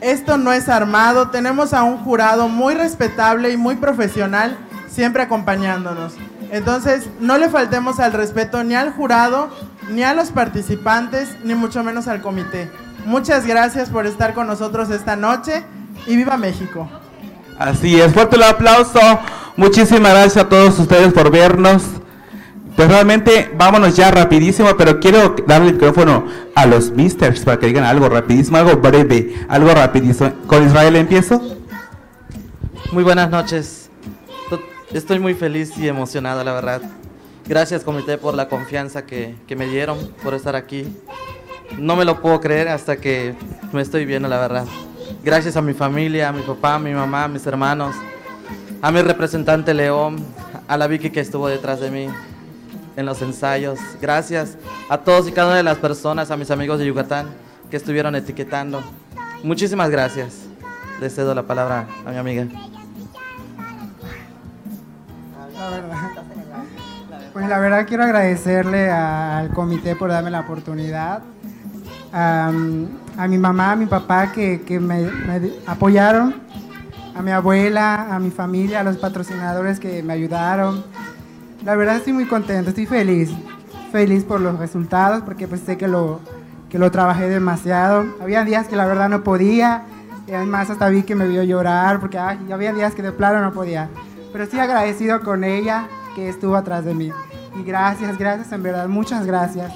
Esto 0.00 0.36
no 0.36 0.52
es 0.52 0.68
armado, 0.68 1.30
tenemos 1.30 1.72
a 1.72 1.82
un 1.82 1.98
jurado 1.98 2.48
muy 2.48 2.74
respetable 2.74 3.50
y 3.50 3.56
muy 3.56 3.76
profesional 3.76 4.58
siempre 4.88 5.22
acompañándonos. 5.22 6.14
Entonces, 6.54 7.08
no 7.18 7.36
le 7.36 7.48
faltemos 7.48 7.98
al 7.98 8.12
respeto 8.12 8.62
ni 8.62 8.76
al 8.76 8.92
jurado, 8.92 9.48
ni 9.90 10.04
a 10.04 10.14
los 10.14 10.30
participantes, 10.30 11.36
ni 11.42 11.56
mucho 11.56 11.82
menos 11.82 12.06
al 12.06 12.22
comité. 12.22 12.70
Muchas 13.06 13.44
gracias 13.44 13.90
por 13.90 14.06
estar 14.06 14.34
con 14.34 14.46
nosotros 14.46 14.88
esta 14.90 15.16
noche 15.16 15.64
y 16.06 16.14
viva 16.14 16.36
México. 16.36 16.88
Así 17.58 18.00
es, 18.00 18.12
fuerte 18.12 18.36
el 18.36 18.44
aplauso. 18.44 19.00
Muchísimas 19.56 20.12
gracias 20.12 20.44
a 20.44 20.48
todos 20.48 20.78
ustedes 20.78 21.12
por 21.12 21.32
vernos. 21.32 21.82
Pues 22.76 22.86
realmente 22.86 23.52
vámonos 23.58 23.96
ya 23.96 24.12
rapidísimo, 24.12 24.76
pero 24.78 25.00
quiero 25.00 25.34
darle 25.48 25.70
el 25.70 25.74
micrófono 25.74 26.24
a 26.54 26.66
los 26.66 26.92
misters 26.92 27.40
para 27.40 27.58
que 27.58 27.66
digan 27.66 27.82
algo 27.82 28.08
rapidísimo, 28.08 28.58
algo 28.58 28.76
breve, 28.76 29.44
algo 29.48 29.74
rapidísimo. 29.74 30.30
¿Con 30.46 30.64
Israel 30.64 30.94
empiezo? 30.94 31.42
Muy 32.92 33.02
buenas 33.02 33.28
noches. 33.28 33.83
To- 34.94 34.98
Estoy 34.98 35.18
muy 35.18 35.34
feliz 35.34 35.76
y 35.78 35.88
emocionado, 35.88 36.42
la 36.44 36.52
verdad. 36.52 36.80
Gracias, 37.46 37.82
comité, 37.84 38.16
por 38.16 38.34
la 38.34 38.48
confianza 38.48 39.04
que, 39.04 39.34
que 39.46 39.56
me 39.56 39.66
dieron, 39.66 39.98
por 40.22 40.34
estar 40.34 40.56
aquí. 40.56 40.86
No 41.78 41.96
me 41.96 42.04
lo 42.04 42.22
puedo 42.22 42.40
creer 42.40 42.68
hasta 42.68 42.96
que 42.96 43.34
me 43.72 43.82
estoy 43.82 44.06
viendo, 44.06 44.28
la 44.28 44.38
verdad. 44.38 44.64
Gracias 45.22 45.56
a 45.56 45.62
mi 45.62 45.74
familia, 45.74 46.28
a 46.28 46.32
mi 46.32 46.42
papá, 46.42 46.76
a 46.76 46.78
mi 46.78 46.92
mamá, 46.92 47.24
a 47.24 47.28
mis 47.28 47.46
hermanos, 47.46 47.94
a 48.80 48.90
mi 48.90 49.02
representante 49.02 49.74
León, 49.74 50.16
a 50.68 50.76
la 50.76 50.86
Vicky 50.86 51.10
que 51.10 51.20
estuvo 51.20 51.48
detrás 51.48 51.80
de 51.80 51.90
mí 51.90 52.08
en 52.96 53.04
los 53.06 53.20
ensayos. 53.20 53.78
Gracias 54.00 54.56
a 54.88 54.98
todos 54.98 55.28
y 55.28 55.32
cada 55.32 55.48
una 55.48 55.56
de 55.56 55.62
las 55.64 55.78
personas, 55.78 56.30
a 56.30 56.36
mis 56.36 56.50
amigos 56.50 56.78
de 56.78 56.86
Yucatán 56.86 57.26
que 57.70 57.76
estuvieron 57.76 58.14
etiquetando. 58.14 58.82
Muchísimas 59.42 59.90
gracias. 59.90 60.46
Le 61.00 61.10
cedo 61.10 61.34
la 61.34 61.42
palabra 61.42 61.88
a 62.06 62.10
mi 62.10 62.16
amiga. 62.16 62.46
La 65.70 65.70
verdad. 65.70 66.10
Pues 67.32 67.48
la 67.48 67.58
verdad 67.58 67.86
quiero 67.86 68.04
agradecerle 68.04 68.90
a- 68.90 69.38
al 69.38 69.50
comité 69.50 69.96
por 69.96 70.10
darme 70.10 70.30
la 70.30 70.40
oportunidad. 70.40 71.22
A, 72.12 72.48
a 73.18 73.28
mi 73.28 73.38
mamá, 73.38 73.72
a 73.72 73.76
mi 73.76 73.86
papá 73.86 74.30
que, 74.32 74.62
que 74.62 74.78
me, 74.78 75.02
me 75.02 75.50
apoyaron. 75.66 76.34
A 77.16 77.22
mi 77.22 77.30
abuela, 77.30 78.14
a 78.14 78.18
mi 78.18 78.30
familia, 78.30 78.80
a 78.80 78.84
los 78.84 78.96
patrocinadores 78.96 79.78
que 79.78 80.02
me 80.02 80.12
ayudaron. 80.12 80.84
La 81.64 81.76
verdad 81.76 81.96
estoy 81.96 82.12
muy 82.12 82.26
contento, 82.26 82.70
estoy 82.70 82.86
feliz. 82.86 83.30
Feliz 83.92 84.24
por 84.24 84.40
los 84.40 84.58
resultados 84.58 85.22
porque 85.22 85.46
pues 85.46 85.60
sé 85.60 85.76
que 85.76 85.86
lo, 85.86 86.20
que 86.68 86.78
lo 86.78 86.90
trabajé 86.90 87.28
demasiado. 87.28 88.04
Había 88.20 88.44
días 88.44 88.66
que 88.66 88.74
la 88.76 88.86
verdad 88.86 89.08
no 89.08 89.22
podía. 89.22 89.84
Y 90.26 90.32
además 90.32 90.70
hasta 90.70 90.88
vi 90.88 91.02
que 91.04 91.14
me 91.14 91.28
vio 91.28 91.42
llorar 91.44 92.00
porque 92.00 92.18
ay, 92.18 92.38
había 92.52 92.72
días 92.72 92.94
que 92.94 93.02
de 93.02 93.12
plano 93.12 93.40
no 93.40 93.52
podía. 93.52 93.88
Pero 94.34 94.42
estoy 94.42 94.58
agradecido 94.58 95.20
con 95.20 95.44
ella 95.44 95.86
que 96.16 96.28
estuvo 96.28 96.56
atrás 96.56 96.84
de 96.84 96.92
mí. 96.92 97.12
Y 97.56 97.62
gracias, 97.62 98.18
gracias 98.18 98.50
en 98.50 98.64
verdad, 98.64 98.88
muchas 98.88 99.24
gracias. 99.26 99.72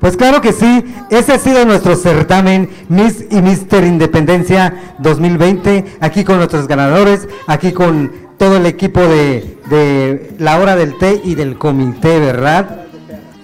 Pues 0.00 0.16
claro 0.16 0.40
que 0.40 0.54
sí, 0.54 0.86
ese 1.10 1.34
ha 1.34 1.38
sido 1.38 1.66
nuestro 1.66 1.96
certamen 1.96 2.70
Miss 2.88 3.26
y 3.30 3.42
Mister 3.42 3.84
Independencia 3.84 4.94
2020, 5.00 5.98
aquí 6.00 6.24
con 6.24 6.38
nuestros 6.38 6.66
ganadores, 6.66 7.28
aquí 7.46 7.72
con 7.72 8.10
todo 8.38 8.56
el 8.56 8.64
equipo 8.64 9.00
de, 9.00 9.58
de 9.68 10.34
la 10.38 10.58
hora 10.58 10.76
del 10.76 10.96
té 10.96 11.20
y 11.22 11.34
del 11.34 11.58
comité, 11.58 12.20
¿verdad? 12.20 12.86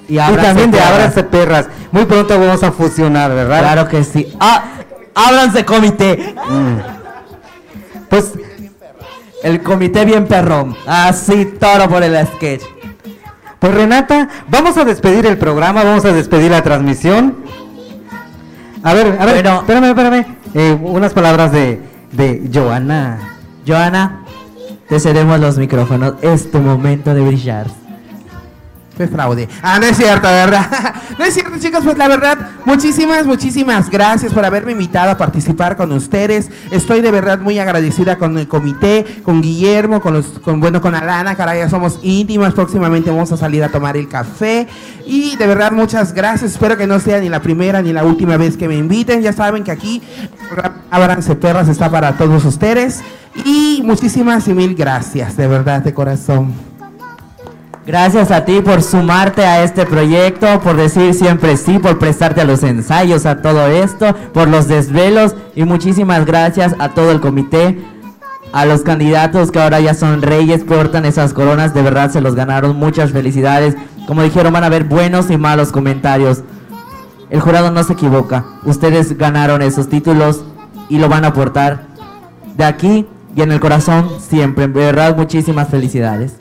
Y, 0.09 0.19
Ábranse 0.19 0.43
también 0.43 0.71
de. 0.71 0.81
Ábranse 0.81 1.23
Perras. 1.23 1.69
Muy 1.93 2.07
pronto 2.07 2.39
vamos 2.41 2.63
a 2.63 2.73
fusionar, 2.73 3.31
¿verdad? 3.33 3.61
Claro 3.61 3.89
que 3.89 4.03
sí. 4.03 4.35
Ah, 4.41 4.80
ábranse 5.15 5.65
comité. 5.65 6.35
Pues 8.09 8.33
el 9.43 9.63
comité 9.63 10.05
bien 10.05 10.27
perrón. 10.27 10.77
Así 10.87 11.45
todo 11.59 11.89
por 11.89 12.03
el 12.03 12.27
sketch. 12.27 12.63
Pues 13.59 13.75
Renata, 13.75 14.29
vamos 14.49 14.77
a 14.79 14.85
despedir 14.85 15.27
el 15.27 15.37
programa, 15.37 15.85
vamos 15.85 16.05
a 16.05 16.13
despedir 16.13 16.51
la 16.51 16.63
transmisión. 16.63 17.37
A 18.83 18.95
ver, 18.95 19.19
a 19.21 19.27
ver, 19.27 19.47
espérame, 19.47 19.85
espérame. 19.85 20.27
Eh, 20.55 20.79
unas 20.81 21.13
palabras 21.13 21.53
de, 21.53 21.81
de 22.13 22.51
Joana. 22.53 23.37
Joana, 23.67 24.25
te 24.89 24.99
cedemos 24.99 25.39
los 25.39 25.59
micrófonos. 25.59 26.15
Es 26.23 26.51
tu 26.51 26.59
momento 26.59 27.13
de 27.13 27.21
brillar. 27.21 27.67
Fue 28.97 29.09
fraude. 29.09 29.49
Ah, 29.63 29.79
no 29.79 29.87
es 29.87 29.97
cierto, 29.97 30.29
¿verdad? 30.29 30.95
no 31.19 31.25
es 31.25 31.33
cierto, 31.33 31.59
chicos, 31.59 31.81
pues 31.85 31.97
la 31.97 32.09
verdad, 32.09 32.37
muchísimas, 32.65 33.25
muchísimas 33.25 33.89
gracias 33.89 34.33
por 34.33 34.45
haberme 34.45 34.73
invitado 34.73 35.11
a 35.11 35.17
participar 35.17 35.77
con 35.77 35.93
ustedes. 35.93 36.51
Estoy 36.71 37.01
de 37.01 37.11
verdad 37.11 37.39
muy 37.39 37.59
agradecida 37.59 38.19
con 38.19 38.37
el 38.37 38.49
comité, 38.49 39.07
con 39.25 39.41
Guillermo, 39.41 40.01
con 40.01 40.15
los, 40.15 40.27
con 40.41 40.61
bueno, 40.61 40.81
con 40.81 40.95
Alana, 40.95 41.35
caray, 41.35 41.61
ya 41.61 41.71
somos 41.71 41.99
íntimas. 42.03 42.53
Próximamente 42.53 43.11
vamos 43.11 43.33
a 43.33 43.37
salir 43.37 43.65
a 43.65 43.71
tomar 43.71 43.97
el 43.97 44.09
café. 44.09 44.69
Y 45.07 45.37
de 45.37 45.47
verdad, 45.47 45.73
muchas 45.73 46.13
gracias. 46.13 46.53
Espero 46.53 46.77
que 46.77 46.87
no 46.87 47.01
sea 47.01 47.21
ni 47.21 47.29
la 47.29 47.41
primera 47.41 47.81
ni 47.83 47.93
la 47.93 48.05
última 48.05 48.37
vez 48.37 48.57
que 48.57 48.69
me 48.69 48.77
inviten. 48.77 49.23
Ya 49.23 49.33
saben 49.33 49.65
que 49.65 49.71
aquí 49.71 50.03
Abranse 50.91 51.37
Perras 51.37 51.69
está 51.69 51.91
para 51.91 52.17
todos 52.17 52.45
ustedes. 52.45 53.01
Y 53.45 53.83
muchísimas 53.85 54.47
y 54.49 54.55
mil 54.55 54.75
gracias, 54.75 55.37
de 55.37 55.47
verdad, 55.47 55.83
de 55.83 55.95
corazón. 55.95 56.70
Gracias 57.87 58.31
a 58.31 58.45
ti 58.45 58.61
por 58.61 58.83
sumarte 58.83 59.45
a 59.45 59.65
este 59.65 59.87
proyecto, 59.87 60.61
por 60.61 60.77
decir 60.77 61.15
siempre 61.15 61.57
sí, 61.57 61.79
por 61.79 61.99
prestarte 61.99 62.43
a 62.43 62.45
los 62.45 62.63
ensayos, 62.63 63.25
a 63.25 63.41
todo 63.41 63.67
esto, 63.69 64.15
por 64.35 64.49
los 64.49 64.69
desvelos 64.69 65.35
y 65.55 65.65
muchísimas 65.65 66.27
gracias 66.27 66.75
a 66.79 66.91
todo 66.91 67.11
el 67.11 67.21
comité, 67.21 67.83
a 68.53 68.67
los 68.67 68.83
candidatos 68.83 69.51
que 69.51 69.61
ahora 69.61 69.81
ya 69.81 69.95
son 69.95 70.21
reyes, 70.21 70.63
portan 70.63 71.07
esas 71.07 71.33
coronas, 71.33 71.73
de 71.73 71.83
verdad 71.83 72.11
se 72.11 72.21
los 72.21 72.35
ganaron, 72.35 72.77
muchas 72.77 73.13
felicidades. 73.13 73.77
Como 74.07 74.23
dijeron, 74.23 74.53
van 74.53 74.65
a 74.65 74.67
haber 74.67 74.85
buenos 74.85 75.31
y 75.31 75.39
malos 75.39 75.73
comentarios. 75.73 76.43
El 77.31 77.41
jurado 77.41 77.71
no 77.71 77.83
se 77.83 77.95
equivoca, 77.95 78.45
ustedes 78.65 79.17
ganaron 79.17 79.63
esos 79.63 79.89
títulos 79.89 80.45
y 80.91 80.99
lo 80.99 81.09
van 81.09 81.25
a 81.25 81.29
aportar 81.29 81.87
de 82.57 82.65
aquí 82.65 83.07
y 83.35 83.41
en 83.41 83.53
el 83.53 83.61
corazón 83.61 84.11
siempre, 84.21 84.69
de 84.69 84.81
verdad 84.81 85.17
muchísimas 85.17 85.69
felicidades. 85.71 86.35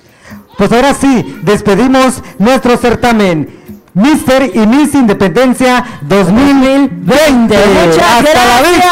Pues 0.60 0.72
ahora 0.74 0.94
sí, 0.94 1.40
despedimos 1.42 2.22
nuestro 2.38 2.76
certamen. 2.76 3.48
Mister 3.94 4.52
y 4.54 4.68
Miss 4.68 4.94
Independencia 4.94 5.86
2020. 6.02 7.08
Muchas 7.08 8.04
Hasta 8.06 8.46
la 8.46 8.62
vista. 8.62 8.92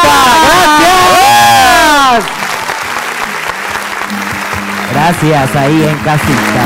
Gracias. 2.10 2.24
Gracias 4.94 5.56
ahí 5.56 5.84
en 5.84 5.98
casita. 5.98 6.64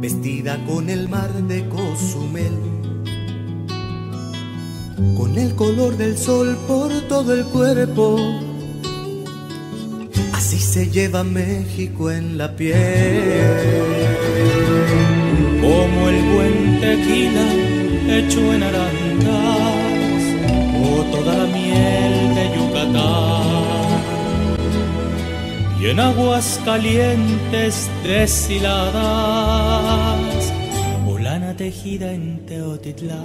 Vestida 0.00 0.58
con 0.66 0.88
el 0.88 1.08
mar 1.08 1.30
de 1.32 1.68
Cozumel, 1.68 2.56
con 5.16 5.36
el 5.36 5.54
color 5.54 5.96
del 5.96 6.16
sol 6.16 6.56
por 6.66 6.90
todo 7.08 7.34
el 7.34 7.44
cuerpo. 7.44 8.18
Así 10.32 10.58
se 10.58 10.88
lleva 10.88 11.22
México 11.22 12.10
en 12.10 12.38
la 12.38 12.56
piel. 12.56 12.78
como 15.60 16.08
el 16.08 16.22
buen 16.34 16.80
tequila 16.80 17.46
hecho 18.16 18.54
en 18.54 18.62
arandas 18.62 20.22
o 20.82 21.02
toda 21.14 21.34
la 21.36 21.46
miel 21.46 22.34
de 22.34 22.44
Yucatán 22.56 23.49
y 25.80 25.88
en 25.88 25.98
aguas 25.98 26.60
calientes 26.62 27.88
deshiladas 28.04 28.92
o 31.08 31.18
lana 31.18 31.56
tejida 31.56 32.12
en 32.12 32.44
Teotitlán. 32.44 33.24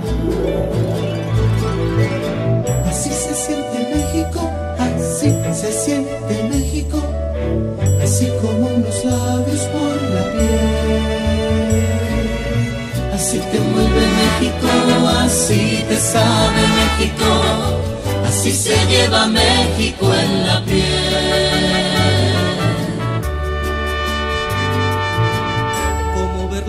Así 2.88 3.09
se 3.09 3.34
siente 3.35 3.77
México, 3.93 4.50
así 4.80 5.35
se 5.53 5.72
siente 5.74 6.43
México, 6.50 7.03
así 8.01 8.27
como 8.42 8.67
unos 8.67 9.03
labios 9.03 9.61
por 9.74 10.01
la 10.16 10.24
piel. 10.32 11.85
Así 13.14 13.38
te 13.51 13.59
mueve 13.59 14.03
México, 14.22 14.67
así 15.19 15.84
te 15.90 15.98
sabe 15.98 16.61
México, 16.80 17.30
así 18.25 18.51
se 18.51 18.75
lleva 18.88 19.27
México 19.27 20.06
en 20.14 20.48
la 20.48 20.64
piel. 20.64 21.55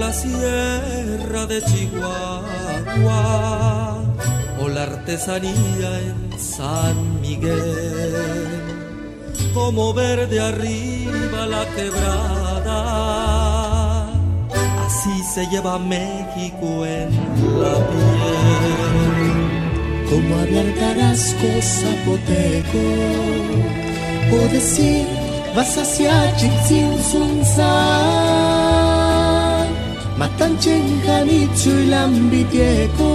La 0.07 0.13
sierra 0.13 1.47
de 1.47 1.63
Chihuahua 1.63 3.23
o 4.61 4.69
la 4.69 4.83
artesanía 4.85 6.01
en 6.09 6.39
San 6.39 7.21
Miguel, 7.21 8.47
como 9.53 9.93
ver 9.93 10.29
de 10.29 10.41
arriba 10.41 11.47
la 11.47 11.67
quebrada, 11.75 12.79
así 14.87 15.25
se 15.35 15.45
lleva 15.51 15.77
México 15.81 16.87
en 16.87 17.11
la 17.61 17.75
piel. 17.91 19.35
Como 20.09 20.31
hablar 20.43 20.69
tarasco 20.81 21.49
zapoteco 21.61 22.85
o 24.37 24.39
decir 24.53 25.05
vas 25.57 25.73
hacia 25.79 26.13
Chitzinsunzan 26.37 28.36
Matanchen 30.17 30.85
janitzu 31.05 31.71
ilan 31.85 32.13
bitieko 32.33 33.09